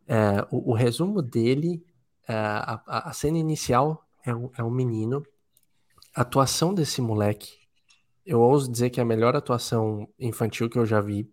É, 0.07 0.47
o, 0.51 0.73
o, 0.73 0.75
resumo 0.75 1.23
dele, 1.23 1.85
é, 2.29 2.35
a, 2.35 3.11
a, 3.11 3.13
cena 3.13 3.39
inicial 3.39 4.07
é 4.25 4.35
um, 4.35 4.51
é 4.57 4.63
um 4.63 4.71
menino. 4.71 5.23
A 6.15 6.23
atuação 6.23 6.75
desse 6.75 7.01
moleque, 7.01 7.53
eu 8.25 8.41
ouso 8.41 8.71
dizer 8.71 8.91
que 8.91 9.01
é 9.01 9.03
a 9.03 9.07
melhor 9.07 9.37
atuação 9.37 10.09
infantil 10.19 10.69
que 10.71 10.79
eu 10.79 10.87
já 10.87 11.01
vi 11.01 11.29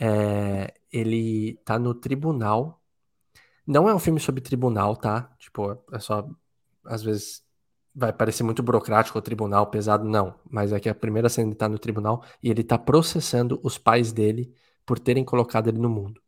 é, 0.00 0.74
ele 0.92 1.54
tá 1.64 1.78
no 1.78 1.94
tribunal. 1.94 2.82
Não 3.66 3.88
é 3.88 3.94
um 3.94 3.98
filme 3.98 4.20
sobre 4.20 4.40
tribunal, 4.40 4.96
tá? 4.96 5.32
Tipo, 5.38 5.78
é 5.92 5.98
só. 5.98 6.28
Às 6.84 7.02
vezes 7.02 7.44
vai 7.94 8.12
parecer 8.12 8.42
muito 8.42 8.62
burocrático 8.62 9.18
o 9.18 9.22
tribunal, 9.22 9.68
pesado, 9.68 10.04
não. 10.08 10.34
Mas 10.50 10.72
é 10.72 10.80
que 10.80 10.88
a 10.88 10.94
primeira 10.94 11.28
cena 11.28 11.48
ele 11.48 11.56
tá 11.56 11.68
no 11.68 11.78
tribunal 11.78 12.24
e 12.42 12.50
ele 12.50 12.64
tá 12.64 12.78
processando 12.78 13.60
os 13.62 13.78
pais 13.78 14.12
dele 14.12 14.52
por 14.84 14.98
terem 14.98 15.24
colocado 15.24 15.68
ele 15.68 15.78
no 15.78 15.88
mundo. 15.90 16.20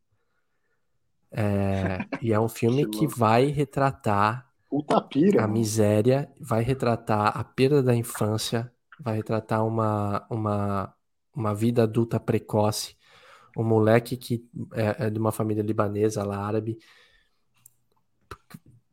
É, 1.37 2.07
e 2.22 2.32
é 2.32 2.39
um 2.39 2.49
filme 2.49 2.87
que, 2.87 3.07
vai 3.07 3.47
retratar 3.47 4.49
a 5.39 5.49
miséria, 5.49 6.30
vai 6.41 6.62
retratar 6.62 7.37
a 7.37 7.43
perda 7.43 7.82
da 7.82 7.95
infância, 7.95 8.72
vai 9.01 9.16
retratar 9.16 9.66
uma, 9.66 10.24
uma, 10.30 10.95
uma 11.35 11.55
vida 11.55 11.82
adulta 11.82 12.20
precoce. 12.20 12.97
Um 13.57 13.64
moleque 13.64 14.16
que 14.16 14.49
é, 14.74 15.07
é 15.07 15.11
de 15.11 15.18
uma 15.18 15.30
família 15.30 15.62
libanesa 15.62 16.24
lá, 16.24 16.39
árabe, 16.39 16.78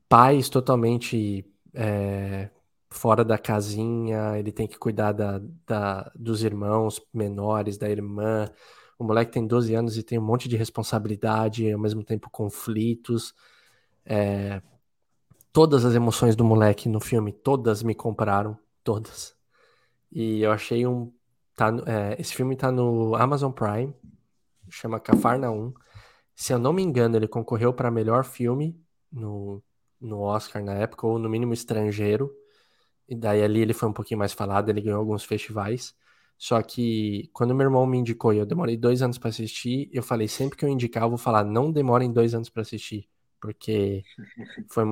pais 0.07 0.49
totalmente 0.49 1.45
é, 1.73 2.49
fora 2.91 3.23
da 3.23 3.37
casinha, 3.37 4.37
ele 4.37 4.51
tem 4.51 4.67
que 4.67 4.77
cuidar 4.77 5.13
da, 5.13 5.41
da, 5.65 6.11
dos 6.13 6.43
irmãos 6.43 7.01
menores, 7.13 7.77
da 7.77 7.89
irmã. 7.89 8.49
O 9.01 9.03
moleque 9.03 9.31
tem 9.31 9.47
12 9.47 9.73
anos 9.73 9.97
e 9.97 10.03
tem 10.03 10.19
um 10.19 10.23
monte 10.23 10.47
de 10.47 10.55
responsabilidade, 10.55 11.71
ao 11.71 11.79
mesmo 11.79 12.03
tempo 12.03 12.29
conflitos. 12.29 13.33
É, 14.05 14.61
todas 15.51 15.83
as 15.85 15.95
emoções 15.95 16.35
do 16.35 16.45
moleque 16.45 16.87
no 16.87 16.99
filme, 16.99 17.33
todas 17.33 17.81
me 17.81 17.95
compraram, 17.95 18.55
todas. 18.83 19.35
E 20.11 20.41
eu 20.41 20.51
achei 20.51 20.85
um. 20.85 21.11
Tá, 21.55 21.69
é, 21.87 22.15
esse 22.21 22.35
filme 22.35 22.55
tá 22.55 22.71
no 22.71 23.15
Amazon 23.15 23.51
Prime 23.51 23.91
chama 24.69 24.99
Cafarnaum. 24.99 25.73
Se 26.35 26.53
eu 26.53 26.59
não 26.59 26.71
me 26.71 26.83
engano, 26.83 27.15
ele 27.15 27.27
concorreu 27.27 27.73
para 27.73 27.89
melhor 27.89 28.23
filme 28.23 28.79
no, 29.11 29.63
no 29.99 30.19
Oscar 30.19 30.63
na 30.63 30.75
época, 30.75 31.07
ou 31.07 31.17
no 31.17 31.27
mínimo 31.27 31.53
estrangeiro. 31.53 32.31
E 33.09 33.15
daí 33.15 33.41
ali 33.41 33.61
ele 33.61 33.73
foi 33.73 33.89
um 33.89 33.93
pouquinho 33.93 34.19
mais 34.19 34.31
falado, 34.31 34.69
ele 34.69 34.81
ganhou 34.81 34.99
alguns 34.99 35.23
festivais. 35.23 35.95
Só 36.41 36.59
que 36.63 37.29
quando 37.33 37.53
meu 37.53 37.65
irmão 37.65 37.85
me 37.85 37.99
indicou 37.99 38.33
e 38.33 38.39
eu 38.39 38.47
demorei 38.47 38.75
dois 38.75 39.03
anos 39.03 39.19
para 39.19 39.29
assistir, 39.29 39.87
eu 39.93 40.01
falei 40.01 40.27
sempre 40.27 40.57
que 40.57 40.65
eu 40.65 40.69
indicar, 40.69 41.03
eu 41.03 41.09
vou 41.09 41.17
falar, 41.19 41.43
não 41.43 41.71
demorem 41.71 42.11
dois 42.11 42.33
anos 42.33 42.49
para 42.49 42.63
assistir. 42.63 43.07
Porque 43.39 44.03
foi 44.67 44.83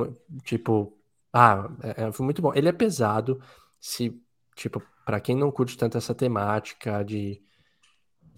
tipo, 0.43 0.95
ah, 1.34 1.68
é, 1.82 2.04
é, 2.04 2.12
foi 2.12 2.24
muito 2.24 2.39
bom. 2.39 2.54
Ele 2.54 2.70
é 2.70 2.72
pesado, 2.72 3.41
se, 3.80 4.16
tipo, 4.56 4.80
para 5.04 5.20
quem 5.20 5.36
não 5.36 5.52
curte 5.52 5.76
tanto 5.76 5.97
essa 5.97 6.14
temática 6.14 7.02
de 7.04 7.41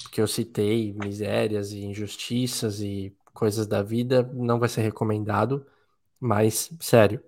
que 0.09 0.21
eu 0.21 0.27
citei, 0.27 0.93
misérias 0.93 1.73
e 1.73 1.83
injustiças 1.83 2.79
e 2.79 3.13
coisas 3.33 3.67
da 3.67 3.83
vida, 3.83 4.23
não 4.33 4.57
vai 4.57 4.69
ser 4.69 4.83
recomendado, 4.83 5.67
mas, 6.17 6.71
sério, 6.79 7.21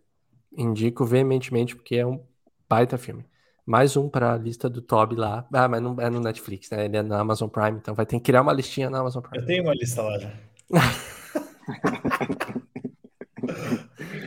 indico 0.58 1.06
veementemente 1.06 1.76
porque 1.76 1.98
é 1.98 2.08
um 2.08 2.26
baita 2.70 2.98
filme. 2.98 3.26
Mais 3.66 3.96
um 3.96 4.10
para 4.10 4.34
a 4.34 4.38
lista 4.38 4.70
do 4.70 4.82
Toby 4.82 5.16
lá. 5.16 5.48
Ah, 5.54 5.70
mas 5.70 5.82
não 5.82 5.96
é 6.00 6.10
no 6.10 6.20
Netflix, 6.20 6.70
né? 6.70 6.84
Ele 6.86 6.98
é 6.98 7.02
na 7.02 7.20
Amazon 7.20 7.50
Prime, 7.50 7.78
então 7.78 7.96
vai 7.96 8.06
ter 8.06 8.18
que 8.18 8.24
criar 8.24 8.42
uma 8.42 8.52
listinha 8.52 8.90
na 8.90 9.00
Amazon 9.00 9.22
Prime. 9.22 9.38
Eu 9.38 9.46
tenho 9.46 9.64
uma 9.64 9.74
lista 9.74 10.02
lá 10.02 10.20
já. 10.20 10.34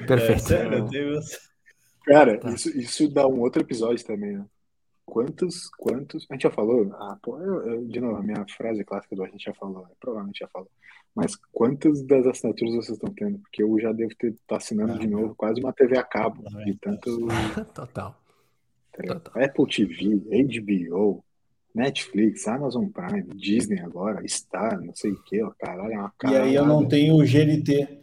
Perfeito. 0.06 0.32
É, 0.32 0.38
sério, 0.38 0.88
Cara, 2.04 2.38
tá. 2.38 2.48
isso, 2.50 2.70
isso 2.78 3.12
dá 3.12 3.26
um 3.26 3.40
outro 3.40 3.60
episódio 3.60 4.06
também, 4.06 4.38
né? 4.38 4.46
Quantos, 5.04 5.68
quantos. 5.76 6.26
A 6.30 6.34
gente 6.34 6.44
já 6.44 6.50
falou? 6.50 6.90
Ah, 6.94 7.18
pô, 7.22 7.38
eu, 7.40 7.66
eu, 7.66 7.84
de 7.84 8.00
novo, 8.00 8.16
a 8.16 8.22
minha 8.22 8.42
frase 8.56 8.84
clássica 8.84 9.14
do 9.14 9.22
a 9.22 9.28
gente 9.28 9.44
já 9.44 9.52
falou, 9.54 9.82
né? 9.82 9.90
provavelmente 10.00 10.38
já 10.38 10.48
falou. 10.48 10.70
Mas 11.14 11.36
quantas 11.52 12.02
das 12.02 12.26
assinaturas 12.26 12.74
vocês 12.74 12.96
estão 12.98 13.12
tendo? 13.14 13.38
Porque 13.38 13.62
eu 13.62 13.78
já 13.80 13.92
devo 13.92 14.14
ter 14.16 14.34
tá 14.46 14.56
assinando 14.56 14.94
ah, 14.94 14.98
de 14.98 15.06
novo 15.06 15.34
quase 15.34 15.60
uma 15.60 15.72
TV 15.72 15.98
a 15.98 16.02
cabo. 16.02 16.42
De 16.64 16.74
tanto. 16.76 17.28
Total. 17.74 18.14
Tá 18.96 19.14
Total. 19.14 19.44
Apple 19.44 19.66
TV, 19.66 20.60
HBO, 20.60 21.24
Netflix, 21.74 22.48
Amazon 22.48 22.86
Prime, 22.88 23.26
Disney 23.34 23.80
agora, 23.80 24.26
Star, 24.26 24.80
não 24.80 24.94
sei 24.94 25.12
o 25.12 25.22
que, 25.22 25.42
ó, 25.42 25.50
caralho, 25.58 25.92
é 25.92 25.98
uma 25.98 26.12
caralho. 26.18 26.44
E 26.44 26.48
aí 26.48 26.54
eu 26.54 26.66
não 26.66 26.86
tenho 26.88 27.16
o 27.16 27.24
GNT 27.24 28.00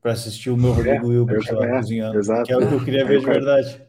para 0.00 0.12
assistir 0.12 0.50
o 0.50 0.56
meu 0.56 0.72
Rodrigo 0.72 1.04
é, 1.04 1.08
Wilbert 1.08 1.52
lá 1.52 1.66
é, 1.66 1.76
cozinhando. 1.76 2.18
Exato. 2.18 2.44
Que 2.44 2.52
é 2.52 2.56
o 2.56 2.66
que 2.66 2.74
eu 2.74 2.84
queria 2.84 3.04
ver 3.04 3.20
de 3.20 3.26
verdade. 3.26 3.82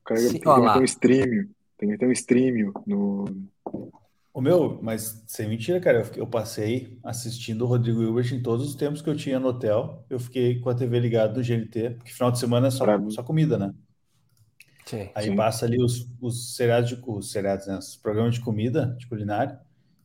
O 0.00 0.04
cara 0.04 0.20
Sim, 0.20 0.30
tem 0.30 0.40
que 0.40 0.72
ter 0.72 0.78
um 0.80 0.84
streaming. 0.84 1.48
Tem 1.78 1.90
que 1.90 1.98
ter 1.98 2.06
um 2.06 2.12
stream 2.12 2.72
no. 2.86 3.24
O 4.34 4.40
meu, 4.40 4.78
mas 4.80 5.22
sem 5.26 5.46
mentira, 5.46 5.78
cara, 5.78 5.98
eu, 5.98 6.22
eu 6.22 6.26
passei 6.26 6.98
assistindo 7.04 7.62
o 7.62 7.66
Rodrigo 7.66 8.02
Hilbert 8.02 8.32
em 8.32 8.42
todos 8.42 8.66
os 8.66 8.74
tempos 8.74 9.02
que 9.02 9.10
eu 9.10 9.16
tinha 9.16 9.38
no 9.38 9.48
hotel. 9.48 10.06
Eu 10.08 10.18
fiquei 10.18 10.58
com 10.58 10.70
a 10.70 10.74
TV 10.74 10.98
ligada 10.98 11.34
no 11.34 11.44
GNT, 11.44 11.96
porque 11.98 12.12
final 12.12 12.30
de 12.30 12.38
semana 12.38 12.68
é 12.68 12.70
só, 12.70 12.86
só 13.10 13.22
comida, 13.22 13.58
né? 13.58 13.74
Sim, 14.84 15.08
Aí 15.14 15.26
sim. 15.26 15.36
passa 15.36 15.64
ali 15.64 15.82
os, 15.82 16.08
os 16.20 16.56
seriados, 16.56 16.90
de, 16.90 17.02
os 17.06 17.30
seriados, 17.30 17.66
né? 17.66 17.78
Os 17.78 17.96
programas 17.96 18.34
de 18.34 18.40
comida, 18.40 18.96
de 18.98 19.06
culinária. 19.06 19.60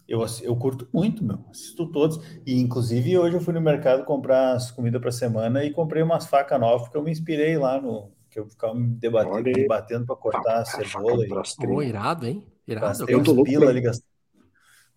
Eu, 0.08 0.26
eu 0.42 0.56
curto 0.56 0.88
muito, 0.94 1.24
meu. 1.24 1.44
Assisto 1.50 1.92
todos. 1.92 2.20
E, 2.46 2.60
inclusive, 2.60 3.18
hoje 3.18 3.36
eu 3.36 3.42
fui 3.42 3.54
no 3.54 3.60
mercado 3.60 4.06
comprar 4.06 4.54
as 4.54 4.72
comidas 4.72 5.02
para 5.02 5.12
semana 5.12 5.64
e 5.64 5.72
comprei 5.72 6.02
umas 6.02 6.26
facas 6.26 6.60
novas, 6.60 6.84
porque 6.84 6.98
eu 6.98 7.04
me 7.04 7.12
inspirei 7.12 7.58
lá 7.58 7.82
no, 7.82 8.12
que 8.30 8.40
eu 8.40 8.48
ficava 8.48 8.74
me 8.74 8.88
debatendo, 8.88 9.44
me 9.44 9.68
batendo 9.68 10.06
para 10.06 10.16
cortar 10.16 10.60
a 10.60 10.66
cebola. 10.66 11.26
E... 11.26 11.68
Oh, 11.68 11.82
irado, 11.82 12.26
hein? 12.26 12.46
Irado. 12.66 13.10
Eu 13.10 13.24
tô 13.24 13.34
louco 13.34 13.52
pra... 13.52 13.70
ali 13.70 13.82
gastando. 13.82 14.08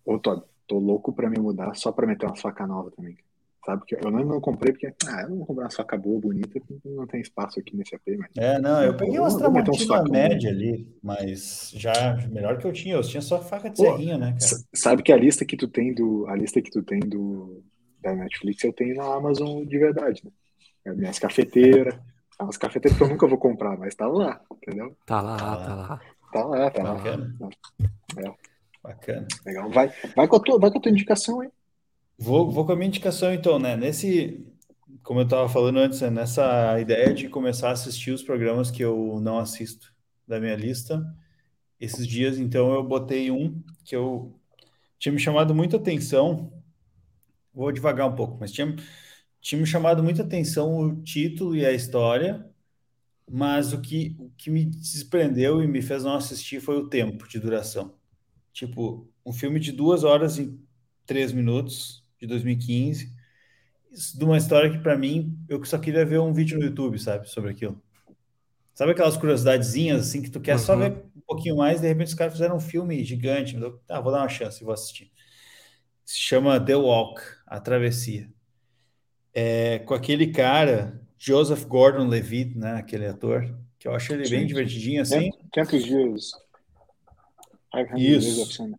Ô, 0.05 0.19
Todd, 0.19 0.43
tô 0.67 0.79
louco 0.79 1.13
para 1.13 1.29
me 1.29 1.39
mudar 1.39 1.75
só 1.75 1.91
para 1.91 2.07
meter 2.07 2.25
uma 2.25 2.35
faca 2.35 2.65
nova 2.65 2.91
também. 2.91 3.17
Sabe 3.65 3.83
que 3.85 3.95
eu 3.95 4.09
não, 4.09 4.23
não 4.25 4.41
comprei 4.41 4.73
porque, 4.73 4.87
ah, 5.07 5.21
eu 5.21 5.29
não 5.29 5.37
vou 5.37 5.45
comprar 5.45 5.65
uma 5.65 5.71
faca 5.71 5.95
boa, 5.95 6.19
bonita, 6.19 6.59
não 6.83 7.05
tem 7.05 7.21
espaço 7.21 7.59
aqui 7.59 7.77
nesse 7.77 7.95
AP, 7.95 8.17
mas... 8.17 8.31
É, 8.35 8.59
não, 8.59 8.83
eu 8.83 8.97
peguei 8.97 9.19
umas 9.19 9.35
tramontina 9.35 10.03
média 10.03 10.49
ali, 10.49 10.87
mas 11.01 11.71
já 11.75 12.15
melhor 12.31 12.57
que 12.57 12.65
eu 12.65 12.73
tinha, 12.73 12.95
eu 12.95 13.01
tinha 13.03 13.21
só 13.21 13.39
faca 13.39 13.69
de 13.69 13.77
Pô, 13.77 13.83
serrinha, 13.83 14.17
né, 14.17 14.31
cara? 14.31 14.63
Sabe 14.73 15.03
que 15.03 15.13
a 15.13 15.17
lista 15.17 15.45
que 15.45 15.55
tu 15.55 15.67
tem 15.67 15.93
do, 15.93 16.25
a 16.27 16.35
lista 16.35 16.59
que 16.59 16.71
tu 16.71 16.81
tem 16.81 16.99
do, 17.01 17.63
da 18.01 18.15
Netflix 18.15 18.63
eu 18.63 18.73
tenho 18.73 18.95
na 18.95 19.13
Amazon 19.13 19.63
de 19.63 19.77
verdade, 19.77 20.21
né? 20.25 20.31
É 20.83 20.93
minhas 20.93 21.19
cafeteiras, 21.19 21.93
é 22.39 22.43
umas 22.43 22.57
cafeteiras 22.57 22.97
que 22.97 23.03
eu 23.03 23.09
nunca 23.09 23.27
vou 23.27 23.37
comprar, 23.37 23.77
mas 23.77 23.93
tá 23.93 24.07
lá, 24.07 24.41
entendeu? 24.51 24.97
Tá 25.05 25.21
lá, 25.21 25.37
tá, 25.37 25.55
tá 25.57 25.75
lá. 25.75 26.01
Tá 26.31 26.45
lá, 26.45 26.71
tá 26.71 26.83
Bacana. 26.83 27.35
lá. 27.39 27.49
É. 28.17 28.33
Bacana. 28.81 29.27
Legal. 29.45 29.69
Vai, 29.69 29.93
vai, 30.15 30.27
com 30.27 30.35
a 30.35 30.39
tua, 30.39 30.59
vai 30.59 30.71
com 30.71 30.77
a 30.79 30.81
tua 30.81 30.91
indicação 30.91 31.41
aí. 31.41 31.49
Vou, 32.21 32.51
vou 32.51 32.63
com 32.67 32.71
a 32.71 32.75
minha 32.75 32.87
indicação, 32.87 33.33
então, 33.33 33.57
né? 33.57 33.75
Nesse. 33.75 34.45
como 35.03 35.21
eu 35.21 35.23
estava 35.23 35.49
falando 35.49 35.79
antes, 35.79 36.01
né, 36.01 36.09
nessa 36.11 36.79
ideia 36.79 37.15
de 37.15 37.27
começar 37.27 37.69
a 37.69 37.71
assistir 37.71 38.11
os 38.11 38.21
programas 38.21 38.69
que 38.69 38.83
eu 38.83 39.19
não 39.19 39.39
assisto 39.39 39.91
da 40.27 40.39
minha 40.39 40.55
lista, 40.55 41.03
esses 41.79 42.07
dias, 42.07 42.37
então, 42.39 42.73
eu 42.73 42.83
botei 42.83 43.31
um 43.31 43.63
que 43.85 43.95
eu 43.95 44.39
tinha 44.99 45.11
me 45.13 45.19
chamado 45.19 45.55
muita 45.55 45.77
atenção. 45.77 46.53
Vou 47.53 47.71
devagar 47.71 48.07
um 48.07 48.15
pouco, 48.15 48.37
mas 48.39 48.51
tinha, 48.51 48.75
tinha 49.41 49.59
me 49.59 49.67
chamado 49.67 50.03
muita 50.03 50.23
atenção 50.23 50.77
o 50.79 51.01
título 51.03 51.55
e 51.55 51.65
a 51.65 51.73
história, 51.73 52.47
mas 53.29 53.73
o 53.73 53.81
que, 53.81 54.15
o 54.19 54.29
que 54.37 54.49
me 54.51 54.65
desprendeu 54.65 55.63
e 55.63 55.67
me 55.67 55.81
fez 55.81 56.03
não 56.03 56.15
assistir 56.15 56.61
foi 56.61 56.77
o 56.77 56.89
tempo 56.89 57.27
de 57.27 57.39
duração. 57.39 57.95
Tipo, 58.53 59.09
um 59.25 59.33
filme 59.33 59.59
de 59.59 59.71
duas 59.71 60.03
horas 60.03 60.37
e 60.39 60.59
três 61.05 61.33
minutos, 61.33 62.00
de 62.21 62.27
2015, 62.27 63.11
de 64.15 64.23
uma 64.23 64.37
história 64.37 64.69
que, 64.69 64.77
para 64.77 64.97
mim, 64.97 65.37
eu 65.49 65.63
só 65.65 65.77
queria 65.77 66.05
ver 66.05 66.19
um 66.19 66.31
vídeo 66.31 66.57
no 66.59 66.65
YouTube, 66.65 66.99
sabe, 66.99 67.27
sobre 67.27 67.51
aquilo. 67.51 67.81
Sabe 68.73 68.91
aquelas 68.91 69.17
curiosidadezinhas, 69.17 70.07
assim, 70.07 70.21
que 70.21 70.29
tu 70.29 70.39
quer 70.39 70.53
uhum. 70.53 70.59
só 70.59 70.75
ver 70.75 70.91
um 71.15 71.21
pouquinho 71.27 71.57
mais, 71.57 71.81
de 71.81 71.87
repente 71.87 72.07
os 72.07 72.13
caras 72.13 72.33
fizeram 72.33 72.55
um 72.55 72.59
filme 72.59 73.03
gigante. 73.03 73.57
Tá, 73.85 73.99
vou 73.99 74.11
dar 74.11 74.19
uma 74.19 74.29
chance 74.29 74.61
e 74.61 74.65
vou 74.65 74.73
assistir. 74.73 75.11
Se 76.05 76.19
chama 76.19 76.59
The 76.59 76.75
Walk, 76.75 77.21
A 77.45 77.59
Travessia. 77.59 78.29
É, 79.33 79.79
com 79.79 79.93
aquele 79.93 80.27
cara, 80.27 81.01
Joseph 81.17 81.65
Gordon-Levitt, 81.65 82.57
né, 82.57 82.75
aquele 82.75 83.07
ator, 83.07 83.53
que 83.77 83.87
eu 83.87 83.93
acho 83.93 84.13
ele 84.13 84.29
bem 84.29 84.45
divertidinho, 84.45 85.01
assim. 85.01 85.31
500 85.53 85.83
dias. 85.83 86.31
Isso. 87.97 88.71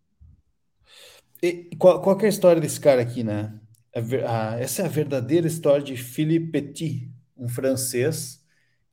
E, 1.43 1.75
qual, 1.75 2.01
qual 2.01 2.17
é 2.21 2.25
a 2.25 2.29
história 2.29 2.61
desse 2.61 2.79
cara 2.79 3.01
aqui, 3.01 3.21
né? 3.21 3.59
A, 3.93 4.53
a, 4.53 4.59
essa 4.61 4.81
é 4.81 4.85
a 4.85 4.87
verdadeira 4.87 5.45
história 5.45 5.83
de 5.83 5.97
Philippe 5.97 6.51
Petit, 6.51 7.11
um 7.35 7.49
francês 7.49 8.41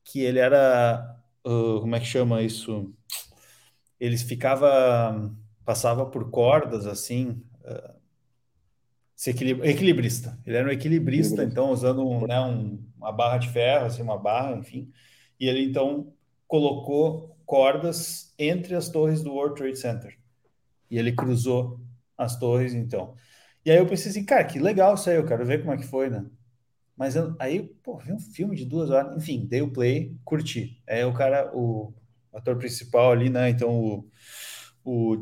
que 0.02 0.20
ele 0.20 0.40
era, 0.40 1.16
uh, 1.46 1.80
como 1.80 1.94
é 1.94 2.00
que 2.00 2.06
chama 2.06 2.42
isso? 2.42 2.92
Ele 4.00 4.16
ficava, 4.18 5.32
passava 5.64 6.04
por 6.06 6.28
cordas 6.28 6.88
assim, 6.88 7.40
uh, 7.64 7.94
se 9.14 9.30
equilib 9.30 9.62
equilibrista. 9.64 10.36
Ele 10.44 10.56
era 10.56 10.68
um 10.68 10.72
equilibrista, 10.72 11.44
então 11.44 11.70
usando 11.70 12.04
um, 12.04 12.26
né, 12.26 12.40
um, 12.40 12.84
uma 12.96 13.12
barra 13.12 13.38
de 13.38 13.48
ferro, 13.48 13.86
assim, 13.86 14.02
uma 14.02 14.18
barra, 14.18 14.56
enfim. 14.56 14.90
E 15.38 15.46
ele 15.46 15.62
então 15.62 16.12
colocou 16.48 17.36
cordas 17.46 18.34
entre 18.36 18.74
as 18.74 18.88
torres 18.88 19.22
do 19.22 19.34
World 19.34 19.54
Trade 19.54 19.78
Center. 19.78 20.18
E 20.90 20.98
ele 20.98 21.12
cruzou 21.12 21.80
as 22.20 22.38
torres, 22.38 22.74
então. 22.74 23.14
E 23.64 23.70
aí 23.70 23.78
eu 23.78 23.86
pensei 23.86 24.10
assim, 24.10 24.24
cara, 24.24 24.44
que 24.44 24.58
legal 24.58 24.94
isso 24.94 25.08
aí, 25.10 25.16
eu 25.16 25.26
quero 25.26 25.44
ver 25.44 25.60
como 25.60 25.72
é 25.72 25.76
que 25.76 25.86
foi, 25.86 26.10
né? 26.10 26.24
Mas 26.96 27.16
eu, 27.16 27.34
aí, 27.38 27.62
pô, 27.82 27.98
vi 27.98 28.12
um 28.12 28.20
filme 28.20 28.56
de 28.56 28.64
duas 28.64 28.90
horas, 28.90 29.16
enfim, 29.16 29.46
dei 29.46 29.62
o 29.62 29.72
play, 29.72 30.16
curti. 30.24 30.82
É 30.86 31.06
o 31.06 31.14
cara, 31.14 31.50
o 31.56 31.94
ator 32.34 32.56
principal 32.58 33.12
ali, 33.12 33.30
né? 33.30 33.50
Então, 33.50 33.70
o, 33.74 34.10
o, 34.84 35.14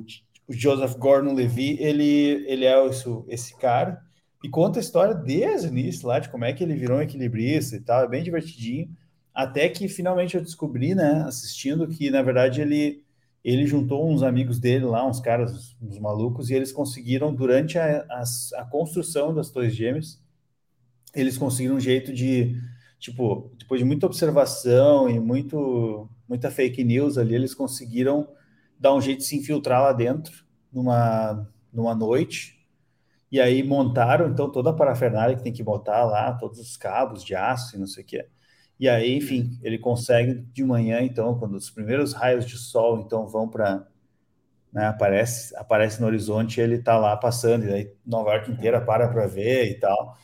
o 0.49 0.53
Joseph 0.53 0.97
Gordon-Levitt, 0.97 1.83
ele, 1.83 2.45
ele 2.49 2.65
é 2.65 2.87
isso, 2.89 3.25
esse 3.29 3.57
cara 3.59 4.03
e 4.43 4.49
conta 4.49 4.79
a 4.79 4.83
história 4.83 5.15
desde 5.15 5.69
o 5.69 5.71
início 5.71 6.07
lá, 6.07 6.19
de 6.19 6.29
como 6.29 6.45
é 6.45 6.53
que 6.53 6.63
ele 6.63 6.75
virou 6.75 6.99
um 6.99 7.03
equilibrista 7.03 7.77
e 7.77 7.81
tal, 7.81 8.05
é 8.05 8.09
bem 8.09 8.23
divertidinho. 8.23 8.89
Até 9.35 9.69
que 9.69 9.89
finalmente 9.89 10.37
eu 10.37 10.43
descobri, 10.43 10.95
né, 10.95 11.25
assistindo, 11.27 11.87
que 11.89 12.11
na 12.11 12.23
verdade 12.23 12.61
ele 12.61 13.05
ele 13.53 13.67
juntou 13.67 14.11
uns 14.11 14.23
amigos 14.23 14.59
dele 14.59 14.85
lá, 14.85 15.07
uns 15.07 15.21
caras, 15.21 15.77
uns 15.81 15.99
malucos, 15.99 16.51
e 16.51 16.55
eles 16.55 16.73
conseguiram, 16.73 17.35
durante 17.35 17.79
a, 17.79 18.05
a, 18.11 18.23
a 18.57 18.65
construção 18.67 19.35
das 19.35 19.51
Torres 19.51 19.75
Gêmeas, 19.75 20.23
eles 21.15 21.39
conseguiram 21.39 21.77
um 21.77 21.81
jeito 21.81 22.13
de, 22.13 22.61
tipo, 22.99 23.51
depois 23.59 23.81
de 23.81 23.87
muita 23.87 24.07
observação 24.07 25.09
e 25.09 25.19
muito, 25.19 26.09
muita 26.29 26.51
fake 26.51 26.85
news 26.85 27.17
ali, 27.17 27.35
eles 27.35 27.55
conseguiram 27.55 28.29
dar 28.79 28.95
um 28.95 29.01
jeito 29.01 29.21
de 29.21 29.25
se 29.25 29.37
infiltrar 29.37 29.83
lá 29.83 29.93
dentro 29.93 30.45
numa, 30.73 31.49
numa 31.73 31.95
noite. 31.95 32.59
E 33.31 33.41
aí 33.41 33.63
montaram 33.63 34.29
então 34.29 34.51
toda 34.51 34.71
a 34.71 34.75
parafernália 34.75 35.37
que 35.37 35.43
tem 35.43 35.53
que 35.53 35.63
botar 35.63 36.05
lá, 36.05 36.33
todos 36.35 36.59
os 36.59 36.77
cabos 36.77 37.25
de 37.25 37.35
aço 37.35 37.77
e 37.77 37.79
não 37.79 37.87
sei 37.87 38.03
o 38.05 38.07
que. 38.07 38.27
E 38.79 38.89
aí, 38.89 39.17
enfim, 39.17 39.59
ele 39.63 39.79
consegue 39.79 40.35
de 40.53 40.65
manhã, 40.65 41.01
então, 41.03 41.39
quando 41.39 41.55
os 41.55 41.71
primeiros 41.71 42.13
raios 42.13 42.47
de 42.47 42.57
sol 42.57 43.01
então 43.01 43.27
vão 43.27 43.49
para 43.49 43.87
né, 44.73 44.87
aparece 44.87 45.57
aparece 45.57 46.01
no 46.01 46.07
horizonte, 46.07 46.61
ele 46.61 46.77
está 46.77 46.97
lá 46.99 47.17
passando 47.17 47.65
e 47.67 47.73
aí 47.73 47.93
Nova 48.05 48.33
York 48.35 48.51
inteira 48.53 48.81
para 48.81 49.09
para 49.09 49.27
ver 49.27 49.71
e 49.71 49.75
tal. 49.81 50.17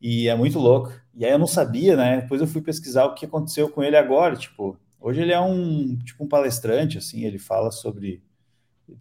E 0.00 0.28
é 0.28 0.34
muito 0.36 0.58
louco. 0.58 0.92
E 1.14 1.24
aí 1.24 1.32
eu 1.32 1.38
não 1.38 1.46
sabia, 1.46 1.96
né? 1.96 2.20
Depois 2.22 2.40
eu 2.40 2.46
fui 2.46 2.62
pesquisar 2.62 3.04
o 3.06 3.14
que 3.14 3.26
aconteceu 3.26 3.68
com 3.70 3.82
ele 3.82 3.96
agora. 3.96 4.36
Tipo, 4.36 4.78
hoje 5.00 5.20
ele 5.22 5.32
é 5.32 5.40
um 5.40 5.96
tipo 5.98 6.24
um 6.24 6.28
palestrante, 6.28 6.98
assim, 6.98 7.24
ele 7.24 7.38
fala 7.38 7.70
sobre. 7.70 8.22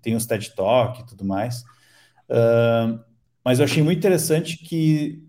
Tem 0.01 0.16
os 0.16 0.26
TED 0.26 0.55
Talk 0.55 1.01
e 1.01 1.05
tudo 1.05 1.24
mais. 1.26 1.62
Uh, 2.30 2.99
mas 3.43 3.60
eu 3.60 3.66
achei 3.66 3.82
muito 3.84 3.99
interessante 3.99 4.58
que, 4.58 5.24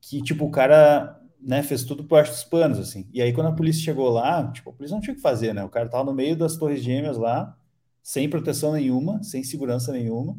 que 0.00 0.22
tipo, 0.22 0.44
o 0.46 0.50
cara 0.50 1.19
né, 1.42 1.62
fez 1.62 1.84
tudo 1.84 2.04
por 2.04 2.16
baixo 2.16 2.32
dos 2.32 2.44
panos, 2.44 2.78
assim. 2.78 3.08
E 3.12 3.22
aí, 3.22 3.32
quando 3.32 3.48
a 3.48 3.52
polícia 3.52 3.82
chegou 3.82 4.08
lá, 4.10 4.50
tipo, 4.52 4.70
a 4.70 4.72
polícia 4.72 4.94
não 4.94 5.00
tinha 5.00 5.12
o 5.12 5.16
que 5.16 5.22
fazer, 5.22 5.54
né? 5.54 5.64
O 5.64 5.68
cara 5.68 5.88
tava 5.88 6.04
no 6.04 6.14
meio 6.14 6.36
das 6.36 6.56
torres 6.56 6.82
gêmeas 6.82 7.16
lá, 7.16 7.56
sem 8.02 8.28
proteção 8.28 8.72
nenhuma, 8.72 9.22
sem 9.22 9.42
segurança 9.42 9.92
nenhuma, 9.92 10.36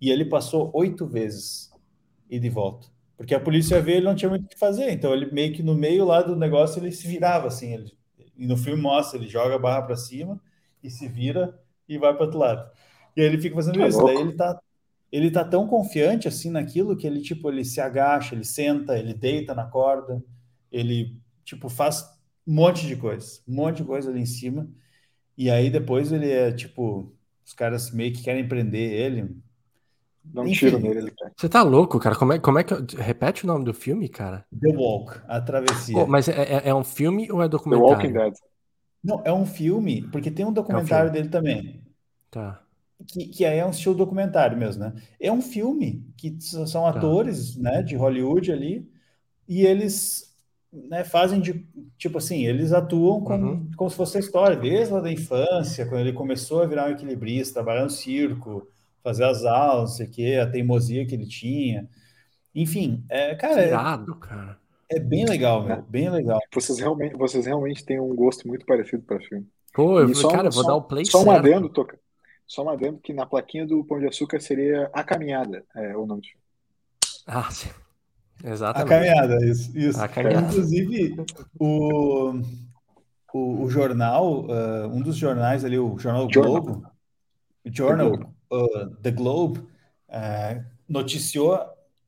e 0.00 0.10
ele 0.10 0.24
passou 0.24 0.70
oito 0.74 1.06
vezes 1.06 1.70
e 2.28 2.38
de 2.38 2.48
volta. 2.48 2.88
Porque 3.16 3.34
a 3.34 3.40
polícia 3.40 3.80
veio 3.80 3.98
ele 3.98 4.06
não 4.06 4.14
tinha 4.14 4.28
muito 4.28 4.46
o 4.46 4.48
que 4.48 4.58
fazer. 4.58 4.90
Então 4.90 5.14
ele 5.14 5.30
meio 5.30 5.52
que 5.52 5.62
no 5.62 5.74
meio 5.74 6.04
lá 6.04 6.22
do 6.22 6.34
negócio 6.34 6.82
ele 6.82 6.90
se 6.90 7.06
virava 7.06 7.46
assim. 7.46 7.72
Ele, 7.72 7.92
e 8.36 8.46
no 8.46 8.56
filme 8.56 8.80
mostra, 8.80 9.18
ele 9.18 9.28
joga 9.28 9.54
a 9.54 9.58
barra 9.58 9.82
para 9.82 9.96
cima 9.96 10.40
e 10.82 10.90
se 10.90 11.06
vira 11.06 11.56
e 11.88 11.98
vai 11.98 12.12
para 12.14 12.24
outro 12.24 12.38
lado. 12.38 12.68
E 13.16 13.20
aí 13.20 13.26
ele 13.26 13.40
fica 13.40 13.54
fazendo 13.54 13.78
tá 13.78 13.86
isso. 13.86 13.98
Louco. 13.98 14.12
Daí 14.12 14.22
ele 14.22 14.32
tá, 14.32 14.60
ele 15.12 15.30
tá 15.30 15.44
tão 15.44 15.68
confiante 15.68 16.26
assim 16.26 16.50
naquilo 16.50 16.96
que 16.96 17.06
ele 17.06 17.20
tipo 17.20 17.50
ele 17.50 17.64
se 17.64 17.80
agacha, 17.80 18.34
ele 18.34 18.44
senta, 18.44 18.98
ele 18.98 19.14
deita 19.14 19.54
na 19.54 19.66
corda, 19.66 20.24
ele 20.70 21.20
tipo 21.44 21.68
faz 21.68 22.02
um 22.46 22.54
monte 22.54 22.86
de 22.86 22.96
coisa, 22.96 23.40
um 23.46 23.54
monte 23.54 23.76
de 23.76 23.84
coisa 23.84 24.10
ali 24.10 24.20
em 24.20 24.26
cima. 24.26 24.68
E 25.36 25.50
aí 25.50 25.70
depois 25.70 26.10
ele 26.10 26.30
é 26.30 26.50
tipo 26.50 27.14
os 27.44 27.52
caras 27.52 27.92
meio 27.92 28.12
que 28.12 28.22
querem 28.22 28.48
prender 28.48 28.92
ele, 28.92 29.36
Dá 30.24 30.42
um 30.42 30.46
Enfim, 30.46 30.66
tiro 30.66 30.78
nele. 30.78 30.98
Ele 31.00 31.12
Você 31.36 31.48
tá 31.48 31.62
louco, 31.62 31.98
cara? 31.98 32.14
Como 32.14 32.32
é, 32.32 32.38
como 32.38 32.58
é 32.58 32.64
que. 32.64 32.74
Repete 32.96 33.44
o 33.44 33.46
nome 33.46 33.64
do 33.64 33.74
filme, 33.74 34.08
cara? 34.08 34.46
The 34.58 34.68
Walk, 34.68 35.20
A 35.26 35.40
Travessia. 35.40 35.98
Oh, 35.98 36.06
mas 36.06 36.28
é, 36.28 36.42
é, 36.42 36.68
é, 36.68 36.74
um 36.74 36.84
filme 36.84 37.30
ou 37.30 37.42
é 37.42 37.48
documentário? 37.48 37.96
The 37.96 38.06
Walking 38.06 38.12
Dead. 38.12 38.34
Não, 39.02 39.20
é 39.24 39.32
um 39.32 39.44
filme, 39.44 40.02
porque 40.12 40.30
tem 40.30 40.46
um 40.46 40.52
documentário 40.52 41.08
é 41.08 41.10
um 41.10 41.12
dele 41.12 41.28
também. 41.28 41.82
Tá. 42.30 42.61
Que, 43.06 43.26
que 43.26 43.44
aí 43.44 43.58
é 43.58 43.66
um 43.66 43.70
estilo 43.70 43.94
documentário 43.94 44.56
mesmo, 44.56 44.82
né? 44.84 44.94
É 45.20 45.30
um 45.32 45.42
filme 45.42 46.06
que 46.16 46.36
são 46.40 46.82
tá. 46.82 46.90
atores, 46.90 47.54
tá. 47.54 47.62
né, 47.62 47.82
de 47.82 47.96
Hollywood 47.96 48.52
ali, 48.52 48.88
e 49.48 49.66
eles 49.66 50.32
né, 50.72 51.04
fazem 51.04 51.40
de 51.40 51.66
tipo 51.98 52.18
assim, 52.18 52.46
eles 52.46 52.72
atuam 52.72 53.20
como, 53.20 53.46
uhum. 53.46 53.70
como 53.76 53.90
se 53.90 53.96
fosse 53.96 54.16
a 54.16 54.20
história, 54.20 54.56
desde 54.56 54.94
lá 54.94 55.00
da 55.00 55.12
infância, 55.12 55.86
quando 55.86 56.00
ele 56.00 56.12
começou 56.12 56.62
a 56.62 56.66
virar 56.66 56.88
um 56.88 56.92
equilibrista, 56.92 57.54
trabalhar 57.54 57.84
no 57.84 57.90
circo, 57.90 58.66
fazer 59.02 59.24
as 59.24 59.44
aulas, 59.44 59.90
não 59.90 59.96
sei 59.96 60.06
o 60.06 60.10
quê, 60.10 60.38
a 60.40 60.50
teimosia 60.50 61.06
que 61.06 61.14
ele 61.14 61.26
tinha. 61.26 61.88
Enfim, 62.54 63.04
é, 63.08 63.34
cara. 63.34 63.66
Irado, 63.66 64.12
é, 64.12 64.26
cara. 64.26 64.58
É 64.90 64.98
bem 64.98 65.24
legal, 65.24 65.62
meu, 65.62 65.82
bem 65.82 66.10
legal. 66.10 66.38
Vocês 66.52 66.78
realmente, 66.78 67.16
vocês 67.16 67.46
realmente 67.46 67.84
têm 67.84 67.98
um 67.98 68.14
gosto 68.14 68.46
muito 68.46 68.66
parecido 68.66 69.02
para 69.02 69.20
filme. 69.20 69.46
Pô, 69.72 70.00
eu, 70.00 70.14
só, 70.14 70.28
cara, 70.28 70.48
eu 70.48 70.52
vou 70.52 70.62
só, 70.62 70.68
dar 70.68 70.76
o 70.76 70.82
play 70.82 71.04
Só 71.04 71.22
certo. 71.22 71.30
um 71.30 71.32
adendo, 71.32 71.68
Toca. 71.70 71.98
Só 72.52 72.62
um 72.62 72.68
adendo 72.68 72.98
que 72.98 73.14
na 73.14 73.24
plaquinha 73.24 73.66
do 73.66 73.82
Pão 73.82 73.98
de 73.98 74.06
Açúcar 74.06 74.38
seria 74.38 74.90
A 74.92 75.02
Caminhada, 75.02 75.64
é 75.74 75.96
o 75.96 76.04
nome 76.04 76.20
do 76.20 76.26
filme. 76.26 76.42
Ah, 77.26 77.50
sim. 77.50 77.70
Exatamente. 78.44 78.92
A 78.92 78.98
Caminhada, 78.98 79.46
isso. 79.46 79.78
isso. 79.78 79.98
A 79.98 80.06
caminhada. 80.06 80.48
Inclusive, 80.48 81.16
o, 81.58 82.42
o, 83.32 83.62
o 83.62 83.70
jornal, 83.70 84.44
uh, 84.44 84.86
um 84.86 85.00
dos 85.00 85.16
jornais 85.16 85.64
ali, 85.64 85.78
o 85.78 85.98
Jornal. 85.98 86.28
Globo, 86.28 86.86
o 87.64 87.74
Jornal, 87.74 88.12
uh, 88.52 88.96
The 88.96 89.12
Globe 89.12 89.60
uh, 89.60 90.62
noticiou 90.86 91.58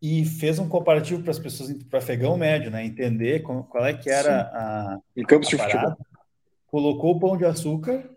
e 0.02 0.26
fez 0.26 0.58
um 0.58 0.68
comparativo 0.68 1.22
para 1.22 1.30
as 1.30 1.38
pessoas, 1.38 1.72
para 1.84 2.00
afegão 2.00 2.36
médio, 2.36 2.70
né, 2.70 2.84
entender 2.84 3.40
qual, 3.40 3.64
qual 3.64 3.86
é 3.86 3.94
que 3.94 4.10
era 4.10 4.42
a, 4.42 4.98
em 5.16 5.24
campos 5.24 5.48
de 5.48 5.56
futebol. 5.56 5.96
Colocou 6.66 7.16
o 7.16 7.18
pão 7.18 7.34
de 7.34 7.46
açúcar 7.46 8.13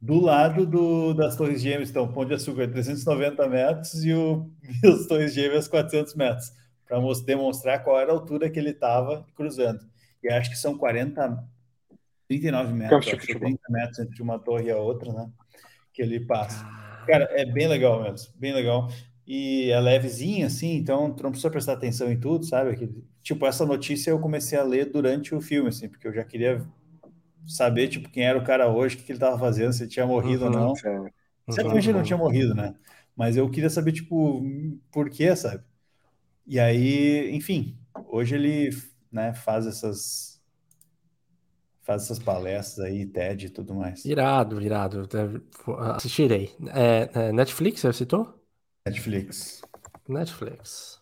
do 0.00 0.18
lado 0.18 0.64
do, 0.64 1.12
das 1.12 1.36
Torres 1.36 1.60
Gêmeas, 1.60 1.90
então, 1.90 2.10
pão 2.10 2.24
de 2.24 2.32
açúcar 2.32 2.68
390 2.68 3.48
metros 3.48 4.04
e, 4.04 4.14
o, 4.14 4.50
e 4.82 4.86
as 4.86 5.06
Torres 5.06 5.34
Gêmeas 5.34 5.68
400 5.68 6.14
metros, 6.14 6.52
para 6.86 6.98
demonstrar 7.24 7.84
qual 7.84 8.00
era 8.00 8.10
a 8.10 8.14
altura 8.14 8.48
que 8.48 8.58
ele 8.58 8.70
estava 8.70 9.26
cruzando. 9.34 9.80
E 10.22 10.28
acho 10.30 10.50
que 10.50 10.56
são 10.56 10.76
40, 10.76 11.44
39 12.26 12.72
metros, 12.72 13.08
acho, 13.08 13.38
30 13.38 13.60
metros 13.68 13.98
entre 13.98 14.22
uma 14.22 14.38
torre 14.38 14.66
e 14.66 14.70
a 14.70 14.78
outra, 14.78 15.12
né? 15.12 15.30
Que 15.92 16.02
ele 16.02 16.20
passa. 16.20 16.64
Cara, 17.06 17.28
é 17.32 17.44
bem 17.44 17.68
legal 17.68 18.02
mesmo, 18.02 18.32
bem 18.36 18.54
legal. 18.54 18.88
e 19.26 19.70
é 19.70 19.80
levezinho, 19.80 20.46
assim, 20.46 20.76
então 20.76 21.12
tu 21.12 21.22
não 21.22 21.30
precisa 21.30 21.50
prestar 21.50 21.74
atenção 21.74 22.10
em 22.10 22.18
tudo, 22.18 22.44
sabe? 22.46 22.74
Que, 22.76 22.90
tipo, 23.22 23.44
essa 23.46 23.66
notícia 23.66 24.10
eu 24.10 24.18
comecei 24.18 24.58
a 24.58 24.62
ler 24.62 24.86
durante 24.86 25.34
o 25.34 25.40
filme, 25.40 25.68
assim, 25.68 25.88
porque 25.88 26.08
eu 26.08 26.12
já 26.12 26.24
queria 26.24 26.66
saber, 27.46 27.88
tipo, 27.88 28.10
quem 28.10 28.24
era 28.24 28.38
o 28.38 28.44
cara 28.44 28.68
hoje, 28.68 28.94
o 28.94 28.98
que, 28.98 29.04
que 29.04 29.12
ele 29.12 29.18
tava 29.18 29.38
fazendo, 29.38 29.72
se 29.72 29.82
ele 29.82 29.90
tinha 29.90 30.06
morrido 30.06 30.46
uhum, 30.46 30.52
ou 30.52 30.58
não. 30.58 30.74
Certamente 31.48 31.88
ele 31.88 31.98
não 31.98 32.04
tinha 32.04 32.16
morrido, 32.16 32.54
né? 32.54 32.74
Mas 33.16 33.36
eu 33.36 33.50
queria 33.50 33.70
saber, 33.70 33.92
tipo, 33.92 34.42
por 34.90 35.10
quê, 35.10 35.34
sabe? 35.34 35.64
E 36.46 36.58
aí, 36.58 37.30
enfim, 37.34 37.78
hoje 38.08 38.34
ele 38.34 38.70
né, 39.12 39.34
faz 39.34 39.66
essas 39.66 40.40
faz 41.82 42.04
essas 42.04 42.18
palestras 42.18 42.86
aí, 42.86 43.04
TED 43.04 43.46
e 43.46 43.50
tudo 43.50 43.74
mais. 43.74 44.04
Irado, 44.04 44.60
irado. 44.62 45.08
Assistirei. 45.96 46.54
É, 46.72 47.10
é 47.12 47.32
Netflix, 47.32 47.80
você 47.80 47.92
citou? 47.92 48.40
Netflix. 48.86 49.62
Netflix. 50.08 51.00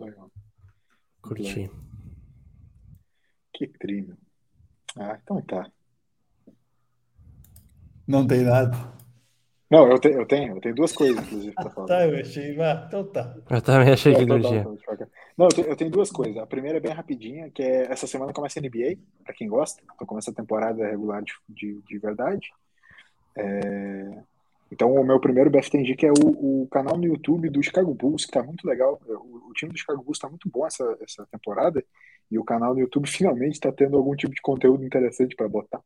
Legal. 0.00 0.30
Curti. 1.20 1.70
Que 3.52 3.66
crime. 3.68 4.16
Ah, 4.98 5.18
então 5.22 5.40
tá. 5.42 5.70
Não 8.06 8.26
tem 8.26 8.42
nada. 8.42 8.76
Não, 9.72 9.90
eu, 9.90 9.98
te, 9.98 10.08
eu 10.08 10.26
tenho, 10.26 10.56
eu 10.56 10.60
tenho 10.60 10.74
duas 10.74 10.92
coisas, 10.92 11.16
inclusive, 11.24 11.54
para 11.54 11.70
falar. 11.72 11.86
tá, 11.86 12.06
eu 12.06 12.20
achei, 12.20 12.60
ah, 12.60 12.84
então 12.86 13.04
tá. 13.04 13.34
Eu 13.48 13.62
também 13.62 13.90
achei 13.90 14.14
que 14.14 14.26
não 14.26 14.38
tinha. 14.38 14.64
Não, 15.34 15.46
eu 15.46 15.48
tenho, 15.48 15.68
eu 15.68 15.76
tenho, 15.76 15.90
duas 15.90 16.10
coisas. 16.10 16.36
A 16.36 16.46
primeira 16.46 16.76
é 16.76 16.80
bem 16.80 16.92
rapidinha, 16.92 17.50
que 17.50 17.62
é 17.62 17.90
essa 17.90 18.06
semana 18.06 18.34
começa 18.34 18.58
a 18.58 18.62
NBA, 18.62 18.98
para 19.24 19.32
quem 19.32 19.48
gosta. 19.48 19.82
Então 19.94 20.06
começa 20.06 20.30
a 20.30 20.34
temporada 20.34 20.86
regular 20.86 21.22
de, 21.22 21.32
de, 21.48 21.80
de 21.88 21.98
verdade. 21.98 22.50
É... 23.34 24.22
Então 24.70 24.92
o 24.94 25.04
meu 25.04 25.18
primeiro 25.18 25.50
BFTNG 25.50 25.96
que 25.96 26.06
é 26.06 26.12
o, 26.12 26.62
o, 26.62 26.68
canal 26.70 26.98
no 26.98 27.06
YouTube 27.06 27.48
do 27.48 27.62
Chicago 27.62 27.94
Bulls, 27.94 28.26
que 28.26 28.32
tá 28.32 28.42
muito 28.42 28.66
legal. 28.66 29.00
O, 29.06 29.50
o 29.50 29.52
time 29.54 29.72
do 29.72 29.78
Chicago 29.78 30.02
Bulls 30.02 30.18
tá 30.18 30.28
muito 30.28 30.50
bom 30.50 30.66
essa, 30.66 30.84
essa 31.00 31.26
temporada. 31.32 31.82
E 32.30 32.38
o 32.38 32.44
canal 32.44 32.74
no 32.74 32.80
YouTube 32.80 33.08
finalmente 33.08 33.54
está 33.54 33.70
tendo 33.72 33.96
algum 33.96 34.14
tipo 34.16 34.34
de 34.34 34.40
conteúdo 34.40 34.84
interessante 34.84 35.34
para 35.36 35.48
botar. 35.48 35.80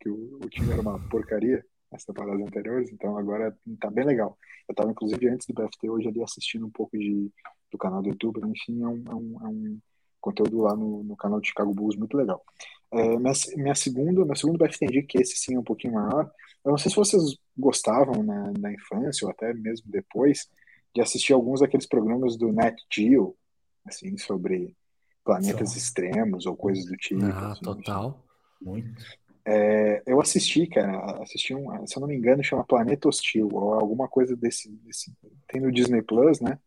Que 0.00 0.08
o, 0.08 0.38
o 0.42 0.48
time 0.48 0.72
era 0.72 0.80
uma 0.80 0.98
porcaria 1.08 1.64
as 1.92 2.04
temporadas 2.04 2.40
anteriores, 2.40 2.90
então 2.90 3.16
agora 3.16 3.56
tá 3.78 3.90
bem 3.90 4.04
legal. 4.04 4.38
Eu 4.68 4.72
estava 4.72 4.90
inclusive, 4.90 5.28
antes 5.28 5.46
do 5.46 5.54
BFT, 5.54 5.90
hoje 5.90 6.08
ali 6.08 6.22
assistindo 6.22 6.66
um 6.66 6.70
pouco 6.70 6.96
de, 6.96 7.30
do 7.70 7.78
canal 7.78 8.02
do 8.02 8.08
YouTube, 8.08 8.40
enfim, 8.48 8.82
é 8.82 8.86
um, 8.86 9.04
é 9.06 9.14
um, 9.14 9.36
é 9.42 9.48
um 9.48 9.78
conteúdo 10.20 10.62
lá 10.62 10.74
no, 10.74 11.02
no, 11.04 11.16
canal 11.16 11.40
de 11.40 11.48
Chicago 11.48 11.74
Bulls 11.74 11.96
muito 11.96 12.16
legal. 12.16 12.42
É, 12.90 13.18
minha, 13.18 13.32
minha 13.56 13.74
segunda, 13.74 14.24
meu 14.24 14.36
segundo 14.36 14.58
BFT, 14.58 15.02
que 15.02 15.18
esse 15.18 15.36
sim 15.36 15.54
é 15.54 15.58
um 15.58 15.64
pouquinho 15.64 15.94
maior, 15.94 16.30
eu 16.64 16.70
não 16.70 16.78
sei 16.78 16.90
se 16.90 16.96
vocês 16.96 17.22
gostavam 17.56 18.22
na, 18.22 18.52
na 18.58 18.72
infância 18.72 19.26
ou 19.26 19.30
até 19.30 19.52
mesmo 19.52 19.90
depois 19.90 20.48
de 20.94 21.00
assistir 21.00 21.32
alguns 21.32 21.60
daqueles 21.60 21.86
programas 21.86 22.36
do 22.36 22.52
Nat 22.52 22.76
Geo, 22.92 23.36
assim, 23.84 24.16
sobre 24.16 24.76
planetas 25.24 25.76
extremos 25.76 26.46
ou 26.46 26.56
coisas 26.56 26.84
do 26.84 26.96
tipo. 26.96 27.24
Ah, 27.24 27.52
assim, 27.52 27.62
total. 27.62 28.24
Muito. 28.60 29.02
É, 29.44 30.02
eu 30.06 30.20
assisti, 30.20 30.66
cara, 30.66 31.20
assisti 31.22 31.54
um, 31.54 31.86
se 31.86 31.96
eu 31.96 32.00
não 32.00 32.06
me 32.06 32.14
engano, 32.14 32.44
chama 32.44 32.64
Planeta 32.64 33.08
Hostil, 33.08 33.48
ou 33.52 33.74
alguma 33.74 34.06
coisa 34.06 34.36
desse, 34.36 34.70
desse 34.84 35.12
tem 35.48 35.60
no 35.60 35.72
Disney 35.72 36.02
Plus, 36.02 36.40
né? 36.40 36.58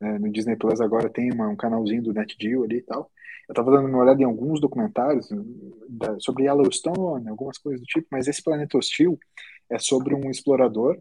É, 0.00 0.18
no 0.18 0.30
Disney 0.30 0.56
Plus 0.56 0.80
agora 0.80 1.08
tem 1.08 1.32
uma, 1.32 1.48
um 1.48 1.56
canalzinho 1.56 2.02
do 2.02 2.12
NetGeo 2.12 2.64
ali 2.64 2.76
e 2.76 2.82
tal. 2.82 3.10
Eu 3.48 3.54
tava 3.54 3.72
dando 3.72 3.88
uma 3.88 3.98
olhada 3.98 4.20
em 4.20 4.24
alguns 4.24 4.60
documentários 4.60 5.28
da, 5.88 6.18
sobre 6.20 6.44
Yellowstone, 6.44 7.28
algumas 7.28 7.58
coisas 7.58 7.80
do 7.80 7.86
tipo, 7.86 8.06
mas 8.10 8.28
esse 8.28 8.42
Planeta 8.42 8.78
Hostil 8.78 9.18
é 9.68 9.78
sobre 9.78 10.14
um 10.14 10.30
explorador 10.30 10.98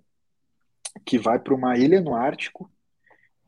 que 1.05 1.17
vai 1.17 1.39
para 1.39 1.53
uma 1.53 1.77
ilha 1.77 2.01
no 2.01 2.15
Ártico 2.15 2.69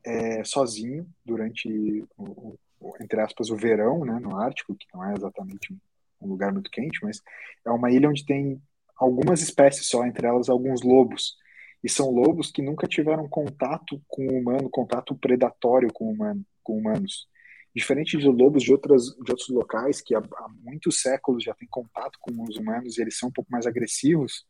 é, 0.06 0.44
sozinho 0.44 1.08
durante, 1.26 2.06
o, 2.18 2.58
entre 3.00 3.20
aspas, 3.22 3.50
o 3.50 3.56
verão, 3.56 4.04
né, 4.06 4.20
no 4.20 4.36
Ártico, 4.36 4.76
que 4.76 4.88
não 4.94 5.04
é 5.04 5.14
exatamente 5.14 5.76
um 6.22 6.28
lugar 6.28 6.52
muito 6.52 6.72
quente, 6.72 7.00
mas 7.04 7.22
é 7.66 7.72
uma 7.72 7.92
ilha 7.92 8.10
onde 8.10 8.26
tem 8.26 8.62
algumas 8.96 9.42
espécies 9.42 9.88
só, 9.88 10.06
entre 10.06 10.28
elas 10.28 10.50
alguns 10.50 10.82
lobos. 10.82 11.36
E 11.84 11.90
são 11.90 12.10
lobos 12.10 12.50
que 12.50 12.62
nunca 12.62 12.88
tiveram 12.88 13.28
contato 13.28 14.02
com 14.08 14.26
o 14.28 14.38
humano, 14.38 14.70
contato 14.70 15.16
predatório 15.16 15.92
com, 15.92 16.10
humano, 16.10 16.46
com 16.64 16.78
humanos. 16.78 17.28
Diferente 17.76 18.18
de 18.18 18.28
lobos 18.28 18.64
de, 18.64 18.72
outras, 18.72 19.08
de 19.08 19.32
outros 19.32 19.50
locais 19.50 20.00
que 20.00 20.16
há, 20.16 20.20
há 20.20 20.48
muitos 20.62 21.02
séculos 21.02 21.44
já 21.44 21.54
têm 21.54 21.68
contato 21.68 22.18
com 22.22 22.32
os 22.44 22.56
humanos 22.56 22.98
e 22.98 23.02
eles 23.02 23.18
são 23.18 23.30
um 23.30 23.32
pouco 23.32 23.52
mais 23.52 23.66
agressivos, 23.66 24.46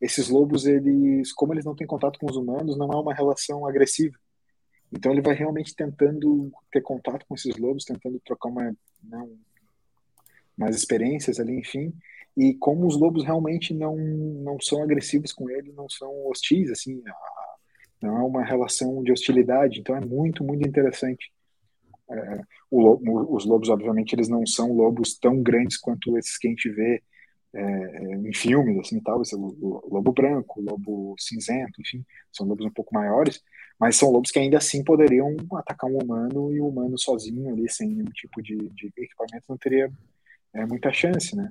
esses 0.00 0.28
lobos, 0.28 0.66
eles, 0.66 1.32
como 1.32 1.54
eles 1.54 1.64
não 1.64 1.76
têm 1.76 1.86
contato 1.86 2.18
com 2.18 2.28
os 2.28 2.36
humanos, 2.36 2.76
não 2.76 2.90
há 2.90 3.00
uma 3.00 3.14
relação 3.14 3.64
agressiva. 3.64 4.16
Então 4.92 5.12
ele 5.12 5.22
vai 5.22 5.34
realmente 5.34 5.74
tentando 5.74 6.52
ter 6.70 6.82
contato 6.82 7.24
com 7.26 7.34
esses 7.34 7.56
lobos, 7.56 7.84
tentando 7.84 8.20
trocar 8.24 8.48
uma, 8.50 8.76
né, 9.02 10.70
experiências 10.70 11.40
ali, 11.40 11.58
enfim. 11.58 11.92
E 12.36 12.54
como 12.54 12.86
os 12.86 12.98
lobos 12.98 13.24
realmente 13.24 13.74
não, 13.74 13.96
não 13.96 14.60
são 14.60 14.82
agressivos 14.82 15.32
com 15.32 15.48
ele, 15.50 15.72
não 15.72 15.88
são 15.88 16.26
hostis, 16.26 16.70
assim, 16.70 17.02
não 18.00 18.16
é 18.18 18.22
uma 18.22 18.44
relação 18.44 19.02
de 19.02 19.12
hostilidade. 19.12 19.80
Então 19.80 19.96
é 19.96 20.00
muito, 20.00 20.44
muito 20.44 20.66
interessante. 20.66 21.32
É, 22.10 22.40
lobo, 22.70 23.34
os 23.34 23.46
lobos, 23.46 23.68
obviamente, 23.68 24.14
eles 24.14 24.28
não 24.28 24.46
são 24.46 24.72
lobos 24.72 25.18
tão 25.18 25.42
grandes 25.42 25.78
quanto 25.78 26.16
esses 26.18 26.36
que 26.36 26.48
a 26.48 26.50
gente 26.50 26.70
vê 26.70 27.02
é, 27.54 28.14
em 28.16 28.32
filmes, 28.34 28.78
assim, 28.78 29.00
tal, 29.00 29.22
esse, 29.22 29.34
o, 29.36 29.88
lobo 29.90 30.12
branco, 30.12 30.60
lobo 30.60 31.14
cinzento, 31.18 31.80
enfim, 31.80 32.04
são 32.32 32.46
lobos 32.46 32.64
um 32.64 32.70
pouco 32.70 32.94
maiores, 32.94 33.42
mas 33.82 33.96
são 33.96 34.12
lobos 34.12 34.30
que 34.30 34.38
ainda 34.38 34.58
assim 34.58 34.84
poderiam 34.84 35.34
atacar 35.56 35.90
um 35.90 35.98
humano 35.98 36.54
e 36.54 36.60
o 36.60 36.68
humano 36.68 36.96
sozinho 36.96 37.52
ali, 37.52 37.68
sem 37.68 37.88
nenhum 37.88 38.04
tipo 38.12 38.40
de, 38.40 38.56
de 38.56 38.92
equipamento, 38.96 39.42
não 39.48 39.56
teria 39.56 39.90
é 40.54 40.64
muita 40.64 40.92
chance, 40.92 41.34
né? 41.34 41.50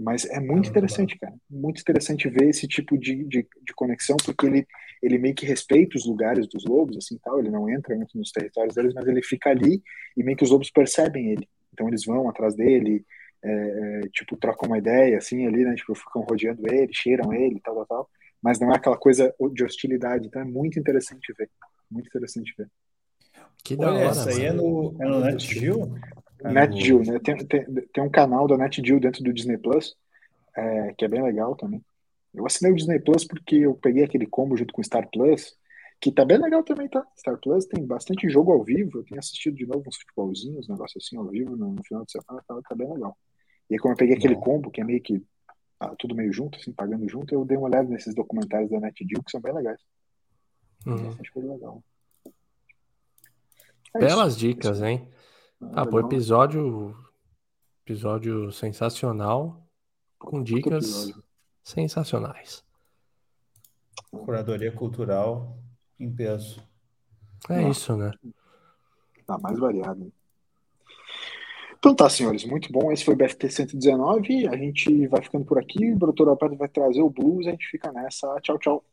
Mas 0.00 0.24
é 0.24 0.40
muito 0.40 0.68
interessante, 0.68 1.16
cara. 1.16 1.32
Muito 1.48 1.80
interessante 1.80 2.28
ver 2.28 2.48
esse 2.48 2.66
tipo 2.66 2.98
de, 2.98 3.22
de, 3.26 3.46
de, 3.62 3.74
conexão, 3.76 4.16
porque 4.24 4.46
ele, 4.46 4.66
ele 5.00 5.18
meio 5.18 5.36
que 5.36 5.46
respeita 5.46 5.96
os 5.96 6.04
lugares 6.04 6.48
dos 6.48 6.64
lobos, 6.64 6.96
assim 6.96 7.16
tal. 7.22 7.38
Ele 7.38 7.48
não 7.48 7.70
entra 7.70 7.94
muito 7.94 8.18
nos 8.18 8.32
territórios 8.32 8.74
deles, 8.74 8.92
mas 8.92 9.06
ele 9.06 9.22
fica 9.22 9.50
ali 9.50 9.80
e 10.16 10.24
meio 10.24 10.36
que 10.36 10.42
os 10.42 10.50
lobos 10.50 10.72
percebem 10.72 11.30
ele. 11.30 11.48
Então 11.72 11.86
eles 11.86 12.04
vão 12.04 12.28
atrás 12.28 12.56
dele, 12.56 13.06
é, 13.40 13.50
é 13.50 14.00
tipo, 14.12 14.36
trocam 14.36 14.68
uma 14.68 14.78
ideia, 14.78 15.16
assim, 15.16 15.46
ali, 15.46 15.64
né? 15.64 15.76
Tipo, 15.76 15.94
ficam 15.94 16.22
rodeando 16.22 16.62
ele, 16.66 16.92
cheiram 16.92 17.32
ele, 17.32 17.60
tal, 17.60 17.76
tal, 17.76 17.86
tal. 17.86 18.10
Mas 18.42 18.58
não 18.58 18.72
é 18.72 18.76
aquela 18.76 18.98
coisa 18.98 19.32
de 19.52 19.62
hostilidade. 19.62 20.26
Então 20.26 20.42
é 20.42 20.44
muito 20.44 20.76
interessante 20.76 21.32
ver. 21.38 21.48
Muito 21.90 22.06
interessante 22.06 22.54
ver. 22.56 22.70
Que 23.64 23.76
da 23.76 23.92
hora. 23.92 24.04
Essa 24.04 24.30
aí 24.30 24.46
é 24.46 24.52
no, 24.52 24.94
é 25.00 25.06
no 25.06 25.20
NetGeo? 25.20 25.94
NetGeo, 26.42 27.02
né? 27.04 27.18
Tem, 27.18 27.36
tem, 27.36 27.64
tem, 27.64 28.04
um 28.04 28.10
canal 28.10 28.46
da 28.46 28.56
NetGeo 28.56 29.00
dentro 29.00 29.22
do 29.22 29.32
Disney 29.32 29.58
Plus, 29.58 29.96
é, 30.56 30.94
que 30.94 31.04
é 31.04 31.08
bem 31.08 31.22
legal 31.22 31.56
também. 31.56 31.82
Eu 32.34 32.46
assinei 32.46 32.72
o 32.72 32.76
Disney 32.76 33.00
Plus 33.00 33.24
porque 33.24 33.56
eu 33.56 33.74
peguei 33.74 34.04
aquele 34.04 34.26
combo 34.26 34.56
junto 34.56 34.72
com 34.72 34.80
o 34.80 34.84
Star 34.84 35.08
Plus, 35.10 35.56
que 36.00 36.12
tá 36.12 36.24
bem 36.24 36.38
legal 36.38 36.62
também, 36.62 36.88
tá? 36.88 37.04
Star 37.18 37.38
Plus 37.38 37.66
tem 37.66 37.84
bastante 37.84 38.28
jogo 38.28 38.52
ao 38.52 38.62
vivo, 38.62 38.98
eu 38.98 39.04
tenho 39.04 39.18
assistido 39.18 39.56
de 39.56 39.66
novo 39.66 39.82
uns 39.86 39.96
futebolzinhos, 39.96 40.68
negócio 40.68 40.98
assim 40.98 41.16
ao 41.16 41.26
vivo 41.26 41.56
no, 41.56 41.72
no 41.72 41.84
final 41.84 42.04
de 42.04 42.12
semana, 42.12 42.42
tá, 42.46 42.60
tá, 42.68 42.74
bem 42.74 42.92
legal. 42.92 43.16
E 43.68 43.74
aí, 43.74 43.78
como 43.78 43.94
eu 43.94 43.98
peguei 43.98 44.16
aquele 44.16 44.36
combo, 44.36 44.70
que 44.70 44.80
é 44.80 44.84
meio 44.84 45.02
que 45.02 45.22
ah, 45.80 45.94
tudo 45.98 46.14
meio 46.14 46.32
junto, 46.32 46.58
assim, 46.58 46.72
pagando 46.72 47.08
junto, 47.08 47.34
eu 47.34 47.44
dei 47.44 47.56
uma 47.56 47.68
olhada 47.68 47.88
nesses 47.88 48.14
documentários 48.14 48.70
da 48.70 48.80
NetGeo 48.80 49.22
que 49.22 49.30
são 49.30 49.40
bem 49.40 49.52
legais. 49.52 49.80
Uhum. 50.86 51.16
Legal. 51.36 51.82
É 53.94 53.98
Belas 53.98 54.32
isso. 54.32 54.40
dicas, 54.40 54.82
hein? 54.82 55.08
Ah, 55.72 55.84
pô, 55.86 55.98
episódio, 56.00 56.96
episódio 57.84 58.52
sensacional, 58.52 59.66
com 60.18 60.42
dicas 60.42 61.12
sensacionais. 61.62 62.64
Curadoria 64.10 64.72
cultural 64.72 65.58
em 65.98 66.10
peso. 66.10 66.62
É 67.48 67.60
Nossa. 67.60 67.70
isso, 67.70 67.96
né? 67.96 68.12
Tá 69.26 69.38
mais 69.38 69.58
variado. 69.58 70.12
Então 71.78 71.94
tá, 71.94 72.08
senhores, 72.08 72.44
muito 72.44 72.72
bom. 72.72 72.90
Esse 72.90 73.04
foi 73.04 73.14
o 73.14 73.16
BFT 73.16 73.50
119. 73.50 74.48
A 74.48 74.56
gente 74.56 75.06
vai 75.06 75.22
ficando 75.22 75.44
por 75.44 75.58
aqui. 75.58 75.92
O 75.92 75.98
doutor 75.98 76.28
Alberto 76.28 76.56
vai 76.56 76.68
trazer 76.68 77.02
o 77.02 77.10
blues. 77.10 77.46
A 77.46 77.50
gente 77.50 77.68
fica 77.68 77.92
nessa. 77.92 78.40
Tchau, 78.40 78.58
tchau. 78.58 78.84